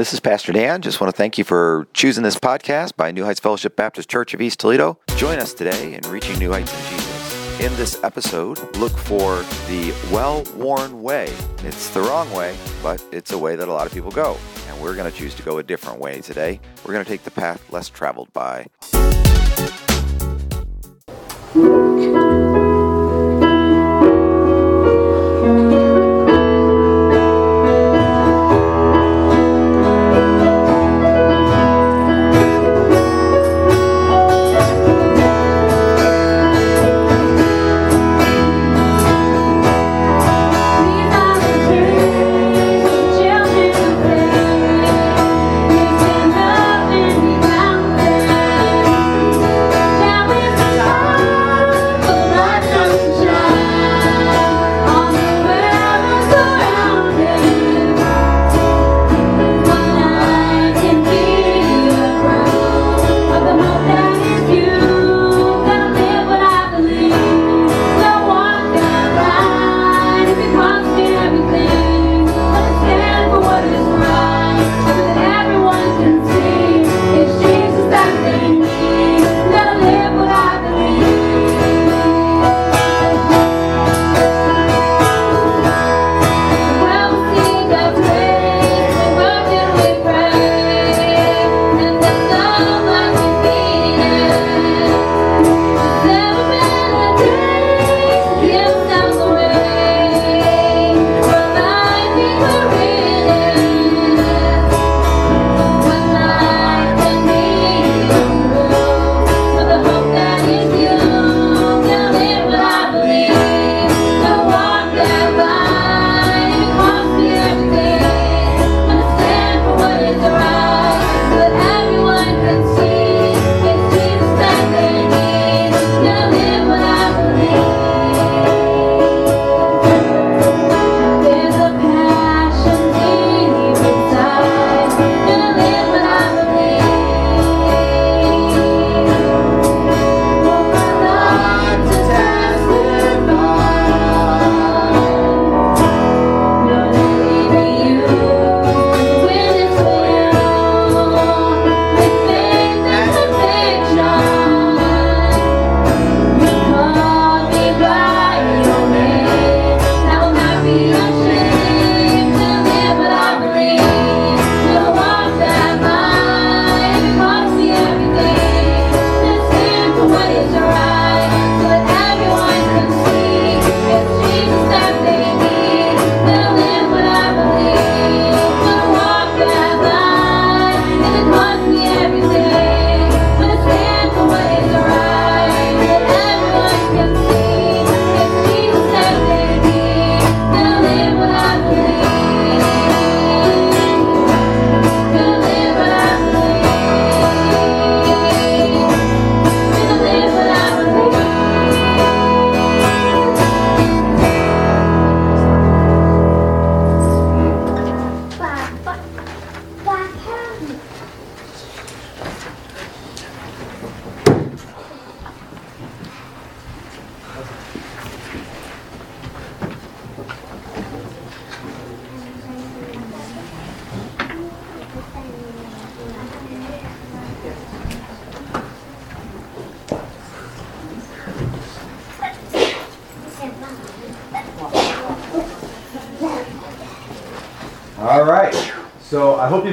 This 0.00 0.14
is 0.14 0.20
Pastor 0.20 0.50
Dan. 0.50 0.80
Just 0.80 0.98
want 0.98 1.14
to 1.14 1.16
thank 1.18 1.36
you 1.36 1.44
for 1.44 1.86
choosing 1.92 2.24
this 2.24 2.38
podcast 2.38 2.96
by 2.96 3.12
New 3.12 3.22
Heights 3.22 3.38
Fellowship 3.38 3.76
Baptist 3.76 4.08
Church 4.08 4.32
of 4.32 4.40
East 4.40 4.58
Toledo. 4.58 4.98
Join 5.16 5.38
us 5.38 5.52
today 5.52 5.92
in 5.92 6.00
reaching 6.10 6.38
New 6.38 6.50
Heights 6.50 6.72
in 6.72 6.88
Jesus. 6.88 7.60
In 7.60 7.76
this 7.76 8.02
episode, 8.02 8.58
look 8.78 8.96
for 8.96 9.42
the 9.68 9.94
well 10.10 10.42
worn 10.56 11.02
way. 11.02 11.30
It's 11.64 11.90
the 11.90 12.00
wrong 12.00 12.32
way, 12.32 12.56
but 12.82 13.04
it's 13.12 13.32
a 13.32 13.38
way 13.38 13.56
that 13.56 13.68
a 13.68 13.72
lot 13.74 13.86
of 13.86 13.92
people 13.92 14.10
go. 14.10 14.38
And 14.68 14.80
we're 14.80 14.96
going 14.96 15.12
to 15.12 15.14
choose 15.14 15.34
to 15.34 15.42
go 15.42 15.58
a 15.58 15.62
different 15.62 16.00
way 16.00 16.22
today. 16.22 16.60
We're 16.86 16.94
going 16.94 17.04
to 17.04 17.10
take 17.10 17.24
the 17.24 17.30
path 17.30 17.70
less 17.70 17.90
traveled 17.90 18.32
by. 18.32 18.68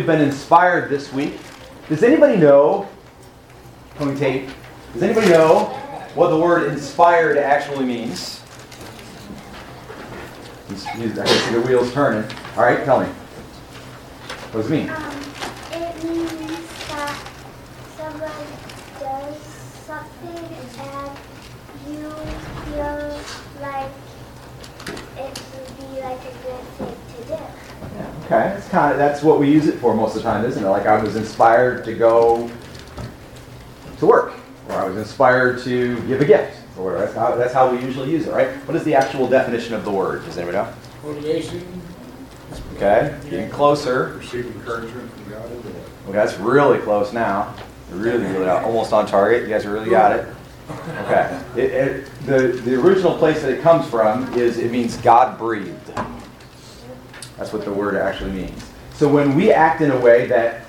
Been 0.07 0.22
inspired 0.22 0.90
this 0.90 1.12
week. 1.12 1.38
Does 1.90 2.01
anybody 2.01 2.38
know, 2.38 2.88
Tony 3.97 4.18
Tate, 4.18 4.50
does 4.94 5.03
anybody 5.03 5.29
know 5.29 5.66
what 6.16 6.29
the 6.29 6.38
word 6.38 6.72
inspired 6.72 7.38
actually 7.38 7.85
means? 7.85 8.41
I 10.69 10.73
can 10.73 11.27
see 11.27 11.54
the 11.54 11.62
wheels 11.62 11.94
turning. 11.94 12.30
All 12.56 12.63
right, 12.63 12.83
tell 12.86 13.01
me. 13.01 13.07
What 14.51 14.62
does 14.62 14.71
it 14.71 14.75
mean? 14.75 14.89
Um, 14.89 15.13
it 15.74 16.04
means 16.04 16.88
that 16.88 17.15
someone 17.98 18.48
does 19.00 19.38
something 19.86 20.45
and 20.80 21.18
you 21.89 22.10
feel 22.65 23.19
like 23.62 23.92
it 25.18 25.42
would 25.53 25.77
be 25.77 26.01
like 26.01 26.19
a 26.19 26.33
good 26.44 26.63
thing 26.77 26.95
to 27.18 27.27
do. 27.27 27.39
Okay, 28.25 28.60
that's 28.97 28.97
kind 28.97 29.01
of 29.01 29.13
that's 29.13 29.23
what 29.23 29.39
we 29.39 29.51
use 29.51 29.67
it 29.67 29.79
for 29.79 29.94
most 29.94 30.15
of 30.15 30.23
the 30.23 30.29
time, 30.29 30.45
isn't 30.45 30.63
it? 30.63 30.67
Like 30.67 30.85
I 30.85 31.01
was 31.01 31.15
inspired 31.15 31.85
to 31.85 31.94
go 31.94 32.49
to 33.99 34.05
work, 34.05 34.33
or 34.69 34.75
I 34.75 34.85
was 34.85 34.97
inspired 34.97 35.63
to 35.63 35.99
give 36.07 36.21
a 36.21 36.25
gift, 36.25 36.57
or 36.77 36.85
whatever. 36.85 37.05
That's 37.05 37.15
how 37.15 37.35
that's 37.35 37.53
how 37.53 37.71
we 37.71 37.81
usually 37.83 38.11
use 38.11 38.27
it, 38.27 38.33
right? 38.33 38.49
What 38.67 38.75
is 38.75 38.83
the 38.83 38.95
actual 38.95 39.27
definition 39.27 39.73
of 39.73 39.85
the 39.85 39.91
word? 39.91 40.25
Does 40.25 40.38
anybody 40.38 40.57
know? 40.57 40.73
Motivation. 41.03 41.81
Okay, 42.75 43.17
getting 43.29 43.49
closer. 43.49 44.15
Receive 44.19 44.45
encouragement 44.47 45.11
from 45.11 45.29
God. 45.29 45.51
or? 45.51 45.57
Okay, 46.09 46.11
that's 46.11 46.38
really 46.38 46.79
close 46.79 47.13
now. 47.13 47.53
Really, 47.91 48.25
really 48.25 48.50
uh, 48.50 48.63
almost 48.63 48.93
on 48.93 49.05
target. 49.05 49.43
You 49.43 49.50
guys 49.50 49.65
really 49.65 49.89
got 49.89 50.13
it. 50.13 50.27
Okay. 51.05 51.41
It, 51.57 51.71
it, 51.71 52.25
the 52.27 52.39
the 52.63 52.75
original 52.79 53.17
place 53.17 53.41
that 53.41 53.51
it 53.51 53.61
comes 53.61 53.89
from 53.89 54.31
is 54.35 54.59
it 54.59 54.69
means 54.69 54.97
God 54.97 55.38
breathed. 55.39 55.91
That's 57.38 57.51
what 57.51 57.65
the 57.65 57.71
word 57.71 57.95
actually 57.95 58.31
means. 58.31 58.66
So 58.97 59.07
when 59.07 59.35
we 59.35 59.51
act 59.51 59.81
in 59.81 59.91
a 59.91 59.99
way 59.99 60.25
that 60.25 60.65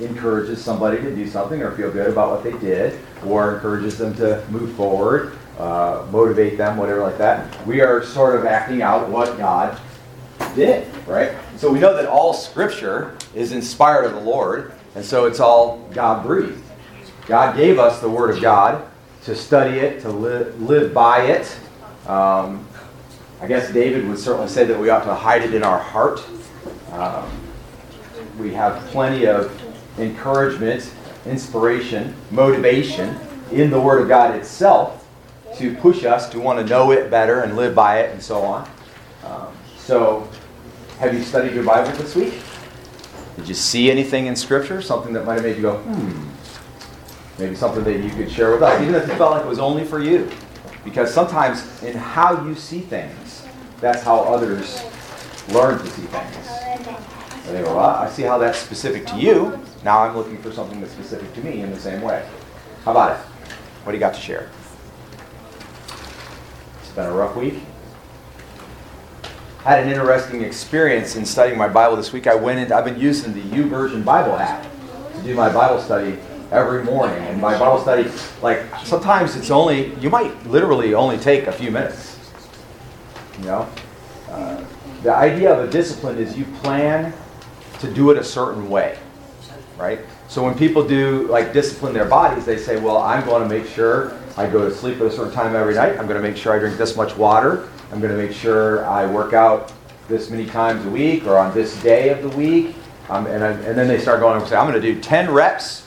encourages 0.00 0.64
somebody 0.64 0.96
to 0.96 1.14
do 1.14 1.28
something 1.28 1.60
or 1.60 1.72
feel 1.72 1.90
good 1.90 2.08
about 2.10 2.30
what 2.30 2.42
they 2.42 2.58
did, 2.58 2.98
or 3.26 3.56
encourages 3.56 3.98
them 3.98 4.14
to 4.14 4.42
move 4.48 4.72
forward, 4.76 5.36
uh, 5.58 6.06
motivate 6.10 6.56
them, 6.56 6.78
whatever 6.78 7.02
like 7.02 7.18
that, 7.18 7.66
we 7.66 7.82
are 7.82 8.02
sort 8.02 8.34
of 8.34 8.46
acting 8.46 8.80
out 8.80 9.10
what 9.10 9.36
God 9.36 9.78
did, 10.54 10.88
right? 11.06 11.32
So 11.58 11.70
we 11.70 11.78
know 11.78 11.94
that 11.94 12.06
all 12.06 12.32
Scripture 12.32 13.14
is 13.34 13.52
inspired 13.52 14.06
of 14.06 14.14
the 14.14 14.20
Lord, 14.20 14.72
and 14.94 15.04
so 15.04 15.26
it's 15.26 15.38
all 15.38 15.86
God 15.92 16.24
breathed. 16.24 16.64
God 17.26 17.56
gave 17.58 17.78
us 17.78 18.00
the 18.00 18.08
Word 18.08 18.30
of 18.30 18.40
God 18.40 18.88
to 19.24 19.36
study 19.36 19.80
it, 19.80 20.00
to 20.00 20.08
li- 20.08 20.50
live 20.60 20.94
by 20.94 21.24
it. 21.24 21.58
Um, 22.08 22.66
I 23.42 23.46
guess 23.46 23.70
David 23.70 24.08
would 24.08 24.18
certainly 24.18 24.48
say 24.48 24.64
that 24.64 24.80
we 24.80 24.88
ought 24.88 25.04
to 25.04 25.14
hide 25.14 25.42
it 25.42 25.52
in 25.52 25.62
our 25.62 25.78
heart. 25.78 26.24
Um, 26.90 27.28
we 28.38 28.52
have 28.52 28.84
plenty 28.86 29.26
of 29.26 29.50
encouragement, 29.98 30.92
inspiration, 31.24 32.14
motivation 32.30 33.18
in 33.52 33.70
the 33.70 33.80
Word 33.80 34.02
of 34.02 34.08
God 34.08 34.34
itself 34.34 35.06
to 35.56 35.74
push 35.76 36.04
us 36.04 36.28
to 36.30 36.40
want 36.40 36.58
to 36.58 36.66
know 36.66 36.90
it 36.90 37.10
better 37.10 37.40
and 37.40 37.56
live 37.56 37.74
by 37.74 38.00
it 38.00 38.12
and 38.12 38.22
so 38.22 38.42
on. 38.42 38.68
Um, 39.24 39.48
so, 39.78 40.28
have 40.98 41.14
you 41.14 41.22
studied 41.22 41.54
your 41.54 41.64
Bible 41.64 41.90
this 41.96 42.14
week? 42.14 42.34
Did 43.36 43.48
you 43.48 43.54
see 43.54 43.90
anything 43.90 44.26
in 44.26 44.36
Scripture? 44.36 44.82
Something 44.82 45.12
that 45.12 45.24
might 45.24 45.34
have 45.34 45.42
made 45.42 45.56
you 45.56 45.62
go, 45.62 45.78
hmm. 45.78 46.22
Maybe 47.38 47.54
something 47.54 47.84
that 47.84 48.02
you 48.02 48.10
could 48.10 48.30
share 48.30 48.52
with 48.52 48.62
us, 48.62 48.80
even 48.80 48.94
if 48.94 49.04
it 49.04 49.16
felt 49.16 49.32
like 49.32 49.44
it 49.44 49.48
was 49.48 49.58
only 49.58 49.84
for 49.84 50.00
you. 50.00 50.30
Because 50.84 51.12
sometimes 51.12 51.82
in 51.82 51.94
how 51.94 52.44
you 52.46 52.54
see 52.54 52.80
things, 52.80 53.46
that's 53.80 54.02
how 54.02 54.20
others 54.20 54.82
learn 55.50 55.78
to 55.78 55.86
see 55.86 56.02
things. 56.02 56.55
Well, 57.48 57.78
I 57.78 58.08
see 58.08 58.22
how 58.22 58.38
that's 58.38 58.58
specific 58.58 59.06
to 59.06 59.16
you. 59.16 59.60
Now 59.84 60.00
I'm 60.00 60.16
looking 60.16 60.38
for 60.38 60.50
something 60.50 60.80
that's 60.80 60.92
specific 60.92 61.32
to 61.34 61.40
me 61.42 61.60
in 61.60 61.70
the 61.70 61.78
same 61.78 62.02
way. 62.02 62.28
How 62.84 62.90
about 62.90 63.12
it? 63.12 63.24
What 63.84 63.92
do 63.92 63.96
you 63.96 64.00
got 64.00 64.14
to 64.14 64.20
share? 64.20 64.50
It's 66.80 66.90
been 66.90 67.06
a 67.06 67.12
rough 67.12 67.36
week. 67.36 67.54
Had 69.62 69.84
an 69.84 69.88
interesting 69.88 70.42
experience 70.42 71.14
in 71.14 71.24
studying 71.24 71.56
my 71.56 71.68
Bible 71.68 71.96
this 71.96 72.12
week. 72.12 72.26
I 72.26 72.34
went 72.34 72.72
I've 72.72 72.84
been 72.84 72.98
using 72.98 73.32
the 73.32 73.42
YouVersion 73.42 74.04
Bible 74.04 74.34
app 74.34 74.66
to 75.14 75.22
do 75.22 75.34
my 75.34 75.52
Bible 75.52 75.80
study 75.80 76.18
every 76.50 76.82
morning. 76.82 77.22
And 77.26 77.40
my 77.40 77.56
Bible 77.58 77.80
study, 77.80 78.10
like 78.42 78.64
sometimes 78.84 79.36
it's 79.36 79.50
only, 79.50 79.94
you 79.96 80.10
might 80.10 80.46
literally 80.46 80.94
only 80.94 81.16
take 81.16 81.46
a 81.46 81.52
few 81.52 81.70
minutes. 81.70 82.18
You 83.38 83.44
know? 83.44 83.68
Uh, 84.30 84.64
the 85.02 85.14
idea 85.14 85.52
of 85.52 85.68
a 85.68 85.70
discipline 85.70 86.18
is 86.18 86.36
you 86.36 86.44
plan 86.62 87.12
to 87.80 87.92
do 87.92 88.10
it 88.10 88.18
a 88.18 88.24
certain 88.24 88.68
way, 88.68 88.98
right? 89.76 90.00
So 90.28 90.42
when 90.42 90.56
people 90.56 90.86
do 90.86 91.26
like 91.28 91.52
discipline 91.52 91.94
their 91.94 92.06
bodies, 92.06 92.44
they 92.44 92.56
say, 92.56 92.80
well, 92.80 92.98
I'm 92.98 93.24
going 93.24 93.42
to 93.42 93.48
make 93.48 93.66
sure 93.66 94.18
I 94.36 94.46
go 94.46 94.68
to 94.68 94.74
sleep 94.74 94.96
at 94.96 95.02
a 95.02 95.10
certain 95.10 95.32
time 95.32 95.54
every 95.54 95.74
night. 95.74 95.98
I'm 95.98 96.06
going 96.06 96.20
to 96.20 96.28
make 96.28 96.36
sure 96.36 96.52
I 96.52 96.58
drink 96.58 96.76
this 96.76 96.96
much 96.96 97.16
water. 97.16 97.68
I'm 97.92 98.00
going 98.00 98.14
to 98.14 98.18
make 98.18 98.32
sure 98.32 98.84
I 98.84 99.06
work 99.06 99.32
out 99.32 99.72
this 100.08 100.30
many 100.30 100.46
times 100.46 100.84
a 100.84 100.90
week 100.90 101.26
or 101.26 101.38
on 101.38 101.54
this 101.54 101.80
day 101.82 102.08
of 102.08 102.22
the 102.22 102.28
week. 102.36 102.74
Um, 103.08 103.26
and, 103.26 103.44
I, 103.44 103.52
and 103.52 103.78
then 103.78 103.86
they 103.86 103.98
start 103.98 104.20
going 104.20 104.38
and 104.40 104.48
say, 104.48 104.56
I'm 104.56 104.68
going 104.68 104.80
to 104.80 104.94
do 104.94 105.00
10 105.00 105.30
reps 105.30 105.86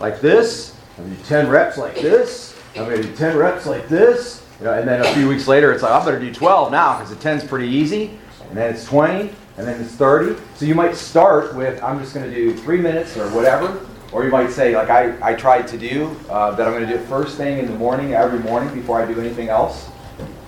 like 0.00 0.20
this. 0.20 0.74
I'm 0.96 1.04
going 1.04 1.16
to 1.16 1.22
do 1.22 1.28
10 1.28 1.48
reps 1.48 1.76
like 1.76 1.94
this. 1.96 2.58
I'm 2.74 2.86
going 2.86 3.02
to 3.02 3.08
do 3.08 3.14
10 3.14 3.36
reps 3.36 3.66
like 3.66 3.88
this. 3.88 4.44
You 4.58 4.66
know, 4.66 4.72
and 4.72 4.88
then 4.88 5.00
a 5.00 5.14
few 5.14 5.28
weeks 5.28 5.46
later, 5.46 5.72
it's 5.72 5.82
like, 5.82 5.92
I 5.92 6.04
better 6.04 6.18
do 6.18 6.32
12 6.32 6.72
now 6.72 6.98
because 6.98 7.14
the 7.14 7.28
10's 7.28 7.44
pretty 7.44 7.68
easy. 7.68 8.18
And 8.48 8.56
then 8.56 8.72
it's 8.72 8.84
20, 8.86 9.30
and 9.56 9.66
then 9.66 9.80
it's 9.80 9.92
30. 9.92 10.40
So 10.56 10.64
you 10.66 10.74
might 10.74 10.94
start 10.94 11.54
with, 11.54 11.82
I'm 11.82 12.00
just 12.00 12.14
going 12.14 12.28
to 12.28 12.34
do 12.34 12.54
three 12.56 12.78
minutes 12.78 13.16
or 13.16 13.28
whatever. 13.30 13.86
Or 14.12 14.24
you 14.24 14.30
might 14.30 14.50
say, 14.50 14.76
like 14.76 14.90
I, 14.90 15.16
I 15.20 15.34
tried 15.34 15.66
to 15.68 15.78
do, 15.78 16.16
uh, 16.28 16.52
that 16.52 16.66
I'm 16.66 16.72
going 16.72 16.86
to 16.86 16.92
do 16.92 17.00
it 17.02 17.06
first 17.08 17.36
thing 17.36 17.58
in 17.58 17.66
the 17.66 17.74
morning, 17.74 18.14
every 18.14 18.38
morning, 18.38 18.72
before 18.72 19.02
I 19.02 19.12
do 19.12 19.20
anything 19.20 19.48
else. 19.48 19.88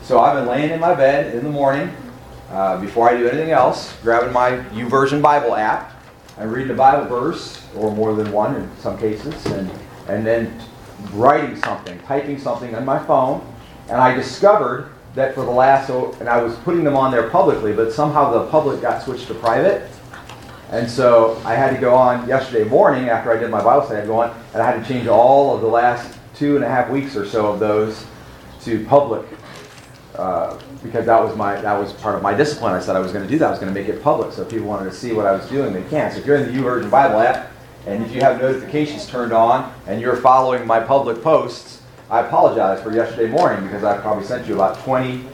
So 0.02 0.20
I've 0.20 0.36
been 0.36 0.46
laying 0.46 0.70
in 0.70 0.78
my 0.78 0.94
bed 0.94 1.34
in 1.34 1.42
the 1.42 1.50
morning, 1.50 1.94
uh, 2.50 2.80
before 2.80 3.10
I 3.10 3.16
do 3.16 3.28
anything 3.28 3.50
else, 3.50 3.92
grabbing 4.02 4.32
my 4.32 4.52
YouVersion 4.70 5.20
Bible 5.20 5.56
app, 5.56 5.92
and 6.38 6.52
reading 6.52 6.70
a 6.70 6.76
Bible 6.76 7.06
verse, 7.06 7.60
or 7.74 7.92
more 7.92 8.14
than 8.14 8.30
one 8.30 8.54
in 8.54 8.70
some 8.78 8.96
cases, 8.98 9.44
and, 9.46 9.68
and 10.08 10.24
then 10.24 10.56
writing 11.12 11.60
something, 11.62 11.98
typing 12.02 12.38
something 12.38 12.74
on 12.74 12.84
my 12.84 13.00
phone. 13.04 13.44
And 13.88 14.00
I 14.00 14.14
discovered 14.14 14.92
that 15.16 15.34
for 15.34 15.44
the 15.44 15.50
last, 15.50 15.90
and 16.20 16.28
I 16.28 16.42
was 16.42 16.54
putting 16.56 16.84
them 16.84 16.94
on 16.94 17.10
there 17.10 17.28
publicly, 17.30 17.72
but 17.72 17.92
somehow 17.92 18.30
the 18.30 18.50
public 18.50 18.80
got 18.80 19.02
switched 19.02 19.26
to 19.28 19.34
private. 19.34 19.90
And 20.70 20.88
so 20.88 21.40
I 21.44 21.54
had 21.54 21.74
to 21.74 21.80
go 21.80 21.94
on 21.94 22.28
yesterday 22.28 22.68
morning 22.68 23.08
after 23.08 23.32
I 23.32 23.38
did 23.38 23.50
my 23.50 23.62
Bible 23.62 23.86
study, 23.86 23.96
I 23.96 24.00
had 24.00 24.02
to 24.02 24.08
go 24.08 24.20
on 24.20 24.44
and 24.52 24.62
I 24.62 24.70
had 24.70 24.82
to 24.82 24.88
change 24.88 25.06
all 25.06 25.54
of 25.54 25.60
the 25.62 25.68
last 25.68 26.18
two 26.34 26.56
and 26.56 26.64
a 26.64 26.68
half 26.68 26.90
weeks 26.90 27.16
or 27.16 27.24
so 27.24 27.46
of 27.46 27.60
those 27.60 28.04
to 28.62 28.84
public 28.86 29.26
uh, 30.16 30.58
because 30.82 31.06
that 31.06 31.22
was 31.22 31.36
my 31.36 31.60
that 31.60 31.78
was 31.78 31.92
part 31.94 32.14
of 32.14 32.22
my 32.22 32.34
discipline. 32.34 32.74
I 32.74 32.80
said 32.80 32.96
I 32.96 33.00
was 33.00 33.12
going 33.12 33.24
to 33.24 33.30
do 33.30 33.38
that. 33.38 33.46
I 33.46 33.50
was 33.50 33.58
going 33.58 33.72
to 33.72 33.78
make 33.80 33.88
it 33.88 34.02
public, 34.02 34.32
so 34.32 34.42
if 34.42 34.50
people 34.50 34.66
wanted 34.66 34.90
to 34.90 34.96
see 34.96 35.12
what 35.12 35.26
I 35.26 35.32
was 35.32 35.48
doing, 35.48 35.72
they 35.72 35.88
can. 35.88 36.10
So 36.10 36.18
if 36.18 36.26
you're 36.26 36.36
in 36.36 36.52
the 36.52 36.58
YouVersion 36.58 36.90
Bible 36.90 37.20
app, 37.20 37.52
and 37.86 38.04
if 38.04 38.14
you 38.14 38.20
have 38.20 38.40
notifications 38.40 39.06
turned 39.06 39.32
on, 39.32 39.72
and 39.86 40.00
you're 40.00 40.16
following 40.16 40.66
my 40.66 40.80
public 40.80 41.22
posts, 41.22 41.75
I 42.08 42.20
apologize 42.20 42.80
for 42.82 42.92
yesterday 42.92 43.28
morning 43.28 43.64
because 43.64 43.82
I 43.82 43.98
probably 43.98 44.24
sent 44.24 44.46
you 44.46 44.54
about 44.54 44.78
20 44.80 45.24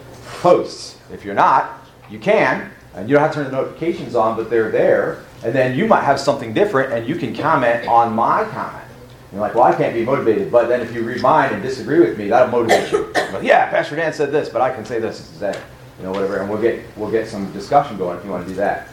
posts. 0.40 0.96
If 1.12 1.24
you're 1.24 1.34
not, 1.34 1.86
you 2.10 2.18
can, 2.18 2.70
and 2.94 3.08
you 3.08 3.14
don't 3.14 3.22
have 3.22 3.32
to 3.32 3.42
turn 3.42 3.50
the 3.50 3.52
notifications 3.52 4.14
on, 4.14 4.36
but 4.36 4.48
they're 4.48 4.70
there. 4.70 5.24
And 5.44 5.54
then 5.54 5.76
you 5.76 5.86
might 5.86 6.02
have 6.04 6.18
something 6.18 6.54
different, 6.54 6.92
and 6.92 7.06
you 7.06 7.16
can 7.16 7.34
comment 7.34 7.86
on 7.86 8.14
my 8.14 8.44
comment. 8.44 8.84
You're 9.32 9.40
like, 9.40 9.54
well, 9.54 9.64
I 9.64 9.74
can't 9.74 9.94
be 9.94 10.04
motivated. 10.04 10.50
But 10.50 10.68
then 10.68 10.80
if 10.80 10.94
you 10.94 11.02
read 11.02 11.20
mine 11.20 11.52
and 11.52 11.62
disagree 11.62 12.00
with 12.00 12.16
me, 12.16 12.28
that'll 12.28 12.48
motivate 12.48 12.90
you. 12.92 13.12
Like, 13.32 13.42
yeah, 13.42 13.70
Pastor 13.70 13.96
Dan 13.96 14.12
said 14.12 14.30
this, 14.30 14.48
but 14.48 14.60
I 14.62 14.74
can 14.74 14.84
say 14.84 14.98
this 14.98 15.20
instead. 15.20 15.58
You 15.98 16.04
know, 16.04 16.10
whatever. 16.12 16.38
And 16.38 16.50
we'll 16.50 16.60
get 16.60 16.84
we'll 16.96 17.10
get 17.10 17.28
some 17.28 17.50
discussion 17.52 17.96
going 17.96 18.18
if 18.18 18.24
you 18.24 18.30
want 18.30 18.44
to 18.44 18.48
do 18.48 18.56
that. 18.56 18.88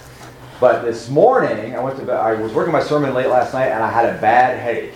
But 0.59 0.83
this 0.83 1.09
morning, 1.09 1.75
I 1.75 1.79
went 1.81 1.97
to 1.99 2.11
I 2.11 2.33
was 2.33 2.53
working 2.53 2.71
my 2.71 2.83
sermon 2.83 3.13
late 3.13 3.27
last 3.27 3.53
night, 3.53 3.67
and 3.67 3.83
I 3.83 3.91
had 3.91 4.05
a 4.13 4.19
bad 4.19 4.59
headache. 4.59 4.95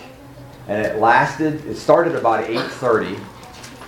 And 0.68 0.86
it 0.86 0.98
lasted. 0.98 1.66
It 1.66 1.76
started 1.76 2.16
about 2.16 2.46
8:30, 2.46 3.20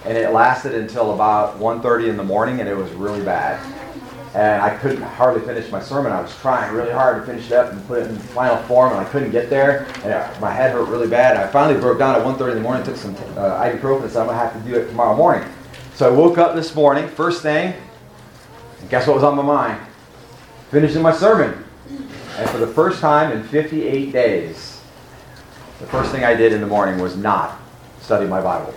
and 0.05 0.17
it 0.17 0.31
lasted 0.33 0.75
until 0.75 1.13
about 1.13 1.57
1:30 1.59 2.09
in 2.09 2.17
the 2.17 2.23
morning, 2.23 2.59
and 2.59 2.67
it 2.67 2.75
was 2.75 2.91
really 2.91 3.23
bad 3.23 3.59
and 4.35 4.61
I 4.61 4.75
couldn't 4.75 5.01
hardly 5.01 5.39
finish 5.41 5.71
my 5.71 5.81
sermon. 5.81 6.11
I 6.11 6.19
was 6.19 6.35
trying 6.41 6.73
really 6.73 6.91
hard 6.91 7.21
to 7.21 7.25
finish 7.25 7.45
it 7.45 7.53
up 7.53 7.71
and 7.71 7.87
put 7.87 8.01
it 8.01 8.09
in 8.09 8.17
final 8.17 8.57
form, 8.63 8.91
and 8.91 8.99
I 8.99 9.05
couldn't 9.05 9.31
get 9.31 9.49
there. 9.49 9.87
And 10.03 10.11
it, 10.11 10.41
my 10.41 10.51
head 10.51 10.73
hurt 10.73 10.89
really 10.89 11.07
bad. 11.07 11.37
I 11.37 11.47
finally 11.47 11.79
broke 11.79 11.99
down 11.99 12.15
at 12.15 12.21
1.30 12.21 12.49
in 12.49 12.55
the 12.55 12.61
morning, 12.61 12.83
took 12.83 12.97
some 12.97 13.15
uh, 13.37 13.63
ibuprofen, 13.63 14.03
and 14.03 14.11
said 14.11 14.23
I'm 14.23 14.27
to 14.27 14.33
have 14.33 14.51
to 14.51 14.59
do 14.69 14.75
it 14.75 14.87
tomorrow 14.87 15.15
morning. 15.15 15.47
So 15.93 16.11
I 16.11 16.13
woke 16.13 16.37
up 16.37 16.53
this 16.53 16.75
morning, 16.75 17.07
first 17.07 17.43
thing, 17.43 17.75
and 18.81 18.89
guess 18.89 19.07
what 19.07 19.15
was 19.15 19.23
on 19.23 19.37
my 19.37 19.41
mind? 19.41 19.79
Finishing 20.69 21.01
my 21.01 21.13
sermon. 21.13 21.63
And 22.37 22.49
for 22.49 22.57
the 22.57 22.67
first 22.67 22.99
time 22.99 23.31
in 23.31 23.41
58 23.41 24.11
days, 24.11 24.74
the 25.79 25.87
first 25.87 26.11
thing 26.11 26.23
I 26.23 26.33
did 26.33 26.53
in 26.53 26.61
the 26.61 26.67
morning 26.67 26.99
was 26.99 27.15
not 27.17 27.59
study 27.99 28.27
my 28.27 28.41
Bible. 28.41 28.73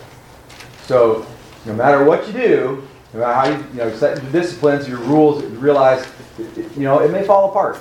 So 0.82 1.26
no 1.66 1.74
matter 1.74 2.04
what 2.04 2.26
you 2.26 2.32
do, 2.32 2.88
no 3.12 3.20
matter 3.20 3.34
how 3.34 3.48
you, 3.48 3.64
you 3.70 3.78
know, 3.78 3.96
set 3.96 4.22
your 4.22 4.32
disciplines, 4.32 4.88
your 4.88 4.98
rules, 4.98 5.42
you 5.42 5.48
realize, 5.50 6.06
you 6.38 6.82
know, 6.82 7.00
it 7.00 7.10
may 7.10 7.24
fall 7.24 7.50
apart. 7.50 7.78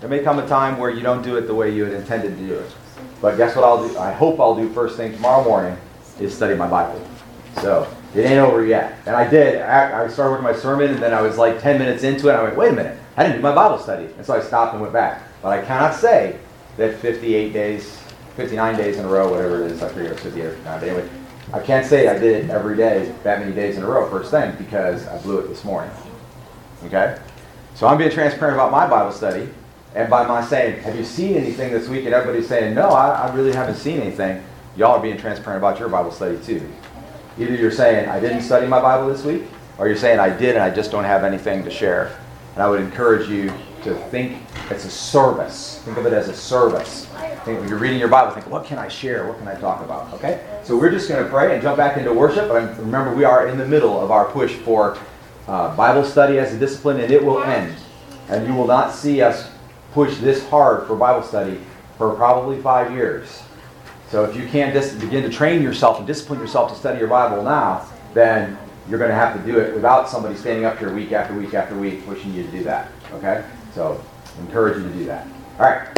There 0.00 0.08
may 0.08 0.20
come 0.20 0.38
a 0.38 0.46
time 0.46 0.78
where 0.78 0.90
you 0.90 1.02
don't 1.02 1.22
do 1.22 1.36
it 1.36 1.42
the 1.42 1.54
way 1.54 1.74
you 1.74 1.84
had 1.84 1.94
intended 1.94 2.36
to 2.36 2.46
do 2.46 2.54
it. 2.54 2.70
But 3.20 3.36
guess 3.36 3.56
what 3.56 3.64
I'll 3.64 3.86
do? 3.86 3.98
I 3.98 4.12
hope 4.12 4.38
I'll 4.38 4.54
do 4.54 4.72
first 4.72 4.96
thing 4.96 5.12
tomorrow 5.12 5.42
morning 5.42 5.76
is 6.20 6.34
study 6.34 6.54
my 6.54 6.68
Bible. 6.68 7.00
So 7.60 7.92
it 8.14 8.20
ain't 8.20 8.38
over 8.38 8.64
yet. 8.64 8.96
And 9.06 9.16
I 9.16 9.28
did. 9.28 9.60
I 9.60 10.06
started 10.08 10.30
working 10.30 10.44
my 10.44 10.54
sermon, 10.54 10.90
and 10.92 11.02
then 11.02 11.12
I 11.12 11.20
was 11.20 11.36
like 11.36 11.60
10 11.60 11.78
minutes 11.78 12.04
into 12.04 12.28
it. 12.28 12.32
And 12.32 12.40
I 12.40 12.42
went, 12.44 12.56
wait 12.56 12.72
a 12.72 12.76
minute, 12.76 12.98
I 13.16 13.24
didn't 13.24 13.38
do 13.38 13.42
my 13.42 13.54
Bible 13.54 13.78
study. 13.78 14.06
And 14.16 14.24
so 14.24 14.34
I 14.34 14.40
stopped 14.40 14.74
and 14.74 14.80
went 14.80 14.92
back. 14.92 15.22
But 15.42 15.58
I 15.58 15.64
cannot 15.64 15.94
say 15.94 16.38
that 16.76 16.98
58 16.98 17.52
days, 17.52 17.98
59 18.38 18.76
days 18.76 18.98
in 18.98 19.04
a 19.04 19.08
row, 19.08 19.32
whatever 19.32 19.64
it 19.64 19.72
is, 19.72 19.82
I 19.82 19.88
forget 19.88 20.12
it's 20.12 20.22
58 20.22 20.44
or 20.46 20.50
59. 20.50 20.80
But 20.80 20.88
anyway, 20.88 21.08
I 21.52 21.58
can't 21.58 21.84
say 21.84 22.06
I 22.06 22.16
did 22.16 22.44
it 22.44 22.50
every 22.50 22.76
day, 22.76 23.12
that 23.24 23.40
many 23.40 23.52
days 23.52 23.76
in 23.76 23.82
a 23.82 23.86
row, 23.88 24.08
first 24.08 24.30
thing, 24.30 24.54
because 24.56 25.08
I 25.08 25.20
blew 25.22 25.40
it 25.40 25.48
this 25.48 25.64
morning. 25.64 25.90
Okay? 26.84 27.18
So 27.74 27.88
I'm 27.88 27.98
being 27.98 28.12
transparent 28.12 28.54
about 28.54 28.70
my 28.70 28.88
Bible 28.88 29.10
study, 29.10 29.48
and 29.96 30.08
by 30.08 30.24
my 30.24 30.44
saying, 30.44 30.84
Have 30.84 30.94
you 30.94 31.02
seen 31.02 31.34
anything 31.34 31.72
this 31.72 31.88
week? 31.88 32.04
And 32.04 32.14
everybody's 32.14 32.46
saying, 32.46 32.76
No, 32.76 32.90
I, 32.90 33.26
I 33.26 33.34
really 33.34 33.52
haven't 33.52 33.74
seen 33.74 33.98
anything. 33.98 34.44
Y'all 34.76 34.92
are 34.92 35.02
being 35.02 35.18
transparent 35.18 35.58
about 35.58 35.80
your 35.80 35.88
Bible 35.88 36.12
study 36.12 36.38
too. 36.38 36.62
Either 37.40 37.56
you're 37.56 37.72
saying, 37.72 38.08
I 38.08 38.20
didn't 38.20 38.42
study 38.42 38.68
my 38.68 38.80
Bible 38.80 39.08
this 39.08 39.24
week, 39.24 39.42
or 39.78 39.88
you're 39.88 39.96
saying, 39.96 40.20
I 40.20 40.28
did 40.28 40.54
and 40.54 40.62
I 40.62 40.70
just 40.70 40.92
don't 40.92 41.02
have 41.02 41.24
anything 41.24 41.64
to 41.64 41.70
share. 41.70 42.16
And 42.54 42.62
I 42.62 42.70
would 42.70 42.80
encourage 42.80 43.28
you 43.28 43.52
to 43.84 43.94
think 44.10 44.42
it's 44.70 44.84
a 44.84 44.90
service. 44.90 45.80
Think 45.84 45.96
of 45.96 46.06
it 46.06 46.12
as 46.12 46.28
a 46.28 46.34
service. 46.34 47.06
Think, 47.44 47.60
when 47.60 47.68
you're 47.68 47.78
reading 47.78 47.98
your 47.98 48.08
Bible, 48.08 48.32
think, 48.32 48.48
what 48.48 48.64
can 48.64 48.78
I 48.78 48.88
share? 48.88 49.26
What 49.26 49.38
can 49.38 49.48
I 49.48 49.54
talk 49.54 49.82
about? 49.82 50.12
Okay? 50.14 50.44
So 50.64 50.76
we're 50.76 50.90
just 50.90 51.08
going 51.08 51.22
to 51.22 51.30
pray 51.30 51.54
and 51.54 51.62
jump 51.62 51.76
back 51.76 51.96
into 51.96 52.12
worship. 52.12 52.48
But 52.48 52.78
remember, 52.78 53.14
we 53.14 53.24
are 53.24 53.48
in 53.48 53.58
the 53.58 53.66
middle 53.66 54.00
of 54.00 54.10
our 54.10 54.26
push 54.26 54.54
for 54.54 54.98
uh, 55.46 55.74
Bible 55.76 56.04
study 56.04 56.38
as 56.38 56.52
a 56.52 56.58
discipline, 56.58 57.00
and 57.00 57.12
it 57.12 57.24
will 57.24 57.42
end. 57.42 57.74
And 58.28 58.46
you 58.46 58.54
will 58.54 58.66
not 58.66 58.94
see 58.94 59.22
us 59.22 59.50
push 59.92 60.16
this 60.18 60.46
hard 60.48 60.86
for 60.86 60.96
Bible 60.96 61.26
study 61.26 61.58
for 61.96 62.14
probably 62.14 62.60
five 62.60 62.92
years. 62.92 63.42
So 64.10 64.24
if 64.24 64.36
you 64.36 64.46
can't 64.48 64.72
dis- 64.72 64.94
begin 64.94 65.22
to 65.22 65.30
train 65.30 65.62
yourself 65.62 65.98
and 65.98 66.06
discipline 66.06 66.40
yourself 66.40 66.72
to 66.72 66.78
study 66.78 66.98
your 66.98 67.08
Bible 67.08 67.42
now, 67.42 67.86
then 68.14 68.56
you're 68.88 68.98
going 68.98 69.10
to 69.10 69.16
have 69.16 69.36
to 69.36 69.50
do 69.50 69.58
it 69.58 69.74
without 69.74 70.08
somebody 70.08 70.34
standing 70.34 70.64
up 70.64 70.78
here 70.78 70.92
week 70.92 71.12
after 71.12 71.34
week 71.34 71.54
after 71.54 71.78
week 71.78 72.04
pushing 72.06 72.32
you 72.32 72.42
to 72.42 72.50
do 72.50 72.64
that. 72.64 72.90
Okay? 73.14 73.44
So 73.74 74.02
encourage 74.40 74.78
you 74.78 74.84
to 74.84 74.94
do 74.94 75.04
that. 75.06 75.26
All 75.58 75.66
right. 75.66 75.88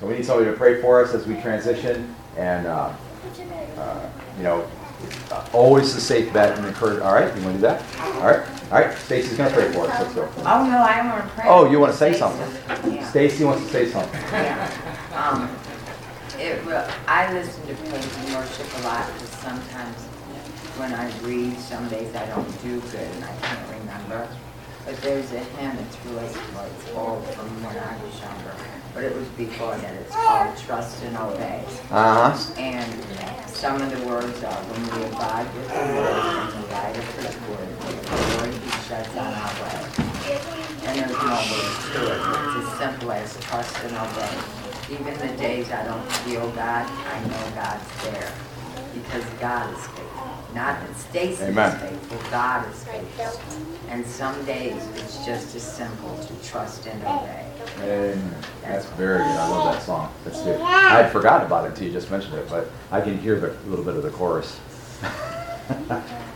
So 0.00 0.06
we 0.06 0.14
need 0.14 0.24
somebody 0.24 0.50
to 0.50 0.56
pray 0.56 0.80
for 0.80 1.02
us 1.04 1.14
as 1.14 1.26
we 1.26 1.40
transition, 1.40 2.14
and 2.36 2.66
uh, 2.66 2.92
uh, 3.78 4.10
you 4.36 4.42
know, 4.42 4.66
uh, 5.30 5.46
always 5.52 5.94
the 5.94 6.00
safe 6.00 6.32
bet 6.32 6.58
and 6.58 6.66
encourage. 6.66 7.00
All 7.00 7.14
right, 7.14 7.34
you 7.36 7.42
want 7.42 7.54
to 7.54 7.58
do 7.58 7.60
that? 7.60 7.82
All 8.00 8.22
right, 8.22 8.46
all 8.72 8.80
right. 8.80 8.98
Stacy's 8.98 9.36
going 9.36 9.50
to 9.50 9.56
pray 9.56 9.72
for 9.72 9.86
us. 9.86 10.00
Let's 10.00 10.14
go. 10.14 10.28
Oh, 10.38 10.66
no, 10.66 10.78
I 10.78 11.06
want 11.06 11.24
to 11.24 11.30
pray. 11.34 11.44
Oh, 11.48 11.70
you 11.70 11.78
want 11.78 11.92
to 11.92 11.98
say 11.98 12.12
Say 12.12 12.18
something? 12.18 12.94
Yeah. 12.94 13.08
Stacy 13.08 13.44
wants 13.44 13.64
to 13.64 13.70
say 13.70 13.88
something. 13.88 14.20
Yeah. 14.32 14.70
Um, 15.14 15.48
it, 16.38 16.60
I 17.06 17.32
listen 17.32 17.66
to 17.68 17.74
praise 17.74 18.16
and 18.18 18.34
worship 18.34 18.66
a 18.78 18.82
lot, 18.82 19.06
because 19.14 19.28
sometimes 19.30 19.96
when 20.76 20.92
I 20.92 21.10
read, 21.20 21.58
some 21.60 21.88
days 21.88 22.14
I 22.14 22.26
don't 22.26 22.62
do 22.62 22.80
good 22.80 22.94
and 22.94 23.24
I 23.24 23.36
can't 23.36 23.80
remember. 23.80 24.28
But 24.84 24.96
there's 24.98 25.32
a 25.32 25.38
hymn, 25.38 25.78
it's 25.78 25.96
really, 26.04 26.28
well, 26.54 26.68
it's 26.68 26.90
old 26.92 27.24
from 27.34 27.48
when 27.64 27.76
I 27.76 27.96
was 28.04 28.20
younger, 28.20 28.54
but 28.92 29.02
it 29.02 29.16
was 29.16 29.26
before 29.28 29.74
that, 29.76 29.94
it's 29.94 30.14
called 30.14 30.56
Trust 30.58 31.02
and 31.04 31.16
Obey. 31.16 31.64
Uh 31.90 32.30
huh. 32.30 32.54
And 32.58 33.48
some 33.48 33.80
of 33.80 33.88
the 33.88 34.06
words 34.06 34.44
are, 34.44 34.60
when 34.68 34.82
we 34.92 35.06
abide 35.08 35.48
with 35.56 35.68
the 35.68 35.88
Lord 35.88 36.20
and 36.20 36.52
the 36.52 36.68
light 36.68 36.96
of 37.00 37.08
his 37.16 37.32
word, 37.48 37.68
the 37.80 37.96
word 38.36 38.52
he 38.52 38.70
sheds 38.84 39.08
on 39.16 39.32
our 39.32 39.54
way. 39.64 40.04
And 40.84 40.98
there's 41.00 41.16
no 41.16 41.32
words 41.32 41.80
to 41.96 42.00
it. 42.04 42.20
It's 42.44 42.56
as 42.60 42.78
simple 42.78 43.12
as 43.12 43.40
trust 43.40 43.76
and 43.88 43.96
obey. 43.96 44.36
Even 44.92 45.16
the 45.16 45.32
days 45.40 45.70
I 45.72 45.82
don't 45.84 46.12
feel 46.28 46.50
God, 46.52 46.84
I 46.84 47.20
know 47.24 47.44
God's 47.56 47.88
there. 48.04 48.32
Because 48.92 49.24
God 49.40 49.72
is 49.72 49.80
faithful. 49.96 50.03
Not 50.54 50.78
that 50.80 50.96
Stacy 50.96 51.42
Amen. 51.42 51.74
is 51.74 51.82
faithful, 51.82 52.30
God 52.30 52.72
is 52.72 52.84
faithful. 52.84 53.40
And 53.88 54.06
some 54.06 54.44
days 54.44 54.86
it's 54.94 55.24
just 55.26 55.54
as 55.56 55.62
simple 55.62 56.16
to 56.16 56.48
trust 56.48 56.86
and 56.86 57.02
obey. 57.02 57.46
Amen. 57.78 58.34
That's 58.62 58.86
very 58.90 59.18
good. 59.18 59.26
I 59.26 59.48
love 59.48 59.74
that 59.74 59.82
song. 59.82 60.12
That's 60.24 60.40
good. 60.42 60.60
I 60.60 61.02
had 61.02 61.10
forgotten 61.10 61.46
about 61.46 61.64
it 61.64 61.70
until 61.70 61.88
you 61.88 61.92
just 61.92 62.10
mentioned 62.10 62.34
it, 62.34 62.48
but 62.48 62.70
I 62.92 63.00
can 63.00 63.18
hear 63.18 63.40
the 63.40 63.56
little 63.68 63.84
bit 63.84 63.96
of 63.96 64.04
the 64.04 64.10
chorus. 64.10 64.60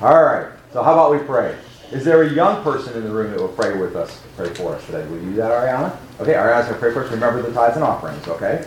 All 0.03 0.25
right. 0.25 0.49
So 0.73 0.83
how 0.83 0.95
about 0.95 1.13
we 1.13 1.19
pray? 1.19 1.57
Is 1.93 2.05
there 2.05 2.23
a 2.23 2.31
young 2.31 2.63
person 2.63 2.95
in 2.97 3.05
the 3.05 3.11
room 3.11 3.31
that 3.31 3.41
will 3.41 3.49
pray 3.49 3.79
with 3.79 3.97
us, 3.97 4.21
pray 4.37 4.53
for 4.53 4.75
us 4.75 4.85
today? 4.87 5.07
Will 5.07 5.19
you 5.19 5.31
do 5.31 5.37
that, 5.37 5.51
Ariana? 5.51 5.97
Okay, 6.21 6.35
Ariana's 6.35 6.67
going 6.67 6.75
to 6.75 6.81
pray 6.81 6.93
for 6.93 7.05
us. 7.05 7.11
Remember 7.11 7.41
the 7.41 7.53
tithes 7.53 7.77
and 7.77 7.85
offerings, 7.85 8.27
okay? 8.29 8.67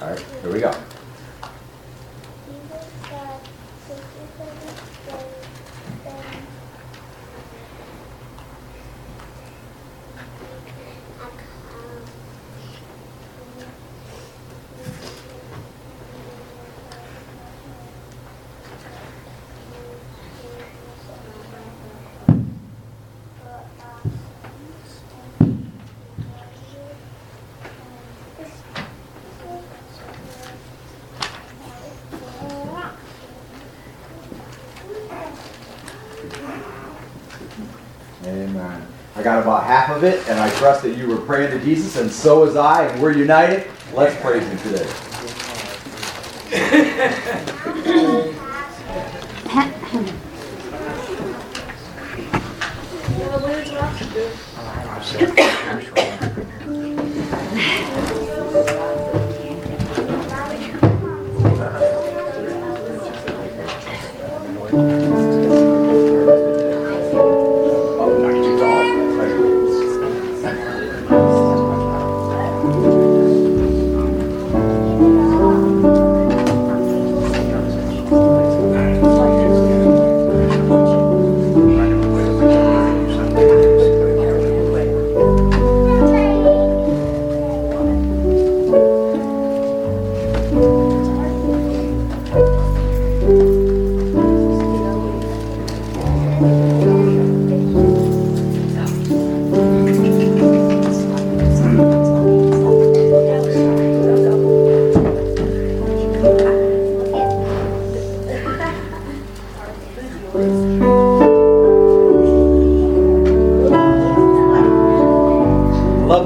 All 0.00 0.10
right, 0.10 0.24
here 0.42 0.52
we 0.52 0.60
go. 0.60 0.72
Amen. 38.26 38.86
I 39.16 39.22
got 39.22 39.42
about 39.42 39.64
half 39.64 39.90
of 39.90 40.02
that 40.64 40.96
you 40.96 41.06
were 41.08 41.18
praying 41.18 41.50
to 41.50 41.62
Jesus, 41.62 41.96
and 41.96 42.10
so 42.10 42.40
was 42.40 42.56
I, 42.56 42.86
and 42.86 43.02
we're 43.02 43.12
united. 43.12 43.70
Let's 43.92 44.18
praise 44.22 44.42
Him 44.46 44.58
today. 44.58 45.13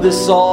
This 0.09 0.25
song. 0.25 0.48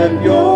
Worship 0.00 0.24
Your 0.24 0.49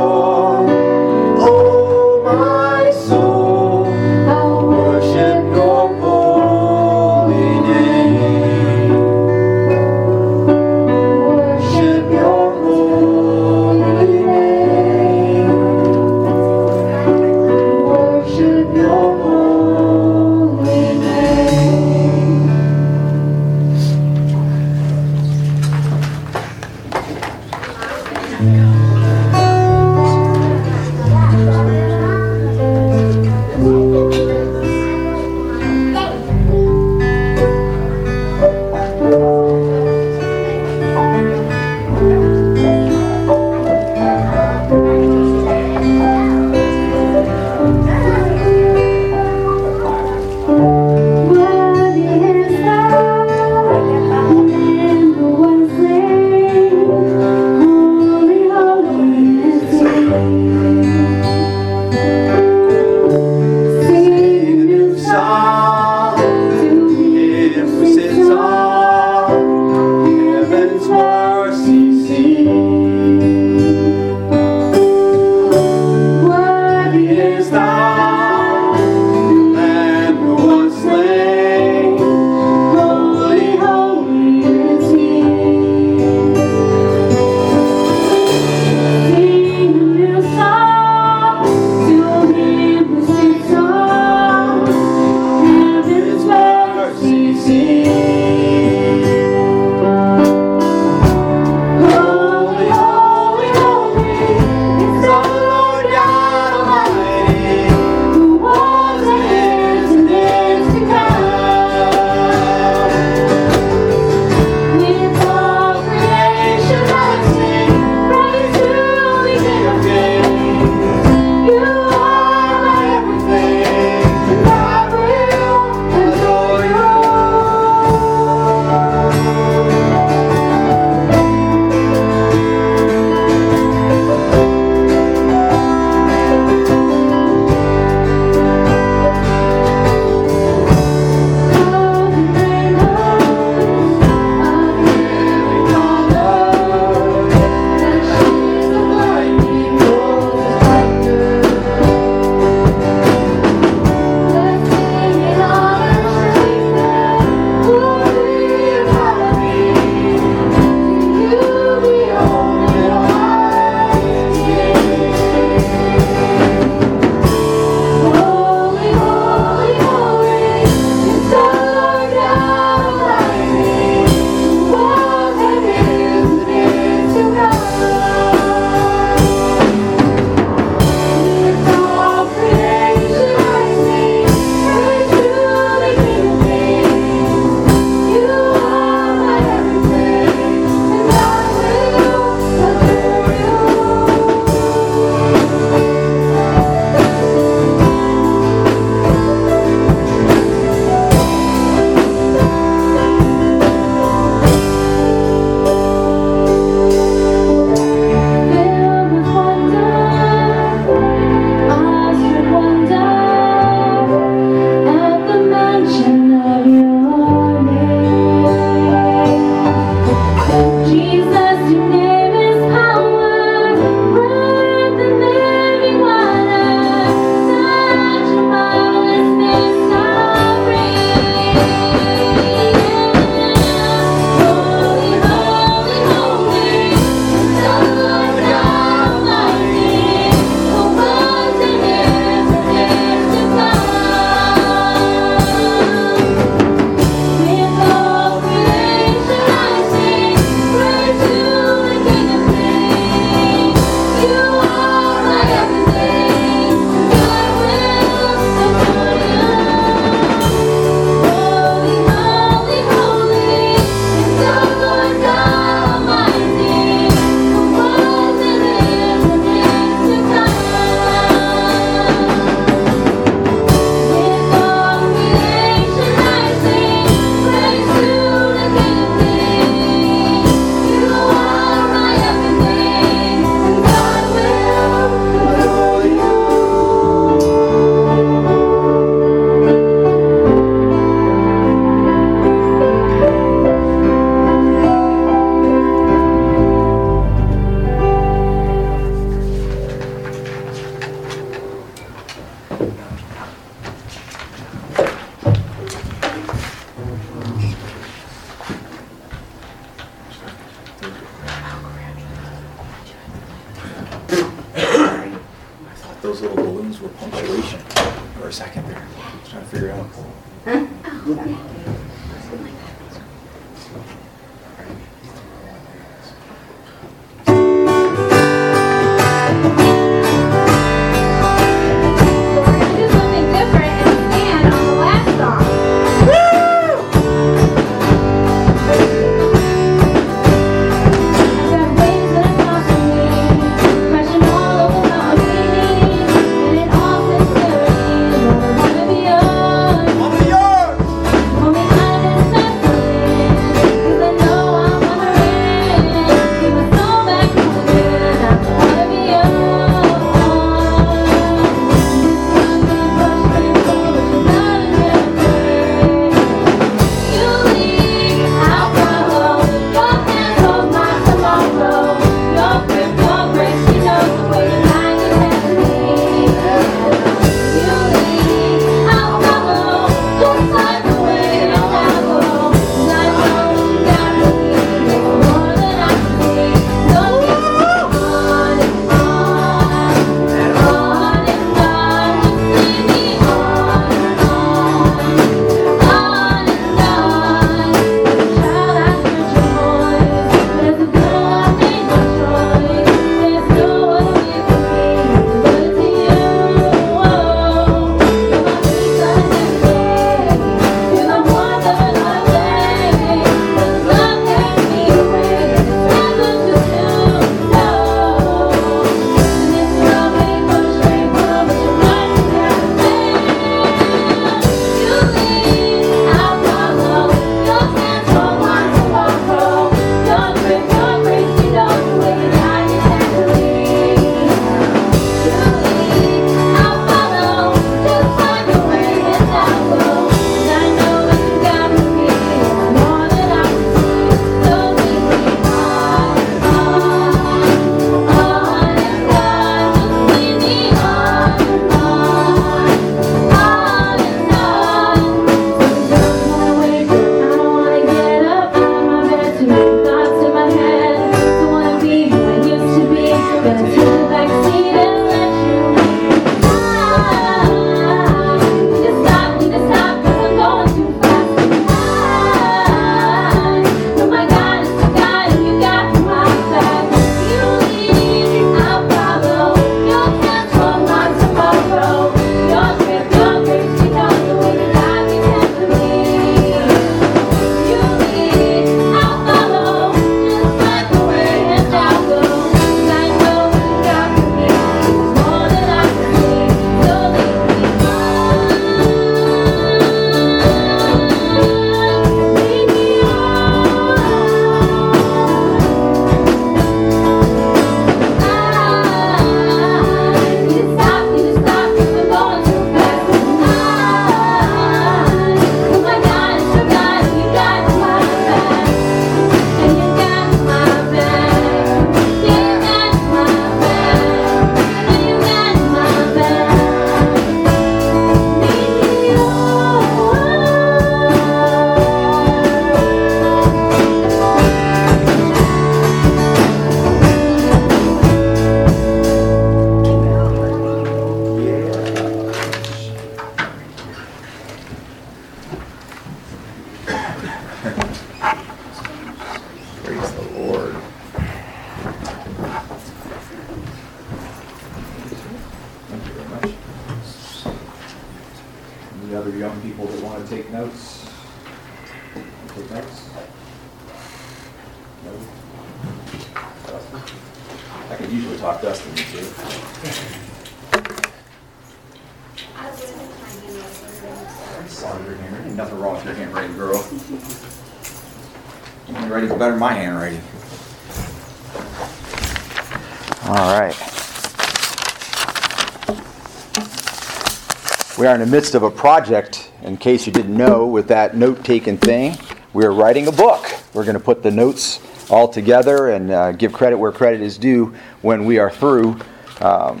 We 588.22 588.28
are 588.28 588.34
in 588.36 588.40
the 588.40 588.46
midst 588.46 588.76
of 588.76 588.84
a 588.84 588.90
project, 588.92 589.72
in 589.82 589.96
case 589.96 590.28
you 590.28 590.32
didn't 590.32 590.56
know, 590.56 590.86
with 590.86 591.08
that 591.08 591.36
note 591.36 591.64
taking 591.64 591.98
thing. 591.98 592.36
We 592.72 592.84
are 592.84 592.92
writing 592.92 593.26
a 593.26 593.32
book. 593.32 593.66
We're 593.94 594.04
going 594.04 594.16
to 594.16 594.22
put 594.22 594.44
the 594.44 594.50
notes 594.52 595.00
all 595.28 595.48
together 595.48 596.10
and 596.10 596.30
uh, 596.30 596.52
give 596.52 596.72
credit 596.72 596.98
where 596.98 597.10
credit 597.10 597.40
is 597.40 597.58
due 597.58 597.92
when 598.20 598.44
we 598.44 598.60
are 598.60 598.70
through. 598.70 599.18
Um, 599.60 600.00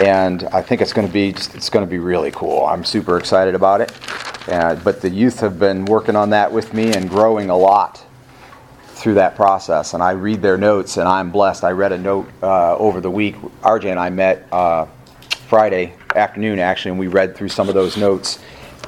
and 0.00 0.42
I 0.52 0.60
think 0.60 0.80
it's 0.80 0.92
going 0.92 1.06
to 1.06 1.12
be 1.12 1.28
it's 1.28 1.70
going 1.70 1.86
to 1.86 1.88
be 1.88 2.00
really 2.00 2.32
cool. 2.32 2.66
I'm 2.66 2.84
super 2.84 3.16
excited 3.16 3.54
about 3.54 3.80
it. 3.80 3.92
Uh, 4.48 4.74
but 4.82 5.00
the 5.00 5.08
youth 5.08 5.38
have 5.38 5.56
been 5.56 5.84
working 5.84 6.16
on 6.16 6.30
that 6.30 6.50
with 6.50 6.74
me 6.74 6.94
and 6.94 7.08
growing 7.08 7.48
a 7.48 7.56
lot 7.56 8.04
through 8.88 9.14
that 9.14 9.36
process. 9.36 9.94
And 9.94 10.02
I 10.02 10.10
read 10.10 10.42
their 10.42 10.58
notes, 10.58 10.96
and 10.96 11.06
I'm 11.06 11.30
blessed. 11.30 11.62
I 11.62 11.70
read 11.70 11.92
a 11.92 11.98
note 11.98 12.28
uh, 12.42 12.76
over 12.76 13.00
the 13.00 13.10
week. 13.10 13.36
RJ 13.62 13.84
and 13.84 14.00
I 14.00 14.10
met 14.10 14.48
uh, 14.50 14.86
Friday 15.48 15.94
afternoon, 16.16 16.58
actually, 16.58 16.90
and 16.90 16.98
we 16.98 17.06
read 17.06 17.36
through 17.36 17.48
some 17.48 17.68
of 17.68 17.74
those 17.74 17.96
notes. 17.96 18.40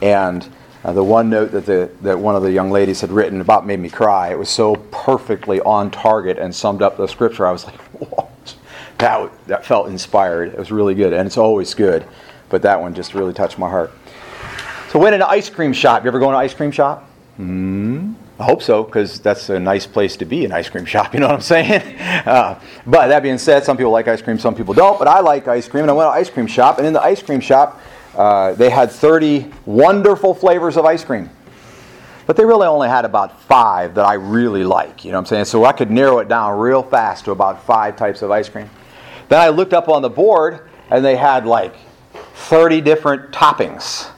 And 0.02 0.48
uh, 0.84 0.92
the 0.92 1.04
one 1.04 1.30
note 1.30 1.52
that, 1.52 1.66
the, 1.66 1.90
that 2.02 2.18
one 2.18 2.34
of 2.34 2.42
the 2.42 2.50
young 2.50 2.70
ladies 2.70 3.00
had 3.00 3.10
written 3.10 3.40
about 3.40 3.64
made 3.64 3.78
me 3.78 3.88
cry. 3.88 4.30
It 4.30 4.38
was 4.38 4.48
so 4.48 4.74
perfectly 4.90 5.60
on 5.60 5.90
target 5.90 6.38
and 6.38 6.54
summed 6.54 6.82
up 6.82 6.96
the 6.96 7.06
scripture. 7.06 7.46
I 7.46 7.52
was 7.52 7.64
like, 7.64 7.76
Whoa, 8.00 8.28
that, 8.98 9.46
that 9.46 9.64
felt 9.64 9.88
inspired. 9.88 10.52
It 10.52 10.58
was 10.58 10.72
really 10.72 10.94
good, 10.94 11.12
and 11.12 11.26
it's 11.26 11.36
always 11.36 11.74
good. 11.74 12.04
But 12.48 12.62
that 12.62 12.80
one 12.80 12.94
just 12.94 13.14
really 13.14 13.34
touched 13.34 13.58
my 13.58 13.68
heart. 13.68 13.92
So, 14.90 14.98
went 14.98 15.14
an 15.14 15.22
ice 15.22 15.50
cream 15.50 15.72
shop. 15.72 16.02
You 16.02 16.08
ever 16.08 16.18
go 16.18 16.28
in 16.28 16.34
an 16.34 16.40
ice 16.40 16.54
cream 16.54 16.70
shop? 16.70 17.08
Hmm. 17.36 18.14
I 18.38 18.44
hope 18.44 18.62
so, 18.62 18.84
because 18.84 19.18
that's 19.18 19.48
a 19.48 19.58
nice 19.58 19.84
place 19.84 20.16
to 20.18 20.24
be, 20.24 20.44
an 20.44 20.52
ice 20.52 20.68
cream 20.68 20.84
shop, 20.94 21.12
you 21.12 21.20
know 21.20 21.26
what 21.26 21.36
I'm 21.36 21.40
saying? 21.40 21.96
Uh, 22.28 22.60
but 22.86 23.08
that 23.08 23.22
being 23.22 23.38
said, 23.38 23.64
some 23.64 23.76
people 23.76 23.90
like 23.92 24.06
ice 24.06 24.20
cream, 24.20 24.38
some 24.38 24.54
people 24.54 24.74
don't, 24.74 24.98
but 24.98 25.08
I 25.08 25.20
like 25.20 25.48
ice 25.48 25.66
cream, 25.66 25.84
and 25.84 25.90
I 25.90 25.94
went 25.94 26.08
to 26.08 26.12
an 26.12 26.18
ice 26.18 26.28
cream 26.28 26.46
shop, 26.46 26.76
and 26.78 26.86
in 26.86 26.92
the 26.92 27.00
ice 27.00 27.22
cream 27.22 27.40
shop, 27.40 27.80
uh, 28.14 28.52
they 28.52 28.68
had 28.68 28.90
30 28.90 29.50
wonderful 29.64 30.34
flavors 30.34 30.76
of 30.76 30.84
ice 30.84 31.04
cream. 31.04 31.30
But 32.26 32.36
they 32.36 32.44
really 32.44 32.66
only 32.66 32.88
had 32.88 33.06
about 33.06 33.40
five 33.42 33.94
that 33.94 34.04
I 34.04 34.14
really 34.14 34.64
like, 34.64 35.04
you 35.04 35.12
know 35.12 35.16
what 35.16 35.22
I'm 35.22 35.26
saying? 35.26 35.44
So 35.46 35.64
I 35.64 35.72
could 35.72 35.90
narrow 35.90 36.18
it 36.18 36.28
down 36.28 36.58
real 36.58 36.82
fast 36.82 37.24
to 37.26 37.30
about 37.30 37.64
five 37.64 37.96
types 37.96 38.20
of 38.20 38.30
ice 38.30 38.48
cream. 38.48 38.68
Then 39.30 39.40
I 39.40 39.48
looked 39.48 39.72
up 39.72 39.88
on 39.88 40.02
the 40.02 40.10
board, 40.10 40.68
and 40.90 41.02
they 41.02 41.16
had 41.16 41.46
like 41.46 41.74
30 42.34 42.82
different 42.82 43.30
toppings 43.32 44.10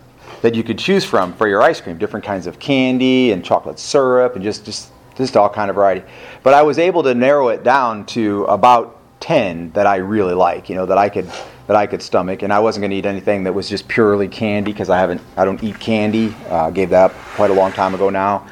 that 0.43 0.55
you 0.55 0.63
could 0.63 0.79
choose 0.79 1.05
from 1.05 1.33
for 1.35 1.49
your 1.49 1.63
ice 1.63 1.81
cream. 1.81 1.99
Different 1.99 2.25
kinds 2.25 2.47
of 2.47 2.59
candy 2.59 3.33
and 3.33 3.45
chocolate 3.45 3.79
syrup 3.79 4.35
and 4.35 4.45
just 4.45 4.65
just 4.65 4.91
just 5.17 5.37
all 5.37 5.49
kind 5.49 5.71
of 5.71 5.77
variety. 5.77 6.07
But 6.43 6.55
i 6.55 6.63
was 6.63 6.79
able 6.79 7.03
to 7.03 7.15
narrow 7.15 7.49
it 7.49 7.63
down 7.63 8.07
to 8.07 8.45
about 8.45 8.97
10 9.21 9.73
that 9.73 9.87
i 9.87 9.97
really 9.97 10.33
like 10.33 10.71
you 10.71 10.75
know 10.75 10.87
that 10.87 10.97
i 10.97 11.09
could 11.09 11.31
that 11.67 11.77
i 11.77 11.87
could 11.87 12.03
stomach. 12.03 12.43
And 12.43 12.53
i 12.53 12.59
wasn't 12.59 12.83
going 12.83 12.91
to 12.91 12.97
eat 12.97 13.07
anything 13.07 13.45
that 13.45 13.53
was 13.53 13.69
just 13.69 13.87
purely 13.87 14.29
candy 14.29 14.73
because 14.73 14.91
i 14.91 14.99
haven't 14.99 15.21
i 15.37 15.45
don't 15.45 15.63
eat 15.63 15.79
candy. 15.79 16.35
Uh, 16.49 16.71
gave 16.71 16.91
that 16.91 17.11
up 17.11 17.15
quite 17.35 17.51
a 17.51 17.55
long 17.55 17.73
time 17.73 17.95
ago 17.95 18.11
now. 18.11 18.47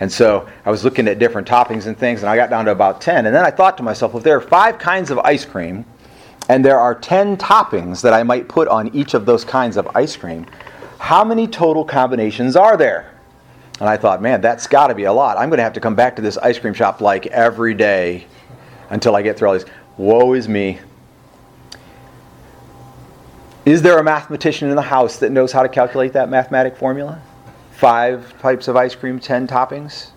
And 0.00 0.10
so 0.10 0.48
i 0.64 0.70
was 0.70 0.84
looking 0.84 1.08
at 1.08 1.18
different 1.18 1.46
toppings 1.46 1.86
and 1.86 1.98
things 1.98 2.22
and 2.22 2.30
i 2.30 2.36
got 2.36 2.50
down 2.50 2.64
to 2.66 2.70
about 2.72 3.00
10 3.00 3.26
and 3.26 3.34
then 3.34 3.44
i 3.44 3.50
thought 3.50 3.76
to 3.78 3.82
myself 3.82 4.14
if 4.14 4.22
there 4.22 4.36
are 4.36 4.40
five 4.40 4.78
kinds 4.78 5.10
of 5.10 5.18
ice 5.20 5.44
cream 5.44 5.84
and 6.48 6.64
there 6.64 6.78
are 6.78 6.94
10 6.94 7.36
toppings 7.36 8.00
that 8.02 8.12
i 8.12 8.22
might 8.22 8.48
put 8.48 8.68
on 8.68 8.88
each 8.94 9.14
of 9.14 9.26
those 9.26 9.44
kinds 9.44 9.76
of 9.76 9.88
ice 9.94 10.16
cream 10.16 10.46
how 11.02 11.24
many 11.24 11.48
total 11.48 11.84
combinations 11.84 12.54
are 12.54 12.76
there? 12.76 13.10
And 13.80 13.88
I 13.88 13.96
thought, 13.96 14.22
man, 14.22 14.40
that's 14.40 14.68
got 14.68 14.86
to 14.86 14.94
be 14.94 15.02
a 15.02 15.12
lot. 15.12 15.36
I'm 15.36 15.48
going 15.48 15.56
to 15.56 15.64
have 15.64 15.72
to 15.72 15.80
come 15.80 15.96
back 15.96 16.14
to 16.14 16.22
this 16.22 16.38
ice 16.38 16.60
cream 16.60 16.74
shop 16.74 17.00
like 17.00 17.26
every 17.26 17.74
day 17.74 18.28
until 18.88 19.16
I 19.16 19.22
get 19.22 19.36
through 19.36 19.48
all 19.48 19.54
these. 19.54 19.64
Woe 19.96 20.34
is 20.34 20.48
me. 20.48 20.78
Is 23.66 23.82
there 23.82 23.98
a 23.98 24.04
mathematician 24.04 24.70
in 24.70 24.76
the 24.76 24.82
house 24.82 25.16
that 25.16 25.32
knows 25.32 25.50
how 25.50 25.64
to 25.64 25.68
calculate 25.68 26.12
that 26.12 26.30
mathematic 26.30 26.76
formula? 26.76 27.20
Five 27.72 28.40
types 28.40 28.68
of 28.68 28.76
ice 28.76 28.94
cream, 28.94 29.18
ten 29.18 29.48
toppings? 29.48 30.10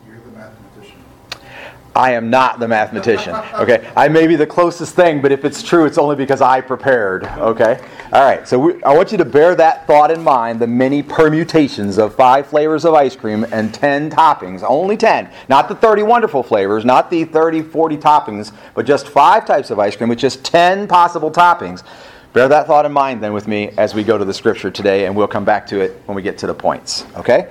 I 1.95 2.11
am 2.11 2.29
not 2.29 2.59
the 2.59 2.67
mathematician. 2.67 3.33
Okay, 3.53 3.89
I 3.95 4.09
may 4.09 4.27
be 4.27 4.35
the 4.35 4.45
closest 4.45 4.95
thing, 4.95 5.21
but 5.21 5.31
if 5.31 5.45
it's 5.45 5.63
true, 5.63 5.85
it's 5.85 5.97
only 5.97 6.17
because 6.17 6.41
I 6.41 6.59
prepared. 6.59 7.23
Okay, 7.23 7.79
all 8.11 8.23
right. 8.23 8.45
So 8.45 8.59
we, 8.59 8.83
I 8.83 8.93
want 8.93 9.13
you 9.13 9.17
to 9.17 9.25
bear 9.25 9.55
that 9.55 9.87
thought 9.87 10.11
in 10.11 10.21
mind: 10.21 10.59
the 10.59 10.67
many 10.67 11.01
permutations 11.01 11.97
of 11.97 12.13
five 12.13 12.47
flavors 12.47 12.83
of 12.83 12.93
ice 12.93 13.15
cream 13.15 13.45
and 13.51 13.73
ten 13.73 14.11
toppings. 14.11 14.61
Only 14.61 14.97
ten, 14.97 15.31
not 15.47 15.69
the 15.69 15.75
thirty 15.75 16.03
wonderful 16.03 16.43
flavors, 16.43 16.83
not 16.83 17.09
the 17.09 17.23
30, 17.23 17.61
40 17.61 17.97
toppings, 17.97 18.51
but 18.73 18.85
just 18.85 19.07
five 19.07 19.45
types 19.45 19.71
of 19.71 19.79
ice 19.79 19.95
cream 19.95 20.09
with 20.09 20.19
just 20.19 20.43
ten 20.43 20.87
possible 20.87 21.31
toppings. 21.31 21.83
Bear 22.33 22.49
that 22.49 22.67
thought 22.67 22.85
in 22.85 22.91
mind 22.91 23.23
then 23.23 23.31
with 23.31 23.47
me 23.47 23.69
as 23.77 23.93
we 23.93 24.03
go 24.03 24.17
to 24.17 24.25
the 24.25 24.33
scripture 24.33 24.69
today, 24.69 25.05
and 25.05 25.15
we'll 25.15 25.29
come 25.29 25.45
back 25.45 25.65
to 25.67 25.79
it 25.79 26.01
when 26.05 26.15
we 26.17 26.21
get 26.21 26.37
to 26.39 26.47
the 26.47 26.53
points. 26.53 27.05
Okay? 27.15 27.49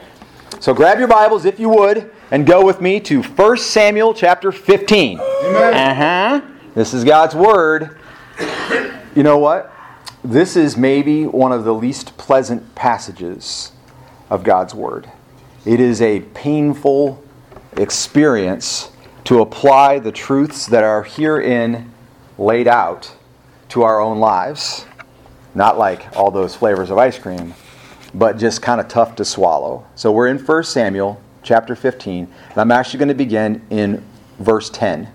So 0.60 0.74
grab 0.74 0.98
your 0.98 1.08
Bibles 1.08 1.46
if 1.46 1.58
you 1.58 1.70
would 1.70 2.12
and 2.34 2.44
go 2.44 2.66
with 2.66 2.80
me 2.80 2.98
to 2.98 3.22
1 3.22 3.56
Samuel 3.58 4.12
chapter 4.12 4.50
15. 4.50 5.20
Amen. 5.20 5.72
Uh 5.72 5.94
huh. 5.94 6.40
This 6.74 6.92
is 6.92 7.04
God's 7.04 7.36
Word. 7.36 7.96
You 9.14 9.22
know 9.22 9.38
what? 9.38 9.72
This 10.24 10.56
is 10.56 10.76
maybe 10.76 11.26
one 11.26 11.52
of 11.52 11.62
the 11.62 11.72
least 11.72 12.16
pleasant 12.16 12.74
passages 12.74 13.70
of 14.30 14.42
God's 14.42 14.74
Word. 14.74 15.08
It 15.64 15.78
is 15.78 16.02
a 16.02 16.22
painful 16.34 17.22
experience 17.76 18.90
to 19.22 19.40
apply 19.40 20.00
the 20.00 20.10
truths 20.10 20.66
that 20.66 20.82
are 20.82 21.04
herein 21.04 21.92
laid 22.36 22.66
out 22.66 23.14
to 23.68 23.84
our 23.84 24.00
own 24.00 24.18
lives. 24.18 24.86
Not 25.54 25.78
like 25.78 26.16
all 26.16 26.32
those 26.32 26.56
flavors 26.56 26.90
of 26.90 26.98
ice 26.98 27.16
cream, 27.16 27.54
but 28.12 28.38
just 28.38 28.60
kind 28.60 28.80
of 28.80 28.88
tough 28.88 29.14
to 29.14 29.24
swallow. 29.24 29.86
So 29.94 30.10
we're 30.10 30.26
in 30.26 30.38
1 30.44 30.64
Samuel 30.64 31.20
chapter 31.44 31.76
15, 31.76 32.26
and 32.50 32.58
I'm 32.58 32.72
actually 32.72 32.98
going 32.98 33.08
to 33.08 33.14
begin 33.14 33.62
in 33.70 34.04
verse 34.40 34.68
10. 34.70 35.08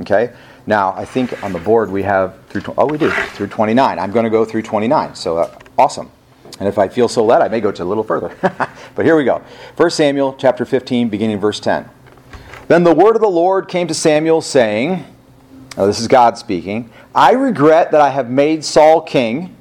Okay? 0.00 0.32
Now, 0.66 0.94
I 0.94 1.04
think 1.04 1.42
on 1.42 1.52
the 1.52 1.58
board 1.58 1.90
we 1.90 2.02
have 2.04 2.42
through, 2.46 2.62
oh, 2.78 2.86
we 2.86 2.96
do, 2.96 3.10
through 3.10 3.48
29. 3.48 3.98
I'm 3.98 4.12
going 4.12 4.24
to 4.24 4.30
go 4.30 4.44
through 4.44 4.62
29, 4.62 5.14
so 5.14 5.38
uh, 5.38 5.58
awesome. 5.76 6.10
And 6.58 6.68
if 6.68 6.78
I 6.78 6.88
feel 6.88 7.08
so 7.08 7.24
led, 7.24 7.42
I 7.42 7.48
may 7.48 7.60
go 7.60 7.72
to 7.72 7.82
a 7.82 7.84
little 7.84 8.04
further. 8.04 8.34
but 8.94 9.04
here 9.04 9.16
we 9.16 9.24
go. 9.24 9.42
1 9.76 9.90
Samuel 9.90 10.34
chapter 10.38 10.64
15, 10.64 11.08
beginning 11.08 11.40
verse 11.40 11.58
10. 11.58 11.88
Then 12.68 12.84
the 12.84 12.94
word 12.94 13.16
of 13.16 13.22
the 13.22 13.28
Lord 13.28 13.68
came 13.68 13.88
to 13.88 13.94
Samuel, 13.94 14.40
saying, 14.40 15.04
now 15.76 15.86
this 15.86 15.98
is 15.98 16.06
God 16.06 16.38
speaking, 16.38 16.90
I 17.14 17.32
regret 17.32 17.90
that 17.90 18.00
I 18.00 18.10
have 18.10 18.30
made 18.30 18.64
Saul 18.64 19.00
king, 19.00 19.56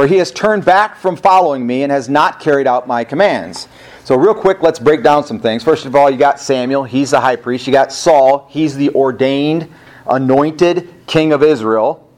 for 0.00 0.06
he 0.06 0.16
has 0.16 0.30
turned 0.30 0.64
back 0.64 0.96
from 0.96 1.14
following 1.14 1.66
me 1.66 1.82
and 1.82 1.92
has 1.92 2.08
not 2.08 2.40
carried 2.40 2.66
out 2.66 2.88
my 2.88 3.04
commands. 3.04 3.68
So, 4.02 4.16
real 4.16 4.32
quick, 4.32 4.62
let's 4.62 4.78
break 4.78 5.02
down 5.02 5.24
some 5.24 5.38
things. 5.38 5.62
First 5.62 5.84
of 5.84 5.94
all, 5.94 6.08
you 6.08 6.16
got 6.16 6.40
Samuel, 6.40 6.84
he's 6.84 7.10
the 7.10 7.20
high 7.20 7.36
priest. 7.36 7.66
You 7.66 7.74
got 7.74 7.92
Saul, 7.92 8.46
he's 8.48 8.74
the 8.74 8.88
ordained, 8.94 9.70
anointed 10.06 10.88
king 11.06 11.34
of 11.34 11.42
Israel, 11.42 12.08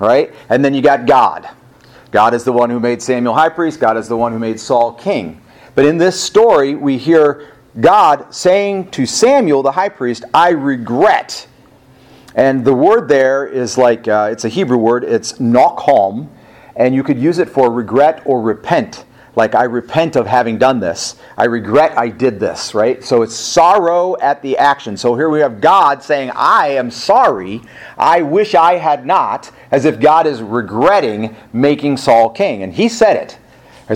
right? 0.00 0.34
And 0.48 0.64
then 0.64 0.74
you 0.74 0.82
got 0.82 1.06
God. 1.06 1.48
God 2.10 2.34
is 2.34 2.42
the 2.42 2.50
one 2.50 2.68
who 2.68 2.80
made 2.80 3.00
Samuel 3.00 3.34
high 3.34 3.48
priest, 3.48 3.78
God 3.78 3.96
is 3.96 4.08
the 4.08 4.16
one 4.16 4.32
who 4.32 4.40
made 4.40 4.58
Saul 4.58 4.92
king. 4.94 5.40
But 5.76 5.84
in 5.84 5.98
this 5.98 6.20
story, 6.20 6.74
we 6.74 6.98
hear 6.98 7.52
God 7.80 8.34
saying 8.34 8.90
to 8.90 9.06
Samuel, 9.06 9.62
the 9.62 9.70
high 9.70 9.88
priest, 9.88 10.24
I 10.34 10.48
regret. 10.48 11.46
And 12.34 12.64
the 12.64 12.74
word 12.74 13.06
there 13.06 13.46
is 13.46 13.78
like, 13.78 14.08
uh, 14.08 14.30
it's 14.32 14.44
a 14.44 14.48
Hebrew 14.48 14.78
word, 14.78 15.04
it's 15.04 15.34
nokhom, 15.34 16.28
and 16.80 16.94
you 16.94 17.02
could 17.02 17.20
use 17.20 17.38
it 17.38 17.50
for 17.50 17.70
regret 17.70 18.22
or 18.24 18.40
repent. 18.40 19.04
Like, 19.36 19.54
I 19.54 19.64
repent 19.64 20.16
of 20.16 20.26
having 20.26 20.56
done 20.56 20.80
this. 20.80 21.16
I 21.36 21.44
regret 21.44 21.96
I 21.96 22.08
did 22.08 22.40
this, 22.40 22.74
right? 22.74 23.04
So 23.04 23.20
it's 23.20 23.36
sorrow 23.36 24.16
at 24.20 24.40
the 24.40 24.56
action. 24.56 24.96
So 24.96 25.14
here 25.14 25.28
we 25.28 25.40
have 25.40 25.60
God 25.60 26.02
saying, 26.02 26.32
I 26.34 26.68
am 26.68 26.90
sorry. 26.90 27.60
I 27.98 28.22
wish 28.22 28.54
I 28.54 28.76
had 28.76 29.04
not, 29.04 29.50
as 29.70 29.84
if 29.84 30.00
God 30.00 30.26
is 30.26 30.40
regretting 30.40 31.36
making 31.52 31.98
Saul 31.98 32.30
king. 32.30 32.62
And 32.62 32.72
he 32.72 32.88
said 32.88 33.16
it. 33.16 33.38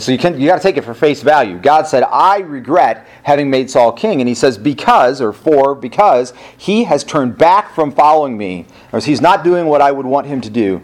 So 0.01 0.12
you, 0.12 0.18
you 0.37 0.47
got 0.47 0.57
to 0.57 0.62
take 0.62 0.77
it 0.77 0.85
for 0.85 0.92
face 0.92 1.23
value. 1.23 1.59
God 1.59 1.87
said, 1.87 2.03
I 2.03 2.40
regret 2.40 3.07
having 3.23 3.49
made 3.49 3.70
Saul 3.70 3.92
king. 3.92 4.20
And 4.20 4.29
he 4.29 4.35
says, 4.35 4.59
because, 4.59 5.23
or 5.23 5.33
for, 5.33 5.75
because 5.75 6.35
he 6.59 6.85
has 6.85 7.03
turned 7.03 7.38
back 7.38 7.75
from 7.75 7.92
following 7.92 8.37
me. 8.37 8.66
Or 8.92 9.01
he's 9.01 9.23
not 9.23 9.42
doing 9.42 9.66
what 9.66 9.81
I 9.81 9.90
would 9.90 10.07
want 10.07 10.27
him 10.27 10.42
to 10.42 10.51
do 10.51 10.83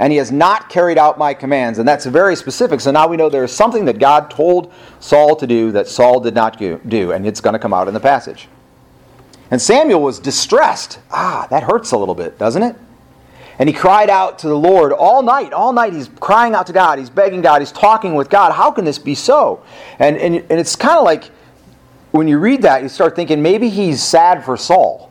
and 0.00 0.10
he 0.10 0.16
has 0.16 0.32
not 0.32 0.70
carried 0.70 0.96
out 0.96 1.18
my 1.18 1.34
commands. 1.34 1.78
And 1.78 1.86
that's 1.86 2.06
very 2.06 2.34
specific. 2.34 2.80
So 2.80 2.90
now 2.90 3.06
we 3.06 3.18
know 3.18 3.28
there 3.28 3.44
is 3.44 3.52
something 3.52 3.84
that 3.84 3.98
God 3.98 4.30
told 4.30 4.72
Saul 4.98 5.36
to 5.36 5.46
do 5.46 5.70
that 5.72 5.88
Saul 5.88 6.20
did 6.20 6.34
not 6.34 6.58
do, 6.58 7.12
and 7.12 7.26
it's 7.26 7.42
going 7.42 7.52
to 7.52 7.58
come 7.58 7.74
out 7.74 7.86
in 7.86 7.92
the 7.92 8.00
passage. 8.00 8.48
And 9.50 9.60
Samuel 9.60 10.00
was 10.00 10.18
distressed. 10.18 11.00
Ah, 11.10 11.46
that 11.50 11.64
hurts 11.64 11.92
a 11.92 11.98
little 11.98 12.14
bit, 12.14 12.38
doesn't 12.38 12.62
it? 12.62 12.76
And 13.58 13.68
he 13.68 13.74
cried 13.74 14.08
out 14.08 14.38
to 14.38 14.48
the 14.48 14.56
Lord 14.56 14.94
all 14.94 15.22
night. 15.22 15.52
All 15.52 15.70
night 15.70 15.92
he's 15.92 16.08
crying 16.18 16.54
out 16.54 16.66
to 16.68 16.72
God. 16.72 16.98
He's 16.98 17.10
begging 17.10 17.42
God. 17.42 17.60
He's 17.60 17.70
talking 17.72 18.14
with 18.14 18.30
God. 18.30 18.52
How 18.52 18.70
can 18.70 18.86
this 18.86 18.98
be 18.98 19.14
so? 19.14 19.62
And, 19.98 20.16
and, 20.16 20.36
and 20.36 20.58
it's 20.58 20.76
kind 20.76 20.96
of 20.96 21.04
like 21.04 21.24
when 22.12 22.26
you 22.26 22.38
read 22.38 22.62
that, 22.62 22.82
you 22.82 22.88
start 22.88 23.14
thinking 23.14 23.42
maybe 23.42 23.68
he's 23.68 24.02
sad 24.02 24.46
for 24.46 24.56
Saul. 24.56 25.10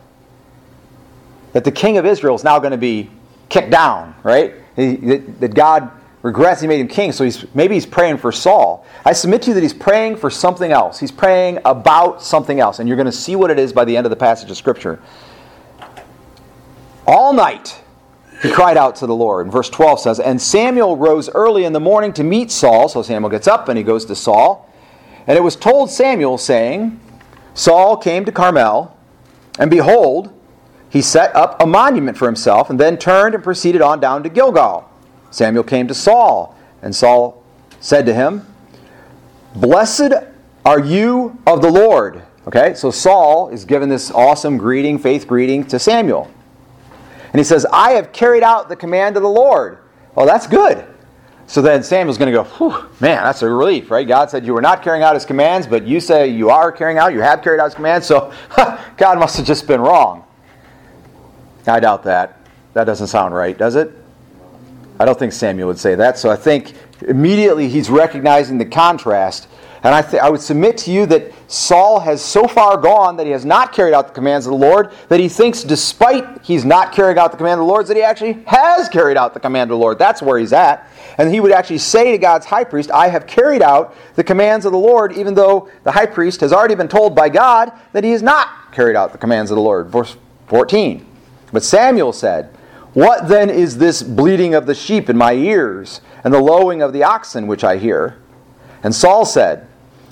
That 1.52 1.62
the 1.62 1.70
king 1.70 1.96
of 1.96 2.06
Israel 2.06 2.34
is 2.34 2.42
now 2.42 2.58
going 2.58 2.72
to 2.72 2.78
be 2.78 3.08
kicked 3.50 3.70
down, 3.70 4.16
right? 4.24 4.54
That, 4.80 5.40
that 5.40 5.54
God 5.54 5.90
regrets 6.22 6.60
he 6.60 6.66
made 6.66 6.80
him 6.80 6.88
king, 6.88 7.12
so 7.12 7.24
he's, 7.24 7.52
maybe 7.54 7.74
he's 7.74 7.86
praying 7.86 8.18
for 8.18 8.30
Saul. 8.30 8.84
I 9.04 9.12
submit 9.12 9.42
to 9.42 9.48
you 9.48 9.54
that 9.54 9.62
he's 9.62 9.74
praying 9.74 10.16
for 10.16 10.30
something 10.30 10.70
else. 10.70 10.98
He's 10.98 11.12
praying 11.12 11.60
about 11.64 12.22
something 12.22 12.60
else, 12.60 12.78
and 12.78 12.88
you're 12.88 12.96
going 12.96 13.06
to 13.06 13.12
see 13.12 13.36
what 13.36 13.50
it 13.50 13.58
is 13.58 13.72
by 13.72 13.84
the 13.84 13.96
end 13.96 14.06
of 14.06 14.10
the 14.10 14.16
passage 14.16 14.50
of 14.50 14.56
Scripture. 14.56 15.00
All 17.06 17.32
night 17.32 17.82
he 18.42 18.50
cried 18.50 18.76
out 18.76 18.96
to 18.96 19.06
the 19.06 19.14
Lord. 19.14 19.50
Verse 19.52 19.68
12 19.68 20.00
says, 20.00 20.20
And 20.20 20.40
Samuel 20.40 20.96
rose 20.96 21.28
early 21.28 21.64
in 21.64 21.72
the 21.72 21.80
morning 21.80 22.12
to 22.14 22.24
meet 22.24 22.50
Saul. 22.50 22.88
So 22.88 23.02
Samuel 23.02 23.30
gets 23.30 23.46
up 23.46 23.68
and 23.68 23.76
he 23.76 23.84
goes 23.84 24.06
to 24.06 24.14
Saul. 24.14 24.70
And 25.26 25.36
it 25.36 25.42
was 25.42 25.56
told 25.56 25.90
Samuel, 25.90 26.38
saying, 26.38 26.98
Saul 27.52 27.96
came 27.96 28.24
to 28.24 28.32
Carmel, 28.32 28.96
and 29.58 29.70
behold, 29.70 30.32
he 30.90 31.00
set 31.00 31.34
up 31.36 31.62
a 31.62 31.66
monument 31.66 32.18
for 32.18 32.26
himself, 32.26 32.68
and 32.68 32.78
then 32.78 32.98
turned 32.98 33.34
and 33.34 33.42
proceeded 33.42 33.80
on 33.80 34.00
down 34.00 34.22
to 34.24 34.28
Gilgal. 34.28 34.90
Samuel 35.30 35.62
came 35.62 35.86
to 35.86 35.94
Saul 35.94 36.56
And 36.82 36.94
Saul 36.94 37.42
said 37.80 38.04
to 38.06 38.14
him, 38.14 38.46
Blessed 39.54 40.12
are 40.64 40.80
you 40.80 41.38
of 41.46 41.62
the 41.62 41.70
Lord. 41.70 42.22
Okay, 42.46 42.74
so 42.74 42.90
Saul 42.90 43.48
is 43.50 43.64
given 43.64 43.88
this 43.88 44.10
awesome 44.10 44.56
greeting, 44.56 44.98
faith 44.98 45.26
greeting 45.26 45.64
to 45.66 45.78
Samuel. 45.78 46.30
And 47.32 47.38
he 47.38 47.44
says, 47.44 47.64
I 47.72 47.92
have 47.92 48.12
carried 48.12 48.42
out 48.42 48.68
the 48.68 48.76
command 48.76 49.16
of 49.16 49.22
the 49.22 49.28
Lord. 49.28 49.78
Oh, 50.16 50.26
that's 50.26 50.46
good. 50.46 50.84
So 51.46 51.62
then 51.62 51.82
Samuel's 51.82 52.18
going 52.18 52.32
to 52.32 52.44
go, 52.44 52.88
man, 53.00 53.22
that's 53.22 53.42
a 53.42 53.48
relief, 53.48 53.90
right? 53.90 54.06
God 54.06 54.30
said 54.30 54.46
you 54.46 54.54
were 54.54 54.62
not 54.62 54.82
carrying 54.82 55.02
out 55.02 55.14
his 55.14 55.24
commands, 55.24 55.66
but 55.66 55.86
you 55.86 56.00
say 56.00 56.28
you 56.28 56.50
are 56.50 56.72
carrying 56.72 56.98
out, 56.98 57.12
you 57.12 57.20
have 57.20 57.42
carried 57.42 57.60
out 57.60 57.66
his 57.66 57.74
commands, 57.74 58.06
so 58.06 58.32
God 58.96 59.18
must 59.18 59.36
have 59.36 59.46
just 59.46 59.66
been 59.66 59.80
wrong. 59.80 60.24
I 61.70 61.80
doubt 61.80 62.02
that. 62.04 62.38
That 62.74 62.84
doesn't 62.84 63.08
sound 63.08 63.34
right, 63.34 63.56
does 63.56 63.74
it? 63.74 63.92
I 64.98 65.04
don't 65.04 65.18
think 65.18 65.32
Samuel 65.32 65.68
would 65.68 65.78
say 65.78 65.94
that. 65.94 66.18
So 66.18 66.30
I 66.30 66.36
think 66.36 66.74
immediately 67.08 67.68
he's 67.68 67.88
recognizing 67.88 68.58
the 68.58 68.66
contrast. 68.66 69.48
And 69.82 69.94
I, 69.94 70.02
th- 70.02 70.22
I 70.22 70.28
would 70.28 70.42
submit 70.42 70.76
to 70.78 70.92
you 70.92 71.06
that 71.06 71.32
Saul 71.48 72.00
has 72.00 72.22
so 72.22 72.46
far 72.46 72.76
gone 72.76 73.16
that 73.16 73.24
he 73.24 73.32
has 73.32 73.46
not 73.46 73.72
carried 73.72 73.94
out 73.94 74.08
the 74.08 74.12
commands 74.12 74.46
of 74.46 74.50
the 74.50 74.58
Lord 74.58 74.92
that 75.08 75.18
he 75.18 75.28
thinks, 75.28 75.62
despite 75.62 76.44
he's 76.44 76.66
not 76.66 76.92
carrying 76.92 77.18
out 77.18 77.30
the 77.30 77.38
command 77.38 77.60
of 77.60 77.66
the 77.66 77.72
Lord, 77.72 77.86
that 77.86 77.96
he 77.96 78.02
actually 78.02 78.34
has 78.46 78.90
carried 78.90 79.16
out 79.16 79.32
the 79.32 79.40
command 79.40 79.70
of 79.70 79.76
the 79.76 79.80
Lord. 79.80 79.98
That's 79.98 80.20
where 80.20 80.38
he's 80.38 80.52
at. 80.52 80.86
And 81.16 81.32
he 81.32 81.40
would 81.40 81.50
actually 81.50 81.78
say 81.78 82.12
to 82.12 82.18
God's 82.18 82.44
high 82.44 82.64
priest, 82.64 82.90
I 82.90 83.08
have 83.08 83.26
carried 83.26 83.62
out 83.62 83.94
the 84.16 84.24
commands 84.24 84.66
of 84.66 84.72
the 84.72 84.78
Lord, 84.78 85.14
even 85.14 85.32
though 85.32 85.70
the 85.84 85.92
high 85.92 86.06
priest 86.06 86.42
has 86.42 86.52
already 86.52 86.74
been 86.74 86.88
told 86.88 87.14
by 87.14 87.30
God 87.30 87.72
that 87.92 88.04
he 88.04 88.10
has 88.10 88.22
not 88.22 88.72
carried 88.72 88.96
out 88.96 89.12
the 89.12 89.18
commands 89.18 89.50
of 89.50 89.54
the 89.54 89.62
Lord. 89.62 89.88
Verse 89.88 90.14
14. 90.48 91.06
But 91.52 91.64
Samuel 91.64 92.12
said, 92.12 92.46
What 92.94 93.28
then 93.28 93.50
is 93.50 93.78
this 93.78 94.02
bleating 94.02 94.54
of 94.54 94.66
the 94.66 94.74
sheep 94.74 95.08
in 95.08 95.16
my 95.16 95.32
ears, 95.32 96.00
and 96.24 96.32
the 96.32 96.40
lowing 96.40 96.82
of 96.82 96.92
the 96.92 97.02
oxen 97.02 97.46
which 97.46 97.64
I 97.64 97.76
hear? 97.76 98.18
And 98.82 98.94
Saul 98.94 99.24
said, 99.24 99.66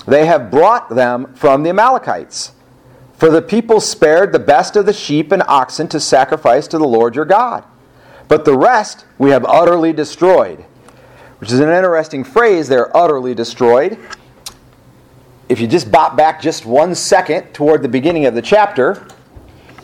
They 0.07 0.26
have 0.26 0.51
brought 0.51 0.91
them 0.91 1.34
from 1.34 1.62
the 1.62 1.70
Amalekites. 1.70 2.53
For 3.14 3.30
the 3.30 3.43
people 3.43 3.80
spared 3.80 4.32
the 4.32 4.39
best 4.39 4.76
of 4.76 4.86
the 4.86 4.93
sheep 4.93 5.32
and 5.32 5.43
oxen 5.49 5.89
to 5.89 5.99
sacrifice 5.99 6.68
to 6.68 6.78
the 6.78 6.86
Lord 6.86 7.16
your 7.16 7.24
God. 7.24 7.64
But 8.28 8.45
the 8.45 8.57
rest 8.57 9.07
we 9.18 9.30
have 9.30 9.45
utterly 9.45 9.93
destroyed. 9.93 10.64
Which 11.39 11.51
is 11.51 11.61
an 11.61 11.68
interesting 11.68 12.24
phrase, 12.24 12.68
they're 12.68 12.97
utterly 12.97 13.34
destroyed. 13.34 13.99
If 15.49 15.61
you 15.61 15.66
just 15.66 15.91
bop 15.91 16.16
back 16.16 16.43
just 16.43 16.66
one 16.66 16.95
second 16.95 17.55
toward 17.55 17.82
the 17.82 17.89
beginning 17.89 18.26
of 18.26 18.34
the 18.34 18.43
chapter, 18.43 19.07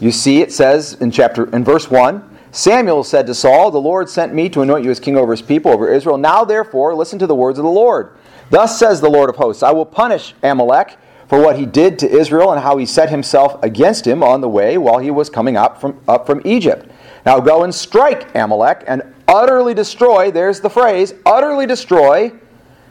you 0.00 0.10
see, 0.10 0.40
it 0.40 0.52
says 0.52 0.94
in 0.94 1.10
chapter 1.10 1.44
in 1.54 1.64
verse 1.64 1.90
one, 1.90 2.28
Samuel 2.50 3.04
said 3.04 3.26
to 3.26 3.34
Saul, 3.34 3.70
"The 3.70 3.80
Lord 3.80 4.08
sent 4.08 4.32
me 4.34 4.48
to 4.50 4.62
anoint 4.62 4.84
you 4.84 4.90
as 4.90 5.00
king 5.00 5.16
over 5.16 5.32
His 5.32 5.42
people, 5.42 5.72
over 5.72 5.92
Israel. 5.92 6.18
Now, 6.18 6.44
therefore, 6.44 6.94
listen 6.94 7.18
to 7.18 7.26
the 7.26 7.34
words 7.34 7.58
of 7.58 7.64
the 7.64 7.70
Lord. 7.70 8.16
Thus 8.50 8.78
says 8.78 9.00
the 9.00 9.10
Lord 9.10 9.30
of 9.30 9.36
hosts: 9.36 9.62
I 9.62 9.72
will 9.72 9.86
punish 9.86 10.34
Amalek 10.42 10.96
for 11.26 11.40
what 11.40 11.58
he 11.58 11.66
did 11.66 11.98
to 11.98 12.08
Israel 12.08 12.52
and 12.52 12.62
how 12.62 12.76
he 12.76 12.86
set 12.86 13.08
himself 13.08 13.60
against 13.62 14.06
him 14.06 14.22
on 14.22 14.40
the 14.40 14.48
way 14.48 14.76
while 14.78 14.98
he 14.98 15.10
was 15.10 15.30
coming 15.30 15.56
up 15.56 15.80
from 15.80 16.00
up 16.06 16.26
from 16.26 16.42
Egypt. 16.44 16.88
Now 17.24 17.40
go 17.40 17.64
and 17.64 17.74
strike 17.74 18.34
Amalek 18.36 18.84
and 18.86 19.02
utterly 19.26 19.74
destroy. 19.74 20.30
There's 20.30 20.60
the 20.60 20.70
phrase: 20.70 21.14
utterly 21.24 21.66
destroy. 21.66 22.32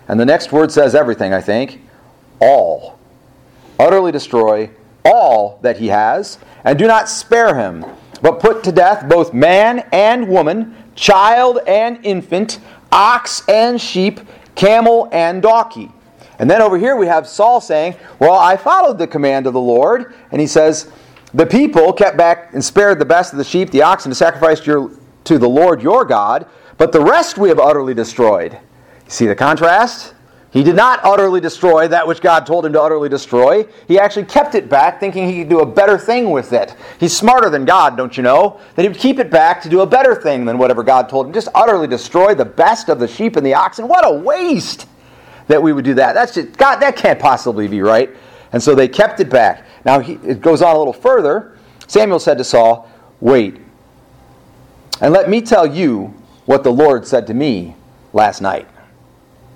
And 0.09 0.19
the 0.19 0.25
next 0.25 0.51
word 0.51 0.71
says 0.71 0.95
everything. 0.95 1.33
I 1.33 1.39
think 1.39 1.79
all, 2.41 2.99
utterly 3.79 4.11
destroy 4.11 4.69
all 5.05 5.59
that 5.61 5.77
he 5.77 5.87
has, 5.87 6.37
and 6.63 6.77
do 6.77 6.87
not 6.87 7.09
spare 7.09 7.55
him, 7.55 7.85
but 8.21 8.39
put 8.39 8.63
to 8.63 8.71
death 8.71 9.07
both 9.09 9.33
man 9.33 9.87
and 9.91 10.27
woman, 10.27 10.75
child 10.95 11.59
and 11.67 12.05
infant, 12.05 12.59
ox 12.91 13.47
and 13.47 13.81
sheep, 13.81 14.19
camel 14.55 15.09
and 15.11 15.41
donkey. 15.41 15.91
And 16.39 16.49
then 16.49 16.61
over 16.61 16.77
here 16.77 16.95
we 16.95 17.07
have 17.07 17.27
Saul 17.27 17.61
saying, 17.61 17.95
Well, 18.19 18.33
I 18.33 18.57
followed 18.57 18.97
the 18.97 19.07
command 19.07 19.47
of 19.47 19.53
the 19.53 19.61
Lord. 19.61 20.13
And 20.31 20.41
he 20.41 20.47
says, 20.47 20.91
The 21.33 21.45
people 21.45 21.93
kept 21.93 22.17
back 22.17 22.53
and 22.53 22.63
spared 22.63 22.99
the 22.99 23.05
best 23.05 23.33
of 23.33 23.37
the 23.37 23.43
sheep, 23.43 23.71
the 23.71 23.81
oxen, 23.81 24.11
to 24.11 24.15
sacrifice 24.15 24.59
to, 24.61 24.99
the 25.25 25.47
Lord 25.47 25.81
your 25.81 26.05
God, 26.05 26.47
but 26.77 26.91
the 26.91 27.01
rest 27.01 27.37
we 27.37 27.49
have 27.49 27.59
utterly 27.59 27.93
destroyed. 27.93 28.57
See 29.07 29.25
the 29.25 29.35
contrast? 29.35 30.12
He 30.53 30.63
did 30.63 30.75
not 30.75 31.03
utterly 31.03 31.41
destroy 31.41 31.87
that 31.87 32.07
which 32.07 32.21
God 32.21 32.45
told 32.45 32.63
him 32.63 32.73
to 32.73 32.81
utterly 32.81 33.09
destroy. 33.09 33.65
He 33.87 33.97
actually 33.97 34.25
kept 34.25 34.53
it 34.53 34.69
back, 34.69 34.99
thinking 34.99 35.27
he 35.27 35.39
could 35.39 35.49
do 35.49 35.61
a 35.61 35.65
better 35.65 35.97
thing 35.97 36.29
with 36.29 36.53
it. 36.53 36.75
He's 36.99 37.17
smarter 37.17 37.49
than 37.49 37.65
God, 37.65 37.97
don't 37.97 38.15
you 38.15 38.21
know? 38.21 38.59
That 38.75 38.83
he 38.83 38.87
would 38.87 38.99
keep 38.99 39.17
it 39.17 39.31
back 39.31 39.63
to 39.63 39.69
do 39.69 39.81
a 39.81 39.87
better 39.87 40.13
thing 40.13 40.45
than 40.45 40.59
whatever 40.59 40.83
God 40.83 41.09
told 41.09 41.25
him. 41.25 41.33
Just 41.33 41.47
utterly 41.55 41.87
destroy 41.87 42.35
the 42.35 42.45
best 42.45 42.87
of 42.87 42.99
the 42.99 43.07
sheep 43.07 43.35
and 43.35 43.43
the 43.43 43.55
oxen. 43.55 43.87
What 43.87 44.05
a 44.05 44.13
waste 44.13 44.87
that 45.47 45.61
we 45.61 45.73
would 45.73 45.85
do 45.85 45.95
that. 45.95 46.13
That's 46.13 46.35
just, 46.35 46.55
God, 46.55 46.75
that 46.77 46.95
can't 46.95 47.19
possibly 47.19 47.67
be 47.67 47.81
right. 47.81 48.11
And 48.51 48.61
so 48.61 48.75
they 48.75 48.87
kept 48.87 49.19
it 49.19 49.31
back. 49.31 49.65
Now 49.85 50.01
he, 50.01 50.13
it 50.23 50.39
goes 50.39 50.61
on 50.61 50.75
a 50.75 50.77
little 50.77 50.93
further. 50.93 51.57
Samuel 51.87 52.19
said 52.19 52.37
to 52.37 52.43
Saul, 52.43 52.87
Wait, 53.19 53.57
and 55.01 55.11
let 55.11 55.29
me 55.29 55.41
tell 55.41 55.65
you 55.65 56.13
what 56.45 56.63
the 56.63 56.71
Lord 56.71 57.07
said 57.07 57.25
to 57.27 57.33
me 57.33 57.75
last 58.13 58.39
night. 58.39 58.67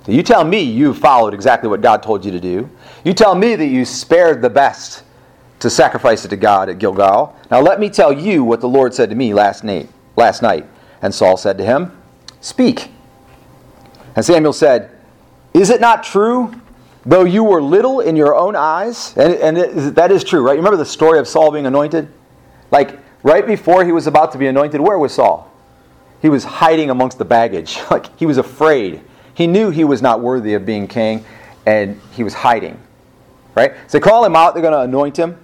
So 0.08 0.14
you 0.14 0.24
tell 0.24 0.46
me 0.46 0.62
you 0.62 0.94
followed 0.94 1.34
exactly 1.34 1.68
what 1.68 1.82
God 1.82 2.02
told 2.02 2.24
you 2.24 2.32
to 2.32 2.40
do. 2.40 2.70
You 3.04 3.14
tell 3.14 3.36
me 3.36 3.58
that 3.58 3.66
you 3.66 3.84
spared 3.84 4.42
the 4.42 4.50
best 4.50 5.04
to 5.60 5.70
sacrifice 5.70 6.24
it 6.24 6.30
to 6.30 6.38
God 6.38 6.70
at 6.70 6.80
Gilgal. 6.80 7.36
Now 7.52 7.60
let 7.60 7.78
me 7.78 7.90
tell 7.90 8.14
you 8.14 8.42
what 8.46 8.62
the 8.62 8.70
Lord 8.70 8.94
said 8.94 9.10
to 9.10 9.18
me 9.18 9.34
last 9.34 9.66
night. 9.66 9.90
Last 10.16 10.42
night. 10.42 10.66
And 11.02 11.14
Saul 11.14 11.36
said 11.36 11.58
to 11.58 11.66
him, 11.66 11.92
Speak. 12.40 12.90
And 14.16 14.24
Samuel 14.24 14.54
said, 14.54 14.92
Is 15.54 15.70
it 15.70 15.82
not 15.82 16.06
true, 16.06 16.54
though 17.06 17.26
you 17.26 17.44
were 17.44 17.62
little 17.62 18.00
in 18.00 18.16
your 18.16 18.34
own 18.34 18.56
eyes? 18.56 19.14
And, 19.18 19.34
and 19.34 19.58
it, 19.58 19.96
that 19.96 20.10
is 20.10 20.24
true, 20.24 20.42
right? 20.42 20.54
You 20.54 20.60
remember 20.60 20.78
the 20.78 20.86
story 20.86 21.20
of 21.20 21.28
Saul 21.28 21.52
being 21.52 21.66
anointed? 21.66 22.08
Like, 22.72 22.98
right 23.24 23.46
before 23.46 23.84
he 23.84 23.92
was 23.92 24.08
about 24.08 24.32
to 24.32 24.38
be 24.38 24.48
anointed, 24.48 24.80
where 24.80 24.98
was 24.98 25.16
Saul? 25.16 25.52
He 26.22 26.30
was 26.30 26.46
hiding 26.46 26.92
amongst 26.92 27.18
the 27.18 27.26
baggage. 27.26 27.78
Like, 27.92 28.18
he 28.18 28.26
was 28.26 28.38
afraid. 28.38 29.02
He 29.38 29.46
knew 29.46 29.70
he 29.70 29.84
was 29.84 30.02
not 30.02 30.20
worthy 30.20 30.56
of 30.56 30.66
being 30.66 30.88
king, 30.88 31.24
and 31.68 32.02
he 32.12 32.24
was 32.24 32.34
hiding. 32.34 32.82
Right? 33.54 33.74
So 33.86 34.00
they 34.00 34.02
call 34.02 34.26
him 34.26 34.36
out, 34.36 34.56
they're 34.56 34.64
going 34.64 34.74
to 34.74 34.80
anoint 34.80 35.16
him. 35.16 35.38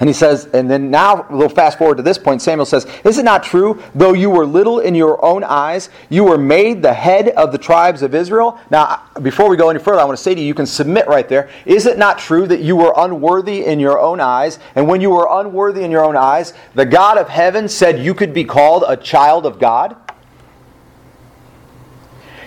And 0.00 0.08
he 0.08 0.14
says, 0.14 0.46
and 0.54 0.70
then 0.70 0.90
now 0.90 1.26
we'll 1.28 1.50
fast 1.50 1.76
forward 1.76 1.98
to 1.98 2.02
this 2.02 2.16
point. 2.16 2.40
Samuel 2.40 2.64
says, 2.64 2.86
Is 3.04 3.18
it 3.18 3.26
not 3.26 3.42
true, 3.42 3.82
though 3.94 4.14
you 4.14 4.30
were 4.30 4.46
little 4.46 4.80
in 4.80 4.94
your 4.94 5.22
own 5.22 5.44
eyes, 5.44 5.90
you 6.08 6.24
were 6.24 6.38
made 6.38 6.80
the 6.80 6.94
head 6.94 7.28
of 7.28 7.52
the 7.52 7.58
tribes 7.58 8.00
of 8.00 8.14
Israel? 8.14 8.58
Now, 8.70 9.02
before 9.20 9.50
we 9.50 9.58
go 9.58 9.68
any 9.68 9.78
further, 9.78 10.00
I 10.00 10.04
want 10.04 10.16
to 10.16 10.22
say 10.22 10.34
to 10.34 10.40
you, 10.40 10.46
you 10.46 10.54
can 10.54 10.66
submit 10.66 11.06
right 11.08 11.28
there. 11.28 11.50
Is 11.66 11.84
it 11.84 11.98
not 11.98 12.18
true 12.18 12.46
that 12.46 12.60
you 12.60 12.74
were 12.74 12.94
unworthy 12.96 13.66
in 13.66 13.80
your 13.80 14.00
own 14.00 14.18
eyes? 14.18 14.58
And 14.76 14.88
when 14.88 15.02
you 15.02 15.10
were 15.10 15.28
unworthy 15.30 15.82
in 15.82 15.90
your 15.90 16.04
own 16.04 16.16
eyes, 16.16 16.54
the 16.74 16.86
God 16.86 17.18
of 17.18 17.28
heaven 17.28 17.68
said 17.68 17.98
you 17.98 18.14
could 18.14 18.32
be 18.32 18.44
called 18.44 18.84
a 18.88 18.96
child 18.96 19.44
of 19.44 19.58
God? 19.58 19.96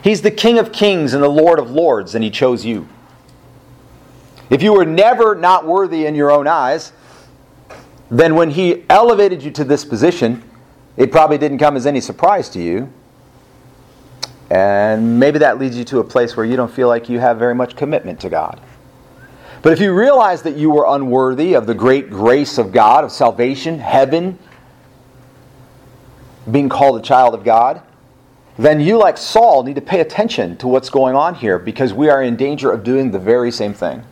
He's 0.03 0.21
the 0.21 0.31
King 0.31 0.57
of 0.57 0.71
kings 0.71 1.13
and 1.13 1.23
the 1.23 1.29
Lord 1.29 1.59
of 1.59 1.71
lords, 1.71 2.15
and 2.15 2.23
he 2.23 2.29
chose 2.29 2.65
you. 2.65 2.87
If 4.49 4.63
you 4.63 4.73
were 4.73 4.85
never 4.85 5.35
not 5.35 5.65
worthy 5.65 6.05
in 6.05 6.15
your 6.15 6.31
own 6.31 6.47
eyes, 6.47 6.91
then 8.09 8.35
when 8.35 8.49
he 8.49 8.83
elevated 8.89 9.43
you 9.43 9.51
to 9.51 9.63
this 9.63 9.85
position, 9.85 10.43
it 10.97 11.11
probably 11.11 11.37
didn't 11.37 11.59
come 11.59 11.75
as 11.75 11.85
any 11.85 12.01
surprise 12.01 12.49
to 12.49 12.61
you. 12.61 12.91
And 14.49 15.19
maybe 15.19 15.39
that 15.39 15.59
leads 15.59 15.77
you 15.77 15.83
to 15.85 15.99
a 15.99 16.03
place 16.03 16.35
where 16.35 16.45
you 16.45 16.55
don't 16.55 16.71
feel 16.71 16.87
like 16.87 17.07
you 17.07 17.19
have 17.19 17.37
very 17.37 17.53
much 17.53 17.75
commitment 17.75 18.19
to 18.21 18.29
God. 18.29 18.59
But 19.61 19.73
if 19.73 19.79
you 19.79 19.93
realize 19.93 20.41
that 20.43 20.55
you 20.55 20.71
were 20.71 20.85
unworthy 20.87 21.53
of 21.53 21.67
the 21.67 21.75
great 21.75 22.09
grace 22.09 22.57
of 22.57 22.71
God, 22.71 23.03
of 23.03 23.11
salvation, 23.11 23.77
heaven, 23.77 24.39
being 26.49 26.69
called 26.69 26.99
a 26.99 27.03
child 27.03 27.35
of 27.35 27.43
God, 27.43 27.83
then 28.65 28.81
you, 28.81 28.97
like 28.97 29.17
Saul, 29.17 29.63
need 29.63 29.75
to 29.75 29.81
pay 29.81 30.01
attention 30.01 30.57
to 30.57 30.67
what's 30.67 30.89
going 30.89 31.15
on 31.15 31.33
here 31.33 31.57
because 31.57 31.93
we 31.93 32.09
are 32.09 32.21
in 32.21 32.35
danger 32.35 32.69
of 32.71 32.83
doing 32.83 33.09
the 33.09 33.19
very 33.19 33.51
same 33.51 33.73
thing. 33.73 34.03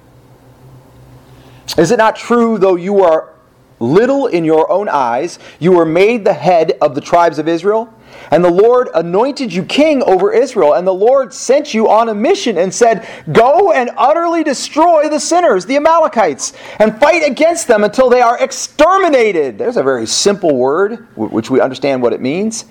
Is 1.78 1.92
it 1.92 1.98
not 1.98 2.16
true, 2.16 2.58
though 2.58 2.76
you 2.76 3.04
are 3.04 3.34
little 3.80 4.28
in 4.28 4.46
your 4.46 4.72
own 4.72 4.88
eyes, 4.88 5.38
you 5.60 5.74
were 5.74 5.86
made 5.86 6.24
the 6.24 6.34
head 6.34 6.78
of 6.82 6.96
the 6.96 7.02
tribes 7.02 7.40
of 7.40 7.50
Israel? 7.50 7.94
And 8.32 8.42
the 8.42 8.50
Lord 8.50 8.90
anointed 8.96 9.52
you 9.54 9.64
king 9.64 10.02
over 10.04 10.32
Israel. 10.32 10.74
And 10.76 10.88
the 10.88 10.94
Lord 10.94 11.34
sent 11.34 11.74
you 11.74 11.90
on 11.90 12.08
a 12.08 12.16
mission 12.16 12.58
and 12.58 12.74
said, 12.74 13.06
Go 13.34 13.74
and 13.74 13.90
utterly 13.98 14.46
destroy 14.46 15.10
the 15.10 15.20
sinners, 15.20 15.66
the 15.66 15.76
Amalekites, 15.76 16.54
and 16.80 16.98
fight 17.00 17.22
against 17.24 17.68
them 17.68 17.84
until 17.84 18.10
they 18.10 18.22
are 18.22 18.42
exterminated. 18.42 19.58
There's 19.58 19.78
a 19.78 19.84
very 19.84 20.08
simple 20.08 20.56
word, 20.56 21.06
which 21.18 21.50
we 21.50 21.60
understand 21.60 22.02
what 22.02 22.14
it 22.14 22.22
means. 22.22 22.66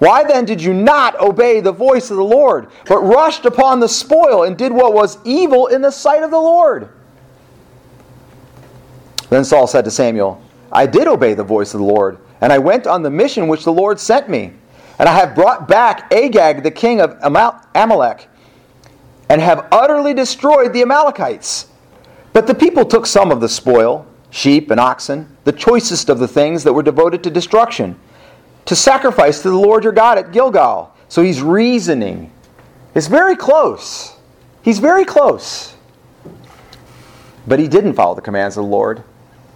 Why 0.00 0.24
then 0.24 0.46
did 0.46 0.62
you 0.62 0.72
not 0.72 1.20
obey 1.20 1.60
the 1.60 1.72
voice 1.72 2.10
of 2.10 2.16
the 2.16 2.24
Lord, 2.24 2.68
but 2.86 3.00
rushed 3.00 3.44
upon 3.44 3.80
the 3.80 3.88
spoil 3.88 4.44
and 4.44 4.56
did 4.56 4.72
what 4.72 4.94
was 4.94 5.18
evil 5.24 5.66
in 5.68 5.82
the 5.82 5.90
sight 5.90 6.22
of 6.22 6.30
the 6.30 6.38
Lord? 6.38 6.88
Then 9.28 9.44
Saul 9.44 9.66
said 9.66 9.84
to 9.84 9.90
Samuel, 9.90 10.42
I 10.72 10.86
did 10.86 11.06
obey 11.06 11.34
the 11.34 11.44
voice 11.44 11.74
of 11.74 11.80
the 11.80 11.86
Lord, 11.86 12.18
and 12.40 12.50
I 12.50 12.58
went 12.58 12.86
on 12.86 13.02
the 13.02 13.10
mission 13.10 13.46
which 13.46 13.64
the 13.64 13.72
Lord 13.72 14.00
sent 14.00 14.28
me. 14.28 14.54
And 14.98 15.08
I 15.08 15.14
have 15.14 15.34
brought 15.34 15.68
back 15.68 16.12
Agag, 16.12 16.62
the 16.62 16.70
king 16.70 17.00
of 17.00 17.16
Amalek, 17.22 18.28
and 19.28 19.40
have 19.40 19.66
utterly 19.70 20.14
destroyed 20.14 20.72
the 20.72 20.82
Amalekites. 20.82 21.68
But 22.32 22.46
the 22.46 22.54
people 22.54 22.84
took 22.84 23.06
some 23.06 23.30
of 23.30 23.40
the 23.40 23.48
spoil, 23.48 24.06
sheep 24.30 24.70
and 24.70 24.80
oxen, 24.80 25.36
the 25.44 25.52
choicest 25.52 26.08
of 26.08 26.18
the 26.18 26.28
things 26.28 26.64
that 26.64 26.72
were 26.72 26.82
devoted 26.82 27.22
to 27.24 27.30
destruction, 27.30 27.98
to 28.66 28.76
sacrifice 28.76 29.42
to 29.42 29.50
the 29.50 29.56
Lord 29.56 29.84
your 29.84 29.92
God 29.92 30.18
at 30.18 30.32
Gilgal. 30.32 30.94
So 31.08 31.22
he's 31.22 31.42
reasoning. 31.42 32.32
It's 32.94 33.06
very 33.06 33.36
close. 33.36 34.16
He's 34.62 34.78
very 34.78 35.04
close. 35.04 35.74
But 37.46 37.58
he 37.58 37.68
didn't 37.68 37.94
follow 37.94 38.14
the 38.14 38.20
commands 38.20 38.56
of 38.56 38.64
the 38.64 38.70
Lord. 38.70 39.02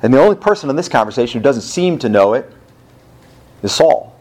And 0.02 0.12
the 0.12 0.20
only 0.20 0.36
person 0.36 0.68
in 0.68 0.76
this 0.76 0.88
conversation 0.88 1.40
who 1.40 1.42
doesn't 1.42 1.62
seem 1.62 1.98
to 2.00 2.08
know 2.08 2.34
it 2.34 2.50
is 3.62 3.72
Saul. 3.72 4.14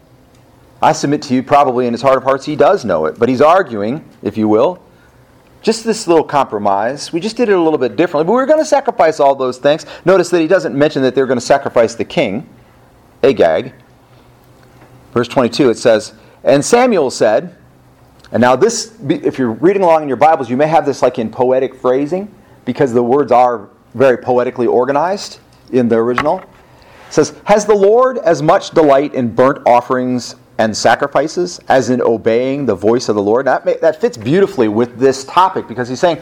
I 0.81 0.91
submit 0.91 1.21
to 1.23 1.33
you, 1.33 1.43
probably 1.43 1.87
in 1.87 1.93
his 1.93 2.01
heart 2.01 2.17
of 2.17 2.23
hearts, 2.23 2.45
he 2.45 2.55
does 2.55 2.83
know 2.83 3.05
it, 3.05 3.17
but 3.17 3.29
he's 3.29 3.41
arguing, 3.41 4.07
if 4.21 4.37
you 4.37 4.47
will, 4.47 4.83
just 5.61 5.85
this 5.85 6.07
little 6.07 6.25
compromise. 6.25 7.13
We 7.13 7.21
just 7.21 7.37
did 7.37 7.47
it 7.47 7.53
a 7.53 7.61
little 7.61 7.79
bit 7.79 7.95
differently, 7.95 8.25
but 8.25 8.33
we 8.33 8.37
were 8.37 8.45
going 8.45 8.59
to 8.59 8.65
sacrifice 8.65 9.21
all 9.21 9.33
those 9.33 9.57
things. 9.57 9.85
Notice 10.03 10.29
that 10.29 10.41
he 10.41 10.47
doesn't 10.47 10.77
mention 10.77 11.01
that 11.03 11.15
they're 11.15 11.25
going 11.25 11.39
to 11.39 11.45
sacrifice 11.45 11.95
the 11.95 12.03
king, 12.03 12.49
Agag. 13.23 13.73
Verse 15.13 15.27
22, 15.27 15.69
it 15.69 15.77
says, 15.77 16.13
And 16.43 16.65
Samuel 16.65 17.11
said, 17.11 17.55
and 18.33 18.41
now 18.41 18.55
this, 18.55 18.95
if 19.07 19.37
you're 19.37 19.51
reading 19.51 19.83
along 19.83 20.01
in 20.01 20.07
your 20.07 20.17
Bibles, 20.17 20.49
you 20.49 20.57
may 20.57 20.65
have 20.65 20.87
this 20.87 21.03
like 21.03 21.19
in 21.19 21.29
poetic 21.29 21.75
phrasing, 21.75 22.33
because 22.65 22.91
the 22.91 23.03
words 23.03 23.31
are 23.31 23.69
very 23.93 24.17
poetically 24.17 24.65
organized 24.65 25.39
in 25.71 25.87
the 25.87 25.95
original. 25.95 26.39
It 26.39 26.47
says, 27.11 27.35
Has 27.43 27.67
the 27.67 27.75
Lord 27.75 28.17
as 28.17 28.41
much 28.41 28.71
delight 28.71 29.13
in 29.13 29.33
burnt 29.35 29.61
offerings 29.67 30.35
and 30.57 30.75
sacrifices 30.75 31.59
as 31.67 31.91
in 31.91 32.01
obeying 32.01 32.65
the 32.65 32.73
voice 32.73 33.07
of 33.07 33.15
the 33.15 33.21
Lord? 33.21 33.45
That, 33.45 33.65
may, 33.65 33.77
that 33.77 34.01
fits 34.01 34.17
beautifully 34.17 34.67
with 34.67 34.97
this 34.97 35.25
topic 35.25 35.67
because 35.67 35.87
he's 35.87 35.99
saying, 35.99 36.19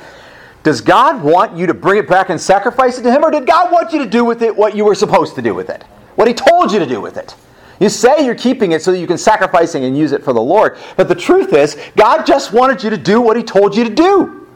Does 0.64 0.82
God 0.82 1.24
want 1.24 1.56
you 1.56 1.66
to 1.66 1.74
bring 1.74 1.98
it 1.98 2.10
back 2.10 2.30
and 2.30 2.40
sacrifice 2.42 2.98
it 2.98 3.04
to 3.04 3.12
Him, 3.12 3.24
or 3.24 3.32
did 3.32 3.46
God 3.46 3.72
want 3.72 3.94
you 3.94 4.00
to 4.00 4.10
do 4.10 4.26
with 4.26 4.42
it 4.42 4.54
what 4.54 4.76
you 4.76 4.84
were 4.84 4.96
supposed 4.96 5.36
to 5.36 5.42
do 5.42 5.56
with 5.56 5.70
it? 5.70 5.84
What 6.16 6.28
He 6.28 6.34
told 6.34 6.74
you 6.74 6.80
to 6.80 6.86
do 6.86 7.00
with 7.00 7.16
it? 7.16 7.36
You 7.82 7.90
say 7.90 8.24
you're 8.24 8.36
keeping 8.36 8.74
it 8.74 8.84
so 8.84 8.92
that 8.92 9.00
you 9.00 9.08
can 9.08 9.18
sacrifice 9.18 9.74
and 9.74 9.98
use 9.98 10.12
it 10.12 10.24
for 10.24 10.34
the 10.34 10.42
Lord. 10.42 10.78
But 10.98 11.08
the 11.08 11.16
truth 11.16 11.52
is, 11.52 11.76
God 11.98 12.26
just 12.28 12.54
wanted 12.54 12.84
you 12.84 12.92
to 12.92 12.98
do 12.98 13.20
what 13.20 13.36
He 13.36 13.42
told 13.42 13.76
you 13.76 13.84
to 13.84 13.90
do. 13.90 14.48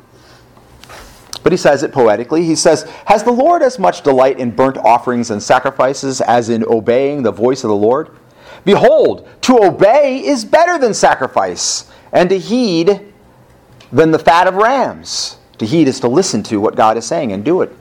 But 1.42 1.52
he 1.52 1.58
says 1.58 1.84
it 1.84 1.92
poetically. 1.92 2.44
He 2.44 2.56
says, 2.56 2.84
Has 3.06 3.24
the 3.24 3.32
Lord 3.32 3.62
as 3.62 3.78
much 3.78 4.02
delight 4.02 4.40
in 4.40 4.50
burnt 4.50 4.78
offerings 4.78 5.30
and 5.30 5.42
sacrifices 5.42 6.22
as 6.22 6.50
in 6.50 6.64
obeying 6.66 7.22
the 7.22 7.32
voice 7.32 7.64
of 7.64 7.70
the 7.70 7.76
Lord? 7.76 8.10
Behold, 8.64 9.28
to 9.42 9.64
obey 9.64 10.26
is 10.26 10.44
better 10.44 10.80
than 10.80 10.94
sacrifice, 10.94 11.92
and 12.12 12.30
to 12.30 12.40
heed 12.40 13.14
than 13.92 14.10
the 14.10 14.20
fat 14.20 14.48
of 14.48 14.56
rams. 14.56 15.38
To 15.60 15.66
heed 15.66 15.88
is 15.88 16.00
to 16.00 16.08
listen 16.08 16.42
to 16.44 16.60
what 16.60 16.76
God 16.76 16.98
is 16.98 17.06
saying 17.06 17.32
and 17.32 17.46
do 17.46 17.62
it. 17.62 17.72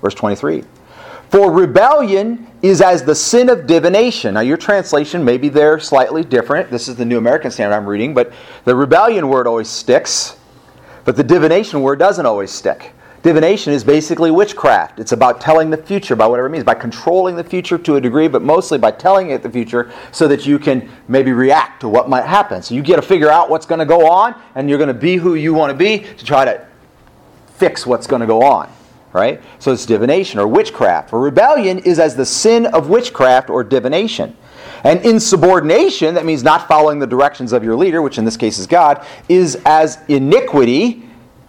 Verse 0.00 0.14
23. 0.14 0.62
For 1.30 1.50
rebellion 1.52 2.46
is 2.62 2.80
as 2.80 3.02
the 3.02 3.14
sin 3.14 3.50
of 3.50 3.66
divination. 3.66 4.34
Now, 4.34 4.40
your 4.40 4.56
translation 4.56 5.24
may 5.24 5.36
be 5.36 5.48
there 5.48 5.78
slightly 5.78 6.24
different. 6.24 6.70
This 6.70 6.88
is 6.88 6.96
the 6.96 7.04
New 7.04 7.18
American 7.18 7.50
Standard 7.50 7.76
I'm 7.76 7.86
reading, 7.86 8.14
but 8.14 8.32
the 8.64 8.74
rebellion 8.74 9.28
word 9.28 9.46
always 9.46 9.68
sticks. 9.68 10.36
But 11.04 11.16
the 11.16 11.24
divination 11.24 11.82
word 11.82 11.98
doesn't 11.98 12.24
always 12.24 12.50
stick. 12.50 12.92
Divination 13.22 13.72
is 13.72 13.84
basically 13.84 14.30
witchcraft. 14.30 15.00
It's 15.00 15.12
about 15.12 15.40
telling 15.40 15.70
the 15.70 15.76
future 15.76 16.16
by 16.16 16.26
whatever 16.26 16.46
it 16.46 16.50
means, 16.50 16.64
by 16.64 16.74
controlling 16.74 17.36
the 17.36 17.44
future 17.44 17.76
to 17.76 17.96
a 17.96 18.00
degree, 18.00 18.28
but 18.28 18.42
mostly 18.42 18.78
by 18.78 18.92
telling 18.92 19.30
it 19.30 19.42
the 19.42 19.50
future 19.50 19.92
so 20.12 20.28
that 20.28 20.46
you 20.46 20.58
can 20.58 20.88
maybe 21.08 21.32
react 21.32 21.80
to 21.80 21.88
what 21.88 22.08
might 22.08 22.24
happen. 22.24 22.62
So 22.62 22.74
you 22.74 22.82
get 22.82 22.96
to 22.96 23.02
figure 23.02 23.28
out 23.28 23.50
what's 23.50 23.66
going 23.66 23.80
to 23.80 23.86
go 23.86 24.08
on, 24.08 24.40
and 24.54 24.68
you're 24.68 24.78
going 24.78 24.88
to 24.88 24.94
be 24.94 25.16
who 25.16 25.34
you 25.34 25.52
want 25.52 25.70
to 25.70 25.76
be 25.76 25.98
to 25.98 26.24
try 26.24 26.44
to 26.44 26.66
fix 27.56 27.86
what's 27.86 28.06
going 28.06 28.20
to 28.20 28.26
go 28.26 28.42
on. 28.42 28.72
Right? 29.12 29.40
So 29.58 29.72
it's 29.72 29.86
divination 29.86 30.38
or 30.38 30.46
witchcraft. 30.46 31.10
For 31.10 31.18
rebellion 31.18 31.78
is 31.78 31.98
as 31.98 32.14
the 32.14 32.26
sin 32.26 32.66
of 32.66 32.88
witchcraft 32.88 33.48
or 33.50 33.64
divination. 33.64 34.36
And 34.84 35.00
insubordination, 35.04 36.14
that 36.14 36.24
means 36.24 36.44
not 36.44 36.68
following 36.68 36.98
the 36.98 37.06
directions 37.06 37.52
of 37.52 37.64
your 37.64 37.74
leader, 37.74 38.02
which 38.02 38.18
in 38.18 38.24
this 38.24 38.36
case 38.36 38.58
is 38.58 38.66
God, 38.66 39.04
is 39.28 39.60
as 39.64 39.98
iniquity, 40.08 41.04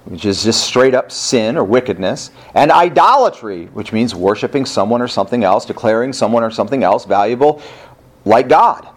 which 0.05 0.25
is 0.25 0.43
just 0.43 0.63
straight 0.63 0.95
up 0.95 1.11
sin 1.11 1.55
or 1.57 1.63
wickedness, 1.63 2.31
and 2.55 2.71
idolatry, 2.71 3.65
which 3.67 3.93
means 3.93 4.15
worshiping 4.15 4.65
someone 4.65 5.01
or 5.01 5.07
something 5.07 5.43
else, 5.43 5.65
declaring 5.65 6.13
someone 6.13 6.43
or 6.43 6.49
something 6.49 6.81
else 6.81 7.05
valuable 7.05 7.61
like 8.25 8.49
God. 8.49 8.87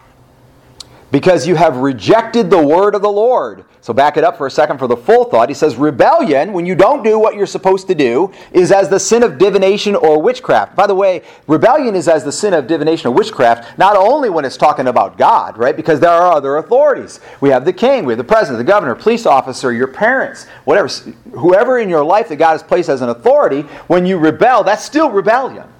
Because 1.11 1.45
you 1.45 1.55
have 1.55 1.77
rejected 1.77 2.49
the 2.49 2.65
word 2.65 2.95
of 2.95 3.03
the 3.03 3.11
Lord. 3.11 3.65
So 3.83 3.91
back 3.93 4.15
it 4.15 4.23
up 4.23 4.37
for 4.37 4.47
a 4.47 4.49
second 4.49 4.77
for 4.77 4.87
the 4.87 4.95
full 4.95 5.25
thought. 5.25 5.49
He 5.49 5.53
says, 5.53 5.75
Rebellion, 5.75 6.53
when 6.53 6.65
you 6.65 6.73
don't 6.73 7.03
do 7.03 7.19
what 7.19 7.35
you're 7.35 7.45
supposed 7.45 7.85
to 7.87 7.93
do, 7.93 8.31
is 8.53 8.71
as 8.71 8.87
the 8.87 8.97
sin 8.97 9.23
of 9.23 9.37
divination 9.37 9.93
or 9.93 10.21
witchcraft. 10.21 10.73
By 10.73 10.87
the 10.87 10.95
way, 10.95 11.21
rebellion 11.47 11.93
is 11.93 12.07
as 12.07 12.23
the 12.23 12.31
sin 12.31 12.53
of 12.53 12.65
divination 12.65 13.09
or 13.09 13.13
witchcraft, 13.13 13.77
not 13.77 13.97
only 13.97 14.29
when 14.29 14.45
it's 14.45 14.55
talking 14.55 14.87
about 14.87 15.17
God, 15.17 15.57
right? 15.57 15.75
Because 15.75 15.99
there 15.99 16.11
are 16.11 16.31
other 16.31 16.55
authorities. 16.55 17.19
We 17.41 17.49
have 17.49 17.65
the 17.65 17.73
king, 17.73 18.05
we 18.05 18.13
have 18.13 18.17
the 18.19 18.23
president, 18.23 18.65
the 18.65 18.71
governor, 18.71 18.95
police 18.95 19.25
officer, 19.25 19.73
your 19.73 19.87
parents, 19.87 20.45
whatever, 20.63 20.87
whoever 21.33 21.77
in 21.77 21.89
your 21.89 22.05
life 22.05 22.29
that 22.29 22.37
God 22.37 22.53
has 22.53 22.63
placed 22.63 22.87
as 22.87 23.01
an 23.01 23.09
authority, 23.09 23.63
when 23.87 24.05
you 24.05 24.17
rebel, 24.17 24.63
that's 24.63 24.85
still 24.85 25.11
rebellion. 25.11 25.72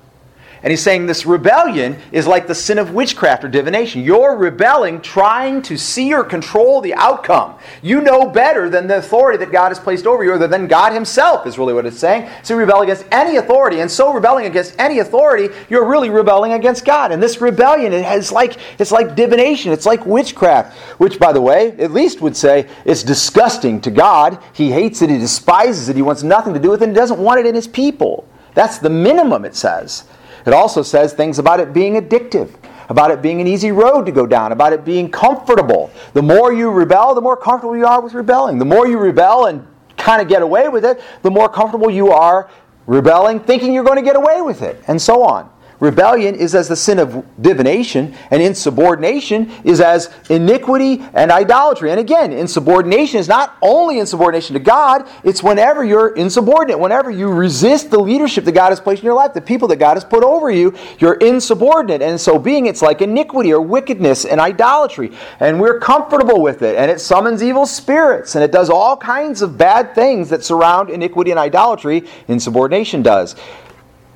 And 0.63 0.71
he's 0.71 0.81
saying 0.81 1.07
this 1.07 1.25
rebellion 1.25 1.97
is 2.13 2.25
like 2.25 2.47
the 2.47 2.55
sin 2.55 2.79
of 2.79 2.93
witchcraft 2.93 3.43
or 3.43 3.49
divination. 3.49 4.01
You're 4.01 4.37
rebelling, 4.37 5.01
trying 5.01 5.61
to 5.63 5.77
see 5.77 6.13
or 6.13 6.23
control 6.23 6.79
the 6.79 6.93
outcome. 6.93 7.55
You 7.81 7.99
know 7.99 8.29
better 8.29 8.69
than 8.69 8.87
the 8.87 8.99
authority 8.99 9.37
that 9.39 9.51
God 9.51 9.69
has 9.69 9.79
placed 9.79 10.07
over 10.07 10.23
you, 10.23 10.31
or 10.31 10.47
than 10.47 10.67
God 10.67 10.93
Himself, 10.93 11.45
is 11.45 11.57
really 11.57 11.73
what 11.73 11.85
it's 11.85 11.99
saying. 11.99 12.29
So 12.43 12.53
you 12.53 12.61
rebel 12.61 12.81
against 12.81 13.05
any 13.11 13.35
authority, 13.35 13.81
and 13.81 13.91
so 13.91 14.13
rebelling 14.13 14.45
against 14.45 14.73
any 14.79 14.99
authority, 14.99 15.53
you're 15.69 15.83
really 15.85 16.09
rebelling 16.09 16.53
against 16.53 16.85
God. 16.85 17.11
And 17.11 17.21
this 17.21 17.41
rebellion 17.41 17.91
is 17.91 18.31
like 18.31 18.57
it's 18.79 18.93
like 18.93 19.17
divination, 19.17 19.73
it's 19.73 19.85
like 19.85 20.05
witchcraft, 20.05 20.77
which, 20.97 21.19
by 21.19 21.33
the 21.33 21.41
way, 21.41 21.73
at 21.73 21.91
least 21.91 22.21
would 22.21 22.37
say 22.37 22.69
it's 22.85 23.03
disgusting 23.03 23.81
to 23.81 23.91
God. 23.91 24.41
He 24.53 24.71
hates 24.71 25.01
it, 25.01 25.09
he 25.09 25.17
despises 25.17 25.89
it, 25.89 25.97
he 25.97 26.01
wants 26.01 26.23
nothing 26.23 26.53
to 26.53 26.59
do 26.59 26.69
with 26.69 26.81
it, 26.81 26.85
and 26.85 26.93
he 26.93 26.99
doesn't 26.99 27.19
want 27.19 27.41
it 27.41 27.45
in 27.45 27.53
his 27.53 27.67
people. 27.67 28.25
That's 28.53 28.77
the 28.77 28.89
minimum, 28.89 29.43
it 29.43 29.57
says. 29.57 30.05
It 30.45 30.53
also 30.53 30.81
says 30.81 31.13
things 31.13 31.39
about 31.39 31.59
it 31.59 31.73
being 31.73 31.95
addictive, 31.95 32.53
about 32.89 33.11
it 33.11 33.21
being 33.21 33.39
an 33.39 33.47
easy 33.47 33.71
road 33.71 34.05
to 34.05 34.11
go 34.11 34.25
down, 34.25 34.51
about 34.51 34.73
it 34.73 34.83
being 34.83 35.09
comfortable. 35.09 35.91
The 36.13 36.21
more 36.21 36.51
you 36.51 36.69
rebel, 36.69 37.15
the 37.15 37.21
more 37.21 37.37
comfortable 37.37 37.77
you 37.77 37.85
are 37.85 38.01
with 38.01 38.13
rebelling. 38.13 38.57
The 38.57 38.65
more 38.65 38.87
you 38.87 38.97
rebel 38.97 39.45
and 39.45 39.65
kind 39.97 40.21
of 40.21 40.27
get 40.27 40.41
away 40.41 40.67
with 40.67 40.83
it, 40.83 41.01
the 41.21 41.31
more 41.31 41.47
comfortable 41.47 41.89
you 41.89 42.11
are 42.11 42.49
rebelling, 42.87 43.39
thinking 43.39 43.73
you're 43.73 43.85
going 43.85 43.97
to 43.97 44.03
get 44.03 44.15
away 44.15 44.41
with 44.41 44.61
it, 44.61 44.83
and 44.87 45.01
so 45.01 45.23
on. 45.23 45.49
Rebellion 45.83 46.35
is 46.35 46.55
as 46.55 46.69
the 46.69 46.77
sin 46.77 46.97
of 46.97 47.25
divination, 47.41 48.15
and 48.31 48.41
insubordination 48.41 49.51
is 49.65 49.81
as 49.81 50.09
iniquity 50.29 51.03
and 51.13 51.29
idolatry. 51.29 51.91
And 51.91 51.99
again, 51.99 52.31
insubordination 52.31 53.19
is 53.19 53.27
not 53.27 53.57
only 53.61 53.99
insubordination 53.99 54.53
to 54.53 54.61
God, 54.61 55.09
it's 55.25 55.43
whenever 55.43 55.83
you're 55.83 56.15
insubordinate, 56.15 56.79
whenever 56.79 57.11
you 57.11 57.27
resist 57.27 57.91
the 57.91 57.99
leadership 57.99 58.45
that 58.45 58.53
God 58.53 58.69
has 58.69 58.79
placed 58.79 59.01
in 59.01 59.05
your 59.05 59.13
life, 59.13 59.33
the 59.33 59.41
people 59.41 59.67
that 59.67 59.75
God 59.75 59.95
has 59.95 60.05
put 60.05 60.23
over 60.23 60.49
you, 60.49 60.73
you're 60.99 61.15
insubordinate. 61.15 62.01
And 62.01 62.19
so 62.19 62.39
being, 62.39 62.67
it's 62.67 62.81
like 62.81 63.01
iniquity 63.01 63.51
or 63.51 63.59
wickedness 63.59 64.23
and 64.23 64.39
idolatry. 64.39 65.11
And 65.41 65.59
we're 65.59 65.81
comfortable 65.81 66.41
with 66.41 66.61
it, 66.61 66.77
and 66.77 66.89
it 66.89 67.01
summons 67.01 67.43
evil 67.43 67.65
spirits, 67.65 68.35
and 68.35 68.43
it 68.43 68.53
does 68.53 68.69
all 68.69 68.95
kinds 68.95 69.41
of 69.41 69.57
bad 69.57 69.93
things 69.93 70.29
that 70.29 70.45
surround 70.45 70.89
iniquity 70.89 71.31
and 71.31 71.39
idolatry, 71.41 72.07
insubordination 72.29 73.01
does. 73.01 73.35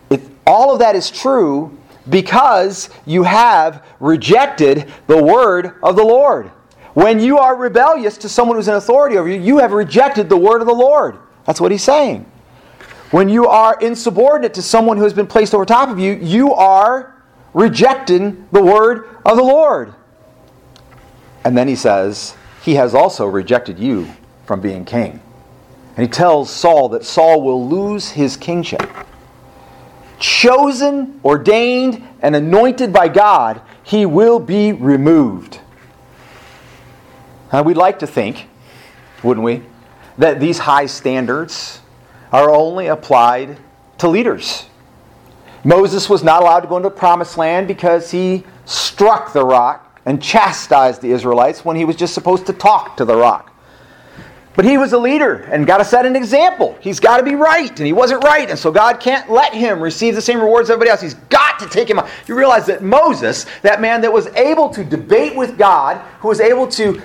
It, 0.09 0.21
all 0.45 0.73
of 0.73 0.79
that 0.79 0.95
is 0.95 1.09
true 1.09 1.77
because 2.09 2.89
you 3.05 3.23
have 3.23 3.85
rejected 3.99 4.91
the 5.07 5.21
word 5.21 5.73
of 5.83 5.95
the 5.95 6.03
Lord. 6.03 6.47
When 6.93 7.19
you 7.19 7.37
are 7.37 7.55
rebellious 7.55 8.17
to 8.19 8.29
someone 8.29 8.57
who's 8.57 8.67
in 8.67 8.73
authority 8.73 9.17
over 9.17 9.29
you, 9.29 9.39
you 9.39 9.59
have 9.59 9.71
rejected 9.71 10.29
the 10.29 10.37
word 10.37 10.61
of 10.61 10.67
the 10.67 10.73
Lord. 10.73 11.17
That's 11.45 11.61
what 11.61 11.71
he's 11.71 11.83
saying. 11.83 12.25
When 13.11 13.29
you 13.29 13.47
are 13.47 13.77
insubordinate 13.79 14.53
to 14.55 14.61
someone 14.61 14.97
who 14.97 15.03
has 15.03 15.13
been 15.13 15.27
placed 15.27 15.53
over 15.53 15.63
top 15.63 15.89
of 15.89 15.99
you, 15.99 16.15
you 16.15 16.53
are 16.53 17.15
rejecting 17.53 18.47
the 18.51 18.61
word 18.61 19.09
of 19.25 19.37
the 19.37 19.43
Lord. 19.43 19.93
And 21.45 21.57
then 21.57 21.67
he 21.67 21.75
says, 21.75 22.35
He 22.63 22.75
has 22.75 22.93
also 22.93 23.25
rejected 23.25 23.79
you 23.79 24.07
from 24.45 24.59
being 24.59 24.83
king. 24.83 25.21
And 25.95 26.05
he 26.05 26.11
tells 26.11 26.49
Saul 26.49 26.89
that 26.89 27.05
Saul 27.05 27.41
will 27.41 27.67
lose 27.67 28.09
his 28.09 28.35
kingship 28.35 28.81
chosen, 30.19 31.19
ordained, 31.23 32.07
and 32.21 32.35
anointed 32.35 32.91
by 32.91 33.07
God, 33.07 33.61
he 33.83 34.05
will 34.05 34.39
be 34.39 34.73
removed. 34.73 35.59
Now, 37.53 37.63
we'd 37.63 37.77
like 37.77 37.99
to 37.99 38.07
think, 38.07 38.47
wouldn't 39.23 39.43
we, 39.43 39.63
that 40.17 40.39
these 40.39 40.59
high 40.59 40.87
standards 40.87 41.79
are 42.31 42.49
only 42.49 42.87
applied 42.87 43.57
to 43.99 44.07
leaders. 44.07 44.65
Moses 45.63 46.09
was 46.09 46.23
not 46.23 46.41
allowed 46.41 46.61
to 46.61 46.67
go 46.67 46.77
into 46.77 46.89
the 46.89 46.95
promised 46.95 47.37
land 47.37 47.67
because 47.67 48.11
he 48.11 48.43
struck 48.65 49.33
the 49.33 49.45
rock 49.45 50.01
and 50.05 50.21
chastised 50.21 51.01
the 51.01 51.11
Israelites 51.11 51.65
when 51.65 51.75
he 51.75 51.85
was 51.85 51.95
just 51.95 52.13
supposed 52.13 52.45
to 52.45 52.53
talk 52.53 52.97
to 52.97 53.05
the 53.05 53.15
rock. 53.15 53.53
But 54.57 54.65
he 54.65 54.79
was 54.79 54.91
a 54.91 54.97
leader 54.97 55.47
and 55.51 55.67
got 55.67 55.77
to 55.77 55.85
set 55.85 56.07
an 56.07 56.15
example. 56.15 56.75
He's 56.81 56.99
got 56.99 57.17
to 57.17 57.23
be 57.23 57.35
right, 57.35 57.69
and 57.69 57.85
he 57.85 57.93
wasn't 57.93 58.23
right, 58.23 58.49
and 58.49 58.57
so 58.57 58.71
God 58.71 58.99
can't 58.99 59.29
let 59.29 59.53
him 59.53 59.79
receive 59.79 60.15
the 60.15 60.21
same 60.21 60.41
rewards 60.41 60.71
as 60.71 60.73
everybody 60.73 60.89
else. 60.89 60.99
He's 60.99 61.13
got 61.13 61.59
to 61.59 61.69
take 61.69 61.87
him 61.87 61.99
out. 61.99 62.09
You 62.25 62.33
realize 62.33 62.65
that 62.65 62.81
Moses, 62.81 63.45
that 63.61 63.81
man 63.81 64.01
that 64.01 64.11
was 64.11 64.25
able 64.29 64.69
to 64.69 64.83
debate 64.83 65.35
with 65.35 65.59
God, 65.59 65.97
who 66.21 66.29
was 66.29 66.39
able 66.39 66.67
to 66.69 66.99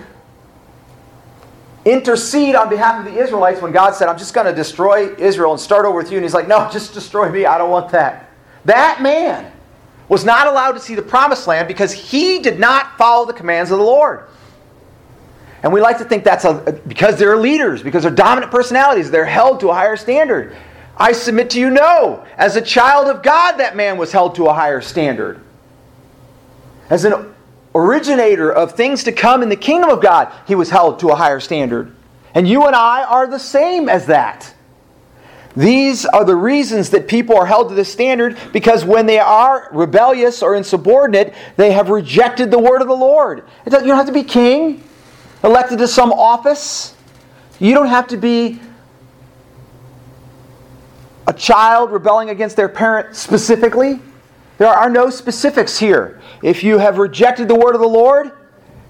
intercede 1.84 2.54
on 2.54 2.70
behalf 2.70 3.06
of 3.06 3.12
the 3.12 3.20
Israelites 3.20 3.60
when 3.60 3.70
God 3.70 3.94
said, 3.94 4.08
I'm 4.08 4.16
just 4.16 4.32
going 4.32 4.46
to 4.46 4.54
destroy 4.54 5.14
Israel 5.16 5.52
and 5.52 5.60
start 5.60 5.84
over 5.84 5.98
with 5.98 6.10
you. 6.10 6.16
And 6.16 6.24
he's 6.24 6.32
like, 6.32 6.48
No, 6.48 6.70
just 6.72 6.94
destroy 6.94 7.30
me. 7.30 7.44
I 7.44 7.58
don't 7.58 7.70
want 7.70 7.90
that. 7.92 8.30
That 8.64 9.02
man 9.02 9.52
was 10.08 10.24
not 10.24 10.46
allowed 10.46 10.72
to 10.72 10.80
see 10.80 10.94
the 10.94 11.02
promised 11.02 11.46
land 11.46 11.68
because 11.68 11.92
he 11.92 12.38
did 12.38 12.58
not 12.58 12.96
follow 12.96 13.26
the 13.26 13.34
commands 13.34 13.70
of 13.70 13.78
the 13.78 13.84
Lord. 13.84 14.24
And 15.62 15.72
we 15.72 15.80
like 15.80 15.98
to 15.98 16.04
think 16.04 16.24
that's 16.24 16.44
a, 16.44 16.80
because 16.86 17.18
they're 17.18 17.36
leaders, 17.36 17.82
because 17.82 18.02
they're 18.02 18.12
dominant 18.12 18.50
personalities, 18.50 19.10
they're 19.10 19.24
held 19.24 19.60
to 19.60 19.70
a 19.70 19.74
higher 19.74 19.96
standard. 19.96 20.56
I 20.96 21.12
submit 21.12 21.50
to 21.50 21.60
you, 21.60 21.70
no. 21.70 22.26
As 22.36 22.56
a 22.56 22.62
child 22.62 23.08
of 23.08 23.22
God, 23.22 23.52
that 23.58 23.76
man 23.76 23.96
was 23.96 24.12
held 24.12 24.34
to 24.36 24.46
a 24.46 24.52
higher 24.52 24.80
standard. 24.80 25.40
As 26.90 27.04
an 27.04 27.32
originator 27.74 28.52
of 28.52 28.72
things 28.72 29.04
to 29.04 29.12
come 29.12 29.42
in 29.42 29.48
the 29.48 29.56
kingdom 29.56 29.88
of 29.88 30.02
God, 30.02 30.32
he 30.46 30.54
was 30.54 30.68
held 30.68 30.98
to 31.00 31.08
a 31.08 31.14
higher 31.14 31.40
standard. 31.40 31.94
And 32.34 32.48
you 32.48 32.66
and 32.66 32.74
I 32.74 33.04
are 33.04 33.26
the 33.26 33.38
same 33.38 33.88
as 33.88 34.06
that. 34.06 34.52
These 35.56 36.06
are 36.06 36.24
the 36.24 36.36
reasons 36.36 36.90
that 36.90 37.08
people 37.08 37.36
are 37.36 37.44
held 37.46 37.68
to 37.68 37.74
this 37.74 37.92
standard 37.92 38.38
because 38.52 38.84
when 38.84 39.06
they 39.06 39.18
are 39.18 39.68
rebellious 39.72 40.42
or 40.42 40.54
insubordinate, 40.54 41.34
they 41.56 41.72
have 41.72 41.90
rejected 41.90 42.50
the 42.50 42.58
word 42.58 42.80
of 42.80 42.88
the 42.88 42.96
Lord. 42.96 43.44
You 43.66 43.70
don't 43.72 43.88
have 43.88 44.06
to 44.06 44.12
be 44.12 44.24
king, 44.24 44.82
elected 45.44 45.78
to 45.78 45.88
some 45.88 46.12
office. 46.12 46.94
You 47.58 47.74
don't 47.74 47.88
have 47.88 48.08
to 48.08 48.16
be 48.16 48.60
a 51.26 51.32
child 51.32 51.92
rebelling 51.92 52.30
against 52.30 52.56
their 52.56 52.68
parent 52.68 53.16
specifically. 53.16 54.00
There 54.58 54.68
are 54.68 54.90
no 54.90 55.10
specifics 55.10 55.78
here. 55.78 56.20
If 56.42 56.62
you 56.62 56.78
have 56.78 56.98
rejected 56.98 57.48
the 57.48 57.54
word 57.54 57.74
of 57.74 57.80
the 57.80 57.88
Lord, 57.88 58.32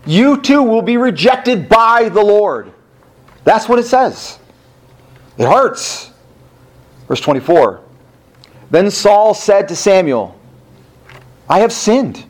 you 0.07 0.41
too 0.41 0.63
will 0.63 0.83
be 0.83 0.97
rejected 0.97 1.69
by 1.69 2.09
the 2.09 2.23
Lord. 2.23 2.73
That's 3.45 3.69
what 3.69 3.79
it 3.79 3.85
says. 3.85 4.39
It 5.39 5.47
hurts. 5.47 6.11
Verse 7.09 7.21
24. 7.21 7.83
Then 8.71 8.91
Saul 8.91 9.35
said 9.35 9.69
to 9.69 9.77
Samuel, 9.77 10.39
I 11.49 11.61
have 11.61 11.73
sinned. 11.73 12.25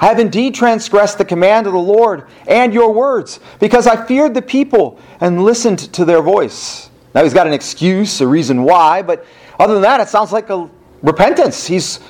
I 0.00 0.06
have 0.06 0.18
indeed 0.18 0.54
transgressed 0.54 1.18
the 1.18 1.24
command 1.24 1.66
of 1.66 1.74
the 1.74 1.78
Lord 1.78 2.26
and 2.48 2.72
your 2.72 2.92
words, 2.92 3.38
because 3.58 3.86
I 3.86 4.04
feared 4.06 4.34
the 4.34 4.42
people 4.42 4.98
and 5.20 5.44
listened 5.44 5.78
to 5.92 6.04
their 6.04 6.22
voice. 6.22 6.90
Now 7.14 7.22
he's 7.22 7.34
got 7.34 7.46
an 7.46 7.52
excuse, 7.52 8.20
a 8.20 8.26
reason 8.26 8.62
why, 8.62 9.02
but 9.02 9.26
other 9.58 9.74
than 9.74 9.82
that, 9.82 10.00
it 10.00 10.08
sounds 10.08 10.32
like 10.32 10.48
a 10.50 10.68
repentance. 11.02 11.66
He's 11.66 12.00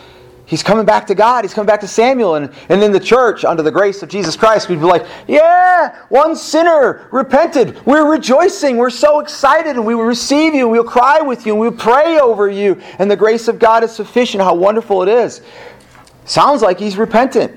He's 0.50 0.64
coming 0.64 0.84
back 0.84 1.06
to 1.06 1.14
God. 1.14 1.44
He's 1.44 1.54
coming 1.54 1.68
back 1.68 1.80
to 1.82 1.86
Samuel. 1.86 2.34
And, 2.34 2.52
and 2.68 2.82
in 2.82 2.90
the 2.90 2.98
church, 2.98 3.44
under 3.44 3.62
the 3.62 3.70
grace 3.70 4.02
of 4.02 4.08
Jesus 4.08 4.34
Christ, 4.34 4.68
we'd 4.68 4.80
be 4.80 4.84
like, 4.84 5.06
yeah, 5.28 5.96
one 6.08 6.34
sinner 6.34 7.06
repented. 7.12 7.86
We're 7.86 8.10
rejoicing. 8.10 8.76
We're 8.76 8.90
so 8.90 9.20
excited. 9.20 9.76
And 9.76 9.86
we 9.86 9.94
will 9.94 10.06
receive 10.06 10.52
you. 10.52 10.66
We'll 10.68 10.82
cry 10.82 11.20
with 11.20 11.46
you. 11.46 11.52
And 11.52 11.60
we'll 11.60 11.70
pray 11.70 12.18
over 12.18 12.50
you. 12.50 12.82
And 12.98 13.08
the 13.08 13.14
grace 13.14 13.46
of 13.46 13.60
God 13.60 13.84
is 13.84 13.92
sufficient. 13.92 14.42
How 14.42 14.56
wonderful 14.56 15.04
it 15.04 15.08
is. 15.08 15.40
Sounds 16.24 16.62
like 16.62 16.80
he's 16.80 16.96
repentant. 16.96 17.56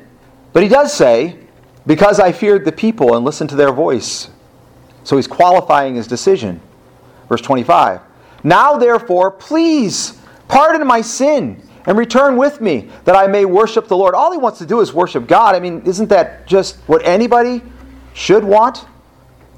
But 0.53 0.63
he 0.63 0.69
does 0.69 0.93
say, 0.93 1.37
because 1.85 2.19
I 2.19 2.31
feared 2.31 2.63
the 2.63 2.71
people 2.71 3.15
and 3.15 3.25
listened 3.25 3.49
to 3.49 3.55
their 3.55 3.71
voice. 3.71 4.29
So 5.03 5.17
he's 5.17 5.27
qualifying 5.27 5.95
his 5.95 6.07
decision. 6.07 6.61
Verse 7.27 7.41
25. 7.41 7.99
Now, 8.43 8.77
therefore, 8.77 9.31
please 9.31 10.19
pardon 10.47 10.85
my 10.85 11.01
sin 11.01 11.61
and 11.85 11.97
return 11.97 12.37
with 12.37 12.61
me 12.61 12.89
that 13.05 13.15
I 13.15 13.27
may 13.27 13.45
worship 13.45 13.87
the 13.87 13.97
Lord. 13.97 14.15
All 14.15 14.31
he 14.31 14.37
wants 14.37 14.59
to 14.59 14.65
do 14.65 14.79
is 14.79 14.93
worship 14.93 15.27
God. 15.27 15.55
I 15.55 15.59
mean, 15.59 15.81
isn't 15.85 16.09
that 16.09 16.47
just 16.47 16.77
what 16.87 17.05
anybody 17.05 17.61
should 18.13 18.43
want? 18.43 18.85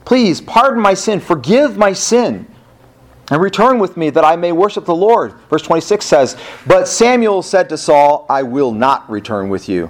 Please 0.05 0.39
pardon 0.41 0.81
my 0.81 0.93
sin, 0.93 1.19
forgive 1.19 1.77
my 1.77 1.91
sin, 1.91 2.47
and 3.31 3.41
return 3.41 3.79
with 3.79 3.97
me 3.97 4.11
that 4.11 4.23
I 4.23 4.35
may 4.35 4.51
worship 4.51 4.85
the 4.85 4.95
Lord. 4.95 5.33
Verse 5.49 5.63
26 5.63 6.05
says, 6.05 6.37
But 6.67 6.87
Samuel 6.87 7.41
said 7.41 7.69
to 7.69 7.77
Saul, 7.77 8.25
I 8.29 8.43
will 8.43 8.71
not 8.71 9.09
return 9.09 9.49
with 9.49 9.67
you. 9.67 9.89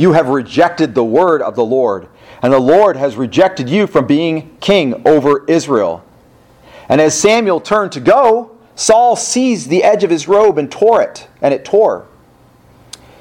You 0.00 0.14
have 0.14 0.30
rejected 0.30 0.94
the 0.94 1.04
word 1.04 1.42
of 1.42 1.56
the 1.56 1.62
Lord, 1.62 2.08
and 2.40 2.54
the 2.54 2.58
Lord 2.58 2.96
has 2.96 3.16
rejected 3.16 3.68
you 3.68 3.86
from 3.86 4.06
being 4.06 4.56
king 4.58 5.06
over 5.06 5.44
Israel. 5.44 6.02
And 6.88 7.02
as 7.02 7.20
Samuel 7.20 7.60
turned 7.60 7.92
to 7.92 8.00
go, 8.00 8.56
Saul 8.74 9.14
seized 9.14 9.68
the 9.68 9.84
edge 9.84 10.02
of 10.02 10.08
his 10.08 10.26
robe 10.26 10.56
and 10.56 10.72
tore 10.72 11.02
it, 11.02 11.28
and 11.42 11.52
it 11.52 11.66
tore. 11.66 12.06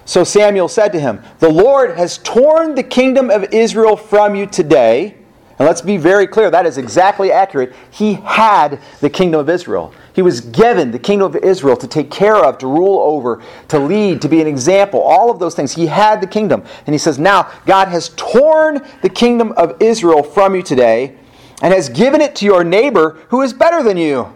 So 0.06 0.24
Samuel 0.24 0.70
said 0.70 0.94
to 0.94 1.02
him, 1.02 1.22
The 1.40 1.52
Lord 1.52 1.98
has 1.98 2.18
torn 2.20 2.76
the 2.76 2.84
kingdom 2.84 3.30
of 3.30 3.54
Israel 3.54 3.98
from 3.98 4.34
you 4.34 4.46
today. 4.46 5.18
And 5.60 5.68
let's 5.68 5.82
be 5.82 5.98
very 5.98 6.26
clear, 6.26 6.50
that 6.50 6.66
is 6.66 6.78
exactly 6.78 7.34
accurate. 7.34 7.76
He 7.92 8.14
had 8.14 8.80
the 9.02 9.10
kingdom 9.10 9.42
of 9.42 9.50
Israel. 9.50 9.94
He 10.14 10.22
was 10.22 10.40
given 10.40 10.92
the 10.92 11.00
kingdom 11.00 11.36
of 11.36 11.36
Israel 11.44 11.76
to 11.76 11.88
take 11.88 12.10
care 12.10 12.38
of, 12.38 12.58
to 12.60 12.68
rule 12.68 13.00
over, 13.00 13.44
to 13.68 13.78
lead, 13.78 14.22
to 14.22 14.30
be 14.30 14.40
an 14.40 14.48
example, 14.48 15.02
all 15.02 15.30
of 15.30 15.38
those 15.40 15.56
things. 15.56 15.76
He 15.76 15.88
had 15.88 16.22
the 16.22 16.28
kingdom. 16.28 16.64
And 16.88 16.94
he 16.94 16.98
says, 16.98 17.20
Now 17.20 17.52
God 17.66 17.90
has 17.90 18.10
torn 18.16 18.88
the 19.02 19.10
kingdom 19.10 19.52
of 19.58 19.76
Israel 19.82 20.24
from 20.24 20.56
you 20.56 20.64
today 20.64 21.18
and 21.62 21.74
has 21.74 21.90
given 21.90 22.22
it 22.22 22.36
to 22.38 22.46
your 22.46 22.64
neighbor 22.64 23.20
who 23.28 23.42
is 23.42 23.52
better 23.52 23.84
than 23.84 23.98
you. 23.98 24.34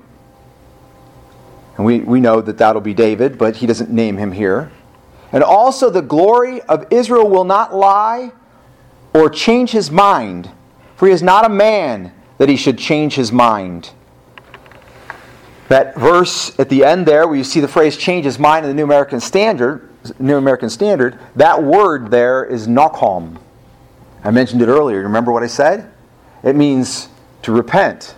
And 1.77 1.85
we, 1.85 1.99
we 2.01 2.19
know 2.19 2.41
that 2.41 2.57
that'll 2.57 2.81
be 2.81 2.93
David, 2.93 3.37
but 3.37 3.55
he 3.55 3.65
doesn't 3.65 3.89
name 3.89 4.17
him 4.17 4.33
here. 4.33 4.71
And 5.31 5.41
also, 5.41 5.89
the 5.89 6.01
glory 6.01 6.61
of 6.63 6.85
Israel 6.91 7.27
will 7.27 7.45
not 7.45 7.73
lie 7.73 8.33
or 9.13 9.29
change 9.29 9.71
his 9.71 9.89
mind, 9.89 10.51
for 10.95 11.07
he 11.07 11.13
is 11.13 11.23
not 11.23 11.45
a 11.45 11.49
man 11.49 12.13
that 12.37 12.49
he 12.49 12.55
should 12.55 12.77
change 12.77 13.15
his 13.15 13.31
mind. 13.31 13.91
That 15.69 15.95
verse 15.95 16.57
at 16.59 16.69
the 16.69 16.83
end 16.83 17.05
there, 17.05 17.27
where 17.27 17.35
you 17.37 17.43
see 17.43 17.59
the 17.59 17.67
phrase 17.67 17.97
change 17.97 18.25
his 18.25 18.37
mind 18.37 18.65
in 18.65 18.69
the 18.69 18.75
New 18.75 18.83
American 18.83 19.19
Standard, 19.19 19.89
New 20.19 20.37
American 20.37 20.69
Standard, 20.69 21.19
that 21.35 21.63
word 21.63 22.11
there 22.11 22.43
is 22.43 22.67
nokom. 22.67 23.39
I 24.23 24.31
mentioned 24.31 24.61
it 24.61 24.67
earlier. 24.67 25.01
Remember 25.03 25.31
what 25.31 25.43
I 25.43 25.47
said? 25.47 25.91
It 26.43 26.55
means 26.55 27.09
to 27.43 27.51
repent 27.51 28.15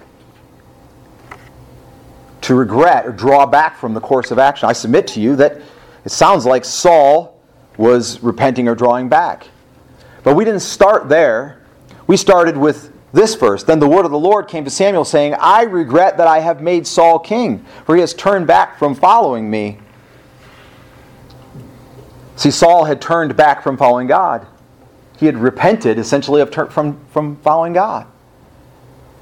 to 2.45 2.53
regret 2.53 3.07
or 3.07 3.11
draw 3.11 3.43
back 3.47 3.75
from 3.75 3.95
the 3.95 3.99
course 3.99 4.29
of 4.29 4.37
action. 4.37 4.69
I 4.69 4.73
submit 4.73 5.07
to 5.07 5.19
you 5.19 5.35
that 5.37 5.61
it 6.05 6.11
sounds 6.11 6.45
like 6.45 6.63
Saul 6.63 7.41
was 7.75 8.21
repenting 8.21 8.67
or 8.67 8.75
drawing 8.75 9.09
back. 9.09 9.47
But 10.23 10.35
we 10.35 10.45
didn't 10.45 10.61
start 10.61 11.09
there. 11.09 11.64
We 12.07 12.17
started 12.17 12.57
with 12.57 12.91
this 13.13 13.35
verse. 13.35 13.63
Then 13.63 13.79
the 13.79 13.87
word 13.87 14.05
of 14.05 14.11
the 14.11 14.19
Lord 14.19 14.47
came 14.47 14.65
to 14.65 14.69
Samuel, 14.69 15.05
saying, 15.05 15.35
I 15.39 15.63
regret 15.63 16.17
that 16.17 16.27
I 16.27 16.39
have 16.39 16.61
made 16.61 16.85
Saul 16.85 17.17
king, 17.17 17.65
for 17.85 17.95
he 17.95 18.01
has 18.01 18.13
turned 18.13 18.45
back 18.45 18.77
from 18.77 18.93
following 18.93 19.49
me. 19.49 19.79
See, 22.35 22.51
Saul 22.51 22.83
had 22.83 23.01
turned 23.01 23.35
back 23.37 23.63
from 23.63 23.77
following 23.77 24.07
God. 24.07 24.45
He 25.17 25.25
had 25.25 25.37
repented, 25.37 25.97
essentially, 25.97 26.41
of 26.41 26.53
from, 26.53 26.99
from 27.07 27.37
following 27.37 27.73
God. 27.73 28.05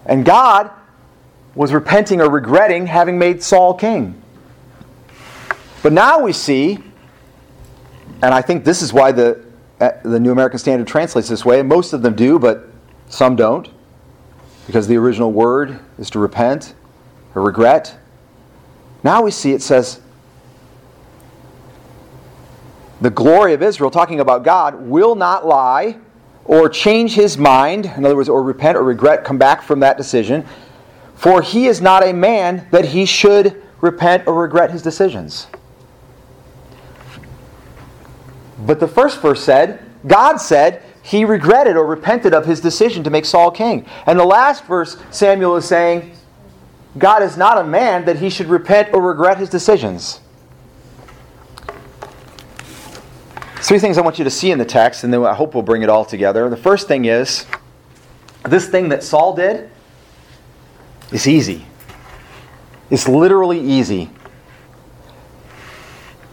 And 0.06 0.26
God 0.26 0.72
was 1.54 1.72
repenting 1.72 2.20
or 2.20 2.30
regretting 2.30 2.88
having 2.88 3.20
made 3.20 3.44
Saul 3.44 3.76
king. 3.76 4.20
But 5.84 5.94
now 5.94 6.20
we 6.20 6.34
see, 6.34 6.80
and 8.24 8.34
I 8.34 8.42
think 8.42 8.66
this 8.66 8.82
is 8.82 8.92
why 8.92 9.12
the, 9.12 9.46
uh, 9.80 9.92
the 10.04 10.20
New 10.20 10.32
American 10.32 10.58
Standard 10.58 10.88
translates 10.88 11.30
this 11.30 11.46
way, 11.46 11.60
and 11.60 11.70
most 11.70 11.94
of 11.94 12.02
them 12.02 12.16
do, 12.16 12.40
but 12.40 12.73
some 13.14 13.36
don't, 13.36 13.70
because 14.66 14.88
the 14.88 14.98
original 14.98 15.32
word 15.32 15.80
is 16.00 16.10
to 16.10 16.20
repent 16.20 16.74
or 17.36 17.44
regret. 17.44 17.98
Now 19.04 19.22
we 19.22 19.30
see 19.30 19.52
it 19.52 19.62
says, 19.62 20.02
the 23.02 23.12
glory 23.12 23.54
of 23.54 23.62
Israel, 23.62 23.92
talking 23.92 24.20
about 24.20 24.44
God, 24.44 24.76
will 24.88 25.14
not 25.14 25.46
lie 25.46 25.98
or 26.46 26.68
change 26.70 27.14
his 27.14 27.38
mind, 27.38 27.86
in 27.86 28.04
other 28.04 28.16
words, 28.16 28.30
or 28.30 28.42
repent 28.42 28.78
or 28.78 28.84
regret, 28.84 29.24
come 29.24 29.38
back 29.38 29.62
from 29.62 29.80
that 29.82 29.98
decision. 29.98 30.46
For 31.16 31.42
he 31.42 31.68
is 31.68 31.82
not 31.82 32.04
a 32.04 32.14
man 32.14 32.68
that 32.72 32.86
he 32.86 33.06
should 33.06 33.62
repent 33.80 34.26
or 34.28 34.34
regret 34.34 34.72
his 34.72 34.82
decisions. 34.82 35.48
But 38.66 38.80
the 38.80 38.88
first 38.88 39.22
verse 39.22 39.44
said, 39.44 39.86
God 40.08 40.38
said 40.38 40.82
he 41.04 41.26
regretted 41.26 41.76
or 41.76 41.86
repented 41.86 42.34
of 42.34 42.46
his 42.46 42.62
decision 42.62 43.04
to 43.04 43.10
make 43.10 43.26
Saul 43.26 43.52
king. 43.52 43.86
And 44.06 44.18
the 44.18 44.24
last 44.24 44.64
verse, 44.64 44.98
Samuel 45.12 45.58
is 45.58 45.66
saying, 45.66 46.14
God 46.98 47.22
is 47.22 47.36
not 47.36 47.58
a 47.58 47.64
man 47.64 48.06
that 48.06 48.18
he 48.18 48.30
should 48.30 48.48
repent 48.48 48.94
or 48.94 49.02
regret 49.02 49.38
his 49.38 49.50
decisions. 49.50 50.22
Three 53.58 53.80
things 53.80 53.98
I 53.98 54.02
want 54.02 54.18
you 54.18 54.24
to 54.24 54.32
see 54.32 54.52
in 54.52 54.60
the 54.60 54.66
text, 54.66 55.04
and 55.04 55.14
then 55.14 55.24
I 55.24 55.34
hope 55.34 55.54
we'll 55.54 55.64
bring 55.64 55.84
it 55.84 55.90
all 55.90 56.06
together. 56.06 56.50
The 56.50 56.58
first 56.58 56.88
thing 56.88 57.06
is 57.06 57.46
this 58.44 58.68
thing 58.68 58.90
that 58.90 59.04
Saul 59.04 59.36
did 59.36 59.70
is 61.12 61.28
easy. 61.28 61.66
It's 62.90 63.08
literally 63.08 63.60
easy. 63.60 64.10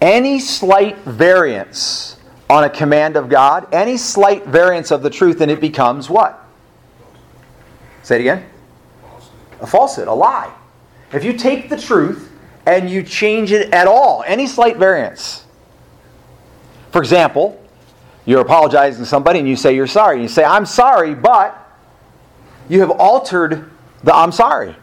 Any 0.01 0.39
slight 0.39 0.99
variance 0.99 2.17
on 2.51 2.65
a 2.65 2.71
command 2.71 3.17
of 3.17 3.29
God, 3.29 3.73
any 3.73 3.97
slight 3.97 4.45
variance 4.45 4.91
of 4.91 5.03
the 5.03 5.11
truth, 5.11 5.41
and 5.41 5.51
it 5.51 5.61
becomes 5.61 6.11
what? 6.11 6.45
Say 8.03 8.17
it 8.17 8.21
again. 8.23 8.45
A 9.61 9.67
falsehood, 9.67 10.09
a 10.09 10.13
lie. 10.13 10.53
If 11.13 11.23
you 11.23 11.33
take 11.33 11.69
the 11.69 11.77
truth 11.77 12.33
and 12.67 12.91
you 12.91 13.05
change 13.05 13.53
it 13.53 13.73
at 13.73 13.87
all, 13.87 14.25
any 14.27 14.49
slight 14.49 14.79
variance. 14.79 15.45
For 16.91 17.01
example, 17.01 17.63
you're 18.27 18.41
apologizing 18.41 19.05
to 19.05 19.09
somebody 19.09 19.39
and 19.39 19.49
you 19.49 19.55
say 19.55 19.75
you're 19.75 19.87
sorry. 19.87 20.17
And 20.17 20.23
you 20.23 20.29
say, 20.29 20.43
I'm 20.43 20.67
sorry, 20.67 21.15
but 21.15 21.57
you 22.69 22.81
have 22.81 22.91
altered 22.91 23.71
the 24.03 24.15
I'm 24.15 24.33
sorry. 24.33 24.75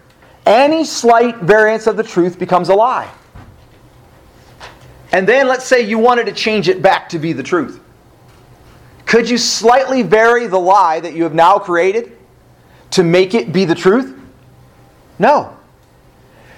Any 0.46 0.86
slight 0.86 1.38
variance 1.40 1.86
of 1.88 1.98
the 1.98 2.04
truth 2.04 2.40
becomes 2.40 2.70
a 2.70 2.76
lie. 2.76 3.12
And 5.12 5.28
then 5.28 5.48
let's 5.48 5.66
say 5.66 5.82
you 5.82 6.00
wanted 6.00 6.26
to 6.26 6.34
change 6.34 6.68
it 6.68 6.82
back 6.82 7.10
to 7.10 7.20
be 7.20 7.34
the 7.34 7.44
truth. 7.44 7.80
Could 9.06 9.30
you 9.30 9.38
slightly 9.38 10.02
vary 10.02 10.48
the 10.48 10.60
lie 10.60 11.00
that 11.00 11.14
you 11.14 11.24
have 11.24 11.34
now 11.34 11.58
created 11.58 12.18
to 12.92 13.04
make 13.04 13.34
it 13.34 13.54
be 13.54 13.64
the 13.64 13.76
truth? 13.76 14.20
No. 15.18 15.58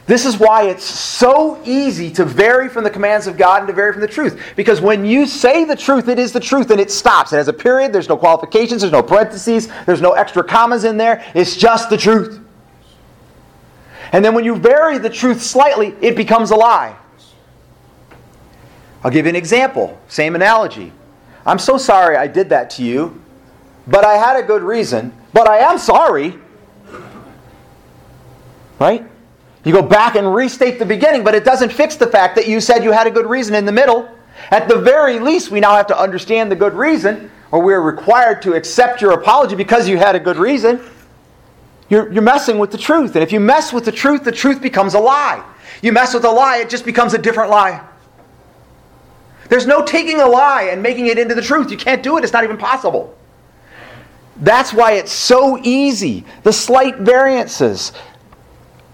This 0.08 0.26
is 0.26 0.40
why 0.40 0.64
it's 0.64 0.84
so 0.84 1.62
easy 1.64 2.10
to 2.14 2.26
vary 2.26 2.68
from 2.68 2.84
the 2.84 2.90
commands 2.90 3.28
of 3.28 3.38
God 3.38 3.60
and 3.60 3.68
to 3.68 3.74
vary 3.74 3.94
from 3.94 4.02
the 4.02 4.08
truth. 4.08 4.42
Because 4.56 4.82
when 4.82 5.06
you 5.06 5.28
say 5.28 5.66
the 5.66 5.76
truth, 5.76 6.08
it 6.08 6.18
is 6.18 6.32
the 6.32 6.40
truth 6.40 6.72
and 6.72 6.82
it 6.82 6.90
stops. 6.90 7.32
It 7.32 7.36
has 7.36 7.48
a 7.48 7.54
period, 7.54 7.94
there's 7.94 8.10
no 8.10 8.18
qualifications, 8.18 8.82
there's 8.82 8.92
no 8.92 9.04
parentheses, 9.04 9.70
there's 9.86 10.02
no 10.02 10.14
extra 10.14 10.44
commas 10.44 10.84
in 10.84 10.98
there. 10.98 11.24
It's 11.36 11.56
just 11.56 11.92
the 11.92 11.98
truth. 11.98 12.40
And 14.12 14.26
then 14.26 14.34
when 14.34 14.46
you 14.46 14.56
vary 14.56 14.98
the 14.98 15.12
truth 15.12 15.44
slightly, 15.44 15.94
it 16.02 16.16
becomes 16.16 16.50
a 16.50 16.56
lie. 16.56 16.96
I'll 19.04 19.12
give 19.12 19.26
you 19.26 19.30
an 19.30 19.36
example. 19.36 20.00
Same 20.08 20.36
analogy. 20.36 20.92
I'm 21.46 21.60
so 21.60 21.78
sorry 21.78 22.18
I 22.18 22.28
did 22.28 22.50
that 22.50 22.70
to 22.72 22.84
you, 22.84 23.22
but 23.88 24.04
I 24.04 24.16
had 24.16 24.36
a 24.38 24.44
good 24.44 24.62
reason, 24.62 25.14
but 25.34 25.48
I 25.48 25.60
am 25.60 25.78
sorry. 25.78 26.38
Right? 28.80 29.06
You 29.64 29.74
go 29.74 29.82
back 29.82 30.16
and 30.16 30.34
restate 30.34 30.80
the 30.80 30.86
beginning, 30.86 31.24
but 31.24 31.36
it 31.36 31.44
doesn't 31.44 31.72
fix 31.72 31.96
the 31.96 32.08
fact 32.08 32.36
that 32.36 32.48
you 32.48 32.62
said 32.62 32.84
you 32.84 32.92
had 32.92 33.08
a 33.08 33.12
good 33.12 33.26
reason 33.26 33.56
in 33.56 33.66
the 33.66 33.72
middle. 33.72 34.10
At 34.52 34.70
the 34.70 34.78
very 34.78 35.20
least, 35.20 35.52
we 35.52 35.60
now 35.60 35.76
have 35.76 35.88
to 35.88 36.00
understand 36.00 36.52
the 36.52 36.56
good 36.56 36.74
reason, 36.74 37.30
or 37.52 37.62
we're 37.62 37.82
required 37.82 38.42
to 38.44 38.54
accept 38.54 39.02
your 39.02 39.12
apology 39.12 39.56
because 39.56 39.88
you 39.88 39.98
had 39.98 40.16
a 40.16 40.20
good 40.20 40.38
reason. 40.38 40.82
You're, 41.90 42.12
you're 42.12 42.24
messing 42.24 42.58
with 42.58 42.72
the 42.72 42.78
truth. 42.78 43.16
And 43.16 43.24
if 43.24 43.32
you 43.32 43.40
mess 43.40 43.74
with 43.74 43.86
the 43.86 43.92
truth, 43.92 44.24
the 44.24 44.32
truth 44.32 44.62
becomes 44.62 44.94
a 44.94 45.00
lie. 45.00 45.44
You 45.82 45.92
mess 45.92 46.14
with 46.14 46.24
a 46.26 46.32
lie, 46.32 46.58
it 46.58 46.70
just 46.70 46.86
becomes 46.86 47.14
a 47.14 47.18
different 47.18 47.50
lie. 47.50 47.86
There's 49.50 49.66
no 49.66 49.84
taking 49.84 50.22
a 50.22 50.28
lie 50.28 50.70
and 50.72 50.82
making 50.82 51.08
it 51.08 51.18
into 51.18 51.36
the 51.36 51.42
truth. 51.42 51.72
You 51.72 51.78
can't 51.78 52.02
do 52.02 52.18
it, 52.18 52.24
it's 52.24 52.34
not 52.34 52.44
even 52.44 52.58
possible. 52.58 53.16
That's 54.38 54.74
why 54.74 54.94
it's 54.94 55.12
so 55.12 55.60
easy. 55.64 56.24
The 56.44 56.54
slight 56.54 56.98
variances. 56.98 57.92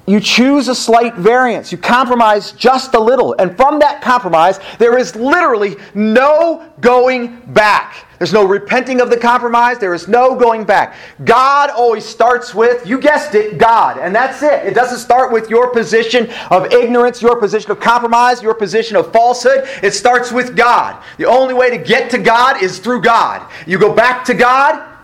You 0.07 0.19
choose 0.19 0.67
a 0.67 0.75
slight 0.75 1.15
variance. 1.15 1.71
You 1.71 1.77
compromise 1.77 2.51
just 2.51 2.93
a 2.93 2.99
little. 2.99 3.35
And 3.37 3.55
from 3.55 3.79
that 3.79 4.01
compromise, 4.01 4.59
there 4.79 4.97
is 4.97 5.15
literally 5.15 5.75
no 5.93 6.71
going 6.79 7.41
back. 7.53 8.04
There's 8.17 8.33
no 8.33 8.45
repenting 8.45 9.01
of 9.01 9.09
the 9.09 9.17
compromise. 9.17 9.77
There 9.77 9.93
is 9.93 10.07
no 10.07 10.35
going 10.35 10.63
back. 10.63 10.95
God 11.23 11.69
always 11.69 12.05
starts 12.05 12.55
with, 12.55 12.85
you 12.87 12.99
guessed 12.99 13.35
it, 13.35 13.57
God. 13.57 13.97
And 13.97 14.15
that's 14.15 14.41
it. 14.41 14.65
It 14.65 14.73
doesn't 14.73 14.99
start 14.99 15.31
with 15.31 15.49
your 15.49 15.71
position 15.71 16.29
of 16.51 16.71
ignorance, 16.73 17.21
your 17.21 17.39
position 17.39 17.71
of 17.71 17.79
compromise, 17.79 18.41
your 18.41 18.53
position 18.53 18.95
of 18.95 19.11
falsehood. 19.11 19.67
It 19.83 19.93
starts 19.93 20.31
with 20.31 20.55
God. 20.55 21.03
The 21.17 21.25
only 21.25 21.53
way 21.53 21.69
to 21.69 21.77
get 21.77 22.09
to 22.11 22.17
God 22.17 22.61
is 22.63 22.79
through 22.79 23.01
God. 23.01 23.49
You 23.67 23.77
go 23.77 23.93
back 23.93 24.23
to 24.25 24.33
God, 24.33 24.94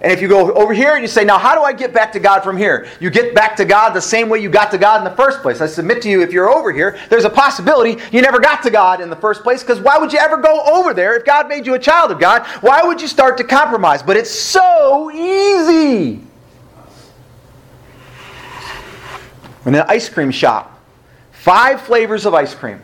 and 0.00 0.12
if 0.12 0.20
you 0.20 0.28
go 0.28 0.52
over 0.52 0.74
here 0.74 0.92
and 0.92 1.02
you 1.02 1.08
say, 1.08 1.24
now 1.24 1.38
how 1.38 1.54
do 1.54 1.62
I 1.62 1.72
get 1.72 1.94
back 1.94 2.12
to 2.12 2.20
God 2.20 2.40
from 2.44 2.58
here? 2.58 2.86
You 3.00 3.08
get 3.08 3.34
back 3.34 3.56
to 3.56 3.64
God 3.64 3.94
the 3.94 4.00
same 4.00 4.28
way 4.28 4.40
you 4.40 4.50
got 4.50 4.70
to 4.72 4.78
God 4.78 4.98
in 4.98 5.04
the 5.04 5.16
first 5.16 5.40
place. 5.40 5.62
I 5.62 5.66
submit 5.66 6.02
to 6.02 6.10
you, 6.10 6.20
if 6.20 6.32
you're 6.32 6.50
over 6.50 6.70
here, 6.70 6.98
there's 7.08 7.24
a 7.24 7.30
possibility 7.30 7.96
you 8.12 8.20
never 8.20 8.38
got 8.38 8.62
to 8.64 8.70
God 8.70 9.00
in 9.00 9.08
the 9.08 9.16
first 9.16 9.42
place 9.42 9.62
because 9.62 9.80
why 9.80 9.96
would 9.96 10.12
you 10.12 10.18
ever 10.18 10.36
go 10.36 10.62
over 10.64 10.92
there 10.92 11.16
if 11.16 11.24
God 11.24 11.48
made 11.48 11.64
you 11.64 11.74
a 11.74 11.78
child 11.78 12.10
of 12.10 12.20
God? 12.20 12.46
Why 12.60 12.82
would 12.82 13.00
you 13.00 13.08
start 13.08 13.38
to 13.38 13.44
compromise? 13.44 14.02
But 14.02 14.18
it's 14.18 14.30
so 14.30 15.10
easy. 15.10 16.20
In 19.64 19.74
an 19.74 19.84
ice 19.88 20.08
cream 20.08 20.30
shop, 20.30 20.78
five 21.32 21.80
flavors 21.80 22.26
of 22.26 22.34
ice 22.34 22.54
cream, 22.54 22.82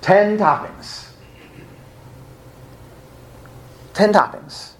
ten 0.00 0.38
toppings. 0.38 1.08
Ten 3.92 4.12
toppings. 4.12 4.71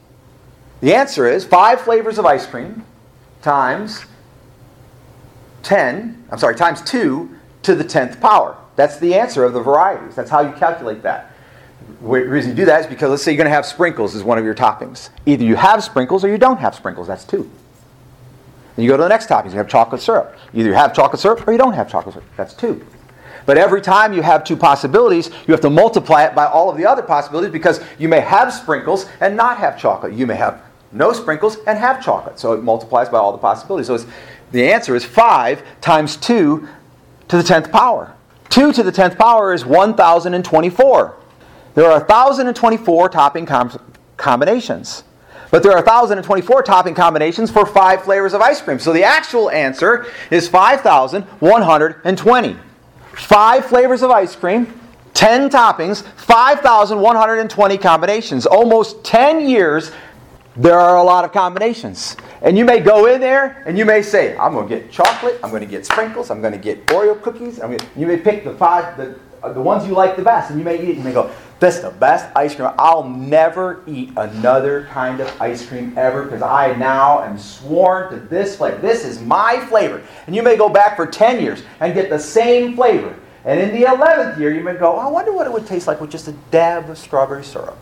The 0.82 0.96
answer 0.96 1.28
is 1.28 1.44
five 1.44 1.80
flavors 1.80 2.18
of 2.18 2.26
ice 2.26 2.44
cream 2.44 2.84
times 3.40 4.04
10, 5.62 6.24
I'm 6.28 6.38
sorry, 6.38 6.56
times 6.56 6.82
2 6.82 7.30
to 7.62 7.74
the 7.76 7.84
10th 7.84 8.20
power. 8.20 8.56
That's 8.74 8.98
the 8.98 9.14
answer 9.14 9.44
of 9.44 9.52
the 9.52 9.60
varieties. 9.60 10.16
That's 10.16 10.28
how 10.28 10.40
you 10.40 10.52
calculate 10.54 11.02
that. 11.04 11.32
The 12.00 12.06
reason 12.08 12.50
you 12.50 12.56
do 12.56 12.64
that 12.64 12.80
is 12.80 12.86
because 12.88 13.10
let's 13.10 13.22
say 13.22 13.30
you're 13.30 13.36
going 13.36 13.44
to 13.44 13.54
have 13.54 13.64
sprinkles 13.64 14.16
as 14.16 14.24
one 14.24 14.38
of 14.38 14.44
your 14.44 14.56
toppings. 14.56 15.10
Either 15.24 15.44
you 15.44 15.54
have 15.54 15.84
sprinkles 15.84 16.24
or 16.24 16.28
you 16.28 16.38
don't 16.38 16.58
have 16.58 16.74
sprinkles. 16.74 17.06
That's 17.06 17.24
2. 17.24 17.48
Then 18.74 18.82
you 18.82 18.90
go 18.90 18.96
to 18.96 19.04
the 19.04 19.08
next 19.08 19.28
toppings. 19.28 19.52
You 19.52 19.58
have 19.58 19.68
chocolate 19.68 20.02
syrup. 20.02 20.36
Either 20.52 20.68
you 20.68 20.74
have 20.74 20.92
chocolate 20.92 21.20
syrup 21.20 21.46
or 21.46 21.52
you 21.52 21.58
don't 21.58 21.74
have 21.74 21.88
chocolate 21.88 22.14
syrup. 22.14 22.28
That's 22.36 22.54
2. 22.54 22.84
But 23.46 23.56
every 23.56 23.82
time 23.82 24.12
you 24.12 24.22
have 24.22 24.42
two 24.42 24.56
possibilities, 24.56 25.28
you 25.46 25.52
have 25.52 25.60
to 25.60 25.70
multiply 25.70 26.24
it 26.24 26.34
by 26.34 26.46
all 26.46 26.70
of 26.70 26.76
the 26.76 26.86
other 26.86 27.02
possibilities 27.02 27.52
because 27.52 27.80
you 28.00 28.08
may 28.08 28.20
have 28.20 28.52
sprinkles 28.52 29.06
and 29.20 29.36
not 29.36 29.58
have 29.58 29.78
chocolate. 29.78 30.12
You 30.12 30.26
may 30.26 30.36
have 30.36 30.60
no 30.92 31.12
sprinkles, 31.12 31.56
and 31.66 31.78
have 31.78 32.04
chocolate. 32.04 32.38
So 32.38 32.52
it 32.52 32.62
multiplies 32.62 33.08
by 33.08 33.18
all 33.18 33.32
the 33.32 33.38
possibilities. 33.38 33.86
So 33.86 33.98
the 34.50 34.70
answer 34.70 34.94
is 34.94 35.04
5 35.04 35.62
times 35.80 36.16
2 36.16 36.68
to 37.28 37.36
the 37.36 37.42
10th 37.42 37.72
power. 37.72 38.14
2 38.50 38.72
to 38.72 38.82
the 38.82 38.92
10th 38.92 39.16
power 39.16 39.54
is 39.54 39.64
1,024. 39.64 41.16
There 41.74 41.90
are 41.90 42.00
1,024 42.00 43.08
topping 43.08 43.46
com- 43.46 43.80
combinations. 44.16 45.04
But 45.50 45.62
there 45.62 45.72
are 45.72 45.82
1,024 45.82 46.62
topping 46.62 46.94
combinations 46.94 47.50
for 47.50 47.66
five 47.66 48.02
flavors 48.02 48.32
of 48.32 48.40
ice 48.40 48.62
cream. 48.62 48.78
So 48.78 48.92
the 48.92 49.04
actual 49.04 49.50
answer 49.50 50.06
is 50.30 50.48
5,120. 50.48 52.56
Five 53.14 53.66
flavors 53.66 54.02
of 54.02 54.10
ice 54.10 54.34
cream, 54.34 54.80
10 55.12 55.50
toppings, 55.50 56.02
5,120 56.02 57.78
combinations. 57.78 58.46
Almost 58.46 59.04
10 59.04 59.46
years 59.46 59.92
there 60.56 60.78
are 60.78 60.96
a 60.96 61.02
lot 61.02 61.24
of 61.24 61.32
combinations. 61.32 62.16
And 62.42 62.58
you 62.58 62.64
may 62.64 62.80
go 62.80 63.06
in 63.06 63.20
there 63.20 63.62
and 63.66 63.78
you 63.78 63.84
may 63.84 64.02
say, 64.02 64.36
I'm 64.36 64.52
going 64.52 64.68
to 64.68 64.76
get 64.76 64.90
chocolate, 64.90 65.38
I'm 65.42 65.50
going 65.50 65.62
to 65.62 65.68
get 65.68 65.86
sprinkles, 65.86 66.30
I'm 66.30 66.40
going 66.40 66.52
to 66.52 66.58
get 66.58 66.86
Oreo 66.88 67.20
cookies. 67.20 67.60
I 67.60 67.78
you 67.96 68.06
may 68.06 68.16
pick 68.18 68.44
the 68.44 68.54
five, 68.54 68.96
the, 68.96 69.18
the 69.52 69.60
ones 69.60 69.86
you 69.86 69.94
like 69.94 70.16
the 70.16 70.22
best, 70.22 70.50
and 70.50 70.58
you 70.58 70.64
may 70.64 70.82
eat 70.82 70.90
it. 70.90 70.96
You 70.96 71.04
may 71.04 71.12
go, 71.12 71.30
that's 71.58 71.78
the 71.78 71.90
best 71.90 72.28
ice 72.36 72.56
cream. 72.56 72.70
I'll 72.76 73.08
never 73.08 73.82
eat 73.86 74.12
another 74.16 74.88
kind 74.90 75.20
of 75.20 75.40
ice 75.40 75.64
cream 75.64 75.96
ever 75.96 76.24
because 76.24 76.42
I 76.42 76.74
now 76.74 77.22
am 77.22 77.38
sworn 77.38 78.12
to 78.12 78.18
this 78.18 78.56
flavor. 78.56 78.78
This 78.78 79.04
is 79.04 79.20
my 79.20 79.64
flavor. 79.66 80.02
And 80.26 80.34
you 80.34 80.42
may 80.42 80.56
go 80.56 80.68
back 80.68 80.96
for 80.96 81.06
10 81.06 81.40
years 81.40 81.62
and 81.78 81.94
get 81.94 82.10
the 82.10 82.18
same 82.18 82.74
flavor. 82.74 83.14
And 83.44 83.60
in 83.60 83.80
the 83.80 83.86
11th 83.86 84.38
year, 84.38 84.52
you 84.52 84.62
may 84.62 84.74
go, 84.74 84.96
I 84.96 85.08
wonder 85.08 85.32
what 85.32 85.46
it 85.46 85.52
would 85.52 85.66
taste 85.66 85.86
like 85.86 86.00
with 86.00 86.10
just 86.10 86.28
a 86.28 86.32
dab 86.50 86.90
of 86.90 86.98
strawberry 86.98 87.44
syrup. 87.44 87.78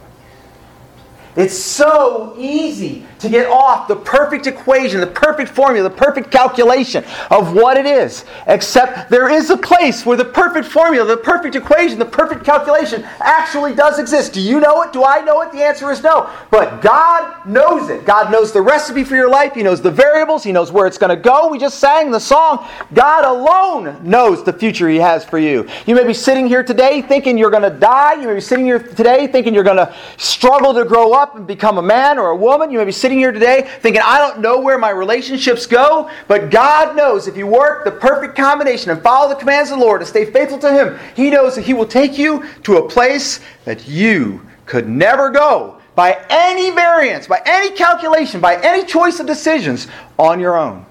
It's 1.36 1.58
so 1.58 2.34
easy 2.38 3.06
to 3.20 3.28
get 3.28 3.46
off 3.46 3.88
the 3.88 3.96
perfect 3.96 4.46
equation, 4.46 5.00
the 5.00 5.06
perfect 5.06 5.50
formula, 5.50 5.88
the 5.88 5.94
perfect 5.94 6.30
calculation 6.30 7.04
of 7.30 7.54
what 7.54 7.76
it 7.76 7.86
is. 7.86 8.24
Except 8.46 9.10
there 9.10 9.30
is 9.30 9.50
a 9.50 9.56
place 9.56 10.04
where 10.04 10.16
the 10.16 10.24
perfect 10.24 10.66
formula, 10.66 11.06
the 11.06 11.16
perfect 11.16 11.54
equation, 11.54 11.98
the 11.98 12.04
perfect 12.04 12.44
calculation 12.44 13.04
actually 13.20 13.74
does 13.74 13.98
exist. 13.98 14.32
Do 14.32 14.40
you 14.40 14.60
know 14.60 14.82
it? 14.82 14.92
Do 14.92 15.04
I 15.04 15.20
know 15.20 15.42
it? 15.42 15.52
The 15.52 15.62
answer 15.62 15.90
is 15.90 16.02
no. 16.02 16.30
But 16.50 16.82
God 16.82 17.46
knows 17.46 17.90
it. 17.90 18.04
God 18.04 18.30
knows 18.32 18.52
the 18.52 18.62
recipe 18.62 19.04
for 19.04 19.16
your 19.16 19.30
life. 19.30 19.54
He 19.54 19.62
knows 19.62 19.80
the 19.80 19.90
variables. 19.90 20.42
He 20.42 20.52
knows 20.52 20.72
where 20.72 20.86
it's 20.86 20.98
going 20.98 21.14
to 21.14 21.22
go. 21.22 21.48
We 21.48 21.58
just 21.58 21.78
sang 21.78 22.10
the 22.10 22.20
song. 22.20 22.66
God 22.94 23.24
alone 23.24 24.00
knows 24.08 24.44
the 24.44 24.52
future 24.52 24.88
He 24.88 24.96
has 24.96 25.24
for 25.24 25.38
you. 25.38 25.68
You 25.86 25.94
may 25.94 26.04
be 26.04 26.14
sitting 26.14 26.46
here 26.46 26.62
today 26.62 27.02
thinking 27.02 27.36
you're 27.36 27.50
going 27.50 27.62
to 27.62 27.78
die. 27.78 28.14
You 28.14 28.28
may 28.28 28.34
be 28.34 28.40
sitting 28.40 28.64
here 28.64 28.78
today 28.78 29.26
thinking 29.26 29.54
you're 29.54 29.64
going 29.64 29.76
to 29.76 29.94
struggle 30.16 30.74
to 30.74 30.84
grow 30.84 31.12
up 31.12 31.36
and 31.36 31.46
become 31.46 31.78
a 31.78 31.82
man 31.82 32.18
or 32.18 32.30
a 32.30 32.36
woman. 32.36 32.70
You 32.70 32.78
may 32.78 32.84
be 32.84 32.92
sitting 32.92 33.09
here 33.18 33.32
today 33.32 33.68
thinking, 33.80 34.02
I 34.04 34.18
don't 34.18 34.40
know 34.40 34.60
where 34.60 34.78
my 34.78 34.90
relationships 34.90 35.66
go, 35.66 36.10
but 36.28 36.50
God 36.50 36.96
knows 36.96 37.26
if 37.26 37.36
you 37.36 37.46
work 37.46 37.84
the 37.84 37.90
perfect 37.90 38.36
combination 38.36 38.90
and 38.90 39.02
follow 39.02 39.28
the 39.28 39.34
commands 39.34 39.70
of 39.70 39.78
the 39.78 39.84
Lord 39.84 40.00
and 40.00 40.08
stay 40.08 40.24
faithful 40.24 40.58
to 40.58 40.72
Him, 40.72 40.98
He 41.14 41.30
knows 41.30 41.54
that 41.56 41.64
He 41.64 41.74
will 41.74 41.86
take 41.86 42.18
you 42.18 42.44
to 42.62 42.76
a 42.76 42.88
place 42.88 43.40
that 43.64 43.86
you 43.88 44.46
could 44.66 44.88
never 44.88 45.30
go 45.30 45.80
by 45.94 46.24
any 46.30 46.70
variance, 46.70 47.26
by 47.26 47.42
any 47.44 47.74
calculation, 47.76 48.40
by 48.40 48.56
any 48.62 48.84
choice 48.84 49.20
of 49.20 49.26
decisions 49.26 49.88
on 50.18 50.40
your 50.40 50.56
own. 50.56 50.86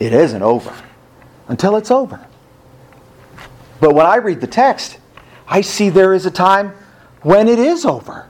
It 0.00 0.12
isn't 0.12 0.42
over 0.42 0.74
until 1.46 1.76
it's 1.76 1.90
over. 1.90 2.26
But 3.80 3.94
when 3.94 4.06
I 4.06 4.16
read 4.16 4.40
the 4.40 4.46
text, 4.46 4.98
I 5.46 5.60
see 5.60 5.90
there 5.90 6.14
is 6.14 6.26
a 6.26 6.30
time 6.30 6.72
when 7.22 7.46
it 7.46 7.58
is 7.58 7.84
over. 7.84 8.28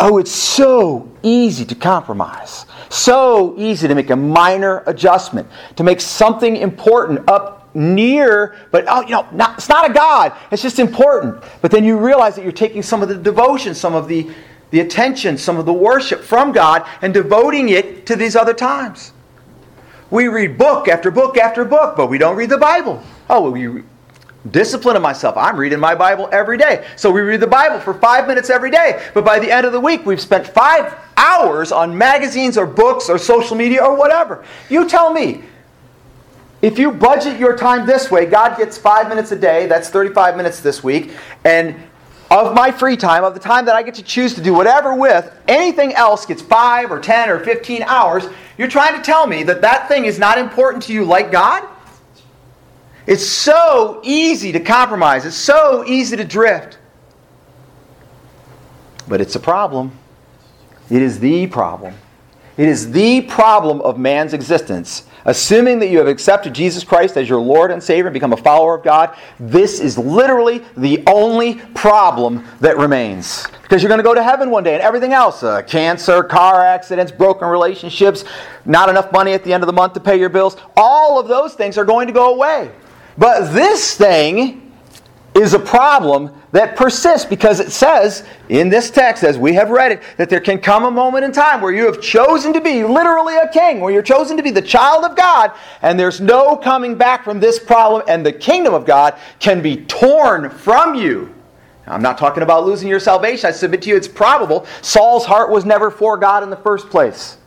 Oh, 0.00 0.18
it's 0.18 0.32
so 0.32 1.10
easy 1.22 1.64
to 1.64 1.74
compromise. 1.74 2.66
So 2.88 3.54
easy 3.58 3.88
to 3.88 3.94
make 3.94 4.10
a 4.10 4.16
minor 4.16 4.82
adjustment, 4.86 5.48
to 5.76 5.82
make 5.82 6.00
something 6.00 6.56
important 6.56 7.28
up 7.28 7.74
near, 7.74 8.56
but 8.70 8.84
oh, 8.88 9.02
you 9.02 9.10
know, 9.10 9.26
not, 9.32 9.58
it's 9.58 9.68
not 9.68 9.90
a 9.90 9.92
God. 9.92 10.32
It's 10.50 10.62
just 10.62 10.78
important. 10.78 11.42
But 11.60 11.70
then 11.70 11.84
you 11.84 11.98
realize 11.98 12.36
that 12.36 12.42
you're 12.42 12.52
taking 12.52 12.82
some 12.82 13.02
of 13.02 13.08
the 13.08 13.16
devotion, 13.16 13.74
some 13.74 13.94
of 13.94 14.08
the, 14.08 14.30
the 14.70 14.80
attention, 14.80 15.36
some 15.36 15.58
of 15.58 15.66
the 15.66 15.72
worship 15.72 16.22
from 16.22 16.52
God 16.52 16.86
and 17.02 17.12
devoting 17.12 17.70
it 17.70 18.06
to 18.06 18.16
these 18.16 18.36
other 18.36 18.54
times. 18.54 19.12
We 20.10 20.28
read 20.28 20.56
book 20.56 20.88
after 20.88 21.10
book 21.10 21.36
after 21.36 21.64
book, 21.64 21.96
but 21.96 22.06
we 22.06 22.18
don't 22.18 22.36
read 22.36 22.50
the 22.50 22.58
Bible. 22.58 23.02
Oh, 23.28 23.42
well, 23.42 23.52
we 23.52 23.82
discipline 24.50 24.96
of 24.96 25.02
myself. 25.02 25.36
I'm 25.36 25.56
reading 25.56 25.80
my 25.80 25.94
Bible 25.94 26.28
every 26.32 26.58
day. 26.58 26.86
So 26.96 27.10
we 27.10 27.20
read 27.20 27.40
the 27.40 27.46
Bible 27.46 27.80
for 27.80 27.94
five 27.94 28.26
minutes 28.26 28.50
every 28.50 28.70
day. 28.70 29.04
But 29.14 29.24
by 29.24 29.38
the 29.38 29.50
end 29.50 29.66
of 29.66 29.72
the 29.72 29.80
week, 29.80 30.06
we've 30.06 30.20
spent 30.20 30.46
five 30.46 30.94
hours 31.16 31.72
on 31.72 31.96
magazines 31.96 32.56
or 32.56 32.66
books 32.66 33.08
or 33.08 33.18
social 33.18 33.56
media 33.56 33.84
or 33.84 33.96
whatever. 33.96 34.44
You 34.68 34.88
tell 34.88 35.12
me. 35.12 35.42
If 36.60 36.76
you 36.76 36.90
budget 36.90 37.38
your 37.38 37.56
time 37.56 37.86
this 37.86 38.10
way, 38.10 38.26
God 38.26 38.56
gets 38.56 38.76
five 38.76 39.08
minutes 39.08 39.30
a 39.30 39.36
day, 39.36 39.66
that's 39.66 39.90
35 39.90 40.36
minutes 40.36 40.58
this 40.58 40.82
week, 40.82 41.12
and 41.44 41.76
of 42.30 42.54
my 42.54 42.70
free 42.70 42.96
time, 42.96 43.24
of 43.24 43.34
the 43.34 43.40
time 43.40 43.64
that 43.66 43.76
I 43.76 43.82
get 43.82 43.94
to 43.94 44.02
choose 44.02 44.34
to 44.34 44.42
do 44.42 44.52
whatever 44.52 44.94
with, 44.94 45.32
anything 45.46 45.94
else 45.94 46.26
gets 46.26 46.42
5 46.42 46.90
or 46.90 47.00
10 47.00 47.30
or 47.30 47.40
15 47.40 47.82
hours, 47.84 48.26
you're 48.58 48.68
trying 48.68 48.96
to 48.96 49.02
tell 49.02 49.26
me 49.26 49.44
that 49.44 49.62
that 49.62 49.88
thing 49.88 50.04
is 50.04 50.18
not 50.18 50.36
important 50.36 50.82
to 50.84 50.92
you 50.92 51.04
like 51.04 51.32
God? 51.32 51.66
It's 53.08 53.26
so 53.26 54.02
easy 54.04 54.52
to 54.52 54.60
compromise. 54.60 55.24
It's 55.24 55.34
so 55.34 55.82
easy 55.86 56.14
to 56.14 56.24
drift. 56.24 56.76
But 59.08 59.22
it's 59.22 59.34
a 59.34 59.40
problem. 59.40 59.98
It 60.90 61.00
is 61.00 61.18
the 61.18 61.46
problem. 61.46 61.94
It 62.58 62.68
is 62.68 62.90
the 62.90 63.22
problem 63.22 63.80
of 63.80 63.98
man's 63.98 64.34
existence. 64.34 65.04
Assuming 65.24 65.78
that 65.78 65.86
you 65.86 65.96
have 65.96 66.06
accepted 66.06 66.52
Jesus 66.52 66.84
Christ 66.84 67.16
as 67.16 67.30
your 67.30 67.40
Lord 67.40 67.70
and 67.70 67.82
Savior 67.82 68.08
and 68.08 68.12
become 68.12 68.34
a 68.34 68.36
follower 68.36 68.74
of 68.74 68.84
God, 68.84 69.16
this 69.40 69.80
is 69.80 69.96
literally 69.96 70.62
the 70.76 71.02
only 71.06 71.54
problem 71.74 72.44
that 72.60 72.76
remains. 72.76 73.46
Because 73.62 73.82
you're 73.82 73.88
going 73.88 74.00
to 74.00 74.04
go 74.04 74.12
to 74.12 74.22
heaven 74.22 74.50
one 74.50 74.64
day 74.64 74.74
and 74.74 74.82
everything 74.82 75.14
else 75.14 75.42
uh, 75.42 75.62
cancer, 75.62 76.22
car 76.22 76.62
accidents, 76.62 77.10
broken 77.10 77.48
relationships, 77.48 78.24
not 78.66 78.90
enough 78.90 79.10
money 79.12 79.32
at 79.32 79.44
the 79.44 79.54
end 79.54 79.62
of 79.62 79.66
the 79.66 79.72
month 79.72 79.94
to 79.94 80.00
pay 80.00 80.18
your 80.18 80.28
bills 80.28 80.58
all 80.76 81.18
of 81.18 81.26
those 81.26 81.54
things 81.54 81.78
are 81.78 81.86
going 81.86 82.06
to 82.06 82.12
go 82.12 82.34
away. 82.34 82.70
But 83.18 83.52
this 83.52 83.96
thing 83.96 84.72
is 85.34 85.52
a 85.52 85.58
problem 85.58 86.32
that 86.52 86.76
persists 86.76 87.26
because 87.26 87.60
it 87.60 87.70
says 87.70 88.24
in 88.48 88.68
this 88.68 88.90
text, 88.90 89.22
as 89.22 89.36
we 89.36 89.52
have 89.54 89.70
read 89.70 89.92
it, 89.92 90.02
that 90.16 90.30
there 90.30 90.40
can 90.40 90.58
come 90.58 90.84
a 90.84 90.90
moment 90.90 91.24
in 91.24 91.32
time 91.32 91.60
where 91.60 91.72
you 91.72 91.84
have 91.84 92.00
chosen 92.00 92.52
to 92.54 92.60
be 92.60 92.84
literally 92.84 93.36
a 93.36 93.48
king, 93.48 93.80
where 93.80 93.92
you're 93.92 94.02
chosen 94.02 94.36
to 94.36 94.42
be 94.42 94.50
the 94.50 94.62
child 94.62 95.04
of 95.04 95.16
God, 95.16 95.52
and 95.82 95.98
there's 95.98 96.20
no 96.20 96.56
coming 96.56 96.94
back 96.96 97.24
from 97.24 97.38
this 97.38 97.58
problem, 97.58 98.02
and 98.08 98.24
the 98.24 98.32
kingdom 98.32 98.72
of 98.72 98.86
God 98.86 99.18
can 99.40 99.60
be 99.60 99.84
torn 99.84 100.48
from 100.48 100.94
you. 100.94 101.34
I'm 101.86 102.02
not 102.02 102.18
talking 102.18 102.42
about 102.42 102.66
losing 102.66 102.88
your 102.88 103.00
salvation. 103.00 103.48
I 103.48 103.52
submit 103.52 103.82
to 103.82 103.90
you 103.90 103.96
it's 103.96 104.08
probable. 104.08 104.66
Saul's 104.82 105.24
heart 105.24 105.50
was 105.50 105.64
never 105.64 105.90
for 105.90 106.16
God 106.16 106.42
in 106.42 106.50
the 106.50 106.56
first 106.56 106.90
place. 106.90 107.38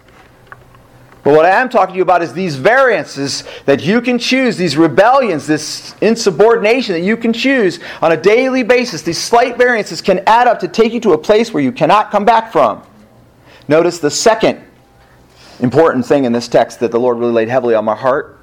But 1.23 1.35
what 1.35 1.45
I 1.45 1.49
am 1.49 1.69
talking 1.69 1.93
to 1.93 1.97
you 1.97 2.03
about 2.03 2.23
is 2.23 2.33
these 2.33 2.55
variances 2.55 3.43
that 3.65 3.83
you 3.83 4.01
can 4.01 4.17
choose, 4.17 4.57
these 4.57 4.75
rebellions, 4.75 5.45
this 5.45 5.93
insubordination 6.01 6.93
that 6.93 7.01
you 7.01 7.15
can 7.15 7.31
choose 7.31 7.79
on 8.01 8.11
a 8.11 8.17
daily 8.17 8.63
basis. 8.63 9.03
These 9.03 9.21
slight 9.21 9.55
variances 9.55 10.01
can 10.01 10.23
add 10.25 10.47
up 10.47 10.59
to 10.61 10.67
take 10.67 10.93
you 10.93 10.99
to 11.01 11.13
a 11.13 11.17
place 11.17 11.53
where 11.53 11.61
you 11.61 11.71
cannot 11.71 12.09
come 12.09 12.25
back 12.25 12.51
from. 12.51 12.81
Notice 13.67 13.99
the 13.99 14.09
second 14.09 14.63
important 15.59 16.07
thing 16.07 16.25
in 16.25 16.31
this 16.31 16.47
text 16.47 16.79
that 16.79 16.91
the 16.91 16.99
Lord 16.99 17.19
really 17.19 17.33
laid 17.33 17.49
heavily 17.49 17.75
on 17.75 17.85
my 17.85 17.95
heart. 17.95 18.39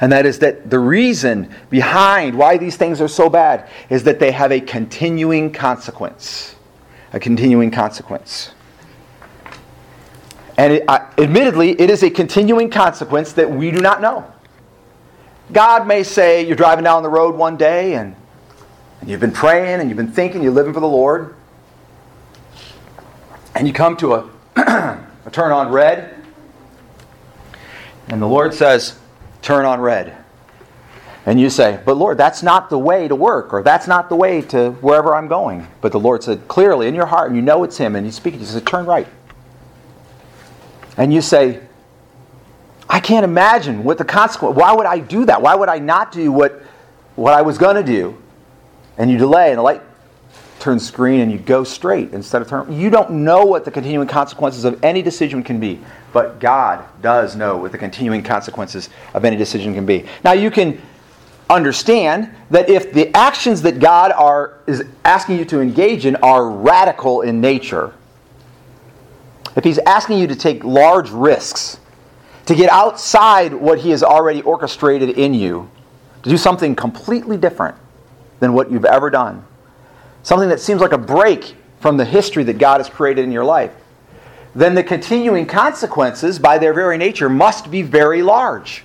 And 0.00 0.12
that 0.12 0.26
is 0.26 0.38
that 0.40 0.68
the 0.68 0.78
reason 0.78 1.52
behind 1.70 2.36
why 2.36 2.58
these 2.58 2.76
things 2.76 3.00
are 3.00 3.08
so 3.08 3.30
bad 3.30 3.68
is 3.88 4.04
that 4.04 4.20
they 4.20 4.32
have 4.32 4.52
a 4.52 4.60
continuing 4.60 5.50
consequence. 5.50 6.54
A 7.14 7.18
continuing 7.18 7.70
consequence. 7.70 8.52
And 10.58 10.72
it, 10.72 10.84
uh, 10.88 11.06
admittedly, 11.16 11.80
it 11.80 11.88
is 11.88 12.02
a 12.02 12.10
continuing 12.10 12.68
consequence 12.68 13.32
that 13.34 13.48
we 13.48 13.70
do 13.70 13.80
not 13.80 14.02
know. 14.02 14.30
God 15.52 15.86
may 15.86 16.02
say 16.02 16.44
you're 16.44 16.56
driving 16.56 16.82
down 16.84 17.04
the 17.04 17.08
road 17.08 17.36
one 17.36 17.56
day 17.56 17.94
and, 17.94 18.14
and 19.00 19.08
you've 19.08 19.20
been 19.20 19.32
praying 19.32 19.80
and 19.80 19.88
you've 19.88 19.96
been 19.96 20.10
thinking, 20.10 20.42
you're 20.42 20.52
living 20.52 20.74
for 20.74 20.80
the 20.80 20.88
Lord, 20.88 21.36
and 23.54 23.68
you 23.68 23.72
come 23.72 23.96
to 23.98 24.14
a, 24.14 24.30
a 24.56 25.30
turn 25.30 25.52
on 25.52 25.70
red, 25.70 26.16
and 28.08 28.20
the 28.20 28.26
Lord 28.26 28.52
says, 28.52 28.98
Turn 29.40 29.64
on 29.64 29.80
red. 29.80 30.16
And 31.24 31.40
you 31.40 31.50
say, 31.50 31.80
But 31.84 31.96
Lord, 31.96 32.18
that's 32.18 32.42
not 32.42 32.68
the 32.68 32.78
way 32.78 33.06
to 33.06 33.14
work, 33.14 33.52
or 33.52 33.62
that's 33.62 33.86
not 33.86 34.08
the 34.08 34.16
way 34.16 34.42
to 34.42 34.72
wherever 34.72 35.14
I'm 35.14 35.28
going. 35.28 35.68
But 35.80 35.92
the 35.92 36.00
Lord 36.00 36.24
said 36.24 36.48
clearly 36.48 36.88
in 36.88 36.96
your 36.96 37.06
heart, 37.06 37.28
and 37.28 37.36
you 37.36 37.42
know 37.42 37.62
it's 37.62 37.78
Him, 37.78 37.94
and 37.94 38.04
you 38.04 38.10
speak, 38.10 38.34
He 38.34 38.44
says, 38.44 38.60
Turn 38.62 38.84
right 38.84 39.06
and 40.98 41.14
you 41.14 41.22
say, 41.22 41.60
I 42.88 43.00
can't 43.00 43.24
imagine 43.24 43.84
what 43.84 43.96
the 43.98 44.04
consequence. 44.04 44.56
Why 44.56 44.72
would 44.72 44.86
I 44.86 44.98
do 44.98 45.24
that? 45.26 45.40
Why 45.40 45.54
would 45.54 45.68
I 45.68 45.78
not 45.78 46.10
do 46.10 46.32
what, 46.32 46.62
what 47.16 47.34
I 47.34 47.42
was 47.42 47.56
going 47.56 47.76
to 47.76 47.82
do? 47.82 48.20
And 48.98 49.10
you 49.10 49.16
delay, 49.16 49.50
and 49.50 49.58
the 49.58 49.62
light 49.62 49.80
turns 50.58 50.90
green, 50.90 51.20
and 51.20 51.30
you 51.30 51.38
go 51.38 51.62
straight 51.62 52.12
instead 52.12 52.42
of 52.42 52.48
turn. 52.48 52.72
You 52.72 52.90
don't 52.90 53.10
know 53.10 53.44
what 53.44 53.64
the 53.64 53.70
continuing 53.70 54.08
consequences 54.08 54.64
of 54.64 54.82
any 54.82 55.02
decision 55.02 55.44
can 55.44 55.60
be, 55.60 55.78
but 56.12 56.40
God 56.40 56.84
does 57.00 57.36
know 57.36 57.56
what 57.56 57.70
the 57.70 57.78
continuing 57.78 58.24
consequences 58.24 58.88
of 59.14 59.24
any 59.24 59.36
decision 59.36 59.74
can 59.74 59.86
be. 59.86 60.04
Now 60.24 60.32
you 60.32 60.50
can 60.50 60.80
understand 61.48 62.34
that 62.50 62.68
if 62.68 62.92
the 62.92 63.14
actions 63.16 63.62
that 63.62 63.78
God 63.78 64.10
are 64.12 64.58
is 64.66 64.82
asking 65.04 65.38
you 65.38 65.44
to 65.46 65.60
engage 65.60 66.06
in 66.06 66.16
are 66.16 66.50
radical 66.50 67.20
in 67.20 67.40
nature, 67.40 67.94
if 69.58 69.64
he's 69.64 69.78
asking 69.78 70.18
you 70.20 70.28
to 70.28 70.36
take 70.36 70.62
large 70.62 71.10
risks, 71.10 71.80
to 72.46 72.54
get 72.54 72.70
outside 72.70 73.52
what 73.52 73.80
he 73.80 73.90
has 73.90 74.04
already 74.04 74.40
orchestrated 74.42 75.10
in 75.18 75.34
you, 75.34 75.68
to 76.22 76.30
do 76.30 76.36
something 76.36 76.76
completely 76.76 77.36
different 77.36 77.76
than 78.38 78.52
what 78.52 78.70
you've 78.70 78.84
ever 78.84 79.10
done, 79.10 79.44
something 80.22 80.48
that 80.48 80.60
seems 80.60 80.80
like 80.80 80.92
a 80.92 80.98
break 80.98 81.56
from 81.80 81.96
the 81.96 82.04
history 82.04 82.44
that 82.44 82.58
God 82.58 82.78
has 82.78 82.88
created 82.88 83.24
in 83.24 83.32
your 83.32 83.44
life, 83.44 83.72
then 84.54 84.76
the 84.76 84.84
continuing 84.84 85.44
consequences, 85.44 86.38
by 86.38 86.56
their 86.56 86.72
very 86.72 86.96
nature, 86.96 87.28
must 87.28 87.68
be 87.68 87.82
very 87.82 88.22
large. 88.22 88.84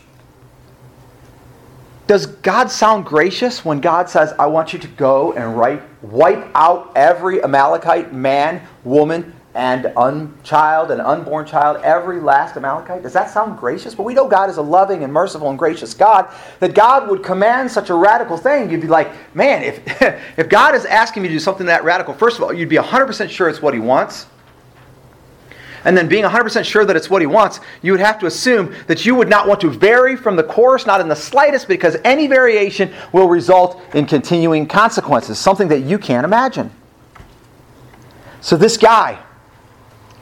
Does 2.08 2.26
God 2.26 2.72
sound 2.72 3.06
gracious 3.06 3.64
when 3.64 3.80
God 3.80 4.10
says, 4.10 4.34
I 4.40 4.48
want 4.48 4.74
you 4.74 4.80
to 4.80 4.88
go 4.88 5.34
and 5.34 5.56
write, 5.56 5.84
wipe 6.02 6.50
out 6.56 6.92
every 6.96 7.44
Amalekite 7.44 8.12
man, 8.12 8.68
woman, 8.84 9.36
and 9.56 9.94
unchild 9.98 10.90
and 10.90 11.00
unborn 11.00 11.46
child, 11.46 11.80
every 11.84 12.20
last 12.20 12.58
Amalekite. 12.58 13.04
Does 13.04 13.14
that 13.14 13.30
sound 13.30 13.60
gracious? 13.60 13.94
But 13.94 14.04
we 14.04 14.16
know 14.16 14.28
God 14.28 14.50
is 14.50 14.58
a 14.58 14.62
loving 14.62 15.04
and 15.04 15.14
merciful 15.14 15.50
and 15.50 15.60
gracious 15.60 15.94
God. 15.94 16.34
That 16.60 16.74
God 16.74 17.08
would 17.10 17.24
command 17.24 17.70
such 17.70 17.90
a 17.90 17.94
radical 17.94 18.38
thing, 18.38 18.72
you'd 18.72 18.82
be 18.82 18.88
like, 18.88 19.12
man, 19.36 19.62
if, 19.62 20.02
if 20.40 20.50
God 20.50 20.74
is 20.74 20.86
asking 20.86 21.24
me 21.24 21.30
to 21.30 21.36
do 21.36 21.40
something 21.40 21.68
that 21.68 21.84
radical, 21.84 22.14
first 22.14 22.38
of 22.38 22.44
all, 22.44 22.52
you'd 22.52 22.70
be 22.70 22.78
100% 22.78 23.30
sure 23.30 23.48
it's 23.48 23.62
what 23.62 23.74
He 23.74 23.80
wants. 23.80 24.26
And 25.86 25.98
then 25.98 26.08
being 26.08 26.24
100% 26.24 26.64
sure 26.64 26.86
that 26.86 26.96
it's 26.96 27.10
what 27.10 27.22
He 27.22 27.26
wants, 27.28 27.60
you 27.82 27.92
would 27.92 28.02
have 28.02 28.18
to 28.20 28.26
assume 28.26 28.74
that 28.88 29.06
you 29.06 29.14
would 29.16 29.30
not 29.30 29.48
want 29.48 29.62
to 29.62 29.70
vary 29.70 30.16
from 30.16 30.36
the 30.36 30.44
course, 30.44 30.88
not 30.88 31.00
in 31.02 31.08
the 31.08 31.16
slightest, 31.16 31.68
because 31.68 31.98
any 32.04 32.26
variation 32.26 32.92
will 33.12 33.28
result 33.28 33.82
in 33.94 34.06
continuing 34.06 34.66
consequences, 34.66 35.38
something 35.38 35.68
that 35.68 35.82
you 35.82 36.00
can't 36.00 36.26
imagine. 36.26 36.72
So 38.42 38.58
this 38.58 38.78
guy, 38.78 39.20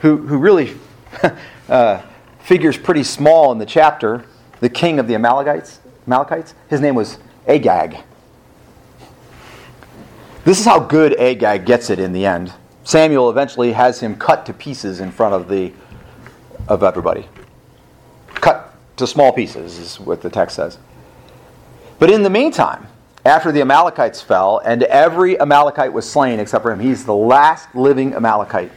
who, 0.02 0.18
who 0.18 0.36
really 0.36 0.76
uh, 1.68 2.02
figures 2.40 2.76
pretty 2.76 3.04
small 3.04 3.52
in 3.52 3.58
the 3.58 3.66
chapter, 3.66 4.24
the 4.60 4.68
king 4.68 4.98
of 4.98 5.06
the 5.08 5.14
Amalekites, 5.14 5.80
Amalekites. 6.06 6.54
His 6.68 6.80
name 6.80 6.94
was 6.94 7.18
Agag. 7.46 7.98
This 10.44 10.58
is 10.58 10.64
how 10.64 10.80
good 10.80 11.18
Agag 11.20 11.64
gets 11.64 11.88
it 11.88 12.00
in 12.00 12.12
the 12.12 12.26
end. 12.26 12.52
Samuel 12.82 13.30
eventually 13.30 13.72
has 13.72 14.00
him 14.00 14.16
cut 14.16 14.44
to 14.46 14.52
pieces 14.52 14.98
in 14.98 15.12
front 15.12 15.34
of 15.34 15.48
the 15.48 15.72
of 16.68 16.82
everybody. 16.82 17.26
Cut 18.34 18.74
to 18.96 19.06
small 19.06 19.32
pieces 19.32 19.78
is 19.78 20.00
what 20.00 20.20
the 20.20 20.30
text 20.30 20.56
says. 20.56 20.78
But 21.98 22.10
in 22.10 22.24
the 22.24 22.30
meantime, 22.30 22.88
after 23.24 23.52
the 23.52 23.60
Amalekites 23.60 24.20
fell, 24.20 24.60
and 24.64 24.82
every 24.84 25.38
Amalekite 25.38 25.92
was 25.92 26.10
slain 26.10 26.40
except 26.40 26.62
for 26.62 26.72
him. 26.72 26.80
He's 26.80 27.04
the 27.04 27.14
last 27.14 27.72
living 27.74 28.14
Amalekite. 28.14 28.72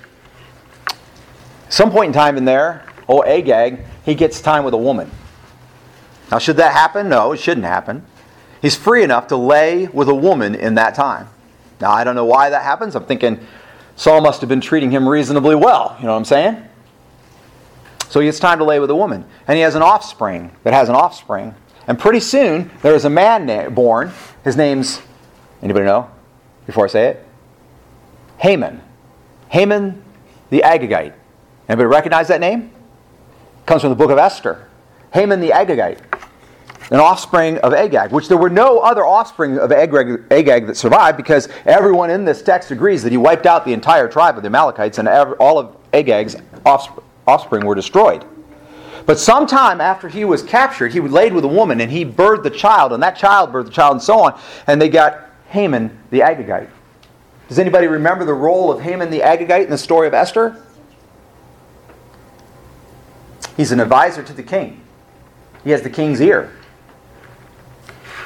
Some 1.69 1.91
point 1.91 2.07
in 2.07 2.13
time 2.13 2.37
in 2.37 2.45
there, 2.45 2.85
oh 3.09 3.23
Agag, 3.23 3.79
he 4.05 4.15
gets 4.15 4.41
time 4.41 4.63
with 4.63 4.73
a 4.73 4.77
woman. 4.77 5.09
Now, 6.31 6.39
should 6.39 6.57
that 6.57 6.73
happen? 6.73 7.09
No, 7.09 7.31
it 7.33 7.39
shouldn't 7.39 7.65
happen. 7.65 8.05
He's 8.61 8.75
free 8.75 9.03
enough 9.03 9.27
to 9.27 9.37
lay 9.37 9.87
with 9.87 10.09
a 10.09 10.15
woman 10.15 10.55
in 10.55 10.75
that 10.75 10.95
time. 10.95 11.27
Now, 11.79 11.91
I 11.91 12.03
don't 12.03 12.15
know 12.15 12.25
why 12.25 12.49
that 12.49 12.63
happens. 12.63 12.95
I'm 12.95 13.05
thinking 13.05 13.45
Saul 13.95 14.21
must 14.21 14.41
have 14.41 14.49
been 14.49 14.61
treating 14.61 14.91
him 14.91 15.07
reasonably 15.07 15.55
well. 15.55 15.95
You 15.99 16.05
know 16.05 16.13
what 16.13 16.19
I'm 16.19 16.25
saying? 16.25 16.63
So 18.09 18.19
he 18.19 18.27
gets 18.27 18.39
time 18.39 18.59
to 18.59 18.63
lay 18.63 18.79
with 18.79 18.89
a 18.89 18.95
woman. 18.95 19.25
And 19.47 19.55
he 19.55 19.61
has 19.61 19.75
an 19.75 19.81
offspring 19.81 20.51
that 20.63 20.73
has 20.73 20.89
an 20.89 20.95
offspring. 20.95 21.53
And 21.87 21.99
pretty 21.99 22.19
soon, 22.19 22.71
there 22.81 22.95
is 22.95 23.05
a 23.05 23.09
man 23.09 23.45
na- 23.45 23.69
born. 23.69 24.11
His 24.43 24.55
name's, 24.55 25.01
anybody 25.61 25.85
know 25.85 26.09
before 26.65 26.85
I 26.85 26.87
say 26.87 27.07
it? 27.09 27.25
Haman. 28.37 28.81
Haman 29.49 30.03
the 30.49 30.61
Agagite. 30.65 31.13
Anybody 31.67 31.87
recognize 31.87 32.27
that 32.27 32.39
name? 32.39 32.71
It 33.59 33.65
Comes 33.65 33.81
from 33.81 33.89
the 33.89 33.95
book 33.95 34.11
of 34.11 34.17
Esther. 34.17 34.67
Haman 35.13 35.39
the 35.39 35.49
Agagite, 35.49 35.99
an 36.91 36.99
offspring 36.99 37.57
of 37.59 37.73
Agag, 37.73 38.11
which 38.11 38.27
there 38.27 38.37
were 38.37 38.49
no 38.49 38.79
other 38.79 39.05
offspring 39.05 39.57
of 39.57 39.71
Agag, 39.71 40.23
Agag 40.29 40.67
that 40.67 40.75
survived 40.75 41.15
because 41.15 41.47
everyone 41.65 42.09
in 42.09 42.25
this 42.25 42.41
text 42.41 42.69
agrees 42.71 43.01
that 43.01 43.11
he 43.11 43.17
wiped 43.17 43.45
out 43.45 43.63
the 43.63 43.71
entire 43.71 44.09
tribe 44.09 44.35
of 44.35 44.43
the 44.43 44.47
Amalekites 44.47 44.97
and 44.97 45.07
all 45.07 45.57
of 45.57 45.75
Agag's 45.93 46.35
offspring 46.65 47.05
offspring 47.27 47.65
were 47.65 47.75
destroyed. 47.75 48.25
But 49.05 49.19
sometime 49.19 49.81
after 49.81 50.07
he 50.07 50.25
was 50.25 50.41
captured, 50.41 50.91
he 50.91 50.99
laid 50.99 51.33
with 51.33 51.43
a 51.43 51.49
woman 51.49 51.81
and 51.81 51.91
he 51.91 52.05
birthed 52.05 52.43
the 52.43 52.49
child, 52.49 52.93
and 52.93 53.03
that 53.03 53.17
child 53.17 53.51
birthed 53.51 53.65
the 53.65 53.71
child, 53.71 53.93
and 53.93 54.01
so 54.01 54.19
on. 54.19 54.39
And 54.67 54.81
they 54.81 54.89
got 54.89 55.29
Haman 55.49 55.97
the 56.09 56.21
Agagite. 56.21 56.69
Does 57.47 57.59
anybody 57.59 57.87
remember 57.87 58.25
the 58.25 58.33
role 58.33 58.71
of 58.71 58.81
Haman 58.81 59.11
the 59.11 59.19
Agagite 59.19 59.65
in 59.65 59.69
the 59.69 59.77
story 59.77 60.07
of 60.07 60.13
Esther? 60.15 60.64
He's 63.57 63.71
an 63.71 63.79
advisor 63.79 64.23
to 64.23 64.33
the 64.33 64.43
king. 64.43 64.81
He 65.63 65.71
has 65.71 65.81
the 65.81 65.89
king's 65.89 66.21
ear. 66.21 66.51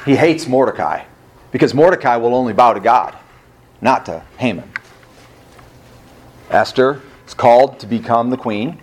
He 0.04 0.16
hates 0.16 0.46
Mordecai 0.46 1.04
because 1.52 1.74
Mordecai 1.74 2.16
will 2.16 2.34
only 2.34 2.52
bow 2.52 2.72
to 2.72 2.80
God, 2.80 3.16
not 3.80 4.06
to 4.06 4.22
Haman. 4.38 4.70
Esther 6.50 7.00
is 7.26 7.34
called 7.34 7.78
to 7.80 7.86
become 7.86 8.30
the 8.30 8.36
queen. 8.36 8.80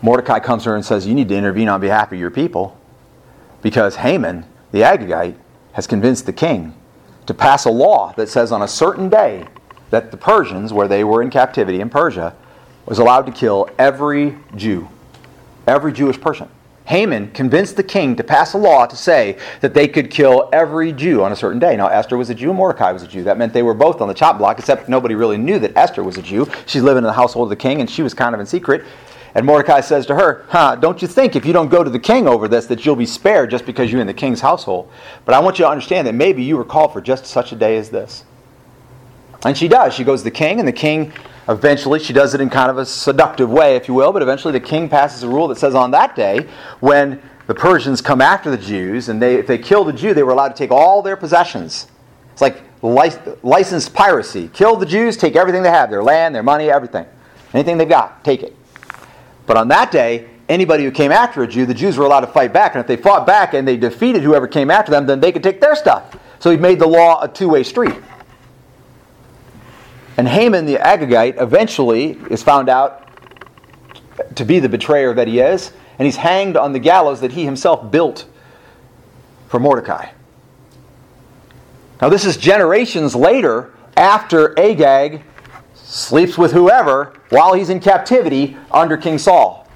Mordecai 0.00 0.38
comes 0.38 0.62
to 0.62 0.70
her 0.70 0.76
and 0.76 0.84
says, 0.84 1.06
You 1.06 1.14
need 1.14 1.28
to 1.28 1.36
intervene 1.36 1.68
on 1.68 1.80
behalf 1.80 2.12
of 2.12 2.18
your 2.18 2.30
people 2.30 2.78
because 3.62 3.96
Haman, 3.96 4.46
the 4.70 4.82
Agagite, 4.82 5.36
has 5.72 5.86
convinced 5.86 6.26
the 6.26 6.32
king 6.32 6.74
to 7.26 7.34
pass 7.34 7.64
a 7.64 7.70
law 7.70 8.12
that 8.16 8.28
says 8.28 8.52
on 8.52 8.62
a 8.62 8.68
certain 8.68 9.08
day 9.08 9.46
that 9.90 10.10
the 10.10 10.16
Persians, 10.16 10.72
where 10.72 10.88
they 10.88 11.02
were 11.04 11.22
in 11.22 11.30
captivity 11.30 11.80
in 11.80 11.90
Persia, 11.90 12.34
was 12.88 12.98
allowed 12.98 13.26
to 13.26 13.32
kill 13.32 13.68
every 13.78 14.34
Jew, 14.56 14.88
every 15.66 15.92
Jewish 15.92 16.18
person. 16.18 16.48
Haman 16.86 17.32
convinced 17.32 17.76
the 17.76 17.82
king 17.82 18.16
to 18.16 18.24
pass 18.24 18.54
a 18.54 18.58
law 18.58 18.86
to 18.86 18.96
say 18.96 19.36
that 19.60 19.74
they 19.74 19.86
could 19.86 20.10
kill 20.10 20.48
every 20.54 20.90
Jew 20.94 21.22
on 21.22 21.30
a 21.30 21.36
certain 21.36 21.58
day. 21.58 21.76
Now, 21.76 21.88
Esther 21.88 22.16
was 22.16 22.30
a 22.30 22.34
Jew, 22.34 22.54
Mordecai 22.54 22.92
was 22.92 23.02
a 23.02 23.06
Jew. 23.06 23.24
That 23.24 23.36
meant 23.36 23.52
they 23.52 23.62
were 23.62 23.74
both 23.74 24.00
on 24.00 24.08
the 24.08 24.14
chop 24.14 24.38
block, 24.38 24.58
except 24.58 24.88
nobody 24.88 25.14
really 25.14 25.36
knew 25.36 25.58
that 25.58 25.76
Esther 25.76 26.02
was 26.02 26.16
a 26.16 26.22
Jew. 26.22 26.50
She's 26.64 26.82
living 26.82 26.98
in 26.98 27.04
the 27.04 27.12
household 27.12 27.44
of 27.44 27.50
the 27.50 27.56
king, 27.56 27.82
and 27.82 27.90
she 27.90 28.02
was 28.02 28.14
kind 28.14 28.34
of 28.34 28.40
in 28.40 28.46
secret. 28.46 28.86
And 29.34 29.44
Mordecai 29.44 29.82
says 29.82 30.06
to 30.06 30.14
her, 30.14 30.46
Huh, 30.48 30.76
don't 30.76 31.02
you 31.02 31.08
think 31.08 31.36
if 31.36 31.44
you 31.44 31.52
don't 31.52 31.68
go 31.68 31.84
to 31.84 31.90
the 31.90 31.98
king 31.98 32.26
over 32.26 32.48
this 32.48 32.64
that 32.66 32.86
you'll 32.86 32.96
be 32.96 33.04
spared 33.04 33.50
just 33.50 33.66
because 33.66 33.92
you're 33.92 34.00
in 34.00 34.06
the 34.06 34.14
king's 34.14 34.40
household? 34.40 34.90
But 35.26 35.34
I 35.34 35.40
want 35.40 35.58
you 35.58 35.66
to 35.66 35.70
understand 35.70 36.06
that 36.06 36.14
maybe 36.14 36.42
you 36.42 36.56
were 36.56 36.64
called 36.64 36.94
for 36.94 37.02
just 37.02 37.26
such 37.26 37.52
a 37.52 37.56
day 37.56 37.76
as 37.76 37.90
this. 37.90 38.24
And 39.44 39.56
she 39.56 39.68
does. 39.68 39.94
She 39.94 40.04
goes 40.04 40.20
to 40.20 40.24
the 40.24 40.30
king, 40.30 40.58
and 40.58 40.66
the 40.66 40.72
king 40.72 41.12
eventually, 41.48 41.98
she 41.98 42.12
does 42.12 42.34
it 42.34 42.40
in 42.40 42.50
kind 42.50 42.70
of 42.70 42.78
a 42.78 42.84
seductive 42.84 43.50
way, 43.50 43.76
if 43.76 43.88
you 43.88 43.94
will, 43.94 44.12
but 44.12 44.22
eventually 44.22 44.52
the 44.52 44.60
king 44.60 44.88
passes 44.88 45.22
a 45.22 45.28
rule 45.28 45.48
that 45.48 45.58
says 45.58 45.74
on 45.74 45.90
that 45.92 46.14
day, 46.14 46.48
when 46.80 47.22
the 47.46 47.54
Persians 47.54 48.02
come 48.02 48.20
after 48.20 48.50
the 48.50 48.58
Jews, 48.58 49.08
and 49.08 49.22
they, 49.22 49.36
if 49.36 49.46
they 49.46 49.56
killed 49.58 49.88
a 49.88 49.92
Jew, 49.92 50.12
they 50.12 50.22
were 50.22 50.32
allowed 50.32 50.48
to 50.48 50.54
take 50.54 50.70
all 50.70 51.00
their 51.00 51.16
possessions. 51.16 51.86
It's 52.32 52.42
like 52.42 52.62
lic- 52.82 53.42
licensed 53.42 53.94
piracy. 53.94 54.48
Kill 54.52 54.76
the 54.76 54.86
Jews, 54.86 55.16
take 55.16 55.36
everything 55.36 55.62
they 55.62 55.70
have 55.70 55.90
their 55.90 56.02
land, 56.02 56.34
their 56.34 56.42
money, 56.42 56.70
everything. 56.70 57.06
Anything 57.54 57.78
they've 57.78 57.88
got, 57.88 58.22
take 58.24 58.42
it. 58.42 58.54
But 59.46 59.56
on 59.56 59.68
that 59.68 59.90
day, 59.90 60.28
anybody 60.48 60.84
who 60.84 60.90
came 60.90 61.10
after 61.10 61.42
a 61.42 61.48
Jew, 61.48 61.64
the 61.64 61.72
Jews 61.72 61.96
were 61.96 62.04
allowed 62.04 62.20
to 62.20 62.26
fight 62.26 62.52
back. 62.52 62.74
And 62.74 62.80
if 62.80 62.86
they 62.86 62.96
fought 62.96 63.26
back 63.26 63.54
and 63.54 63.66
they 63.66 63.78
defeated 63.78 64.22
whoever 64.22 64.46
came 64.46 64.70
after 64.70 64.90
them, 64.90 65.06
then 65.06 65.20
they 65.20 65.32
could 65.32 65.42
take 65.42 65.60
their 65.60 65.74
stuff. 65.74 66.16
So 66.38 66.50
he 66.50 66.58
made 66.58 66.78
the 66.78 66.86
law 66.86 67.22
a 67.22 67.28
two 67.28 67.48
way 67.48 67.62
street. 67.62 67.94
And 70.18 70.26
Haman 70.26 70.66
the 70.66 70.74
Agagite 70.74 71.40
eventually 71.40 72.18
is 72.28 72.42
found 72.42 72.68
out 72.68 73.08
to 74.34 74.44
be 74.44 74.58
the 74.58 74.68
betrayer 74.68 75.14
that 75.14 75.28
he 75.28 75.38
is, 75.38 75.72
and 75.98 76.06
he's 76.06 76.16
hanged 76.16 76.56
on 76.56 76.72
the 76.72 76.80
gallows 76.80 77.20
that 77.20 77.32
he 77.32 77.44
himself 77.44 77.90
built 77.92 78.26
for 79.46 79.60
Mordecai. 79.60 80.10
Now, 82.02 82.08
this 82.08 82.24
is 82.24 82.36
generations 82.36 83.14
later 83.14 83.72
after 83.96 84.58
Agag 84.58 85.22
sleeps 85.74 86.36
with 86.36 86.52
whoever 86.52 87.14
while 87.30 87.54
he's 87.54 87.70
in 87.70 87.78
captivity 87.78 88.56
under 88.72 88.96
King 88.96 89.18
Saul. 89.18 89.68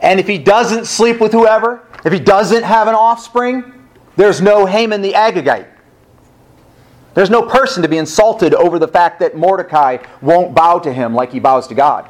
And 0.00 0.18
if 0.18 0.26
he 0.26 0.38
doesn't 0.38 0.86
sleep 0.86 1.20
with 1.20 1.32
whoever, 1.32 1.84
if 2.04 2.12
he 2.12 2.20
doesn't 2.20 2.64
have 2.64 2.88
an 2.88 2.94
offspring, 2.94 3.88
there's 4.16 4.40
no 4.40 4.66
Haman 4.66 5.02
the 5.02 5.12
Agagite. 5.12 5.68
There's 7.14 7.30
no 7.30 7.42
person 7.42 7.82
to 7.82 7.88
be 7.88 7.98
insulted 7.98 8.54
over 8.54 8.78
the 8.78 8.88
fact 8.88 9.18
that 9.20 9.36
Mordecai 9.36 9.98
won't 10.20 10.54
bow 10.54 10.78
to 10.80 10.92
him 10.92 11.14
like 11.14 11.32
he 11.32 11.40
bows 11.40 11.66
to 11.68 11.74
God. 11.74 12.08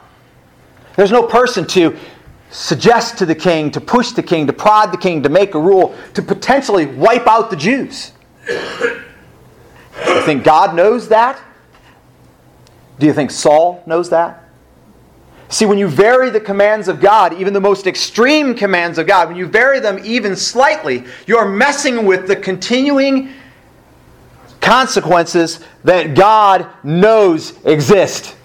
There's 0.96 1.12
no 1.12 1.22
person 1.22 1.66
to 1.68 1.96
suggest 2.50 3.18
to 3.18 3.26
the 3.26 3.34
king, 3.34 3.70
to 3.70 3.80
push 3.80 4.12
the 4.12 4.22
king, 4.22 4.46
to 4.46 4.52
prod 4.52 4.92
the 4.92 4.96
king, 4.96 5.22
to 5.22 5.28
make 5.28 5.54
a 5.54 5.60
rule, 5.60 5.94
to 6.14 6.22
potentially 6.22 6.86
wipe 6.86 7.26
out 7.26 7.50
the 7.50 7.56
Jews. 7.56 8.12
Do 8.46 10.12
you 10.12 10.22
think 10.22 10.44
God 10.44 10.74
knows 10.74 11.08
that? 11.08 11.40
Do 12.98 13.06
you 13.06 13.12
think 13.12 13.30
Saul 13.30 13.82
knows 13.86 14.10
that? 14.10 14.44
See, 15.50 15.64
when 15.64 15.78
you 15.78 15.88
vary 15.88 16.28
the 16.30 16.40
commands 16.40 16.88
of 16.88 17.00
God, 17.00 17.32
even 17.34 17.54
the 17.54 17.60
most 17.60 17.86
extreme 17.86 18.54
commands 18.54 18.98
of 18.98 19.06
God, 19.06 19.28
when 19.28 19.36
you 19.36 19.46
vary 19.46 19.80
them 19.80 19.98
even 20.04 20.36
slightly, 20.36 21.04
you're 21.26 21.48
messing 21.48 22.04
with 22.04 22.26
the 22.26 22.36
continuing 22.36 23.32
consequences 24.60 25.60
that 25.84 26.14
God 26.14 26.66
knows 26.82 27.58
exist. 27.64 28.36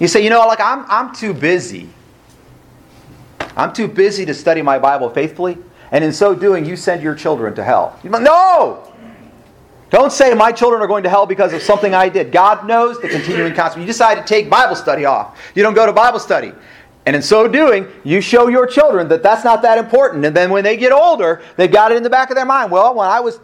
You 0.00 0.08
say, 0.08 0.22
you 0.22 0.30
know, 0.30 0.46
like 0.46 0.60
I'm, 0.60 0.84
I'm 0.88 1.14
too 1.14 1.34
busy. 1.34 1.88
I'm 3.56 3.72
too 3.72 3.88
busy 3.88 4.24
to 4.26 4.34
study 4.34 4.62
my 4.62 4.78
Bible 4.78 5.10
faithfully, 5.10 5.58
and 5.90 6.04
in 6.04 6.12
so 6.12 6.34
doing, 6.34 6.64
you 6.64 6.76
send 6.76 7.02
your 7.02 7.14
children 7.14 7.54
to 7.56 7.64
hell. 7.64 7.98
No! 8.04 8.84
Don't 9.90 10.12
say 10.12 10.34
my 10.34 10.52
children 10.52 10.82
are 10.82 10.86
going 10.86 11.02
to 11.02 11.08
hell 11.08 11.26
because 11.26 11.52
of 11.52 11.62
something 11.62 11.94
I 11.94 12.08
did. 12.08 12.30
God 12.30 12.66
knows 12.66 13.00
the 13.00 13.08
continuing 13.08 13.54
consequence. 13.54 13.86
You 13.86 13.86
decide 13.86 14.16
to 14.16 14.22
take 14.22 14.50
Bible 14.50 14.76
study 14.76 15.06
off. 15.06 15.38
You 15.54 15.62
don't 15.62 15.74
go 15.74 15.86
to 15.86 15.92
Bible 15.92 16.18
study. 16.18 16.52
And 17.06 17.16
in 17.16 17.22
so 17.22 17.48
doing, 17.48 17.88
you 18.04 18.20
show 18.20 18.48
your 18.48 18.66
children 18.66 19.08
that 19.08 19.22
that's 19.22 19.42
not 19.42 19.62
that 19.62 19.78
important. 19.78 20.26
And 20.26 20.36
then 20.36 20.50
when 20.50 20.62
they 20.62 20.76
get 20.76 20.92
older, 20.92 21.40
they've 21.56 21.72
got 21.72 21.90
it 21.90 21.96
in 21.96 22.02
the 22.02 22.10
back 22.10 22.28
of 22.28 22.36
their 22.36 22.44
mind. 22.44 22.70
Well, 22.70 22.94
when 22.94 23.08
I 23.08 23.20
was 23.20 23.40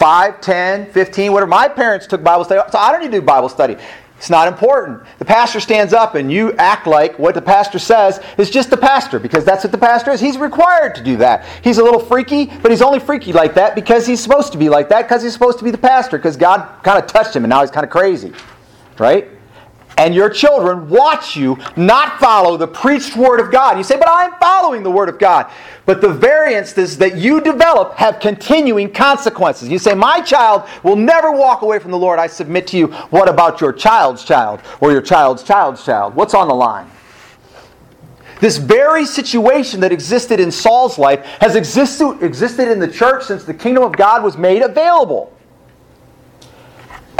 5, 0.00 0.40
10, 0.40 0.92
15, 0.92 1.30
whatever, 1.30 1.48
my 1.48 1.68
parents 1.68 2.06
took 2.06 2.24
Bible 2.24 2.42
study, 2.44 2.62
so 2.72 2.78
I 2.78 2.90
don't 2.90 3.02
need 3.02 3.12
to 3.12 3.20
do 3.20 3.22
Bible 3.22 3.50
study. 3.50 3.76
It's 4.16 4.30
not 4.30 4.48
important. 4.48 5.02
The 5.18 5.24
pastor 5.26 5.60
stands 5.60 5.92
up 5.92 6.14
and 6.14 6.32
you 6.32 6.52
act 6.54 6.86
like 6.86 7.18
what 7.18 7.34
the 7.34 7.42
pastor 7.42 7.78
says 7.78 8.20
is 8.38 8.50
just 8.50 8.70
the 8.70 8.76
pastor 8.76 9.18
because 9.18 9.44
that's 9.44 9.62
what 9.62 9.72
the 9.72 9.78
pastor 9.78 10.10
is. 10.10 10.20
He's 10.20 10.36
required 10.36 10.94
to 10.96 11.02
do 11.02 11.16
that. 11.18 11.46
He's 11.62 11.78
a 11.78 11.84
little 11.84 12.00
freaky, 12.00 12.46
but 12.46 12.70
he's 12.70 12.82
only 12.82 12.98
freaky 12.98 13.32
like 13.32 13.54
that 13.54 13.74
because 13.74 14.06
he's 14.06 14.20
supposed 14.20 14.52
to 14.52 14.58
be 14.58 14.68
like 14.68 14.88
that 14.90 15.02
because 15.02 15.22
he's 15.22 15.32
supposed 15.32 15.58
to 15.58 15.64
be 15.64 15.70
the 15.70 15.78
pastor 15.78 16.18
because 16.18 16.36
God 16.36 16.82
kind 16.82 17.02
of 17.02 17.06
touched 17.06 17.36
him 17.36 17.44
and 17.44 17.50
now 17.50 17.60
he's 17.60 17.70
kind 17.70 17.84
of 17.84 17.90
crazy. 17.90 18.32
Right? 18.98 19.28
And 20.00 20.14
your 20.14 20.30
children 20.30 20.88
watch 20.88 21.36
you 21.36 21.58
not 21.76 22.18
follow 22.18 22.56
the 22.56 22.66
preached 22.66 23.16
word 23.16 23.38
of 23.38 23.52
God. 23.52 23.76
You 23.76 23.84
say, 23.84 23.98
but 23.98 24.08
I'm 24.10 24.32
following 24.40 24.82
the 24.82 24.90
word 24.90 25.10
of 25.10 25.18
God. 25.18 25.52
But 25.84 26.00
the 26.00 26.08
variances 26.08 26.96
that 26.96 27.18
you 27.18 27.42
develop 27.42 27.96
have 27.96 28.18
continuing 28.18 28.92
consequences. 28.92 29.68
You 29.68 29.78
say, 29.78 29.92
my 29.92 30.22
child 30.22 30.66
will 30.82 30.96
never 30.96 31.30
walk 31.30 31.60
away 31.60 31.78
from 31.80 31.90
the 31.90 31.98
Lord. 31.98 32.18
I 32.18 32.28
submit 32.28 32.66
to 32.68 32.78
you, 32.78 32.86
what 33.10 33.28
about 33.28 33.60
your 33.60 33.74
child's 33.74 34.24
child 34.24 34.62
or 34.80 34.90
your 34.90 35.02
child's 35.02 35.42
child's 35.42 35.84
child? 35.84 36.14
What's 36.14 36.32
on 36.32 36.48
the 36.48 36.54
line? 36.54 36.90
This 38.40 38.56
very 38.56 39.04
situation 39.04 39.80
that 39.80 39.92
existed 39.92 40.40
in 40.40 40.50
Saul's 40.50 40.96
life 40.96 41.26
has 41.42 41.56
existed, 41.56 42.22
existed 42.22 42.68
in 42.68 42.78
the 42.78 42.88
church 42.88 43.24
since 43.24 43.44
the 43.44 43.52
kingdom 43.52 43.84
of 43.84 43.92
God 43.92 44.24
was 44.24 44.38
made 44.38 44.62
available. 44.62 45.36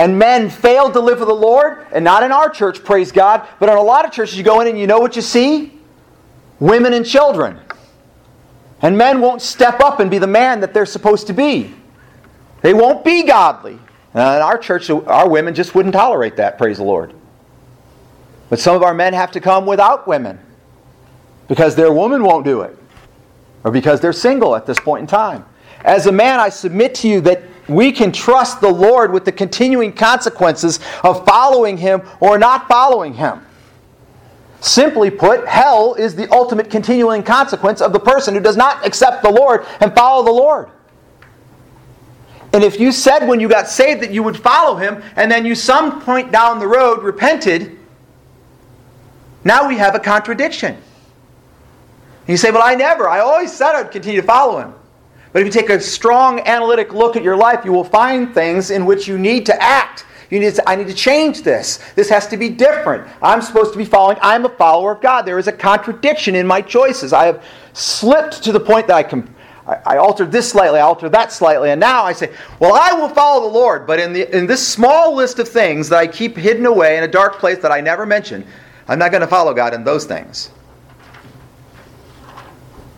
And 0.00 0.18
men 0.18 0.48
failed 0.48 0.94
to 0.94 1.00
live 1.00 1.18
for 1.18 1.26
the 1.26 1.34
Lord, 1.34 1.86
and 1.92 2.02
not 2.02 2.22
in 2.22 2.32
our 2.32 2.48
church, 2.48 2.82
praise 2.82 3.12
God, 3.12 3.46
but 3.58 3.68
in 3.68 3.76
a 3.76 3.82
lot 3.82 4.06
of 4.06 4.12
churches 4.12 4.38
you 4.38 4.42
go 4.42 4.62
in 4.62 4.66
and 4.66 4.78
you 4.78 4.86
know 4.86 4.98
what 4.98 5.14
you 5.14 5.20
see? 5.20 5.78
Women 6.58 6.94
and 6.94 7.04
children. 7.04 7.60
And 8.80 8.96
men 8.96 9.20
won't 9.20 9.42
step 9.42 9.78
up 9.80 10.00
and 10.00 10.10
be 10.10 10.16
the 10.16 10.26
man 10.26 10.60
that 10.60 10.72
they're 10.72 10.86
supposed 10.86 11.26
to 11.26 11.34
be. 11.34 11.74
They 12.62 12.72
won't 12.72 13.04
be 13.04 13.24
godly. 13.24 13.78
And 14.14 14.36
in 14.36 14.42
our 14.42 14.56
church, 14.56 14.88
our 14.88 15.28
women 15.28 15.54
just 15.54 15.74
wouldn't 15.74 15.92
tolerate 15.92 16.36
that, 16.36 16.56
praise 16.56 16.78
the 16.78 16.84
Lord. 16.84 17.12
But 18.48 18.58
some 18.58 18.74
of 18.74 18.82
our 18.82 18.94
men 18.94 19.12
have 19.12 19.32
to 19.32 19.40
come 19.40 19.66
without 19.66 20.08
women 20.08 20.38
because 21.46 21.76
their 21.76 21.92
woman 21.92 22.22
won't 22.22 22.46
do 22.46 22.62
it 22.62 22.74
or 23.64 23.70
because 23.70 24.00
they're 24.00 24.14
single 24.14 24.56
at 24.56 24.64
this 24.64 24.80
point 24.80 25.02
in 25.02 25.06
time. 25.06 25.44
As 25.84 26.06
a 26.06 26.12
man, 26.12 26.40
I 26.40 26.48
submit 26.48 26.94
to 26.96 27.08
you 27.08 27.20
that 27.20 27.42
we 27.70 27.92
can 27.92 28.12
trust 28.12 28.60
the 28.60 28.70
Lord 28.70 29.12
with 29.12 29.24
the 29.24 29.32
continuing 29.32 29.92
consequences 29.92 30.80
of 31.02 31.24
following 31.24 31.76
Him 31.76 32.02
or 32.20 32.38
not 32.38 32.68
following 32.68 33.14
Him. 33.14 33.40
Simply 34.60 35.10
put, 35.10 35.46
hell 35.46 35.94
is 35.94 36.14
the 36.14 36.30
ultimate 36.30 36.70
continuing 36.70 37.22
consequence 37.22 37.80
of 37.80 37.92
the 37.92 38.00
person 38.00 38.34
who 38.34 38.40
does 38.40 38.56
not 38.56 38.86
accept 38.86 39.22
the 39.22 39.30
Lord 39.30 39.64
and 39.80 39.94
follow 39.94 40.24
the 40.24 40.30
Lord. 40.30 40.70
And 42.52 42.64
if 42.64 42.80
you 42.80 42.92
said 42.92 43.26
when 43.26 43.40
you 43.40 43.48
got 43.48 43.68
saved 43.68 44.02
that 44.02 44.10
you 44.10 44.22
would 44.22 44.36
follow 44.36 44.76
him, 44.76 45.02
and 45.16 45.30
then 45.30 45.46
you 45.46 45.54
some 45.54 46.02
point 46.02 46.32
down 46.32 46.58
the 46.58 46.66
road 46.66 47.02
repented, 47.02 47.78
now 49.44 49.68
we 49.68 49.76
have 49.76 49.94
a 49.94 50.00
contradiction. 50.00 50.76
You 52.26 52.36
say, 52.36 52.50
Well, 52.50 52.62
I 52.62 52.74
never. 52.74 53.08
I 53.08 53.20
always 53.20 53.52
said 53.52 53.74
I'd 53.74 53.90
continue 53.90 54.20
to 54.20 54.26
follow 54.26 54.58
him. 54.58 54.74
But 55.32 55.42
if 55.42 55.46
you 55.46 55.52
take 55.52 55.70
a 55.70 55.80
strong 55.80 56.40
analytic 56.40 56.92
look 56.92 57.16
at 57.16 57.22
your 57.22 57.36
life, 57.36 57.64
you 57.64 57.72
will 57.72 57.84
find 57.84 58.34
things 58.34 58.70
in 58.70 58.84
which 58.84 59.06
you 59.06 59.18
need 59.18 59.46
to 59.46 59.62
act. 59.62 60.04
You 60.30 60.38
need 60.38 60.54
to, 60.54 60.68
I 60.68 60.76
need 60.76 60.86
to 60.86 60.94
change 60.94 61.42
this. 61.42 61.78
This 61.94 62.08
has 62.08 62.26
to 62.28 62.36
be 62.36 62.48
different. 62.48 63.08
I'm 63.20 63.42
supposed 63.42 63.72
to 63.72 63.78
be 63.78 63.84
following. 63.84 64.16
I'm 64.22 64.44
a 64.44 64.48
follower 64.48 64.92
of 64.92 65.00
God. 65.00 65.22
There 65.22 65.38
is 65.38 65.48
a 65.48 65.52
contradiction 65.52 66.34
in 66.34 66.46
my 66.46 66.60
choices. 66.60 67.12
I 67.12 67.26
have 67.26 67.44
slipped 67.72 68.42
to 68.44 68.52
the 68.52 68.60
point 68.60 68.86
that 68.86 68.96
I 68.96 69.02
can. 69.02 69.34
I, 69.86 69.98
altered 69.98 70.32
this 70.32 70.50
slightly, 70.50 70.80
I 70.80 70.82
altered 70.82 71.12
that 71.12 71.32
slightly, 71.32 71.70
and 71.70 71.78
now 71.78 72.02
I 72.02 72.12
say, 72.12 72.32
well, 72.58 72.74
I 72.74 72.92
will 72.92 73.08
follow 73.08 73.42
the 73.46 73.54
Lord, 73.54 73.86
but 73.86 74.00
in, 74.00 74.12
the, 74.12 74.36
in 74.36 74.46
this 74.46 74.66
small 74.66 75.14
list 75.14 75.38
of 75.38 75.48
things 75.48 75.88
that 75.90 75.98
I 75.98 76.08
keep 76.08 76.36
hidden 76.36 76.66
away 76.66 76.96
in 76.96 77.04
a 77.04 77.08
dark 77.08 77.34
place 77.34 77.58
that 77.58 77.70
I 77.70 77.80
never 77.80 78.04
mention, 78.04 78.44
I'm 78.88 78.98
not 78.98 79.12
going 79.12 79.20
to 79.20 79.28
follow 79.28 79.54
God 79.54 79.72
in 79.72 79.84
those 79.84 80.06
things. 80.06 80.50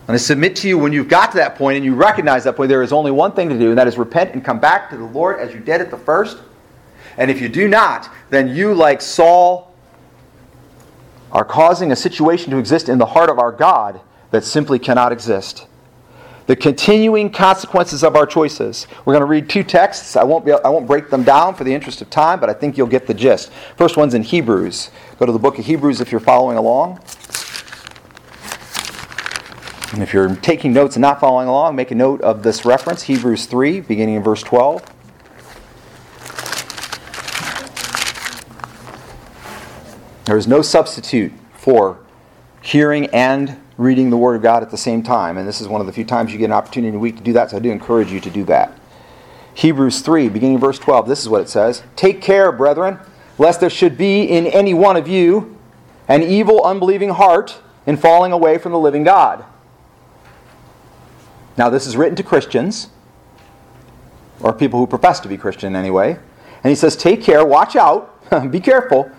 And 0.07 0.15
I 0.15 0.17
submit 0.17 0.55
to 0.57 0.67
you 0.67 0.77
when 0.77 0.91
you've 0.91 1.07
got 1.07 1.31
to 1.31 1.37
that 1.37 1.55
point 1.55 1.77
and 1.77 1.85
you 1.85 1.95
recognize 1.95 2.43
that 2.43 2.57
point, 2.57 2.67
there 2.69 2.83
is 2.83 2.91
only 2.91 3.11
one 3.11 3.31
thing 3.31 3.47
to 3.49 3.57
do, 3.57 3.69
and 3.69 3.77
that 3.77 3.87
is 3.87 3.97
repent 3.97 4.33
and 4.33 4.43
come 4.43 4.59
back 4.59 4.89
to 4.89 4.97
the 4.97 5.05
Lord 5.05 5.39
as 5.39 5.53
you 5.53 5.59
did 5.59 5.79
at 5.79 5.91
the 5.91 5.97
first. 5.97 6.39
And 7.17 7.31
if 7.31 7.39
you 7.39 7.47
do 7.47 7.67
not, 7.67 8.09
then 8.29 8.53
you, 8.53 8.73
like 8.73 9.01
Saul, 9.01 9.73
are 11.31 11.45
causing 11.45 11.91
a 11.91 11.95
situation 11.95 12.51
to 12.51 12.57
exist 12.57 12.89
in 12.89 12.97
the 12.97 13.05
heart 13.05 13.29
of 13.29 13.39
our 13.39 13.51
God 13.51 14.01
that 14.31 14.43
simply 14.43 14.77
cannot 14.77 15.11
exist. 15.11 15.67
The 16.45 16.55
continuing 16.57 17.31
consequences 17.31 18.03
of 18.03 18.17
our 18.17 18.25
choices. 18.25 18.87
We're 19.05 19.13
going 19.13 19.21
to 19.21 19.25
read 19.25 19.49
two 19.49 19.63
texts. 19.63 20.17
I 20.17 20.23
won't, 20.23 20.43
be, 20.43 20.51
I 20.51 20.67
won't 20.67 20.85
break 20.85 21.09
them 21.09 21.23
down 21.23 21.55
for 21.55 21.63
the 21.63 21.73
interest 21.73 22.01
of 22.01 22.09
time, 22.09 22.41
but 22.41 22.49
I 22.49 22.53
think 22.53 22.77
you'll 22.77 22.87
get 22.87 23.07
the 23.07 23.13
gist. 23.13 23.51
First 23.77 23.95
one's 23.95 24.13
in 24.13 24.23
Hebrews. 24.23 24.91
Go 25.17 25.25
to 25.25 25.31
the 25.31 25.39
book 25.39 25.57
of 25.57 25.65
Hebrews 25.65 26.01
if 26.01 26.11
you're 26.11 26.19
following 26.19 26.57
along. 26.57 26.99
If 29.95 30.11
you're 30.11 30.35
taking 30.37 30.73
notes 30.73 30.95
and 30.95 31.01
not 31.01 31.19
following 31.19 31.47
along, 31.47 31.75
make 31.75 31.91
a 31.91 31.95
note 31.95 32.19
of 32.21 32.41
this 32.41 32.65
reference, 32.65 33.03
Hebrews 33.03 33.45
3, 33.45 33.81
beginning 33.81 34.15
in 34.15 34.23
verse 34.23 34.41
12. 34.41 34.83
There 40.25 40.35
is 40.35 40.47
no 40.47 40.63
substitute 40.63 41.31
for 41.53 41.99
hearing 42.61 43.05
and 43.07 43.61
reading 43.77 44.09
the 44.09 44.17
Word 44.17 44.35
of 44.35 44.41
God 44.41 44.63
at 44.63 44.71
the 44.71 44.77
same 44.77 45.03
time. 45.03 45.37
And 45.37 45.47
this 45.47 45.61
is 45.61 45.67
one 45.67 45.79
of 45.79 45.85
the 45.85 45.93
few 45.93 46.05
times 46.05 46.31
you 46.31 46.39
get 46.39 46.45
an 46.45 46.53
opportunity 46.53 46.89
in 46.89 46.95
a 46.95 46.99
week 46.99 47.17
to 47.17 47.23
do 47.23 47.33
that, 47.33 47.51
so 47.51 47.57
I 47.57 47.59
do 47.59 47.69
encourage 47.69 48.11
you 48.11 48.19
to 48.21 48.31
do 48.31 48.43
that. 48.45 48.75
Hebrews 49.53 50.01
3, 50.01 50.27
beginning 50.29 50.57
verse 50.57 50.79
12, 50.79 51.07
this 51.07 51.21
is 51.21 51.29
what 51.29 51.41
it 51.41 51.49
says 51.49 51.83
Take 51.95 52.19
care, 52.19 52.51
brethren, 52.51 52.97
lest 53.37 53.59
there 53.59 53.69
should 53.69 53.95
be 53.95 54.23
in 54.23 54.47
any 54.47 54.73
one 54.73 54.97
of 54.97 55.07
you 55.07 55.55
an 56.07 56.23
evil, 56.23 56.63
unbelieving 56.63 57.09
heart 57.09 57.59
in 57.85 57.95
falling 57.95 58.31
away 58.31 58.57
from 58.57 58.71
the 58.71 58.79
living 58.79 59.03
God. 59.03 59.45
Now, 61.57 61.69
this 61.69 61.85
is 61.85 61.95
written 61.95 62.15
to 62.15 62.23
Christians, 62.23 62.89
or 64.41 64.53
people 64.53 64.79
who 64.79 64.87
profess 64.87 65.19
to 65.21 65.27
be 65.27 65.37
Christian 65.37 65.75
anyway. 65.75 66.17
And 66.63 66.69
he 66.69 66.75
says, 66.75 66.95
Take 66.95 67.23
care, 67.23 67.45
watch 67.45 67.75
out, 67.75 68.09
be 68.51 68.59
careful, 68.59 69.11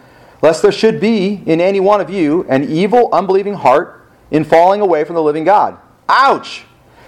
lest 0.43 0.63
there 0.63 0.73
should 0.73 1.01
be 1.01 1.43
in 1.47 1.61
any 1.61 1.81
one 1.81 2.01
of 2.01 2.11
you 2.11 2.45
an 2.49 2.65
evil, 2.65 3.09
unbelieving 3.13 3.55
heart 3.55 4.09
in 4.31 4.45
falling 4.45 4.81
away 4.81 5.05
from 5.05 5.15
the 5.15 5.23
living 5.23 5.45
God. 5.45 5.79
Ouch! 6.09 6.65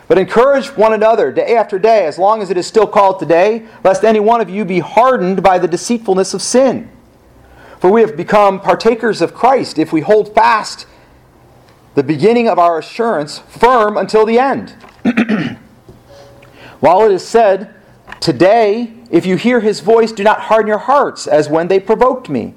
But 0.08 0.18
encourage 0.18 0.68
one 0.76 0.92
another 0.92 1.32
day 1.32 1.56
after 1.56 1.78
day, 1.78 2.06
as 2.06 2.18
long 2.18 2.40
as 2.40 2.50
it 2.50 2.56
is 2.56 2.66
still 2.66 2.86
called 2.86 3.18
today, 3.18 3.66
lest 3.82 4.04
any 4.04 4.20
one 4.20 4.40
of 4.40 4.48
you 4.48 4.64
be 4.64 4.78
hardened 4.78 5.42
by 5.42 5.58
the 5.58 5.66
deceitfulness 5.66 6.32
of 6.32 6.42
sin. 6.42 6.90
For 7.80 7.90
we 7.90 8.02
have 8.02 8.16
become 8.16 8.60
partakers 8.60 9.20
of 9.20 9.34
Christ 9.34 9.78
if 9.78 9.92
we 9.92 10.00
hold 10.02 10.32
fast 10.32 10.86
the 11.96 12.04
beginning 12.04 12.46
of 12.46 12.58
our 12.58 12.78
assurance 12.78 13.38
firm 13.38 13.96
until 13.96 14.26
the 14.26 14.38
end. 14.38 14.74
While 16.80 17.02
it 17.06 17.10
is 17.10 17.26
said, 17.26 17.74
Today, 18.20 18.92
if 19.10 19.24
you 19.24 19.36
hear 19.36 19.60
his 19.60 19.80
voice, 19.80 20.12
do 20.12 20.22
not 20.22 20.42
harden 20.42 20.68
your 20.68 20.78
hearts 20.78 21.26
as 21.26 21.48
when 21.48 21.68
they 21.68 21.80
provoked 21.80 22.28
me. 22.28 22.54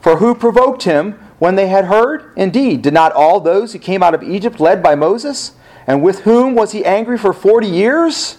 For 0.00 0.16
who 0.16 0.34
provoked 0.34 0.84
him 0.84 1.12
when 1.38 1.56
they 1.56 1.68
had 1.68 1.84
heard? 1.84 2.32
Indeed, 2.36 2.80
did 2.80 2.94
not 2.94 3.12
all 3.12 3.38
those 3.38 3.74
who 3.74 3.78
came 3.78 4.02
out 4.02 4.14
of 4.14 4.22
Egypt 4.22 4.60
led 4.60 4.82
by 4.82 4.94
Moses? 4.94 5.52
And 5.86 6.02
with 6.02 6.20
whom 6.20 6.54
was 6.54 6.72
he 6.72 6.84
angry 6.84 7.18
for 7.18 7.34
forty 7.34 7.66
years? 7.66 8.38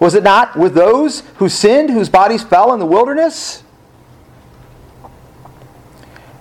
Was 0.00 0.14
it 0.14 0.22
not 0.22 0.56
with 0.56 0.74
those 0.74 1.20
who 1.36 1.48
sinned, 1.50 1.90
whose 1.90 2.08
bodies 2.08 2.42
fell 2.42 2.72
in 2.72 2.80
the 2.80 2.86
wilderness? 2.86 3.64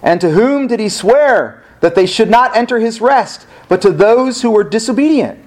And 0.01 0.21
to 0.21 0.29
whom 0.29 0.67
did 0.67 0.79
he 0.79 0.87
swear 0.87 1.63
that 1.81 1.95
they 1.95 2.05
should 2.05 2.29
not 2.29 2.55
enter 2.55 2.79
his 2.79 3.01
rest, 3.01 3.45
but 3.67 3.81
to 3.81 3.91
those 3.91 4.41
who 4.41 4.51
were 4.51 4.63
disobedient? 4.63 5.43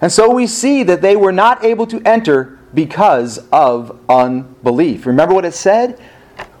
And 0.00 0.10
so 0.10 0.32
we 0.32 0.46
see 0.46 0.82
that 0.82 1.00
they 1.02 1.16
were 1.16 1.32
not 1.32 1.64
able 1.64 1.86
to 1.86 2.00
enter 2.04 2.58
because 2.74 3.38
of 3.52 3.98
unbelief. 4.08 5.06
Remember 5.06 5.34
what 5.34 5.44
it 5.44 5.54
said? 5.54 6.00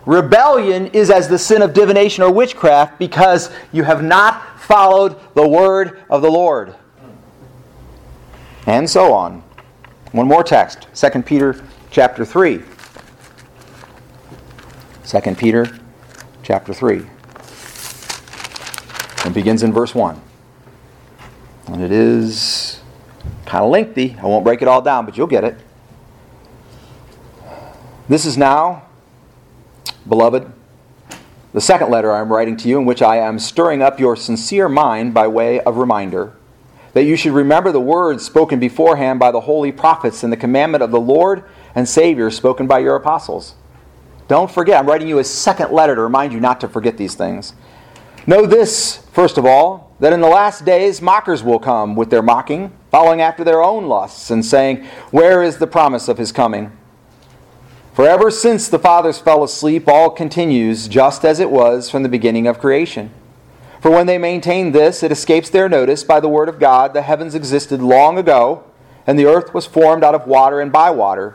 Rebellion 0.04 0.88
is 0.88 1.10
as 1.10 1.28
the 1.28 1.38
sin 1.38 1.62
of 1.62 1.72
divination 1.74 2.24
or 2.24 2.32
witchcraft 2.32 2.98
because 2.98 3.50
you 3.72 3.84
have 3.84 4.02
not 4.02 4.60
followed 4.60 5.18
the 5.34 5.46
word 5.46 6.02
of 6.10 6.22
the 6.22 6.30
Lord. 6.30 6.74
And 8.66 8.88
so 8.88 9.12
on. 9.12 9.42
One 10.12 10.28
more 10.28 10.44
text, 10.44 10.86
2 10.94 11.22
Peter 11.22 11.64
chapter 11.90 12.24
3. 12.24 12.62
2 15.06 15.34
Peter 15.34 15.78
chapter 16.42 16.74
3. 16.74 17.06
It 19.24 19.34
begins 19.34 19.62
in 19.62 19.72
verse 19.72 19.94
1. 19.94 20.20
And 21.68 21.80
it 21.80 21.92
is 21.92 22.80
kind 23.46 23.64
of 23.64 23.70
lengthy. 23.70 24.16
I 24.20 24.26
won't 24.26 24.44
break 24.44 24.62
it 24.62 24.68
all 24.68 24.82
down, 24.82 25.06
but 25.06 25.16
you'll 25.16 25.26
get 25.26 25.44
it. 25.44 25.56
This 28.08 28.26
is 28.26 28.36
now, 28.36 28.82
beloved, 30.08 30.50
the 31.52 31.60
second 31.60 31.90
letter 31.90 32.10
I 32.12 32.20
am 32.20 32.32
writing 32.32 32.56
to 32.58 32.68
you, 32.68 32.78
in 32.78 32.84
which 32.84 33.00
I 33.00 33.18
am 33.18 33.38
stirring 33.38 33.80
up 33.80 34.00
your 34.00 34.16
sincere 34.16 34.68
mind 34.68 35.14
by 35.14 35.28
way 35.28 35.60
of 35.60 35.76
reminder 35.76 36.34
that 36.94 37.04
you 37.04 37.16
should 37.16 37.32
remember 37.32 37.72
the 37.72 37.80
words 37.80 38.24
spoken 38.24 38.58
beforehand 38.58 39.18
by 39.18 39.30
the 39.30 39.40
holy 39.40 39.72
prophets 39.72 40.22
and 40.22 40.32
the 40.32 40.36
commandment 40.36 40.82
of 40.82 40.90
the 40.90 41.00
Lord 41.00 41.44
and 41.74 41.88
Savior 41.88 42.30
spoken 42.30 42.66
by 42.66 42.80
your 42.80 42.96
apostles. 42.96 43.54
Don't 44.28 44.50
forget, 44.50 44.78
I'm 44.78 44.86
writing 44.86 45.08
you 45.08 45.18
a 45.18 45.24
second 45.24 45.72
letter 45.72 45.94
to 45.94 46.00
remind 46.00 46.32
you 46.32 46.40
not 46.40 46.60
to 46.60 46.68
forget 46.68 46.96
these 46.96 47.14
things. 47.14 47.54
Know 48.26 48.46
this, 48.46 48.98
first 49.12 49.36
of 49.36 49.44
all, 49.44 49.96
that 49.98 50.12
in 50.12 50.20
the 50.20 50.28
last 50.28 50.64
days 50.64 51.02
mockers 51.02 51.42
will 51.42 51.58
come 51.58 51.96
with 51.96 52.10
their 52.10 52.22
mocking, 52.22 52.72
following 52.90 53.20
after 53.20 53.42
their 53.42 53.62
own 53.62 53.86
lusts, 53.86 54.30
and 54.30 54.44
saying, 54.44 54.84
Where 55.10 55.42
is 55.42 55.56
the 55.56 55.66
promise 55.66 56.06
of 56.06 56.18
his 56.18 56.30
coming? 56.30 56.70
For 57.94 58.06
ever 58.06 58.30
since 58.30 58.68
the 58.68 58.78
fathers 58.78 59.18
fell 59.18 59.42
asleep, 59.42 59.88
all 59.88 60.08
continues 60.08 60.88
just 60.88 61.24
as 61.24 61.40
it 61.40 61.50
was 61.50 61.90
from 61.90 62.02
the 62.02 62.08
beginning 62.08 62.46
of 62.46 62.58
creation. 62.58 63.10
For 63.80 63.90
when 63.90 64.06
they 64.06 64.18
maintain 64.18 64.70
this, 64.70 65.02
it 65.02 65.10
escapes 65.10 65.50
their 65.50 65.68
notice 65.68 66.04
by 66.04 66.20
the 66.20 66.28
word 66.28 66.48
of 66.48 66.60
God 66.60 66.94
the 66.94 67.02
heavens 67.02 67.34
existed 67.34 67.82
long 67.82 68.16
ago, 68.16 68.62
and 69.04 69.18
the 69.18 69.26
earth 69.26 69.52
was 69.52 69.66
formed 69.66 70.04
out 70.04 70.14
of 70.14 70.28
water 70.28 70.60
and 70.60 70.70
by 70.70 70.90
water, 70.90 71.34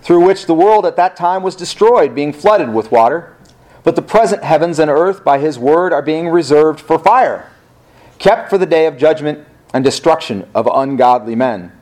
through 0.00 0.24
which 0.24 0.46
the 0.46 0.54
world 0.54 0.86
at 0.86 0.96
that 0.96 1.16
time 1.16 1.42
was 1.42 1.54
destroyed, 1.54 2.14
being 2.14 2.32
flooded 2.32 2.72
with 2.72 2.90
water. 2.90 3.33
But 3.84 3.94
the 3.94 4.02
present 4.02 4.42
heavens 4.42 4.80
and 4.80 4.90
earth 4.90 5.22
by 5.22 5.38
his 5.38 5.58
word 5.58 5.92
are 5.92 6.02
being 6.02 6.28
reserved 6.28 6.80
for 6.80 6.98
fire 6.98 7.50
kept 8.18 8.48
for 8.48 8.58
the 8.58 8.66
day 8.66 8.86
of 8.86 8.96
judgment 8.96 9.46
and 9.72 9.84
destruction 9.84 10.48
of 10.54 10.68
ungodly 10.72 11.34
men. 11.34 11.72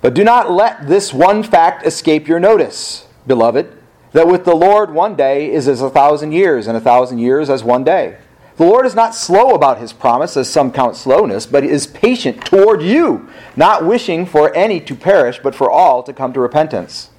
But 0.00 0.14
do 0.14 0.24
not 0.24 0.50
let 0.50 0.88
this 0.88 1.12
one 1.12 1.42
fact 1.42 1.86
escape 1.86 2.28
your 2.28 2.40
notice, 2.40 3.06
beloved, 3.26 3.76
that 4.12 4.26
with 4.26 4.44
the 4.44 4.54
Lord 4.54 4.92
one 4.92 5.14
day 5.14 5.52
is 5.52 5.68
as 5.68 5.82
a 5.82 5.90
thousand 5.90 6.32
years, 6.32 6.66
and 6.66 6.76
a 6.76 6.80
thousand 6.80 7.18
years 7.18 7.50
as 7.50 7.62
one 7.62 7.84
day. 7.84 8.16
The 8.56 8.64
Lord 8.64 8.86
is 8.86 8.94
not 8.94 9.14
slow 9.14 9.54
about 9.54 9.78
his 9.78 9.92
promise, 9.92 10.36
as 10.36 10.50
some 10.50 10.72
count 10.72 10.96
slowness, 10.96 11.46
but 11.46 11.62
is 11.62 11.86
patient 11.86 12.44
toward 12.44 12.82
you, 12.82 13.28
not 13.54 13.84
wishing 13.84 14.24
for 14.24 14.54
any 14.56 14.80
to 14.80 14.94
perish, 14.94 15.38
but 15.40 15.54
for 15.54 15.70
all 15.70 16.02
to 16.02 16.12
come 16.12 16.32
to 16.32 16.40
repentance. 16.40 17.10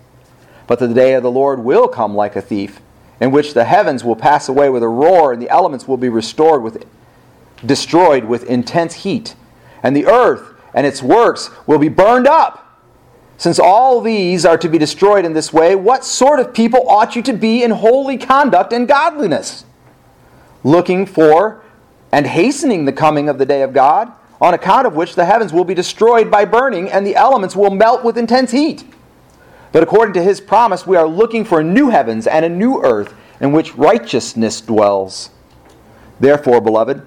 But 0.68 0.80
the 0.80 0.88
day 0.88 1.14
of 1.14 1.24
the 1.24 1.32
Lord 1.32 1.60
will 1.60 1.88
come 1.88 2.16
like 2.16 2.36
a 2.36 2.42
thief, 2.42 2.82
in 3.20 3.32
which 3.32 3.54
the 3.54 3.66
heavens 3.66 4.04
will 4.04 4.16
pass 4.16 4.48
away 4.48 4.70
with 4.70 4.84
a 4.84 4.88
roar, 4.88 5.34
and 5.34 5.42
the 5.42 5.50
elements 5.50 5.88
will 5.88 5.98
be 5.98 6.10
restored 6.10 6.64
with 6.64 6.86
destroyed 7.66 8.26
with 8.26 8.44
intense 8.50 8.94
heat, 8.94 9.36
and 9.84 9.96
the 9.96 10.06
earth 10.06 10.54
and 10.74 10.86
its 10.86 11.04
works 11.04 11.50
will 11.68 11.80
be 11.80 11.90
burned 11.90 12.28
up. 12.28 12.66
Since 13.38 13.60
all 13.60 14.02
these 14.02 14.46
are 14.46 14.58
to 14.58 14.68
be 14.68 14.78
destroyed 14.78 15.26
in 15.26 15.34
this 15.34 15.54
way, 15.54 15.76
what 15.76 16.04
sort 16.04 16.40
of 16.40 16.54
people 16.54 16.90
ought 16.90 17.16
you 17.16 17.22
to 17.24 17.34
be 17.34 17.64
in 17.64 17.72
holy 17.72 18.18
conduct 18.18 18.74
and 18.74 18.88
godliness? 18.88 19.66
Looking 20.64 21.06
for 21.06 21.64
and 22.12 22.28
hastening 22.28 22.86
the 22.86 22.92
coming 22.92 23.30
of 23.30 23.38
the 23.38 23.46
day 23.46 23.62
of 23.62 23.72
God, 23.72 24.12
on 24.42 24.54
account 24.54 24.88
of 24.88 24.96
which 24.96 25.16
the 25.16 25.26
heavens 25.26 25.54
will 25.54 25.64
be 25.64 25.74
destroyed 25.74 26.32
by 26.32 26.46
burning, 26.46 26.90
and 26.90 27.06
the 27.06 27.16
elements 27.16 27.56
will 27.56 27.72
melt 27.72 28.04
with 28.04 28.18
intense 28.18 28.52
heat. 28.52 28.84
But 29.72 29.84
according 29.84 30.14
to 30.16 30.24
his 30.24 30.42
promise, 30.42 30.88
we 30.88 30.98
are 30.98 31.08
looking 31.08 31.46
for 31.46 31.60
a 31.60 31.64
new 31.64 31.90
heavens 31.90 32.28
and 32.28 32.44
a 32.44 32.50
new 32.50 32.82
earth 32.84 33.14
in 33.40 33.52
which 33.52 33.76
righteousness 33.76 34.62
dwells. 34.62 35.30
Therefore, 36.20 36.60
beloved, 36.60 37.06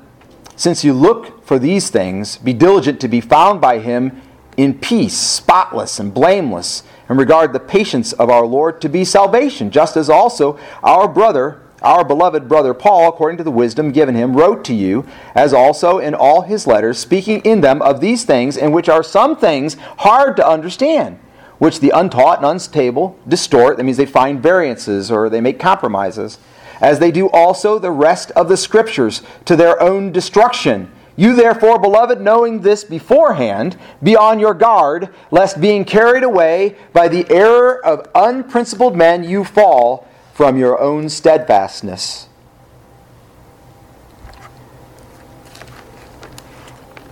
since 0.57 0.85
you 0.85 0.93
look 0.93 1.45
for 1.45 1.59
these 1.59 1.91
things, 1.91 2.37
be 2.37 2.53
diligent 2.53 3.01
to 3.01 3.09
be 3.09 3.21
found 3.21 3.61
by 3.61 3.79
him 3.79 4.21
in 4.57 4.79
peace, 4.79 5.17
spotless 5.17 5.99
and 5.99 6.13
blameless, 6.13 6.83
and 7.09 7.19
regard 7.19 7.53
the 7.53 7.61
patience 7.61 8.13
of 8.13 8.31
our 8.31 8.47
Lord 8.47 8.81
to 8.83 8.89
be 8.89 9.05
salvation, 9.05 9.71
just 9.71 9.97
as 9.97 10.09
also 10.09 10.59
our 10.83 11.09
brother, 11.09 11.63
our 11.83 12.05
beloved 12.05 12.49
brother 12.49 12.75
Paul, 12.75 13.09
according 13.09 13.39
to 13.39 13.45
the 13.45 13.51
wisdom 13.51 13.93
given 13.93 14.15
him, 14.15 14.37
wrote 14.37 14.65
to 14.67 14.75
you, 14.75 15.07
as 15.35 15.53
also 15.53 15.99
in 15.99 16.15
all 16.15 16.43
his 16.43 16.67
letters, 16.67 16.99
speaking 16.99 17.41
in 17.41 17.61
them 17.61 17.83
of 17.83 18.01
these 18.01 18.25
things, 18.25 18.57
in 18.57 18.73
which 18.73 18.89
are 18.89 19.03
some 19.03 19.37
things 19.37 19.75
hard 19.99 20.37
to 20.37 20.47
understand, 20.47 21.19
which 21.63 21.79
the 21.79 21.91
untaught 21.91 22.39
and 22.39 22.47
unstable 22.47 23.17
distort. 23.29 23.77
That 23.77 23.85
means 23.85 23.97
they 23.97 24.05
find 24.05 24.43
variances 24.43 25.13
or 25.13 25.31
they 25.31 25.41
make 25.41 25.61
compromises 25.61 26.39
as 26.81 26.99
they 26.99 27.13
do 27.13 27.31
also 27.31 27.79
the 27.79 27.93
rest 27.93 28.33
of 28.33 28.49
the 28.49 28.57
Scriptures, 28.57 29.23
to 29.45 29.55
their 29.55 29.81
own 29.81 30.11
destruction. 30.11 30.91
You 31.15 31.37
therefore, 31.37 31.79
beloved, 31.79 32.21
knowing 32.21 32.63
this 32.63 32.83
beforehand, 32.83 33.79
be 34.03 34.17
on 34.17 34.41
your 34.41 34.55
guard, 34.55 35.11
lest 35.31 35.61
being 35.61 35.85
carried 35.85 36.25
away 36.25 36.75
by 36.93 37.07
the 37.07 37.31
error 37.31 37.79
of 37.87 38.11
unprincipled 38.13 38.97
men, 38.97 39.23
you 39.23 39.45
fall 39.45 40.09
from 40.35 40.57
your 40.57 40.81
own 40.81 41.09
steadfastness. 41.09 42.29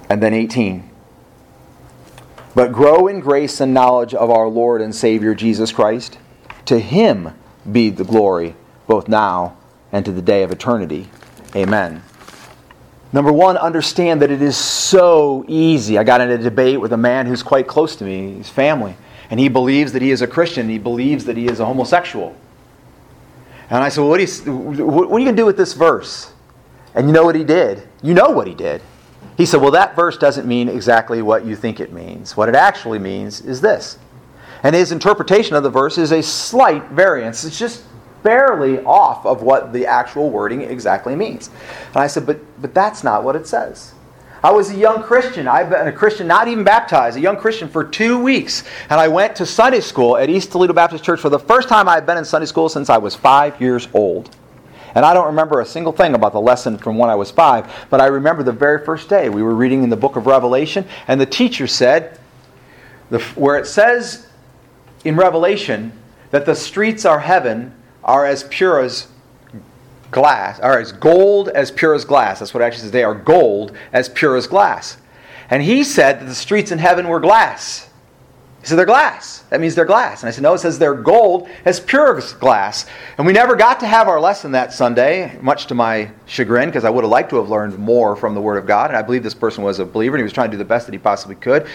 And 0.09 0.21
then 0.21 0.35
18. 0.35 0.90
But 2.55 2.73
grow 2.73 3.07
in 3.07 3.21
grace 3.21 3.61
and 3.61 3.73
knowledge 3.73 4.15
of 4.15 4.31
our 4.31 4.49
Lord 4.49 4.81
and 4.81 4.95
Savior 4.95 5.35
Jesus 5.35 5.73
Christ. 5.73 6.19
To 6.67 6.79
him 6.79 7.31
be 7.71 7.91
the 7.91 8.05
glory, 8.05 8.55
both 8.87 9.09
now 9.09 9.57
and 9.93 10.05
to 10.05 10.13
the 10.13 10.23
day 10.23 10.43
of 10.43 10.51
eternity. 10.51 11.09
Amen. 11.55 12.03
Number 13.13 13.33
one, 13.33 13.57
understand 13.57 14.23
that 14.23 14.31
it 14.31 14.41
is 14.41 14.57
so 14.57 15.45
easy. 15.49 15.99
I 15.99 16.05
got 16.05 16.21
in 16.21 16.31
a 16.31 16.39
debate 16.39 16.81
with 16.81 16.93
a 16.93 16.97
man 16.97 17.27
who's 17.27 17.43
quite 17.43 17.67
close 17.67 17.97
to 17.97 18.05
me, 18.05 18.35
his 18.35 18.49
family, 18.49 18.97
and 19.31 19.41
he 19.41 19.49
believes 19.49 19.93
that 19.93 20.03
he 20.03 20.13
is 20.13 20.23
a 20.23 20.27
Christian. 20.27 20.69
He 20.69 20.79
believes 20.79 21.25
that 21.25 21.37
he 21.37 21.47
is 21.47 21.59
a 21.59 21.67
homosexual. 21.67 22.37
And 23.69 23.83
I 23.83 23.89
said, 23.89 24.03
well, 24.03 24.11
what, 24.11 24.21
you, 24.21 24.57
what 24.57 25.13
are 25.13 25.19
you 25.19 25.27
going 25.27 25.37
to 25.37 25.43
do 25.43 25.47
with 25.47 25.57
this 25.57 25.73
verse? 25.73 26.33
And 26.95 27.07
you 27.07 27.13
know 27.13 27.25
what 27.25 27.37
he 27.37 27.45
did? 27.45 27.87
You 28.03 28.15
know 28.15 28.31
what 28.31 28.47
he 28.47 28.55
did. 28.55 28.83
He 29.41 29.47
said, 29.47 29.63
well, 29.63 29.71
that 29.71 29.97
verse 29.97 30.19
doesn't 30.19 30.47
mean 30.47 30.69
exactly 30.69 31.23
what 31.23 31.47
you 31.47 31.57
think 31.57 31.81
it 31.81 31.95
means. 31.95 32.37
What 32.37 32.51
it 32.51 32.55
actually 32.55 32.99
means 32.99 33.41
is 33.41 33.63
this. 33.63 33.97
And 34.63 34.77
his 34.77 34.93
interpretation 34.93 35.57
of 35.57 35.63
the 35.63 35.71
verse 35.71 35.97
is 35.97 36.13
a 36.13 36.23
slight 36.23 36.85
variance. 36.91 37.43
It's 37.45 37.59
just 37.59 37.85
barely 38.23 38.81
off 38.81 39.25
of 39.25 39.41
what 39.41 39.73
the 39.73 39.87
actual 39.87 40.29
wording 40.29 40.61
exactly 40.61 41.17
means. 41.17 41.49
And 41.87 41.97
I 41.97 42.07
said, 42.07 42.27
but, 42.27 42.39
but 42.61 42.75
that's 42.75 43.03
not 43.03 43.25
what 43.25 43.35
it 43.35 43.47
says. 43.47 43.95
I 44.45 44.53
was 44.53 44.73
a 44.73 44.77
young 44.77 45.03
Christian. 45.03 45.49
I've 45.49 45.71
been 45.71 45.89
a 45.89 45.93
Christian, 45.93 46.27
not 46.27 46.47
even 46.47 46.63
baptized, 46.63 47.17
a 47.17 47.21
young 47.21 47.39
Christian 47.39 47.67
for 47.67 47.83
two 47.83 48.23
weeks. 48.23 48.65
And 48.91 49.01
I 49.01 49.09
went 49.09 49.37
to 49.37 49.47
Sunday 49.47 49.81
school 49.81 50.19
at 50.19 50.29
East 50.29 50.53
Toledo 50.53 50.75
Baptist 50.75 51.03
Church 51.03 51.19
for 51.19 51.31
the 51.31 51.39
first 51.39 51.71
time 51.71 51.89
I've 51.89 52.05
been 52.05 52.19
in 52.19 52.27
Sunday 52.27 52.45
school 52.45 52.69
since 52.69 52.91
I 52.91 52.99
was 52.99 53.17
five 53.17 53.59
years 53.59 53.89
old. 53.95 54.37
And 54.95 55.05
I 55.05 55.15
don't 55.15 55.27
remember 55.27 55.61
a 55.61 55.67
single 55.67 55.93
thing 55.93 56.15
about 56.15 56.33
the 56.33 56.41
lesson 56.41 56.79
from 56.79 56.99
when 56.99 57.11
I 57.11 57.15
was 57.15 57.31
five, 57.31 57.71
but 57.91 58.01
I 58.01 58.07
remember 58.07 58.43
the 58.43 58.53
very 58.53 58.85
first 58.85 59.09
day 59.09 59.29
we 59.29 59.43
were 59.43 59.55
reading 59.55 59.83
in 59.83 59.91
the 59.91 59.97
book 59.97 60.17
of 60.17 60.27
Revelation, 60.27 60.85
and 61.07 61.21
the 61.21 61.27
teacher 61.27 61.67
said, 61.67 62.19
the, 63.11 63.21
where 63.35 63.59
it 63.59 63.67
says 63.67 64.27
in 65.05 65.17
Revelation 65.17 65.93
that 66.31 66.47
the 66.47 66.55
streets 66.55 67.05
are 67.05 67.21
heaven 67.21 67.75
are 68.05 68.25
as 68.25 68.45
pure 68.45 68.81
as 68.81 69.09
glass, 70.11 70.59
are 70.61 70.79
as 70.79 70.93
gold 70.93 71.49
as 71.51 71.71
pure 71.71 71.95
as 71.95 72.05
glass. 72.05 72.39
That's 72.39 72.55
what 72.55 72.63
it 72.63 72.67
actually 72.67 72.83
says. 72.83 72.91
They 72.91 73.05
are 73.05 73.15
gold 73.15 73.73
as 73.93 74.09
pure 74.09 74.37
as 74.37 74.47
glass. 74.47 74.97
And 75.51 75.63
he 75.63 75.85
said 75.85 76.21
that 76.21 76.27
the 76.27 76.35
streets 76.35 76.71
in 76.71 76.79
heaven 76.79 77.09
were 77.09 77.21
glass. 77.21 77.90
He 78.61 78.67
said 78.67 78.77
they're 78.77 78.85
glass. 78.85 79.39
That 79.49 79.61
means 79.61 79.75
they're 79.75 79.87
glass. 79.87 80.23
And 80.23 80.29
I 80.29 80.33
said, 80.33 80.43
no, 80.43 80.53
it 80.53 80.59
says 80.59 80.79
they're 80.79 80.95
gold 80.95 81.49
as 81.65 81.81
pure 81.81 82.19
as 82.19 82.35
glass. 82.35 82.85
And 83.17 83.27
we 83.27 83.33
never 83.33 83.57
got 83.57 83.81
to 83.81 83.87
have 83.87 84.07
our 84.07 84.21
lesson 84.21 84.53
that 84.53 84.73
Sunday, 84.75 85.39
much 85.41 85.67
to 85.69 85.75
my 85.75 86.11
chagrin, 86.27 86.69
because 86.69 86.85
I 86.85 86.91
would 86.91 87.03
have 87.03 87.11
liked 87.11 87.31
to 87.31 87.37
have 87.37 87.49
learned 87.49 87.79
more 87.79 88.15
from 88.17 88.35
the 88.35 88.41
Word 88.41 88.59
of 88.59 88.67
God. 88.67 88.91
And 88.91 88.99
I 88.99 89.03
believe 89.03 89.23
this 89.23 89.35
person 89.35 89.65
was 89.65 89.79
a 89.79 89.87
believer 89.87 90.17
and 90.17 90.21
he 90.21 90.25
was 90.25 90.33
trying 90.35 90.51
to 90.51 90.53
do 90.53 90.59
the 90.59 90.65
best 90.67 90.87
that 90.87 90.93
he 90.93 90.99
possibly 90.99 91.37
could 91.37 91.67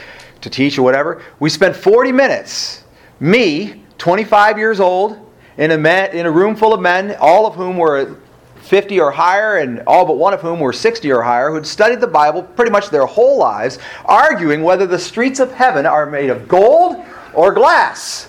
to 0.41 0.49
teach 0.49 0.78
or 0.78 0.84
whatever. 0.84 1.24
We 1.40 1.49
spent 1.49 1.76
40 1.76 2.12
minutes, 2.12 2.84
me, 3.20 3.82
25 3.98 4.60
years 4.60 4.80
old, 4.80 5.20
in 5.57 5.72
a, 5.72 5.78
man, 5.78 6.16
in 6.16 6.26
a 6.26 6.32
room 6.32 6.56
full 6.56 6.74
of 6.74 6.82
men, 6.82 7.16
all 7.20 7.48
of 7.48 7.56
whom 7.56 7.78
were 7.78 8.18
50 8.66 9.00
or 9.00 9.12
higher, 9.12 9.58
and 9.58 9.82
all 9.88 10.06
but 10.06 10.18
one 10.18 10.34
of 10.34 10.42
whom 10.42 10.60
were 10.60 10.74
60 10.74 11.12
or 11.12 11.22
higher, 11.22 11.52
who'd 11.52 11.68
studied 11.68 12.02
the 12.02 12.08
Bible 12.08 12.44
pretty 12.44 12.72
much 12.72 12.90
their 12.90 13.06
whole 13.06 13.38
lives, 13.38 13.80
arguing 14.06 14.64
whether 14.64 14.88
the 14.88 15.00
streets 15.00 15.40
of 15.40 15.52
heaven 15.52 15.86
are 15.86 16.06
made 16.06 16.30
of 16.30 16.48
gold 16.48 17.06
or 17.34 17.54
glass. 17.54 18.28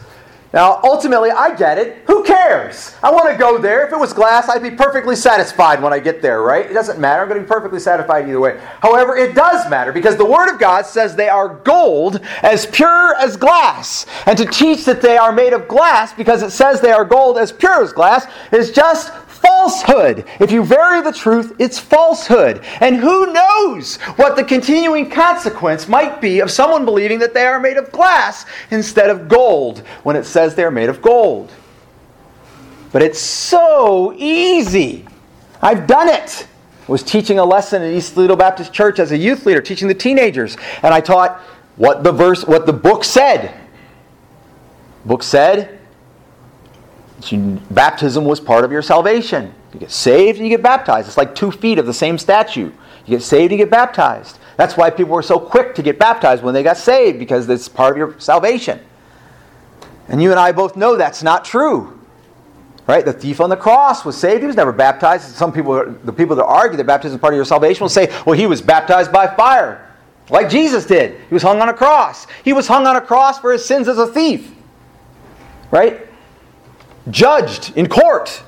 Now, 0.57 0.81
ultimately, 0.85 1.31
I 1.31 1.55
get 1.55 1.77
it. 1.77 2.03
Who 2.07 2.25
cares? 2.25 2.95
I 3.03 3.11
want 3.11 3.31
to 3.31 3.37
go 3.37 3.59
there. 3.59 3.87
If 3.87 3.93
it 3.93 3.99
was 3.99 4.15
glass, 4.15 4.49
I'd 4.49 4.63
be 4.63 4.71
perfectly 4.71 5.15
satisfied 5.15 5.83
when 5.83 5.93
I 5.93 5.99
get 5.99 6.23
there, 6.23 6.41
right? 6.41 6.65
It 6.65 6.73
doesn't 6.73 6.99
matter. 6.99 7.21
I'm 7.21 7.29
going 7.29 7.41
to 7.41 7.45
be 7.45 7.49
perfectly 7.49 7.81
satisfied 7.81 8.27
either 8.27 8.41
way. 8.41 8.59
However, 8.81 9.17
it 9.17 9.35
does 9.35 9.69
matter 9.69 9.93
because 9.93 10.17
the 10.17 10.25
Word 10.25 10.51
of 10.51 10.59
God 10.59 10.87
says 10.87 11.15
they 11.15 11.29
are 11.29 11.49
gold 11.49 12.21
as 12.43 12.65
pure 12.65 13.15
as 13.17 13.37
glass. 13.37 14.07
And 14.25 14.39
to 14.39 14.47
teach 14.47 14.87
that 14.87 15.03
they 15.03 15.19
are 15.19 15.31
made 15.31 15.53
of 15.53 15.69
glass 15.69 16.15
because 16.15 16.43
it 16.43 16.53
says 16.53 16.81
they 16.81 16.93
are 16.93 17.05
gold 17.05 17.37
as 17.37 17.53
pure 17.53 17.83
as 17.83 17.93
glass 17.93 18.27
is 18.51 18.71
just 18.71 19.13
falsehood. 19.47 20.25
If 20.41 20.51
you 20.51 20.65
vary 20.65 21.03
the 21.03 21.13
truth, 21.13 21.55
it's 21.59 21.79
falsehood. 21.79 22.65
And 22.81 22.97
who 22.97 23.33
knows 23.33 23.97
what 24.17 24.37
the 24.37 24.45
continuing 24.45 25.11
consequence 25.11 25.89
might 25.89 26.21
be 26.21 26.41
of 26.41 26.51
someone 26.51 26.85
believing 26.85 27.19
that 27.21 27.35
they 27.35 27.47
are 27.47 27.61
made 27.61 27.77
of 27.77 27.93
glass 27.93 28.45
instead 28.71 29.11
of 29.11 29.29
gold 29.29 29.81
when 30.03 30.17
it 30.17 30.25
says 30.25 30.55
they're 30.55 30.71
made 30.71 30.89
of 30.89 31.01
gold. 31.01 31.53
But 32.93 33.03
it's 33.03 33.21
so 33.21 34.15
easy. 34.17 35.07
I've 35.63 35.87
done 35.87 36.09
it. 36.09 36.47
I 36.89 36.93
was 36.93 37.03
teaching 37.03 37.39
a 37.39 37.45
lesson 37.45 37.83
at 37.83 37.93
East 37.93 38.15
Toledo 38.15 38.37
Baptist 38.37 38.73
Church 38.73 38.99
as 38.99 39.13
a 39.13 39.17
youth 39.17 39.45
leader, 39.47 39.61
teaching 39.61 39.89
the 39.89 39.95
teenagers, 39.95 40.57
and 40.83 40.95
I 40.95 41.01
taught 41.01 41.41
what 41.77 42.05
the 42.05 42.13
verse, 42.13 42.45
what 42.45 42.67
the 42.67 42.73
book 42.73 43.05
said. 43.05 43.55
book 45.05 45.23
said 45.23 45.76
baptism 47.71 48.25
was 48.25 48.41
part 48.41 48.65
of 48.65 48.73
your 48.73 48.83
salvation. 48.83 49.55
You 49.73 49.81
get 49.81 49.91
saved 49.91 50.39
and 50.39 50.47
you 50.47 50.57
get 50.57 50.63
baptized. 50.63 51.09
It's 51.09 51.17
like 51.17 51.35
two 51.35 51.51
feet 51.51 51.79
of 51.79 51.87
the 51.87 51.95
same 51.95 52.19
statue. 52.19 52.73
You 53.07 53.17
get 53.17 53.23
saved 53.23 53.53
and 53.53 53.59
you 53.61 53.67
get 53.67 53.71
baptized. 53.71 54.39
That's 54.57 54.77
why 54.77 54.91
people 54.91 55.15
were 55.15 55.23
so 55.23 55.39
quick 55.39 55.75
to 55.75 55.83
get 55.83 55.99
baptized 55.99 56.43
when 56.43 56.55
they 56.55 56.63
got 56.63 56.79
saved, 56.79 57.19
because 57.19 57.49
it's 57.49 57.69
part 57.69 57.93
of 57.93 57.99
your 57.99 58.19
salvation. 58.19 58.81
And 60.09 60.23
you 60.23 60.31
and 60.31 60.41
I 60.41 60.53
both 60.53 60.77
know 60.77 60.97
that's 60.97 61.23
not 61.23 61.45
true. 61.45 61.93
Right? 62.87 63.05
The 63.05 63.13
thief 63.13 63.41
on 63.41 63.51
the 63.51 63.57
cross 63.57 64.05
was 64.05 64.17
saved. 64.17 64.41
He 64.41 64.47
was 64.47 64.57
never 64.57 64.73
baptized. 64.73 65.35
Some 65.35 65.53
people, 65.53 65.85
the 66.05 66.13
people 66.13 66.37
that 66.37 66.45
argue 66.45 66.77
that 66.77 66.87
baptism 66.87 67.17
is 67.17 67.21
part 67.21 67.35
of 67.35 67.37
your 67.37 67.45
salvation 67.45 67.83
will 67.83 67.89
say, 67.89 68.13
well, 68.25 68.39
he 68.39 68.47
was 68.47 68.63
baptized 68.63 69.11
by 69.11 69.27
fire, 69.27 69.93
like 70.31 70.49
Jesus 70.49 70.87
did. 70.87 71.21
He 71.29 71.35
was 71.35 71.43
hung 71.43 71.61
on 71.61 71.69
a 71.69 71.75
cross. 71.75 72.29
He 72.45 72.53
was 72.53 72.69
hung 72.69 72.87
on 72.87 72.95
a 72.95 73.01
cross 73.01 73.41
for 73.41 73.53
his 73.53 73.65
sins 73.65 73.89
as 73.89 73.99
a 73.99 74.07
thief. 74.07 74.55
Right? 75.73 76.06
Judged 77.11 77.77
in 77.77 77.89
court 77.89 78.43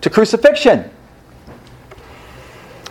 to 0.00 0.10
crucifixion. 0.10 0.90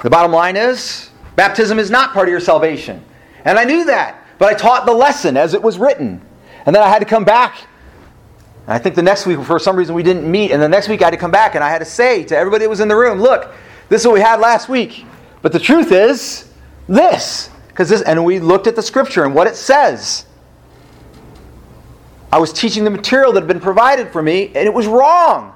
The 0.01 0.09
bottom 0.09 0.31
line 0.31 0.57
is, 0.57 1.09
baptism 1.35 1.80
is 1.80 1.91
not 1.91 2.13
part 2.13 2.27
of 2.27 2.31
your 2.31 2.39
salvation. 2.39 3.03
And 3.45 3.57
I 3.57 3.63
knew 3.63 3.85
that, 3.85 4.23
but 4.38 4.53
I 4.53 4.57
taught 4.57 4.85
the 4.85 4.93
lesson 4.93 5.38
as 5.38 5.53
it 5.53 5.61
was 5.61 5.77
written. 5.77 6.22
And 6.65 6.76
then 6.76 6.84
I 6.84 6.89
had 6.89 6.99
to 6.99 7.05
come 7.05 7.23
back 7.23 7.68
I 8.68 8.77
think 8.77 8.95
the 8.95 9.03
next 9.03 9.26
week, 9.26 9.41
for 9.41 9.59
some 9.59 9.76
reason, 9.76 9.95
we 9.95 10.03
didn't 10.03 10.30
meet. 10.30 10.51
And 10.51 10.61
the 10.61 10.69
next 10.69 10.88
week, 10.88 11.01
I 11.01 11.05
had 11.05 11.11
to 11.11 11.18
come 11.18 11.31
back 11.31 11.55
and 11.55 11.63
I 11.63 11.69
had 11.69 11.80
to 11.80 11.85
say 11.85 12.23
to 12.26 12.38
everybody 12.38 12.63
that 12.63 12.69
was 12.69 12.80
in 12.80 12.88
the 12.88 12.95
room, 12.95 13.19
look, 13.19 13.53
This 13.89 14.01
is 14.01 14.07
what 14.07 14.13
we 14.13 14.22
had 14.22 14.39
last 14.39 14.69
week. 14.69 15.05
But 15.41 15.51
the 15.51 15.59
truth 15.59 15.91
is 15.91 16.51
this. 16.88 17.49
Because 17.68 17.89
this 17.89 18.01
and 18.03 18.23
we 18.23 18.39
looked 18.39 18.68
at 18.68 18.76
the 18.76 18.81
scripture 18.81 19.26
and 19.26 19.34
what 19.34 19.47
it 19.47 19.55
says. 19.55 20.26
I 22.31 22.37
was 22.37 22.53
teaching 22.53 22.83
the 22.83 22.89
material 22.89 23.33
that 23.33 23.41
had 23.41 23.47
been 23.47 23.59
provided 23.59 24.09
for 24.09 24.21
me, 24.21 24.47
and 24.47 24.57
it 24.57 24.73
was 24.73 24.87
wrong. 24.87 25.53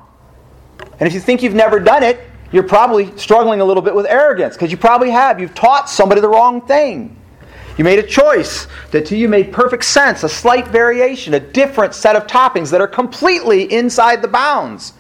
And 1.00 1.08
if 1.08 1.14
you 1.14 1.20
think 1.20 1.42
you've 1.42 1.54
never 1.54 1.80
done 1.80 2.04
it, 2.04 2.20
you're 2.52 2.64
probably 2.64 3.16
struggling 3.18 3.62
a 3.62 3.66
little 3.66 3.84
bit 3.84 3.96
with 3.96 4.06
arrogance 4.06 4.56
because 4.56 4.72
you 4.72 4.78
probably 4.78 5.10
have. 5.10 5.40
You've 5.40 5.56
taught 5.56 5.90
somebody 5.90 6.22
the 6.22 6.30
wrong 6.30 6.62
thing. 6.62 7.18
You 7.78 7.84
made 7.84 8.00
a 8.00 8.04
choice 8.04 8.68
that 8.92 9.06
to 9.08 9.18
you 9.18 9.28
made 9.28 9.52
perfect 9.52 9.84
sense, 9.84 10.24
a 10.24 10.30
slight 10.30 10.68
variation, 10.68 11.34
a 11.34 11.40
different 11.40 11.94
set 11.94 12.16
of 12.16 12.28
toppings 12.28 12.72
that 12.72 12.80
are 12.80 12.88
completely 12.88 13.72
inside 13.74 14.22
the 14.22 14.28
bounds. 14.28 14.94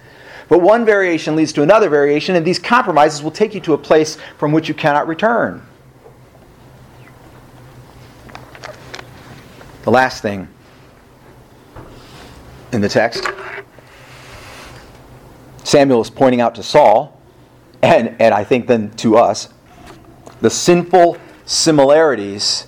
But 0.49 0.61
one 0.61 0.85
variation 0.85 1.35
leads 1.35 1.53
to 1.53 1.61
another 1.61 1.89
variation, 1.89 2.35
and 2.35 2.45
these 2.45 2.59
compromises 2.59 3.23
will 3.23 3.31
take 3.31 3.53
you 3.53 3.61
to 3.61 3.73
a 3.73 3.77
place 3.77 4.17
from 4.37 4.51
which 4.51 4.67
you 4.67 4.73
cannot 4.73 5.07
return. 5.07 5.65
The 9.83 9.91
last 9.91 10.21
thing 10.21 10.47
in 12.75 12.81
the 12.81 12.89
text 12.89 13.25
Samuel 15.65 15.99
is 16.01 16.11
pointing 16.11 16.41
out 16.41 16.53
to 16.55 16.63
Saul, 16.63 17.19
and, 17.81 18.15
and 18.21 18.35
I 18.35 18.43
think 18.43 18.67
then 18.67 18.91
to 18.97 19.17
us, 19.17 19.49
the 20.39 20.49
sinful 20.49 21.17
similarities 21.45 22.67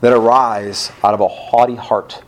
that 0.00 0.14
arise 0.14 0.90
out 1.04 1.12
of 1.12 1.20
a 1.20 1.28
haughty 1.28 1.74
heart. 1.74 2.22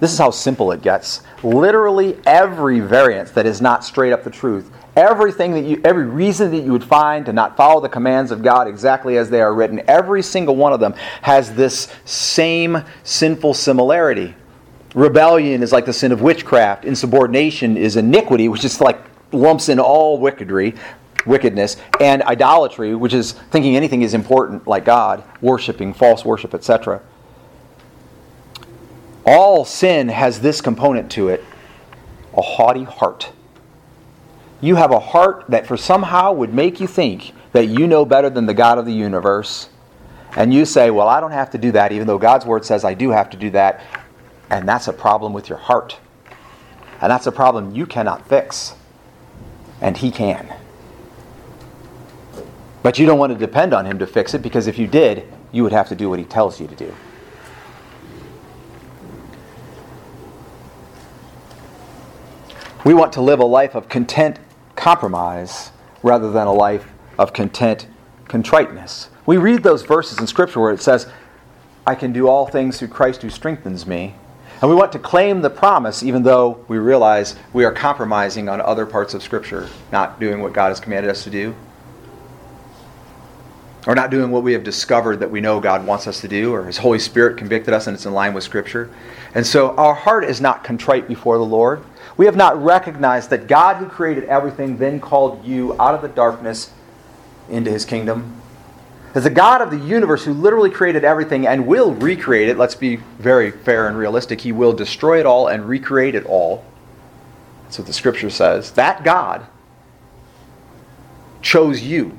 This 0.00 0.10
is 0.10 0.18
how 0.18 0.30
simple 0.30 0.72
it 0.72 0.80
gets. 0.80 1.20
Literally 1.42 2.18
every 2.24 2.80
variance 2.80 3.30
that 3.32 3.44
is 3.44 3.60
not 3.60 3.84
straight 3.84 4.12
up 4.12 4.24
the 4.24 4.30
truth, 4.30 4.70
everything 4.96 5.52
that 5.52 5.64
you 5.64 5.82
every 5.84 6.06
reason 6.06 6.50
that 6.52 6.64
you 6.64 6.72
would 6.72 6.84
find 6.84 7.26
to 7.26 7.32
not 7.34 7.58
follow 7.58 7.80
the 7.80 7.90
commands 7.90 8.30
of 8.30 8.42
God 8.42 8.66
exactly 8.66 9.18
as 9.18 9.28
they 9.28 9.42
are 9.42 9.54
written, 9.54 9.82
every 9.86 10.22
single 10.22 10.56
one 10.56 10.72
of 10.72 10.80
them 10.80 10.94
has 11.20 11.54
this 11.54 11.92
same 12.06 12.82
sinful 13.02 13.52
similarity. 13.52 14.34
Rebellion 14.94 15.62
is 15.62 15.72
like 15.72 15.86
the 15.86 15.92
sin 15.92 16.10
of 16.10 16.20
witchcraft, 16.20 16.84
insubordination 16.84 17.76
is 17.76 17.96
iniquity, 17.96 18.48
which 18.48 18.64
is 18.64 18.80
like 18.80 19.00
lumps 19.32 19.68
in 19.68 19.78
all 19.78 20.18
wickedry, 20.18 20.76
wickedness, 21.26 21.76
and 22.00 22.22
idolatry, 22.22 22.94
which 22.94 23.14
is 23.14 23.32
thinking 23.32 23.76
anything 23.76 24.02
is 24.02 24.14
important 24.14 24.66
like 24.66 24.84
God, 24.84 25.22
worshiping, 25.40 25.94
false 25.94 26.24
worship, 26.24 26.54
etc. 26.54 27.00
All 29.24 29.64
sin 29.64 30.08
has 30.08 30.40
this 30.40 30.60
component 30.60 31.10
to 31.12 31.28
it 31.28 31.44
a 32.36 32.42
haughty 32.42 32.84
heart. 32.84 33.32
You 34.60 34.76
have 34.76 34.92
a 34.92 35.00
heart 35.00 35.44
that 35.48 35.66
for 35.66 35.76
somehow 35.76 36.32
would 36.32 36.52
make 36.52 36.80
you 36.80 36.86
think 36.86 37.32
that 37.52 37.66
you 37.66 37.86
know 37.86 38.04
better 38.04 38.30
than 38.30 38.46
the 38.46 38.54
God 38.54 38.78
of 38.78 38.86
the 38.86 38.92
universe. 38.92 39.68
And 40.36 40.54
you 40.54 40.64
say, 40.64 40.90
Well, 40.90 41.08
I 41.08 41.20
don't 41.20 41.32
have 41.32 41.50
to 41.50 41.58
do 41.58 41.72
that, 41.72 41.92
even 41.92 42.06
though 42.06 42.18
God's 42.18 42.46
word 42.46 42.64
says 42.64 42.84
I 42.84 42.94
do 42.94 43.10
have 43.10 43.30
to 43.30 43.36
do 43.36 43.50
that. 43.50 43.82
And 44.50 44.68
that's 44.68 44.88
a 44.88 44.92
problem 44.92 45.32
with 45.32 45.48
your 45.48 45.58
heart. 45.58 45.98
And 47.00 47.10
that's 47.10 47.26
a 47.26 47.32
problem 47.32 47.74
you 47.74 47.86
cannot 47.86 48.28
fix. 48.28 48.74
And 49.80 49.96
He 49.96 50.10
can. 50.10 50.52
But 52.82 52.98
you 52.98 53.06
don't 53.06 53.18
want 53.18 53.32
to 53.32 53.38
depend 53.38 53.72
on 53.72 53.86
Him 53.86 53.98
to 53.98 54.06
fix 54.06 54.34
it 54.34 54.42
because 54.42 54.66
if 54.66 54.78
you 54.78 54.86
did, 54.86 55.30
you 55.52 55.62
would 55.62 55.72
have 55.72 55.88
to 55.88 55.94
do 55.94 56.10
what 56.10 56.18
He 56.18 56.24
tells 56.24 56.60
you 56.60 56.66
to 56.66 56.74
do. 56.74 56.94
We 62.84 62.94
want 62.94 63.12
to 63.14 63.20
live 63.20 63.40
a 63.40 63.44
life 63.44 63.74
of 63.74 63.88
content 63.88 64.38
compromise 64.74 65.70
rather 66.02 66.32
than 66.32 66.46
a 66.46 66.52
life 66.52 66.90
of 67.18 67.32
content 67.34 67.86
contriteness. 68.26 69.10
We 69.26 69.36
read 69.36 69.62
those 69.62 69.82
verses 69.82 70.18
in 70.18 70.26
Scripture 70.26 70.60
where 70.60 70.72
it 70.72 70.80
says, 70.80 71.06
I 71.86 71.94
can 71.94 72.12
do 72.12 72.28
all 72.28 72.46
things 72.46 72.78
through 72.78 72.88
Christ 72.88 73.20
who 73.22 73.28
strengthens 73.28 73.86
me. 73.86 74.14
And 74.60 74.68
we 74.68 74.76
want 74.76 74.92
to 74.92 74.98
claim 74.98 75.40
the 75.40 75.50
promise 75.50 76.02
even 76.02 76.22
though 76.22 76.62
we 76.68 76.76
realize 76.78 77.34
we 77.52 77.64
are 77.64 77.72
compromising 77.72 78.48
on 78.48 78.60
other 78.60 78.84
parts 78.84 79.14
of 79.14 79.22
Scripture, 79.22 79.68
not 79.90 80.20
doing 80.20 80.42
what 80.42 80.52
God 80.52 80.68
has 80.68 80.80
commanded 80.80 81.10
us 81.10 81.24
to 81.24 81.30
do, 81.30 81.54
or 83.86 83.94
not 83.94 84.10
doing 84.10 84.30
what 84.30 84.42
we 84.42 84.52
have 84.52 84.62
discovered 84.62 85.20
that 85.20 85.30
we 85.30 85.40
know 85.40 85.60
God 85.60 85.86
wants 85.86 86.06
us 86.06 86.20
to 86.20 86.28
do, 86.28 86.52
or 86.52 86.64
His 86.64 86.76
Holy 86.76 86.98
Spirit 86.98 87.38
convicted 87.38 87.72
us 87.72 87.86
and 87.86 87.94
it's 87.94 88.04
in 88.04 88.12
line 88.12 88.34
with 88.34 88.44
Scripture. 88.44 88.90
And 89.34 89.46
so 89.46 89.74
our 89.76 89.94
heart 89.94 90.24
is 90.24 90.42
not 90.42 90.62
contrite 90.62 91.08
before 91.08 91.38
the 91.38 91.44
Lord. 91.44 91.82
We 92.18 92.26
have 92.26 92.36
not 92.36 92.62
recognized 92.62 93.30
that 93.30 93.46
God, 93.46 93.76
who 93.76 93.86
created 93.86 94.24
everything, 94.24 94.76
then 94.76 95.00
called 95.00 95.42
you 95.42 95.74
out 95.80 95.94
of 95.94 96.02
the 96.02 96.08
darkness 96.08 96.70
into 97.48 97.70
His 97.70 97.86
kingdom. 97.86 98.39
As 99.12 99.24
the 99.24 99.30
God 99.30 99.60
of 99.60 99.70
the 99.70 99.78
universe 99.78 100.24
who 100.24 100.32
literally 100.32 100.70
created 100.70 101.04
everything 101.04 101.46
and 101.46 101.66
will 101.66 101.92
recreate 101.94 102.48
it, 102.48 102.56
let's 102.56 102.76
be 102.76 102.96
very 103.18 103.50
fair 103.50 103.88
and 103.88 103.96
realistic, 103.96 104.40
He 104.40 104.52
will 104.52 104.72
destroy 104.72 105.18
it 105.18 105.26
all 105.26 105.48
and 105.48 105.68
recreate 105.68 106.14
it 106.14 106.24
all. 106.26 106.64
That's 107.64 107.78
what 107.78 107.86
the 107.88 107.92
Scripture 107.92 108.30
says. 108.30 108.72
That 108.72 109.02
God 109.02 109.46
chose 111.42 111.82
you 111.82 112.16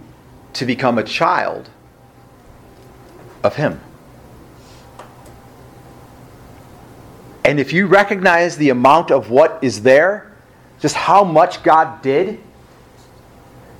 to 0.54 0.66
become 0.66 0.98
a 0.98 1.04
child 1.04 1.70
of 3.42 3.56
Him. 3.56 3.80
And 7.46 7.60
if 7.60 7.72
you 7.74 7.88
recognize 7.88 8.58
the 8.58 8.70
amount 8.70 9.12
of 9.12 9.30
what 9.30 9.60
is 9.62 9.84
there, 9.84 10.32
just 10.80 10.96
how 10.96 11.24
much 11.24 11.64
God 11.64 12.02
did 12.02 12.40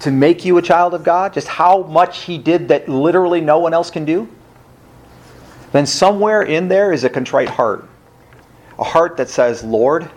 to 0.02 0.12
make 0.12 0.44
you 0.44 0.58
a 0.58 0.62
child 0.62 0.94
of 0.94 1.04
God, 1.04 1.34
just 1.34 1.48
how 1.48 1.84
much 1.84 2.24
He 2.24 2.38
did 2.38 2.68
that 2.70 2.90
literally 2.90 3.40
no 3.40 3.60
one 3.60 3.74
else 3.74 3.92
can 3.92 4.04
do, 4.04 4.28
then 5.72 5.86
somewhere 5.86 6.42
in 6.42 6.68
there 6.68 6.92
is 6.92 7.04
a 7.04 7.10
contrite 7.10 7.50
heart. 7.50 7.88
A 8.78 8.84
heart 8.84 9.18
that 9.18 9.30
says, 9.30 9.64
Lord, 9.64 10.10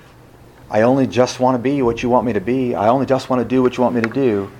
I 0.70 0.82
only 0.82 1.06
just 1.06 1.39
want 1.39 1.55
to 1.55 1.59
be 1.59 1.82
what 1.82 2.02
you 2.02 2.09
want 2.09 2.27
me 2.27 2.32
to 2.32 2.40
be. 2.40 2.74
I 2.74 2.89
only 2.89 3.06
just 3.06 3.28
want 3.28 3.40
to 3.40 3.48
do 3.48 3.62
what 3.62 3.77
you 3.77 3.82
want 3.82 3.94
me 3.94 4.01
to 4.01 4.09
do. 4.09 4.51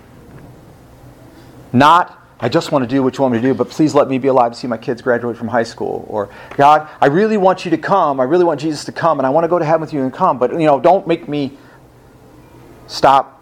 Not, 1.73 2.23
I 2.39 2.51
just 2.51 2.71
want 2.71 2.85
to 2.85 2.89
do 2.89 3.03
what 3.03 3.17
you 3.17 3.23
want 3.23 3.33
me 3.33 3.41
to 3.41 3.49
do, 3.49 3.55
but 3.55 3.71
please 3.71 3.95
let 3.95 4.09
me 4.09 4.19
be 4.19 4.29
alive 4.29 4.53
to 4.53 4.59
see 4.59 4.69
my 4.69 4.77
kids 4.77 5.01
graduate 5.01 5.37
from 5.37 5.49
high 5.49 5.63
school. 5.63 6.05
Or, 6.09 6.29
God, 6.57 6.89
I 7.01 7.07
really 7.07 7.39
want 7.39 7.65
you 7.65 7.71
to 7.71 7.79
come. 7.79 8.21
I 8.21 8.25
really 8.25 8.45
want 8.45 8.61
Jesus 8.61 8.85
to 8.85 8.93
come, 8.93 9.19
and 9.19 9.27
I 9.27 9.31
want 9.31 9.45
to 9.45 9.49
go 9.49 9.59
to 9.59 9.65
heaven 9.65 9.81
with 9.81 9.93
you 9.95 10.03
and 10.03 10.13
come. 10.13 10.39
But, 10.39 10.53
you 10.53 10.67
know, 10.67 10.79
don't 10.79 11.07
make 11.07 11.29
me 11.29 11.57
stop 12.87 13.34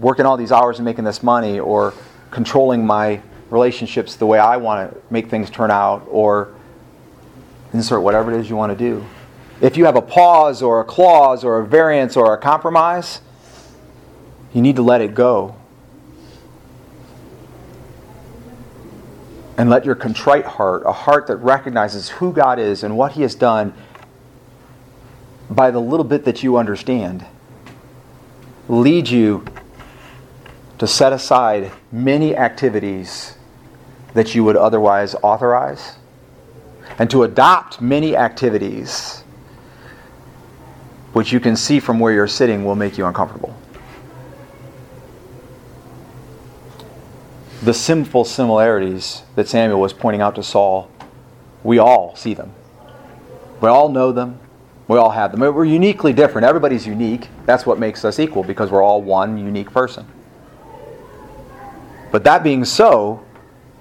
working 0.00 0.26
all 0.26 0.36
these 0.36 0.52
hours 0.52 0.78
and 0.78 0.84
making 0.84 1.04
this 1.04 1.22
money 1.22 1.58
or 1.58 1.94
controlling 2.30 2.84
my 2.84 3.20
relationships 3.50 4.16
the 4.16 4.26
way 4.26 4.38
I 4.38 4.56
want 4.56 4.92
to 4.92 5.00
make 5.10 5.30
things 5.30 5.50
turn 5.50 5.70
out 5.70 6.06
or 6.10 6.54
insert 7.72 8.02
whatever 8.02 8.32
it 8.32 8.40
is 8.40 8.50
you 8.50 8.56
want 8.56 8.76
to 8.76 8.78
do. 8.78 9.04
If 9.60 9.76
you 9.76 9.86
have 9.86 9.96
a 9.96 10.02
pause 10.02 10.62
or 10.62 10.80
a 10.80 10.84
clause 10.84 11.44
or 11.44 11.60
a 11.60 11.66
variance 11.66 12.16
or 12.16 12.34
a 12.34 12.38
compromise, 12.38 13.20
you 14.52 14.60
need 14.60 14.76
to 14.76 14.82
let 14.82 15.00
it 15.00 15.14
go. 15.14 15.56
And 19.58 19.70
let 19.70 19.86
your 19.86 19.94
contrite 19.94 20.44
heart, 20.44 20.82
a 20.84 20.92
heart 20.92 21.28
that 21.28 21.36
recognizes 21.36 22.10
who 22.10 22.32
God 22.32 22.58
is 22.58 22.82
and 22.82 22.98
what 22.98 23.12
He 23.12 23.22
has 23.22 23.34
done 23.34 23.72
by 25.48 25.70
the 25.70 25.80
little 25.80 26.04
bit 26.04 26.24
that 26.24 26.42
you 26.42 26.58
understand, 26.58 27.24
lead 28.68 29.08
you 29.08 29.44
to 30.78 30.86
set 30.86 31.12
aside 31.12 31.72
many 31.90 32.36
activities 32.36 33.36
that 34.14 34.34
you 34.34 34.44
would 34.44 34.56
otherwise 34.56 35.14
authorize 35.22 35.96
and 36.98 37.10
to 37.10 37.22
adopt 37.22 37.80
many 37.80 38.16
activities 38.16 39.22
which 41.12 41.32
you 41.32 41.40
can 41.40 41.56
see 41.56 41.80
from 41.80 41.98
where 41.98 42.12
you're 42.12 42.28
sitting 42.28 42.64
will 42.64 42.76
make 42.76 42.98
you 42.98 43.06
uncomfortable. 43.06 43.56
The 47.62 47.72
sinful 47.72 48.26
similarities 48.26 49.22
that 49.34 49.48
Samuel 49.48 49.80
was 49.80 49.94
pointing 49.94 50.20
out 50.20 50.34
to 50.34 50.42
Saul, 50.42 50.90
we 51.64 51.78
all 51.78 52.14
see 52.16 52.34
them. 52.34 52.52
We 53.62 53.68
all 53.68 53.88
know 53.88 54.12
them. 54.12 54.38
We 54.88 54.98
all 54.98 55.10
have 55.10 55.32
them. 55.32 55.40
We're 55.40 55.64
uniquely 55.64 56.12
different. 56.12 56.46
Everybody's 56.46 56.86
unique. 56.86 57.28
That's 57.46 57.64
what 57.64 57.78
makes 57.78 58.04
us 58.04 58.18
equal 58.20 58.44
because 58.44 58.70
we're 58.70 58.82
all 58.82 59.00
one 59.00 59.38
unique 59.38 59.70
person. 59.72 60.06
But 62.16 62.24
that 62.24 62.42
being 62.42 62.64
so, 62.64 63.22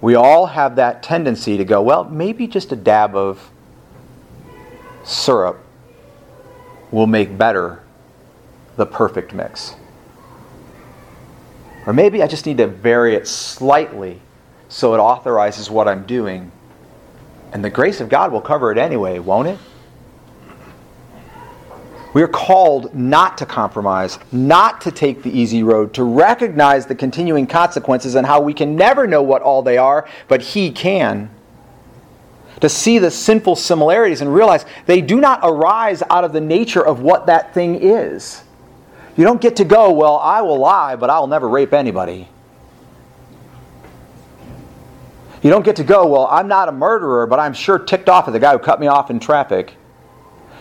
we 0.02 0.16
all 0.16 0.48
have 0.48 0.76
that 0.76 1.02
tendency 1.02 1.56
to 1.56 1.64
go, 1.64 1.82
well, 1.82 2.04
maybe 2.04 2.48
just 2.48 2.74
a 2.74 2.76
dab 2.76 3.16
of 3.16 3.50
syrup 5.06 5.64
will 6.92 7.08
make 7.08 7.38
better 7.38 7.82
the 8.76 8.86
perfect 8.86 9.34
mix. 9.34 9.76
Or 11.88 11.94
maybe 11.94 12.22
I 12.22 12.28
just 12.28 12.46
need 12.46 12.58
to 12.58 12.68
vary 12.68 13.16
it 13.16 13.26
slightly 13.26 14.20
so 14.68 14.94
it 14.94 14.98
authorizes 14.98 15.70
what 15.70 15.88
I'm 15.88 16.06
doing. 16.06 16.52
And 17.54 17.64
the 17.64 17.70
grace 17.70 18.02
of 18.02 18.10
God 18.10 18.34
will 18.34 18.42
cover 18.42 18.70
it 18.70 18.78
anyway, 18.78 19.18
won't 19.20 19.48
it? 19.48 19.60
We 22.16 22.24
are 22.24 22.30
called 22.30 22.96
not 22.96 23.38
to 23.40 23.46
compromise, 23.46 24.20
not 24.32 24.80
to 24.82 24.92
take 24.92 25.22
the 25.22 25.38
easy 25.38 25.64
road, 25.64 25.94
to 25.96 26.04
recognize 26.06 26.86
the 26.86 26.96
continuing 26.96 27.46
consequences 27.46 28.16
and 28.16 28.26
how 28.26 28.40
we 28.40 28.54
can 28.54 28.78
never 28.78 29.06
know 29.06 29.22
what 29.22 29.42
all 29.42 29.62
they 29.62 29.78
are, 29.78 30.08
but 30.30 30.42
He 30.42 30.72
can. 30.72 31.30
To 32.62 32.70
see 32.70 33.00
the 33.00 33.12
sinful 33.12 33.58
similarities 33.58 34.22
and 34.22 34.34
realize 34.34 34.66
they 34.86 35.02
do 35.02 35.20
not 35.20 35.42
arise 35.44 36.02
out 36.10 36.24
of 36.24 36.32
the 36.32 36.40
nature 36.40 36.82
of 36.82 37.02
what 37.02 37.26
that 37.26 37.54
thing 37.54 37.76
is. 37.76 38.46
You 39.18 39.26
don't 39.26 39.42
get 39.42 39.58
to 39.58 39.66
go, 39.66 39.92
well, 39.92 40.16
I 40.16 40.42
will 40.42 40.58
lie, 40.58 40.96
but 40.96 41.10
I'll 41.10 41.28
never 41.28 41.50
rape 41.50 41.74
anybody. 41.74 42.30
You 45.44 45.50
don't 45.50 45.66
get 45.66 45.76
to 45.76 45.84
go, 45.84 46.08
well, 46.08 46.30
I'm 46.32 46.48
not 46.48 46.70
a 46.70 46.72
murderer, 46.72 47.28
but 47.28 47.42
I'm 47.42 47.54
sure 47.54 47.78
ticked 47.78 48.08
off 48.08 48.30
at 48.30 48.32
the 48.32 48.40
guy 48.40 48.54
who 48.54 48.60
cut 48.60 48.80
me 48.80 48.88
off 48.88 49.10
in 49.10 49.20
traffic. 49.20 49.76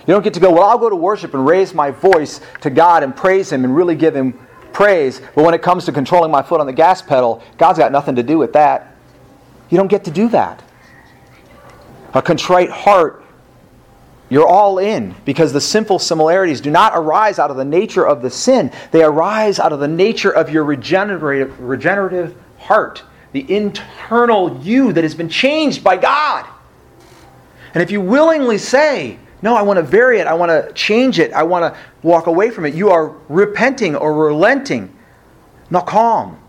You 0.07 0.13
don't 0.13 0.23
get 0.23 0.35
to 0.35 0.41
go, 0.41 0.53
well, 0.53 0.65
I'll 0.65 0.79
go 0.79 0.91
to 0.91 0.97
worship 0.97 1.33
and 1.33 1.47
raise 1.47 1.73
my 1.73 1.91
voice 1.91 2.41
to 2.61 2.71
God 2.71 3.03
and 3.03 3.17
praise 3.17 3.51
Him 3.51 3.65
and 3.65 3.75
really 3.75 3.95
give 3.95 4.15
Him 4.15 4.39
praise, 4.75 5.23
but 5.35 5.45
when 5.45 5.55
it 5.55 5.63
comes 5.63 5.87
to 5.87 5.93
controlling 5.93 6.31
my 6.31 6.43
foot 6.43 6.61
on 6.61 6.67
the 6.67 6.73
gas 6.73 7.01
pedal, 7.01 7.43
God's 7.57 7.79
got 7.79 7.93
nothing 7.93 8.17
to 8.17 8.23
do 8.23 8.37
with 8.37 8.53
that. 8.53 8.95
You 9.71 9.79
don't 9.79 9.89
get 9.89 10.05
to 10.05 10.11
do 10.11 10.29
that. 10.29 10.63
A 12.13 12.21
contrite 12.21 12.71
heart, 12.71 13.25
you're 14.29 14.47
all 14.47 14.79
in 14.79 15.15
because 15.25 15.53
the 15.53 15.61
simple 15.61 15.99
similarities 15.99 16.61
do 16.61 16.71
not 16.71 16.93
arise 16.95 17.39
out 17.39 17.51
of 17.51 17.57
the 17.57 17.65
nature 17.65 18.07
of 18.07 18.21
the 18.21 18.31
sin, 18.31 18.71
they 18.91 19.03
arise 19.03 19.59
out 19.59 19.73
of 19.73 19.81
the 19.81 19.89
nature 19.89 20.31
of 20.31 20.51
your 20.51 20.65
regenerative, 20.65 21.59
regenerative 21.61 22.37
heart, 22.59 23.03
the 23.33 23.51
internal 23.53 24.61
you 24.63 24.93
that 24.93 25.05
has 25.05 25.15
been 25.15 25.29
changed 25.29 25.83
by 25.83 25.97
God. 25.97 26.47
And 27.75 27.83
if 27.83 27.91
you 27.91 28.01
willingly 28.01 28.59
say, 28.59 29.19
no, 29.43 29.55
I 29.55 29.63
want 29.63 29.77
to 29.79 29.83
vary 29.83 30.21
it. 30.21 30.27
I 30.27 30.35
want 30.35 30.51
to 30.51 30.73
change 30.73 31.19
it. 31.19 31.33
I 31.33 31.43
want 31.43 31.75
to 31.75 31.81
walk 32.03 32.27
away 32.27 32.51
from 32.51 32.65
it. 32.65 32.75
You 32.75 32.91
are 32.91 33.15
repenting 33.29 33.95
or 33.95 34.15
relenting. 34.15 34.95
Not 35.71 35.87
calm. 35.87 36.41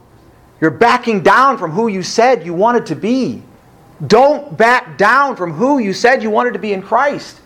You're 0.62 0.72
backing 0.72 1.22
down 1.22 1.58
from 1.58 1.72
who 1.72 1.88
you 1.88 2.04
said 2.04 2.46
you 2.46 2.54
wanted 2.54 2.86
to 2.88 2.96
be. 2.96 3.44
Don't 4.08 4.58
back 4.58 4.98
down 4.98 5.36
from 5.36 5.52
who 5.52 5.80
you 5.80 5.94
said 5.94 6.24
you 6.24 6.30
wanted 6.30 6.54
to 6.54 6.60
be 6.60 6.74
in 6.74 6.82
Christ. 6.82 7.40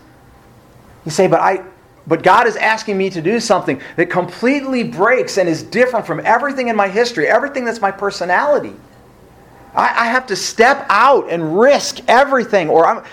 You 1.04 1.10
say, 1.10 1.26
but 1.26 1.40
I 1.40 1.64
but 2.06 2.22
God 2.22 2.46
is 2.46 2.56
asking 2.56 2.98
me 2.98 3.10
to 3.10 3.22
do 3.22 3.38
something 3.38 3.80
that 3.96 4.10
completely 4.10 4.82
breaks 4.82 5.38
and 5.38 5.48
is 5.48 5.62
different 5.62 6.06
from 6.06 6.20
everything 6.24 6.68
in 6.68 6.74
my 6.74 6.88
history, 6.88 7.28
everything 7.28 7.64
that's 7.64 7.80
my 7.80 7.90
personality. 7.90 8.74
I, 9.74 9.84
I 9.84 10.04
have 10.06 10.26
to 10.28 10.36
step 10.36 10.86
out 10.88 11.30
and 11.30 11.60
risk 11.60 12.00
everything, 12.08 12.68
or 12.68 12.86
I'm, 12.86 13.04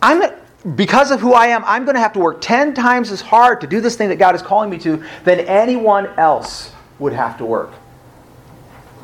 I'm 0.00 0.32
because 0.74 1.10
of 1.10 1.20
who 1.20 1.34
I 1.34 1.48
am, 1.48 1.62
I'm 1.66 1.84
going 1.84 1.94
to 1.94 2.00
have 2.00 2.14
to 2.14 2.20
work 2.20 2.40
10 2.40 2.74
times 2.74 3.10
as 3.10 3.20
hard 3.20 3.60
to 3.60 3.66
do 3.66 3.80
this 3.80 3.96
thing 3.96 4.08
that 4.08 4.16
God 4.16 4.34
is 4.34 4.42
calling 4.42 4.70
me 4.70 4.78
to 4.78 5.04
than 5.24 5.40
anyone 5.40 6.06
else 6.18 6.72
would 6.98 7.12
have 7.12 7.36
to 7.38 7.44
work. 7.44 7.70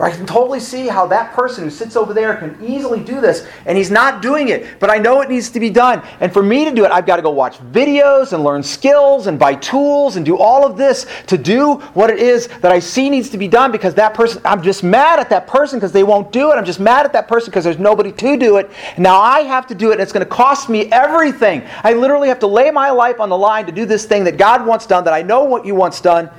I 0.05 0.11
can 0.11 0.25
totally 0.25 0.61
see 0.61 0.87
how 0.87 1.07
that 1.09 1.33
person 1.33 1.65
who 1.65 1.71
sits 1.71 1.97
over 1.97 2.15
there 2.15 2.37
can 2.37 2.57
easily 2.65 3.01
do 3.01 3.21
this, 3.21 3.47
and 3.67 3.77
he's 3.77 3.91
not 3.91 4.23
doing 4.23 4.49
it. 4.49 4.79
But 4.79 4.89
I 4.89 4.99
know 4.99 5.21
it 5.21 5.29
needs 5.29 5.51
to 5.51 5.61
be 5.61 5.69
done. 5.69 6.03
And 6.21 6.33
for 6.33 6.43
me 6.43 6.65
to 6.65 6.71
do 6.71 6.85
it, 6.85 6.91
I've 6.91 7.07
got 7.07 7.17
to 7.17 7.23
go 7.23 7.31
watch 7.31 7.59
videos 7.59 8.33
and 8.33 8.43
learn 8.43 8.63
skills 8.63 9.27
and 9.27 9.39
buy 9.39 9.57
tools 9.57 10.17
and 10.17 10.25
do 10.25 10.39
all 10.39 10.65
of 10.65 10.77
this 10.77 11.07
to 11.27 11.37
do 11.37 11.75
what 11.95 12.09
it 12.09 12.19
is 12.19 12.47
that 12.61 12.73
I 12.73 12.79
see 12.79 13.11
needs 13.11 13.29
to 13.31 13.39
be 13.39 13.49
done 13.49 13.73
because 13.73 13.95
that 13.95 14.15
person, 14.15 14.41
I'm 14.45 14.63
just 14.63 14.83
mad 14.83 15.19
at 15.19 15.29
that 15.31 15.47
person 15.47 15.79
because 15.79 15.93
they 15.93 16.05
won't 16.05 16.33
do 16.33 16.51
it. 16.51 16.55
I'm 16.55 16.65
just 16.65 16.81
mad 16.81 17.05
at 17.05 17.13
that 17.13 17.29
person 17.29 17.51
because 17.51 17.65
there's 17.65 17.79
nobody 17.79 18.13
to 18.13 18.37
do 18.37 18.57
it. 18.57 18.71
Now 18.97 19.21
I 19.21 19.41
have 19.41 19.67
to 19.67 19.75
do 19.75 19.91
it, 19.91 19.95
and 19.95 20.03
it's 20.03 20.13
going 20.13 20.25
to 20.25 20.31
cost 20.31 20.69
me 20.69 20.87
everything. 20.93 21.63
I 21.85 21.93
literally 21.93 22.29
have 22.29 22.39
to 22.41 22.47
lay 22.47 22.71
my 22.71 22.91
life 22.91 23.21
on 23.21 23.29
the 23.29 23.39
line 23.39 23.67
to 23.67 23.73
do 23.73 23.85
this 23.85 24.07
thing 24.07 24.25
that 24.25 24.37
God 24.39 24.65
wants 24.65 24.87
done, 24.87 25.05
that 25.05 25.15
I 25.15 25.23
know 25.23 25.45
what 25.45 25.67
you 25.67 25.75
wants 25.75 26.01
done. 26.01 26.31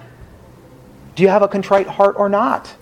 Do 1.15 1.23
you 1.23 1.29
have 1.29 1.41
a 1.41 1.47
contrite 1.47 1.87
heart 1.87 2.15
or 2.17 2.29
not? 2.29 2.73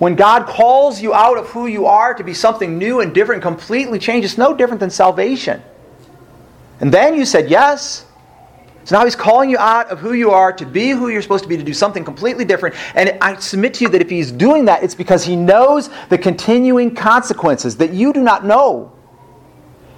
When 0.00 0.14
God 0.14 0.46
calls 0.46 1.02
you 1.02 1.12
out 1.12 1.36
of 1.36 1.50
who 1.50 1.66
you 1.66 1.84
are 1.84 2.14
to 2.14 2.24
be 2.24 2.32
something 2.32 2.78
new 2.78 3.00
and 3.00 3.14
different, 3.14 3.42
completely 3.42 3.98
changed, 3.98 4.24
it's 4.24 4.38
no 4.38 4.54
different 4.54 4.80
than 4.80 4.88
salvation. 4.88 5.62
And 6.80 6.90
then 6.90 7.14
you 7.14 7.26
said 7.26 7.50
yes. 7.50 8.06
So 8.84 8.96
now 8.96 9.04
He's 9.04 9.14
calling 9.14 9.50
you 9.50 9.58
out 9.58 9.88
of 9.90 9.98
who 9.98 10.14
you 10.14 10.30
are 10.30 10.54
to 10.54 10.64
be 10.64 10.88
who 10.88 11.10
you're 11.10 11.20
supposed 11.20 11.44
to 11.44 11.50
be, 11.50 11.58
to 11.58 11.62
do 11.62 11.74
something 11.74 12.02
completely 12.02 12.46
different. 12.46 12.76
And 12.94 13.18
I 13.20 13.38
submit 13.40 13.74
to 13.74 13.84
you 13.84 13.90
that 13.90 14.00
if 14.00 14.08
He's 14.08 14.32
doing 14.32 14.64
that, 14.64 14.82
it's 14.82 14.94
because 14.94 15.22
He 15.22 15.36
knows 15.36 15.90
the 16.08 16.16
continuing 16.16 16.94
consequences 16.94 17.76
that 17.76 17.92
you 17.92 18.14
do 18.14 18.22
not 18.22 18.42
know. 18.42 18.92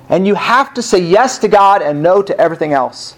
And 0.09 0.27
you 0.27 0.35
have 0.35 0.75
to 0.75 0.83
say 0.83 0.99
yes 0.99 1.39
to 1.39 1.49
God 1.49 1.81
and 1.81 2.03
no 2.03 2.23
to 2.23 2.37
everything 2.41 2.73
else. 2.73 3.17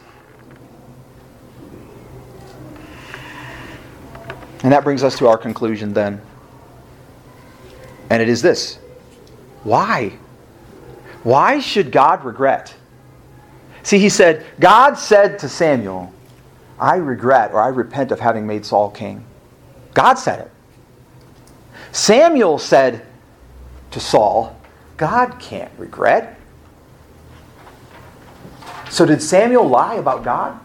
And 4.63 4.71
that 4.71 4.85
brings 4.85 5.03
us 5.03 5.17
to 5.17 5.29
our 5.29 5.39
conclusion 5.39 5.95
then. 5.95 6.21
And 8.15 8.23
it 8.23 8.29
is 8.29 8.43
this 8.43 8.79
why? 9.65 10.13
Why 11.25 11.59
should 11.59 11.91
God 11.91 12.25
regret? 12.25 12.73
See, 13.83 13.99
he 13.99 14.09
said, 14.09 14.47
God 14.61 14.95
said 14.95 15.41
to 15.41 15.49
Samuel, 15.49 16.15
I 16.79 16.95
regret 16.95 17.51
or 17.51 17.61
I 17.61 17.67
repent 17.69 18.13
of 18.13 18.21
having 18.21 18.47
made 18.47 18.65
Saul 18.65 18.93
king. 18.93 19.25
God 19.95 20.15
said 20.15 20.39
it. 20.39 20.51
Samuel 21.91 22.59
said 22.59 23.05
to 23.91 23.99
Saul, 23.99 24.57
God 24.97 25.41
can't 25.41 25.73
regret. 25.77 26.39
So 28.91 29.05
did 29.05 29.23
Samuel 29.23 29.67
lie 29.67 29.95
about 29.97 30.23
God? 30.23 30.61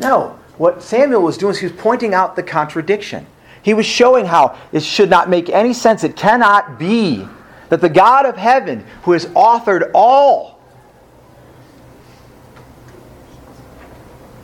No. 0.00 0.36
What 0.58 0.82
Samuel 0.82 1.22
was 1.22 1.38
doing 1.38 1.52
is 1.52 1.58
he 1.60 1.68
was 1.68 1.76
pointing 1.76 2.14
out 2.14 2.34
the 2.34 2.42
contradiction. 2.42 3.26
He 3.66 3.74
was 3.74 3.84
showing 3.84 4.26
how 4.26 4.56
it 4.70 4.84
should 4.84 5.10
not 5.10 5.28
make 5.28 5.50
any 5.50 5.72
sense. 5.72 6.04
It 6.04 6.14
cannot 6.14 6.78
be 6.78 7.26
that 7.68 7.80
the 7.80 7.88
God 7.88 8.24
of 8.24 8.36
heaven, 8.36 8.86
who 9.02 9.10
has 9.10 9.26
authored 9.26 9.90
all, 9.92 10.60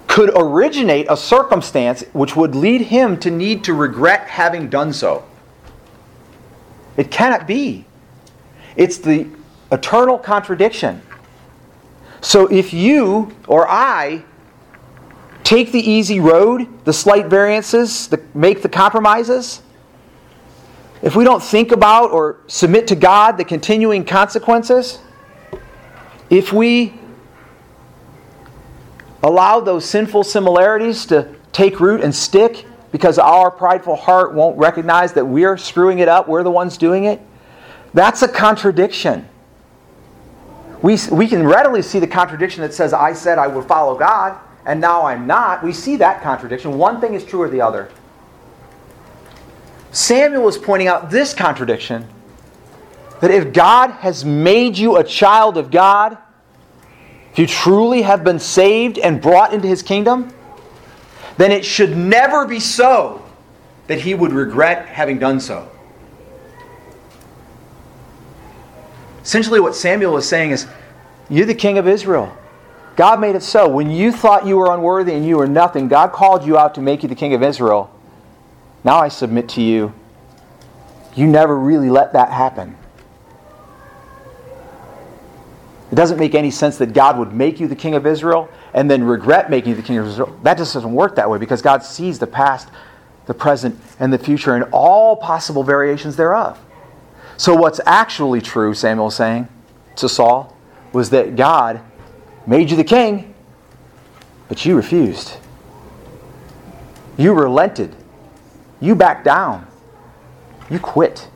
could 0.08 0.32
originate 0.34 1.06
a 1.08 1.16
circumstance 1.16 2.02
which 2.12 2.34
would 2.34 2.56
lead 2.56 2.80
him 2.80 3.16
to 3.20 3.30
need 3.30 3.62
to 3.62 3.74
regret 3.74 4.26
having 4.26 4.68
done 4.68 4.92
so. 4.92 5.24
It 6.96 7.12
cannot 7.12 7.46
be. 7.46 7.84
It's 8.74 8.98
the 8.98 9.28
eternal 9.70 10.18
contradiction. 10.18 11.00
So 12.22 12.48
if 12.48 12.74
you 12.74 13.36
or 13.46 13.70
I 13.70 14.24
take 15.44 15.72
the 15.72 15.80
easy 15.80 16.20
road, 16.20 16.84
the 16.84 16.92
slight 16.92 17.26
variances, 17.26 18.08
the, 18.08 18.22
make 18.34 18.62
the 18.62 18.68
compromises, 18.68 19.62
if 21.02 21.16
we 21.16 21.24
don't 21.24 21.42
think 21.42 21.72
about 21.72 22.12
or 22.12 22.38
submit 22.46 22.86
to 22.88 22.94
God 22.94 23.36
the 23.36 23.44
continuing 23.44 24.04
consequences, 24.04 25.00
if 26.30 26.52
we 26.52 26.94
allow 29.22 29.60
those 29.60 29.84
sinful 29.84 30.24
similarities 30.24 31.04
to 31.06 31.34
take 31.50 31.80
root 31.80 32.02
and 32.02 32.14
stick 32.14 32.66
because 32.92 33.18
our 33.18 33.50
prideful 33.50 33.96
heart 33.96 34.32
won't 34.32 34.56
recognize 34.58 35.12
that 35.14 35.24
we're 35.24 35.56
screwing 35.56 35.98
it 35.98 36.08
up, 36.08 36.28
we're 36.28 36.42
the 36.42 36.50
ones 36.50 36.76
doing 36.76 37.04
it, 37.04 37.20
that's 37.94 38.22
a 38.22 38.28
contradiction. 38.28 39.28
We, 40.82 40.98
we 41.10 41.26
can 41.26 41.46
readily 41.46 41.82
see 41.82 41.98
the 41.98 42.06
contradiction 42.06 42.62
that 42.62 42.74
says, 42.74 42.92
I 42.92 43.12
said 43.12 43.38
I 43.38 43.48
would 43.48 43.66
follow 43.66 43.98
God, 43.98 44.38
and 44.64 44.80
now 44.80 45.06
I'm 45.06 45.26
not. 45.26 45.62
We 45.62 45.72
see 45.72 45.96
that 45.96 46.22
contradiction. 46.22 46.78
One 46.78 47.00
thing 47.00 47.14
is 47.14 47.24
true 47.24 47.42
or 47.42 47.48
the 47.48 47.60
other. 47.60 47.90
Samuel 49.90 50.48
is 50.48 50.56
pointing 50.56 50.88
out 50.88 51.10
this 51.10 51.34
contradiction 51.34 52.06
that 53.20 53.30
if 53.30 53.52
God 53.52 53.90
has 53.90 54.24
made 54.24 54.76
you 54.78 54.96
a 54.96 55.04
child 55.04 55.56
of 55.56 55.70
God, 55.70 56.16
if 57.32 57.38
you 57.38 57.46
truly 57.46 58.02
have 58.02 58.24
been 58.24 58.38
saved 58.38 58.98
and 58.98 59.20
brought 59.20 59.52
into 59.52 59.68
his 59.68 59.82
kingdom, 59.82 60.32
then 61.36 61.50
it 61.50 61.64
should 61.64 61.96
never 61.96 62.46
be 62.46 62.60
so 62.60 63.24
that 63.86 64.00
he 64.00 64.14
would 64.14 64.32
regret 64.32 64.86
having 64.86 65.18
done 65.18 65.40
so. 65.40 65.68
Essentially, 69.22 69.60
what 69.60 69.74
Samuel 69.74 70.16
is 70.16 70.28
saying 70.28 70.50
is, 70.50 70.66
You're 71.28 71.46
the 71.46 71.54
king 71.54 71.78
of 71.78 71.86
Israel. 71.86 72.36
God 72.96 73.20
made 73.20 73.34
it 73.34 73.42
so. 73.42 73.68
When 73.68 73.90
you 73.90 74.12
thought 74.12 74.46
you 74.46 74.58
were 74.58 74.72
unworthy 74.72 75.14
and 75.14 75.26
you 75.26 75.38
were 75.38 75.46
nothing, 75.46 75.88
God 75.88 76.12
called 76.12 76.44
you 76.44 76.58
out 76.58 76.74
to 76.74 76.80
make 76.80 77.02
you 77.02 77.08
the 77.08 77.14
king 77.14 77.34
of 77.34 77.42
Israel. 77.42 77.90
Now 78.84 78.98
I 78.98 79.08
submit 79.08 79.48
to 79.50 79.62
you, 79.62 79.94
you 81.14 81.26
never 81.26 81.58
really 81.58 81.90
let 81.90 82.12
that 82.14 82.30
happen. 82.30 82.76
It 85.90 85.94
doesn't 85.94 86.18
make 86.18 86.34
any 86.34 86.50
sense 86.50 86.78
that 86.78 86.94
God 86.94 87.18
would 87.18 87.34
make 87.34 87.60
you 87.60 87.68
the 87.68 87.76
king 87.76 87.94
of 87.94 88.06
Israel 88.06 88.48
and 88.72 88.90
then 88.90 89.04
regret 89.04 89.50
making 89.50 89.70
you 89.70 89.76
the 89.76 89.82
king 89.82 89.98
of 89.98 90.06
Israel. 90.06 90.38
That 90.42 90.56
just 90.56 90.72
doesn't 90.72 90.92
work 90.92 91.16
that 91.16 91.28
way 91.28 91.36
because 91.36 91.60
God 91.60 91.84
sees 91.84 92.18
the 92.18 92.26
past, 92.26 92.68
the 93.26 93.34
present, 93.34 93.78
and 94.00 94.10
the 94.10 94.18
future 94.18 94.54
and 94.54 94.64
all 94.72 95.16
possible 95.16 95.62
variations 95.62 96.16
thereof. 96.16 96.58
So, 97.36 97.54
what's 97.54 97.80
actually 97.84 98.40
true, 98.40 98.72
Samuel 98.72 99.08
is 99.08 99.16
saying 99.16 99.48
to 99.96 100.08
Saul, 100.08 100.56
was 100.92 101.10
that 101.10 101.36
God 101.36 101.82
made 102.46 102.70
you 102.70 102.76
the 102.76 102.84
king, 102.84 103.34
But 104.48 104.64
you 104.66 104.76
refused. 104.76 105.36
You 107.16 107.32
relented. 107.32 107.94
You 108.80 108.94
backed 108.94 109.24
down. 109.24 109.66
You 110.68 110.78
quit. 110.78 111.28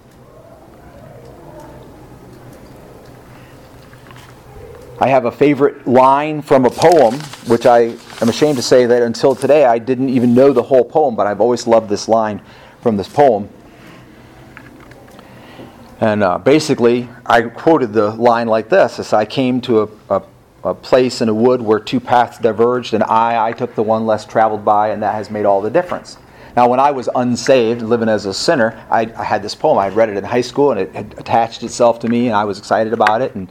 I 4.98 5.08
have 5.08 5.26
a 5.26 5.30
favorite 5.30 5.86
line 5.86 6.40
from 6.40 6.64
a 6.64 6.70
poem, 6.70 7.20
which 7.46 7.66
I 7.66 7.96
am 8.20 8.28
ashamed 8.28 8.56
to 8.56 8.62
say 8.62 8.86
that 8.86 9.02
until 9.02 9.34
today 9.34 9.66
I 9.66 9.78
didn't 9.78 10.08
even 10.08 10.34
know 10.34 10.52
the 10.52 10.62
whole 10.62 10.84
poem, 10.84 11.14
but 11.14 11.26
I've 11.26 11.40
always 11.40 11.66
loved 11.66 11.90
this 11.90 12.08
line 12.08 12.40
from 12.80 12.96
this 12.96 13.08
poem. 13.08 13.50
And 16.00 16.22
uh, 16.22 16.38
basically, 16.38 17.08
I 17.26 17.42
quoted 17.42 17.92
the 17.92 18.10
line 18.10 18.48
like 18.48 18.68
this 18.70 18.98
as 18.98 19.12
I 19.12 19.24
came 19.26 19.60
to 19.62 19.82
a, 19.82 19.88
a, 20.10 20.22
a 20.66 20.74
place 20.74 21.20
in 21.20 21.28
a 21.28 21.34
wood 21.34 21.60
where 21.60 21.78
two 21.78 22.00
paths 22.00 22.38
diverged, 22.38 22.94
and 22.94 23.02
I, 23.04 23.48
I 23.48 23.52
took 23.52 23.74
the 23.74 23.82
one 23.82 24.06
less 24.06 24.24
traveled 24.24 24.64
by, 24.64 24.90
and 24.90 25.02
that 25.02 25.14
has 25.14 25.30
made 25.30 25.46
all 25.46 25.60
the 25.62 25.70
difference. 25.70 26.18
Now, 26.56 26.68
when 26.68 26.80
I 26.80 26.90
was 26.90 27.08
unsaved, 27.14 27.82
living 27.82 28.08
as 28.08 28.26
a 28.26 28.32
sinner, 28.32 28.82
I, 28.90 29.02
I 29.16 29.24
had 29.24 29.42
this 29.42 29.54
poem. 29.54 29.78
I 29.78 29.84
had 29.84 29.94
read 29.94 30.08
it 30.08 30.16
in 30.16 30.24
high 30.24 30.40
school, 30.40 30.70
and 30.70 30.80
it 30.80 30.94
had 30.94 31.14
attached 31.18 31.62
itself 31.62 31.98
to 32.00 32.08
me, 32.08 32.26
and 32.26 32.36
I 32.36 32.44
was 32.44 32.58
excited 32.58 32.92
about 32.92 33.20
it. 33.20 33.34
And 33.34 33.48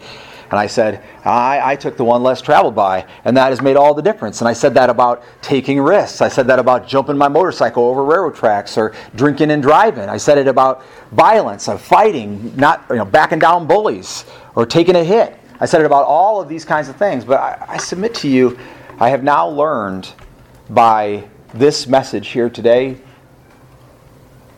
and 0.52 0.60
I 0.60 0.68
said, 0.68 1.04
I, 1.24 1.72
I 1.72 1.76
took 1.76 1.98
the 1.98 2.04
one 2.04 2.22
less 2.22 2.42
traveled 2.42 2.76
by, 2.76 3.08
and 3.24 3.36
that 3.36 3.50
has 3.50 3.62
made 3.62 3.76
all 3.76 3.94
the 3.94 4.02
difference. 4.02 4.42
And 4.42 4.48
I 4.48 4.54
said 4.54 4.76
that 4.76 4.90
about 4.90 5.24
taking 5.42 5.82
risks. 5.82 6.22
I 6.22 6.28
said 6.28 6.48
that 6.48 6.60
about 6.60 6.88
jumping 6.88 7.18
my 7.18 7.28
motorcycle 7.28 7.84
over 7.86 8.04
railroad 8.04 8.36
tracks 8.36 8.78
or 8.78 8.94
drinking 9.16 9.52
and 9.52 9.62
driving. 9.62 10.08
I 10.08 10.18
said 10.18 10.38
it 10.38 10.48
about 10.48 10.84
violence, 11.12 11.68
of 11.68 11.82
fighting, 11.82 12.56
not 12.56 12.86
you 12.90 12.98
know, 12.98 13.06
backing 13.06 13.40
down 13.40 13.66
bullies 13.66 14.26
or 14.56 14.66
taking 14.66 14.96
a 14.96 15.04
hit. 15.04 15.38
I 15.60 15.66
said 15.66 15.82
it 15.82 15.86
about 15.86 16.06
all 16.06 16.42
of 16.42 16.50
these 16.50 16.66
kinds 16.66 16.90
of 16.90 16.96
things. 16.96 17.24
But 17.24 17.40
I, 17.40 17.66
I 17.70 17.78
submit 17.78 18.14
to 18.16 18.28
you, 18.28 18.58
I 19.00 19.10
have 19.10 19.24
now 19.24 19.48
learned 19.48 20.12
by 20.70 21.28
this 21.54 21.88
message 21.88 22.30
here 22.30 22.50
today 22.50 22.98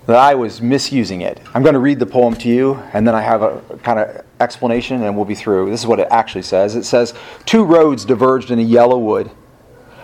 that 0.08 0.16
I 0.16 0.36
was 0.36 0.62
misusing 0.62 1.22
it. 1.22 1.42
I'm 1.54 1.62
going 1.64 1.74
to 1.74 1.80
read 1.80 2.00
the 2.00 2.06
poem 2.06 2.34
to 2.36 2.48
you, 2.48 2.76
and 2.94 3.06
then 3.06 3.14
I 3.14 3.22
have 3.22 3.42
a 3.42 3.62
kind 3.84 4.00
of 4.00 4.26
explanation, 4.40 5.04
and 5.04 5.16
we'll 5.16 5.26
be 5.26 5.36
through. 5.36 5.70
This 5.70 5.82
is 5.82 5.88
what 5.88 6.00
it 6.00 6.08
actually 6.10 6.44
says. 6.44 6.76
It 6.76 6.86
says, 6.86 7.14
Two 7.46 7.64
roads 7.64 8.06
diverged 8.06 8.50
in 8.50 8.58
a 8.58 8.64
yellow 8.64 8.98
wood, 8.98 9.30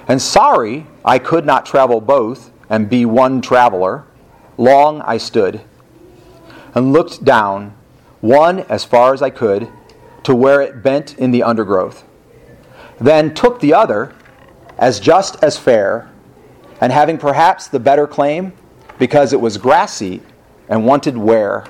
and 0.08 0.22
sorry 0.22 0.86
I 1.06 1.20
could 1.20 1.46
not 1.46 1.66
travel 1.66 2.02
both 2.02 2.52
and 2.70 2.90
be 2.90 3.06
one 3.06 3.42
traveler. 3.42 4.06
Long 4.58 5.02
I 5.02 5.18
stood 5.18 5.62
and 6.76 6.92
looked 6.92 7.24
down, 7.24 7.74
one 8.20 8.60
as 8.62 8.84
far 8.84 9.14
as 9.14 9.22
I 9.22 9.30
could, 9.30 9.72
to 10.24 10.36
where 10.36 10.62
it 10.62 10.82
bent 10.82 11.18
in 11.18 11.32
the 11.32 11.44
undergrowth. 11.44 12.04
Then 13.00 13.34
took 13.34 13.60
the 13.60 13.74
other, 13.74 14.14
as 14.78 15.00
just 15.00 15.44
as 15.44 15.58
fair, 15.58 16.10
and 16.80 16.92
having 16.92 17.18
perhaps 17.18 17.68
the 17.68 17.80
better 17.80 18.08
claim, 18.08 18.54
because 19.00 19.34
it 19.34 19.42
was 19.42 19.58
grassy 19.58 20.22
and 20.70 20.86
wanted 20.86 21.18
wear. 21.18 21.66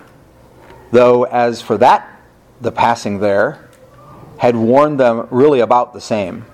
Though, 0.91 1.23
as 1.23 1.61
for 1.61 1.77
that, 1.77 2.09
the 2.61 2.71
passing 2.71 3.19
there 3.19 3.67
had 4.37 4.55
warned 4.55 4.99
them 4.99 5.27
really 5.31 5.59
about 5.59 5.93
the 5.93 6.01
same. 6.01 6.45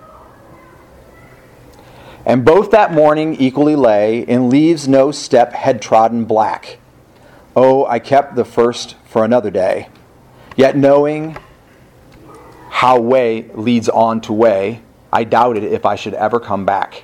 And 2.26 2.46
both 2.46 2.72
that 2.72 2.94
morning 2.94 3.36
equally 3.36 3.76
lay 3.76 4.20
in 4.20 4.50
leaves 4.50 4.88
no 4.88 5.12
step 5.12 5.54
had 5.54 5.82
trodden 5.82 6.26
black. 6.26 6.78
Oh, 7.56 7.86
I 7.86 8.00
kept 8.00 8.36
the 8.36 8.46
first 8.46 8.96
for 9.06 9.26
another 9.26 9.50
day. 9.50 9.90
Yet 10.56 10.78
knowing 10.78 11.38
how 12.80 12.98
way 12.98 13.44
leads 13.56 13.90
on 13.90 14.22
to 14.22 14.32
way, 14.32 14.82
I 15.12 15.26
doubted 15.26 15.66
if 15.66 15.86
I 15.86 15.96
should 15.96 16.14
ever 16.14 16.40
come 16.40 16.66
back. 16.66 17.04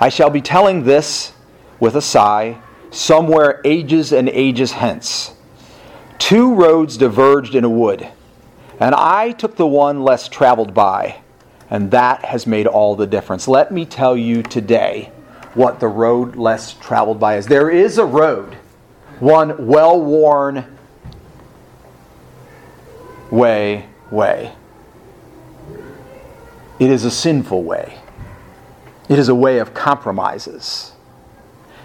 I 0.00 0.08
shall 0.08 0.28
be 0.28 0.40
telling 0.40 0.82
this 0.82 1.32
with 1.78 1.94
a 1.94 2.02
sigh, 2.02 2.60
somewhere 2.90 3.60
ages 3.64 4.12
and 4.12 4.28
ages 4.28 4.72
hence. 4.72 5.34
Two 6.18 6.52
roads 6.52 6.96
diverged 6.96 7.54
in 7.54 7.62
a 7.62 7.70
wood, 7.70 8.08
and 8.80 8.92
I 8.92 9.30
took 9.30 9.54
the 9.54 9.68
one 9.68 10.02
less 10.02 10.26
traveled 10.26 10.74
by, 10.74 11.20
and 11.70 11.92
that 11.92 12.24
has 12.24 12.44
made 12.44 12.66
all 12.66 12.96
the 12.96 13.06
difference. 13.06 13.46
Let 13.46 13.70
me 13.70 13.86
tell 13.86 14.16
you 14.16 14.42
today 14.42 15.12
what 15.54 15.78
the 15.78 15.86
road 15.86 16.34
less 16.34 16.72
traveled 16.72 17.20
by 17.20 17.36
is. 17.36 17.46
There 17.46 17.70
is 17.70 17.98
a 17.98 18.04
road, 18.04 18.54
one 19.20 19.68
well 19.68 20.02
worn 20.02 20.76
way, 23.30 23.86
way. 24.10 24.52
It 26.78 26.90
is 26.90 27.04
a 27.04 27.10
sinful 27.10 27.62
way. 27.62 27.98
It 29.08 29.18
is 29.18 29.28
a 29.28 29.34
way 29.34 29.58
of 29.58 29.74
compromises. 29.74 30.92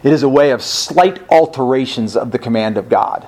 It 0.04 0.14
is 0.14 0.24
a 0.24 0.30
way 0.30 0.52
of 0.52 0.62
slight 0.62 1.28
alterations 1.30 2.16
of 2.16 2.32
the 2.32 2.40
command 2.40 2.78
of 2.78 2.90
God. 2.90 3.28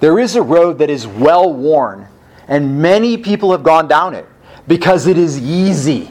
There 0.00 0.18
is 0.18 0.34
a 0.34 0.42
road 0.42 0.78
that 0.78 0.90
is 0.90 1.06
well 1.06 1.52
worn, 1.52 2.08
and 2.48 2.82
many 2.82 3.16
people 3.16 3.52
have 3.52 3.62
gone 3.62 3.86
down 3.86 4.14
it 4.14 4.26
because 4.66 5.06
it 5.06 5.16
is 5.16 5.38
easy. 5.38 6.10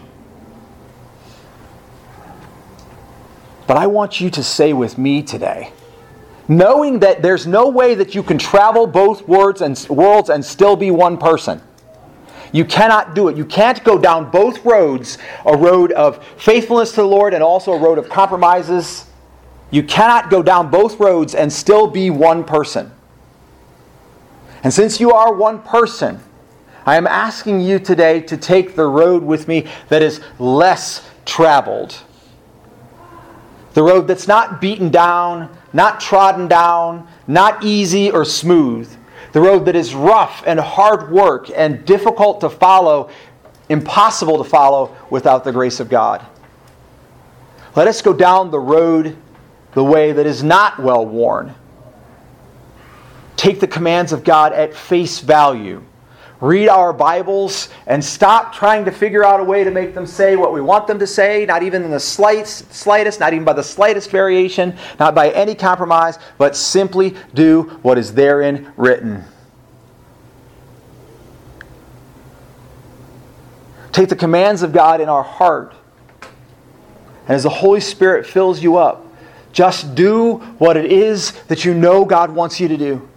But 3.68 3.78
I 3.78 3.88
want 3.88 4.20
you 4.20 4.30
to 4.32 4.44
say 4.44 4.74
with 4.74 4.98
me 4.98 5.22
today, 5.22 5.74
knowing 6.50 7.00
that 7.00 7.22
there's 7.22 7.48
no 7.48 7.70
way 7.70 7.96
that 7.96 8.14
you 8.14 8.22
can 8.22 8.38
travel 8.38 8.86
both 8.86 9.26
worlds 9.28 9.62
and, 9.62 9.88
worlds 9.90 10.30
and 10.30 10.44
still 10.44 10.76
be 10.76 10.92
one 10.92 11.18
person. 11.18 11.62
You 12.52 12.66
cannot 12.66 13.16
do 13.16 13.30
it. 13.30 13.38
You 13.38 13.46
can't 13.46 13.82
go 13.86 13.98
down 13.98 14.32
both 14.32 14.66
roads 14.66 15.18
a 15.46 15.56
road 15.56 15.94
of 15.94 16.22
faithfulness 16.38 16.90
to 16.92 16.98
the 16.98 17.08
Lord 17.08 17.34
and 17.34 17.42
also 17.42 17.72
a 17.72 17.80
road 17.80 17.98
of 17.98 18.10
compromises 18.10 19.06
you 19.72 19.84
cannot 19.84 20.30
go 20.30 20.42
down 20.42 20.72
both 20.72 21.00
roads 21.00 21.36
and 21.36 21.52
still 21.52 21.88
be 21.88 22.10
one 22.10 22.44
person. 22.44 22.92
And 24.64 24.74
since 24.74 25.00
you 25.00 25.12
are 25.12 25.34
one 25.34 25.62
person, 25.62 26.22
I 26.86 26.98
am 26.98 27.08
asking 27.08 27.62
you 27.62 27.80
today 27.80 28.22
to 28.22 28.36
take 28.36 28.76
the 28.76 28.86
road 28.86 29.24
with 29.24 29.48
me 29.48 29.68
that 29.90 30.02
is 30.02 30.22
less 30.40 31.08
traveled. 31.26 32.02
The 33.74 33.84
road 33.84 34.08
that's 34.08 34.28
not 34.28 34.60
beaten 34.60 34.90
down, 34.90 35.56
not 35.74 36.00
trodden 36.00 36.48
down, 36.48 37.08
not 37.28 37.64
easy 37.64 38.12
or 38.12 38.26
smooth. 38.26 38.90
The 39.32 39.42
road 39.42 39.66
that 39.66 39.76
is 39.76 39.94
rough 39.94 40.44
and 40.46 40.60
hard 40.60 41.12
work 41.12 41.50
and 41.56 41.86
difficult 41.86 42.42
to 42.42 42.50
follow, 42.50 43.10
impossible 43.70 44.44
to 44.44 44.50
follow 44.50 44.96
without 45.10 45.44
the 45.44 45.52
grace 45.52 45.80
of 45.80 45.90
God. 45.90 46.26
Let 47.76 47.88
us 47.88 48.02
go 48.02 48.14
down 48.14 48.52
the 48.52 48.60
road 48.60 49.16
the 49.74 49.84
way 49.84 50.12
that 50.12 50.26
is 50.26 50.44
not 50.44 50.80
well 50.80 51.06
worn. 51.06 51.54
Take 53.36 53.60
the 53.60 53.68
commands 53.68 54.12
of 54.12 54.24
God 54.24 54.52
at 54.52 54.74
face 54.74 55.20
value. 55.20 55.84
Read 56.42 56.70
our 56.70 56.94
Bibles 56.94 57.68
and 57.86 58.04
stop 58.04 58.54
trying 58.54 58.86
to 58.86 58.92
figure 58.92 59.26
out 59.26 59.42
a 59.42 59.44
way 59.44 59.66
to 59.66 59.72
make 59.72 59.94
them 59.94 60.06
say 60.06 60.38
what 60.38 60.54
we 60.54 60.62
want 60.62 60.88
them 60.88 60.98
to 61.00 61.08
say, 61.08 61.46
not 61.46 61.64
even 61.64 61.84
in 61.84 61.92
the 61.92 62.00
slightest, 62.00 62.74
slightest, 62.74 63.20
not 63.20 63.34
even 63.34 63.44
by 63.44 63.52
the 63.52 63.64
slightest 63.64 64.10
variation, 64.10 64.78
not 65.00 65.14
by 65.14 65.32
any 65.32 65.54
compromise, 65.54 66.18
but 66.38 66.56
simply 66.56 67.16
do 67.34 67.64
what 67.82 67.98
is 67.98 68.14
therein 68.14 68.72
written. 68.78 69.26
Take 73.92 74.08
the 74.08 74.16
commands 74.16 74.62
of 74.62 74.72
God 74.72 75.02
in 75.02 75.10
our 75.10 75.24
heart, 75.24 75.74
and 77.28 77.36
as 77.36 77.44
the 77.44 77.50
Holy 77.50 77.82
Spirit 77.82 78.26
fills 78.26 78.64
you 78.64 78.78
up, 78.78 79.06
just 79.52 79.94
do 79.94 80.36
what 80.58 80.78
it 80.78 80.90
is 80.90 81.34
that 81.48 81.66
you 81.66 81.74
know 81.74 82.06
God 82.06 82.32
wants 82.32 82.62
you 82.62 82.70
to 82.70 82.78
do. 82.78 83.10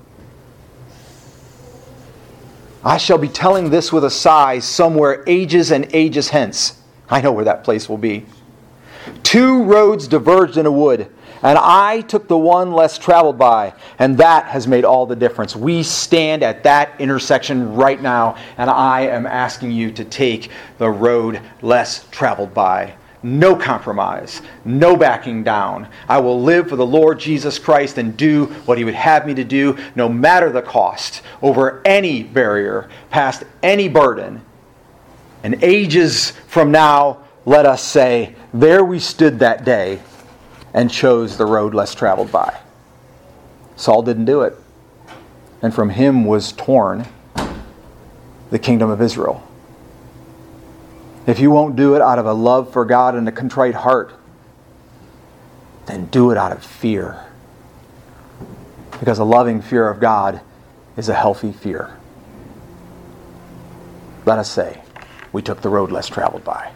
I 2.85 2.97
shall 2.97 3.19
be 3.19 3.29
telling 3.29 3.71
this 3.71 3.93
with 3.93 4.05
a 4.05 4.11
sigh 4.11 4.59
somewhere 4.59 5.23
ages 5.27 5.71
and 5.71 5.89
ages 5.93 6.31
hence. 6.31 6.81
I 7.09 7.21
know 7.21 7.33
where 7.33 7.45
that 7.45 7.63
place 7.63 7.89
will 7.89 7.99
be. 7.99 8.27
Two 9.23 9.63
roads 9.63 10.09
diverged 10.09 10.57
in 10.57 10.67
a 10.67 10.73
wood, 10.73 11.09
and 11.43 11.59
I 11.59 12.01
took 12.03 12.29
the 12.29 12.39
one 12.39 12.73
less 12.73 12.99
traveled 12.99 13.39
by, 13.39 13.75
and 13.99 14.19
that 14.19 14.47
has 14.47 14.67
made 14.67 14.85
all 14.85 15.07
the 15.07 15.17
difference. 15.17 15.55
We 15.55 15.83
stand 15.83 16.43
at 16.43 16.65
that 16.65 17.01
intersection 17.01 17.75
right 17.75 18.01
now, 18.01 18.37
and 18.57 18.69
I 18.69 19.03
am 19.03 19.27
asking 19.27 19.73
you 19.73 19.93
to 19.93 20.05
take 20.05 20.51
the 20.79 20.91
road 20.91 21.41
less 21.61 22.07
traveled 22.11 22.53
by 22.53 22.95
no 23.23 23.55
compromise, 23.55 24.43
no 24.65 24.97
backing 24.97 25.45
down. 25.45 25.89
I 26.09 26.19
will 26.19 26.43
live 26.43 26.69
for 26.69 26.77
the 26.77 26.87
Lord 26.87 27.21
Jesus 27.21 27.59
Christ 27.59 27.99
and 27.99 28.17
do 28.17 28.47
what 28.67 28.79
He 28.79 28.85
would 28.85 28.95
have 28.95 29.27
me 29.27 29.35
to 29.35 29.45
do, 29.45 29.79
no 29.95 30.09
matter 30.09 30.51
the 30.51 30.63
cost, 30.63 31.23
over 31.41 31.83
any 31.85 32.23
barrier, 32.23 32.89
past 33.11 33.45
any 33.63 33.89
burden. 33.89 34.43
And 35.45 35.63
ages 35.63 36.31
from 36.47 36.71
now, 36.71 37.25
let 37.45 37.67
us 37.67 37.83
say, 37.83 38.35
there 38.55 38.85
we 38.85 38.99
stood 38.99 39.39
that 39.41 39.65
day 39.65 40.01
and 40.75 40.91
chose 40.91 41.37
the 41.37 41.47
road 41.47 41.75
less 41.75 41.95
traveled 41.95 42.33
by. 42.33 42.59
Saul 43.77 44.03
didn't 44.03 44.27
do 44.27 44.43
it. 44.43 44.57
And 45.61 45.73
from 45.75 45.91
him 45.91 46.25
was 46.25 46.53
torn 46.53 47.07
the 48.51 48.59
kingdom 48.59 48.91
of 48.91 49.01
Israel. 49.01 49.47
If 51.27 51.39
you 51.39 51.51
won't 51.51 51.77
do 51.77 51.95
it 51.95 52.03
out 52.03 52.19
of 52.19 52.27
a 52.27 52.33
love 52.33 52.73
for 52.73 52.85
God 52.85 53.15
and 53.15 53.29
a 53.29 53.33
contrite 53.33 53.75
heart, 53.75 54.13
then 55.87 56.07
do 56.07 56.31
it 56.31 56.37
out 56.37 56.51
of 56.53 56.65
fear. 56.65 57.25
Because 58.99 59.19
a 59.19 59.25
loving 59.25 59.63
fear 59.63 59.89
of 59.89 60.01
God 60.01 60.41
is 60.97 61.09
a 61.09 61.15
healthy 61.15 61.53
fear. 61.53 61.97
Let 64.25 64.39
us 64.39 64.51
say, 64.51 64.83
we 65.33 65.43
took 65.43 65.61
the 65.63 65.69
road 65.69 65.91
less 65.91 66.09
traveled 66.09 66.45
by. 66.45 66.73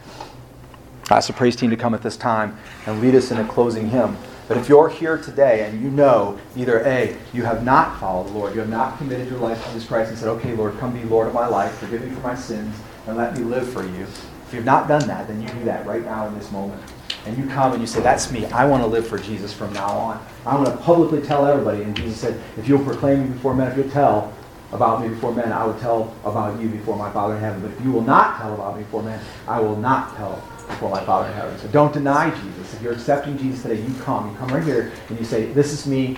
I 1.10 1.16
ask 1.16 1.28
the 1.28 1.32
praise 1.32 1.54
team 1.54 1.70
to 1.70 1.76
come 1.76 1.94
at 1.94 2.02
this 2.02 2.16
time 2.16 2.56
and 2.86 3.00
lead 3.00 3.14
us 3.14 3.30
in 3.30 3.38
a 3.38 3.46
closing 3.46 3.90
hymn. 3.90 4.16
But 4.48 4.56
if 4.56 4.68
you're 4.68 4.88
here 4.88 5.18
today 5.18 5.64
and 5.64 5.80
you 5.80 5.90
know 5.90 6.38
either 6.56 6.84
A, 6.84 7.16
you 7.32 7.44
have 7.44 7.64
not 7.64 7.98
followed 7.98 8.28
the 8.28 8.32
Lord, 8.32 8.54
you 8.54 8.60
have 8.60 8.68
not 8.68 8.96
committed 8.98 9.28
your 9.28 9.40
life 9.40 9.60
to 9.64 9.72
Jesus 9.72 9.88
Christ 9.88 10.10
and 10.10 10.18
said, 10.18 10.28
okay, 10.28 10.54
Lord, 10.54 10.78
come 10.78 10.92
be 10.92 11.02
Lord 11.04 11.26
of 11.26 11.34
my 11.34 11.46
life, 11.46 11.78
forgive 11.78 12.04
me 12.04 12.10
for 12.14 12.20
my 12.20 12.34
sins, 12.34 12.76
and 13.06 13.16
let 13.16 13.36
me 13.36 13.44
live 13.44 13.68
for 13.72 13.84
you. 13.84 14.06
If 14.46 14.54
you've 14.54 14.64
not 14.64 14.86
done 14.86 15.06
that, 15.08 15.26
then 15.26 15.40
you 15.42 15.48
do 15.48 15.64
that 15.64 15.86
right 15.86 16.04
now 16.04 16.26
in 16.28 16.38
this 16.38 16.50
moment. 16.52 16.82
And 17.26 17.36
you 17.36 17.46
come 17.48 17.72
and 17.72 17.80
you 17.80 17.86
say, 17.86 18.00
that's 18.00 18.30
me. 18.30 18.46
I 18.46 18.64
want 18.66 18.84
to 18.84 18.86
live 18.86 19.06
for 19.06 19.18
Jesus 19.18 19.52
from 19.52 19.72
now 19.72 19.88
on. 19.88 20.24
I 20.46 20.54
want 20.54 20.68
to 20.68 20.76
publicly 20.76 21.20
tell 21.20 21.44
everybody. 21.44 21.82
And 21.82 21.96
Jesus 21.96 22.20
said, 22.20 22.40
if 22.56 22.68
you'll 22.68 22.84
proclaim 22.84 23.24
me 23.24 23.28
before 23.30 23.54
men, 23.54 23.70
if 23.70 23.76
you'll 23.76 23.90
tell 23.90 24.32
about 24.72 25.02
me 25.02 25.08
before 25.08 25.34
men, 25.34 25.50
I 25.52 25.64
will 25.64 25.78
tell 25.80 26.14
about 26.24 26.60
you 26.60 26.68
before 26.68 26.96
my 26.96 27.10
Father 27.10 27.34
in 27.34 27.40
heaven. 27.40 27.60
But 27.60 27.72
if 27.72 27.80
you 27.84 27.90
will 27.90 28.02
not 28.02 28.40
tell 28.40 28.54
about 28.54 28.76
me 28.76 28.84
before 28.84 29.02
men, 29.02 29.20
I 29.48 29.60
will 29.60 29.76
not 29.76 30.16
tell 30.16 30.36
before 30.68 30.90
my 30.90 31.04
Father 31.04 31.28
in 31.28 31.34
heaven. 31.34 31.58
So 31.58 31.66
don't 31.68 31.92
deny 31.92 32.30
Jesus. 32.30 32.74
If 32.74 32.82
you're 32.82 32.92
accepting 32.92 33.36
Jesus 33.38 33.62
today, 33.62 33.80
you 33.80 33.94
come. 34.02 34.30
You 34.30 34.36
come 34.36 34.48
right 34.48 34.62
here 34.62 34.92
and 35.08 35.18
you 35.18 35.24
say, 35.24 35.46
This 35.46 35.72
is 35.72 35.86
me, 35.86 36.16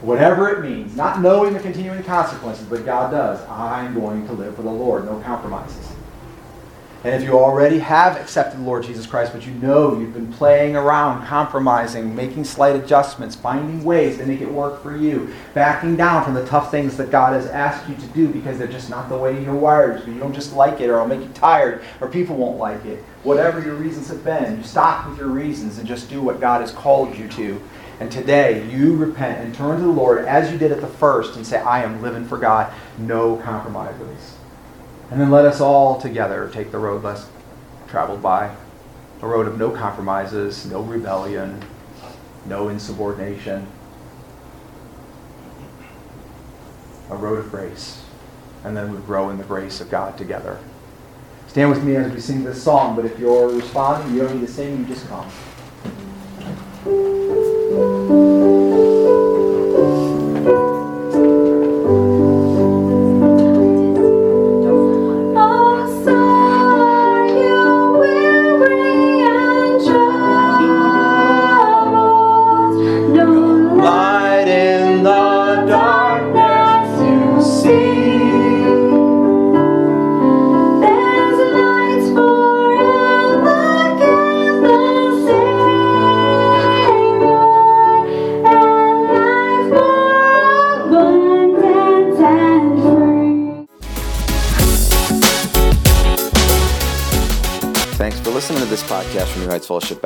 whatever 0.00 0.50
it 0.50 0.68
means. 0.68 0.96
Not 0.96 1.20
knowing 1.20 1.52
the 1.52 1.60
continuing 1.60 2.02
consequences, 2.04 2.66
but 2.66 2.84
God 2.84 3.10
does. 3.10 3.44
I'm 3.48 3.94
going 3.94 4.26
to 4.26 4.32
live 4.32 4.54
for 4.54 4.62
the 4.62 4.70
Lord. 4.70 5.04
No 5.04 5.18
compromises. 5.20 5.97
And 7.08 7.22
if 7.22 7.26
you 7.26 7.38
already 7.38 7.78
have 7.78 8.18
accepted 8.18 8.60
the 8.60 8.64
Lord 8.64 8.82
Jesus 8.82 9.06
Christ, 9.06 9.32
but 9.32 9.46
you 9.46 9.52
know 9.52 9.98
you've 9.98 10.12
been 10.12 10.30
playing 10.30 10.76
around, 10.76 11.24
compromising, 11.24 12.14
making 12.14 12.44
slight 12.44 12.76
adjustments, 12.76 13.34
finding 13.34 13.82
ways 13.82 14.18
to 14.18 14.26
make 14.26 14.42
it 14.42 14.52
work 14.52 14.82
for 14.82 14.94
you, 14.94 15.32
backing 15.54 15.96
down 15.96 16.22
from 16.22 16.34
the 16.34 16.44
tough 16.44 16.70
things 16.70 16.98
that 16.98 17.10
God 17.10 17.32
has 17.32 17.46
asked 17.46 17.88
you 17.88 17.94
to 17.94 18.06
do 18.08 18.28
because 18.28 18.58
they're 18.58 18.66
just 18.66 18.90
not 18.90 19.08
the 19.08 19.16
way 19.16 19.42
you're 19.42 19.54
wired, 19.54 20.06
you 20.06 20.18
don't 20.18 20.34
just 20.34 20.52
like 20.52 20.82
it, 20.82 20.90
or 20.90 20.96
it'll 20.96 21.06
make 21.06 21.22
you 21.22 21.32
tired, 21.32 21.82
or 22.02 22.10
people 22.10 22.36
won't 22.36 22.58
like 22.58 22.84
it. 22.84 23.02
Whatever 23.22 23.62
your 23.62 23.76
reasons 23.76 24.08
have 24.08 24.22
been, 24.22 24.58
you 24.58 24.62
stop 24.62 25.08
with 25.08 25.16
your 25.16 25.28
reasons 25.28 25.78
and 25.78 25.88
just 25.88 26.10
do 26.10 26.20
what 26.20 26.40
God 26.40 26.60
has 26.60 26.72
called 26.72 27.16
you 27.16 27.26
to. 27.28 27.58
And 28.00 28.12
today, 28.12 28.68
you 28.68 28.94
repent 28.96 29.42
and 29.42 29.54
turn 29.54 29.78
to 29.78 29.82
the 29.82 29.88
Lord 29.90 30.26
as 30.26 30.52
you 30.52 30.58
did 30.58 30.72
at 30.72 30.82
the 30.82 30.88
first 30.88 31.36
and 31.36 31.46
say, 31.46 31.58
I 31.58 31.84
am 31.84 32.02
living 32.02 32.26
for 32.26 32.36
God, 32.36 32.70
no 32.98 33.38
compromises. 33.38 34.37
And 35.10 35.20
then 35.20 35.30
let 35.30 35.46
us 35.46 35.60
all 35.60 36.00
together 36.00 36.50
take 36.52 36.70
the 36.70 36.78
road 36.78 37.02
less 37.02 37.28
traveled 37.88 38.22
by, 38.22 38.54
a 39.22 39.26
road 39.26 39.46
of 39.46 39.58
no 39.58 39.70
compromises, 39.70 40.66
no 40.66 40.82
rebellion, 40.82 41.62
no 42.44 42.68
insubordination, 42.68 43.66
a 47.10 47.16
road 47.16 47.38
of 47.38 47.50
grace. 47.50 48.04
And 48.64 48.76
then 48.76 48.92
we 48.94 49.00
grow 49.00 49.30
in 49.30 49.38
the 49.38 49.44
grace 49.44 49.80
of 49.80 49.90
God 49.90 50.18
together. 50.18 50.58
Stand 51.46 51.70
with 51.70 51.82
me 51.82 51.96
as 51.96 52.12
we 52.12 52.20
sing 52.20 52.44
this 52.44 52.62
song, 52.62 52.94
but 52.94 53.06
if 53.06 53.18
you're 53.18 53.48
responding, 53.48 54.14
you 54.14 54.22
don't 54.22 54.38
need 54.38 54.46
to 54.46 54.52
sing, 54.52 54.78
you 54.80 54.84
just 54.84 55.08
come. 55.08 55.30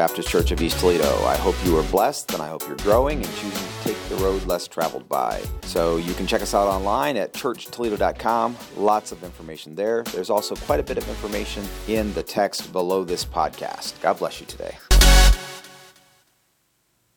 Baptist 0.02 0.28
Church 0.28 0.50
of 0.50 0.60
East 0.60 0.80
Toledo. 0.80 1.24
I 1.26 1.36
hope 1.36 1.54
you 1.64 1.78
are 1.78 1.84
blessed 1.84 2.32
and 2.32 2.42
I 2.42 2.48
hope 2.48 2.66
you're 2.66 2.76
growing 2.78 3.24
and 3.24 3.34
choosing 3.36 3.52
to 3.52 3.84
take 3.84 4.08
the 4.08 4.16
road 4.16 4.44
less 4.46 4.66
traveled 4.66 5.08
by. 5.08 5.40
So 5.62 5.96
you 5.96 6.12
can 6.14 6.26
check 6.26 6.42
us 6.42 6.54
out 6.54 6.66
online 6.66 7.16
at 7.16 7.32
churchtoledo.com. 7.34 8.56
Lots 8.76 9.12
of 9.12 9.22
information 9.22 9.76
there. 9.76 10.02
There's 10.12 10.28
also 10.28 10.56
quite 10.56 10.80
a 10.80 10.82
bit 10.82 10.98
of 10.98 11.08
information 11.08 11.64
in 11.86 12.12
the 12.14 12.22
text 12.24 12.72
below 12.72 13.04
this 13.04 13.24
podcast. 13.24 14.00
God 14.00 14.18
bless 14.18 14.40
you 14.40 14.46
today. 14.46 14.76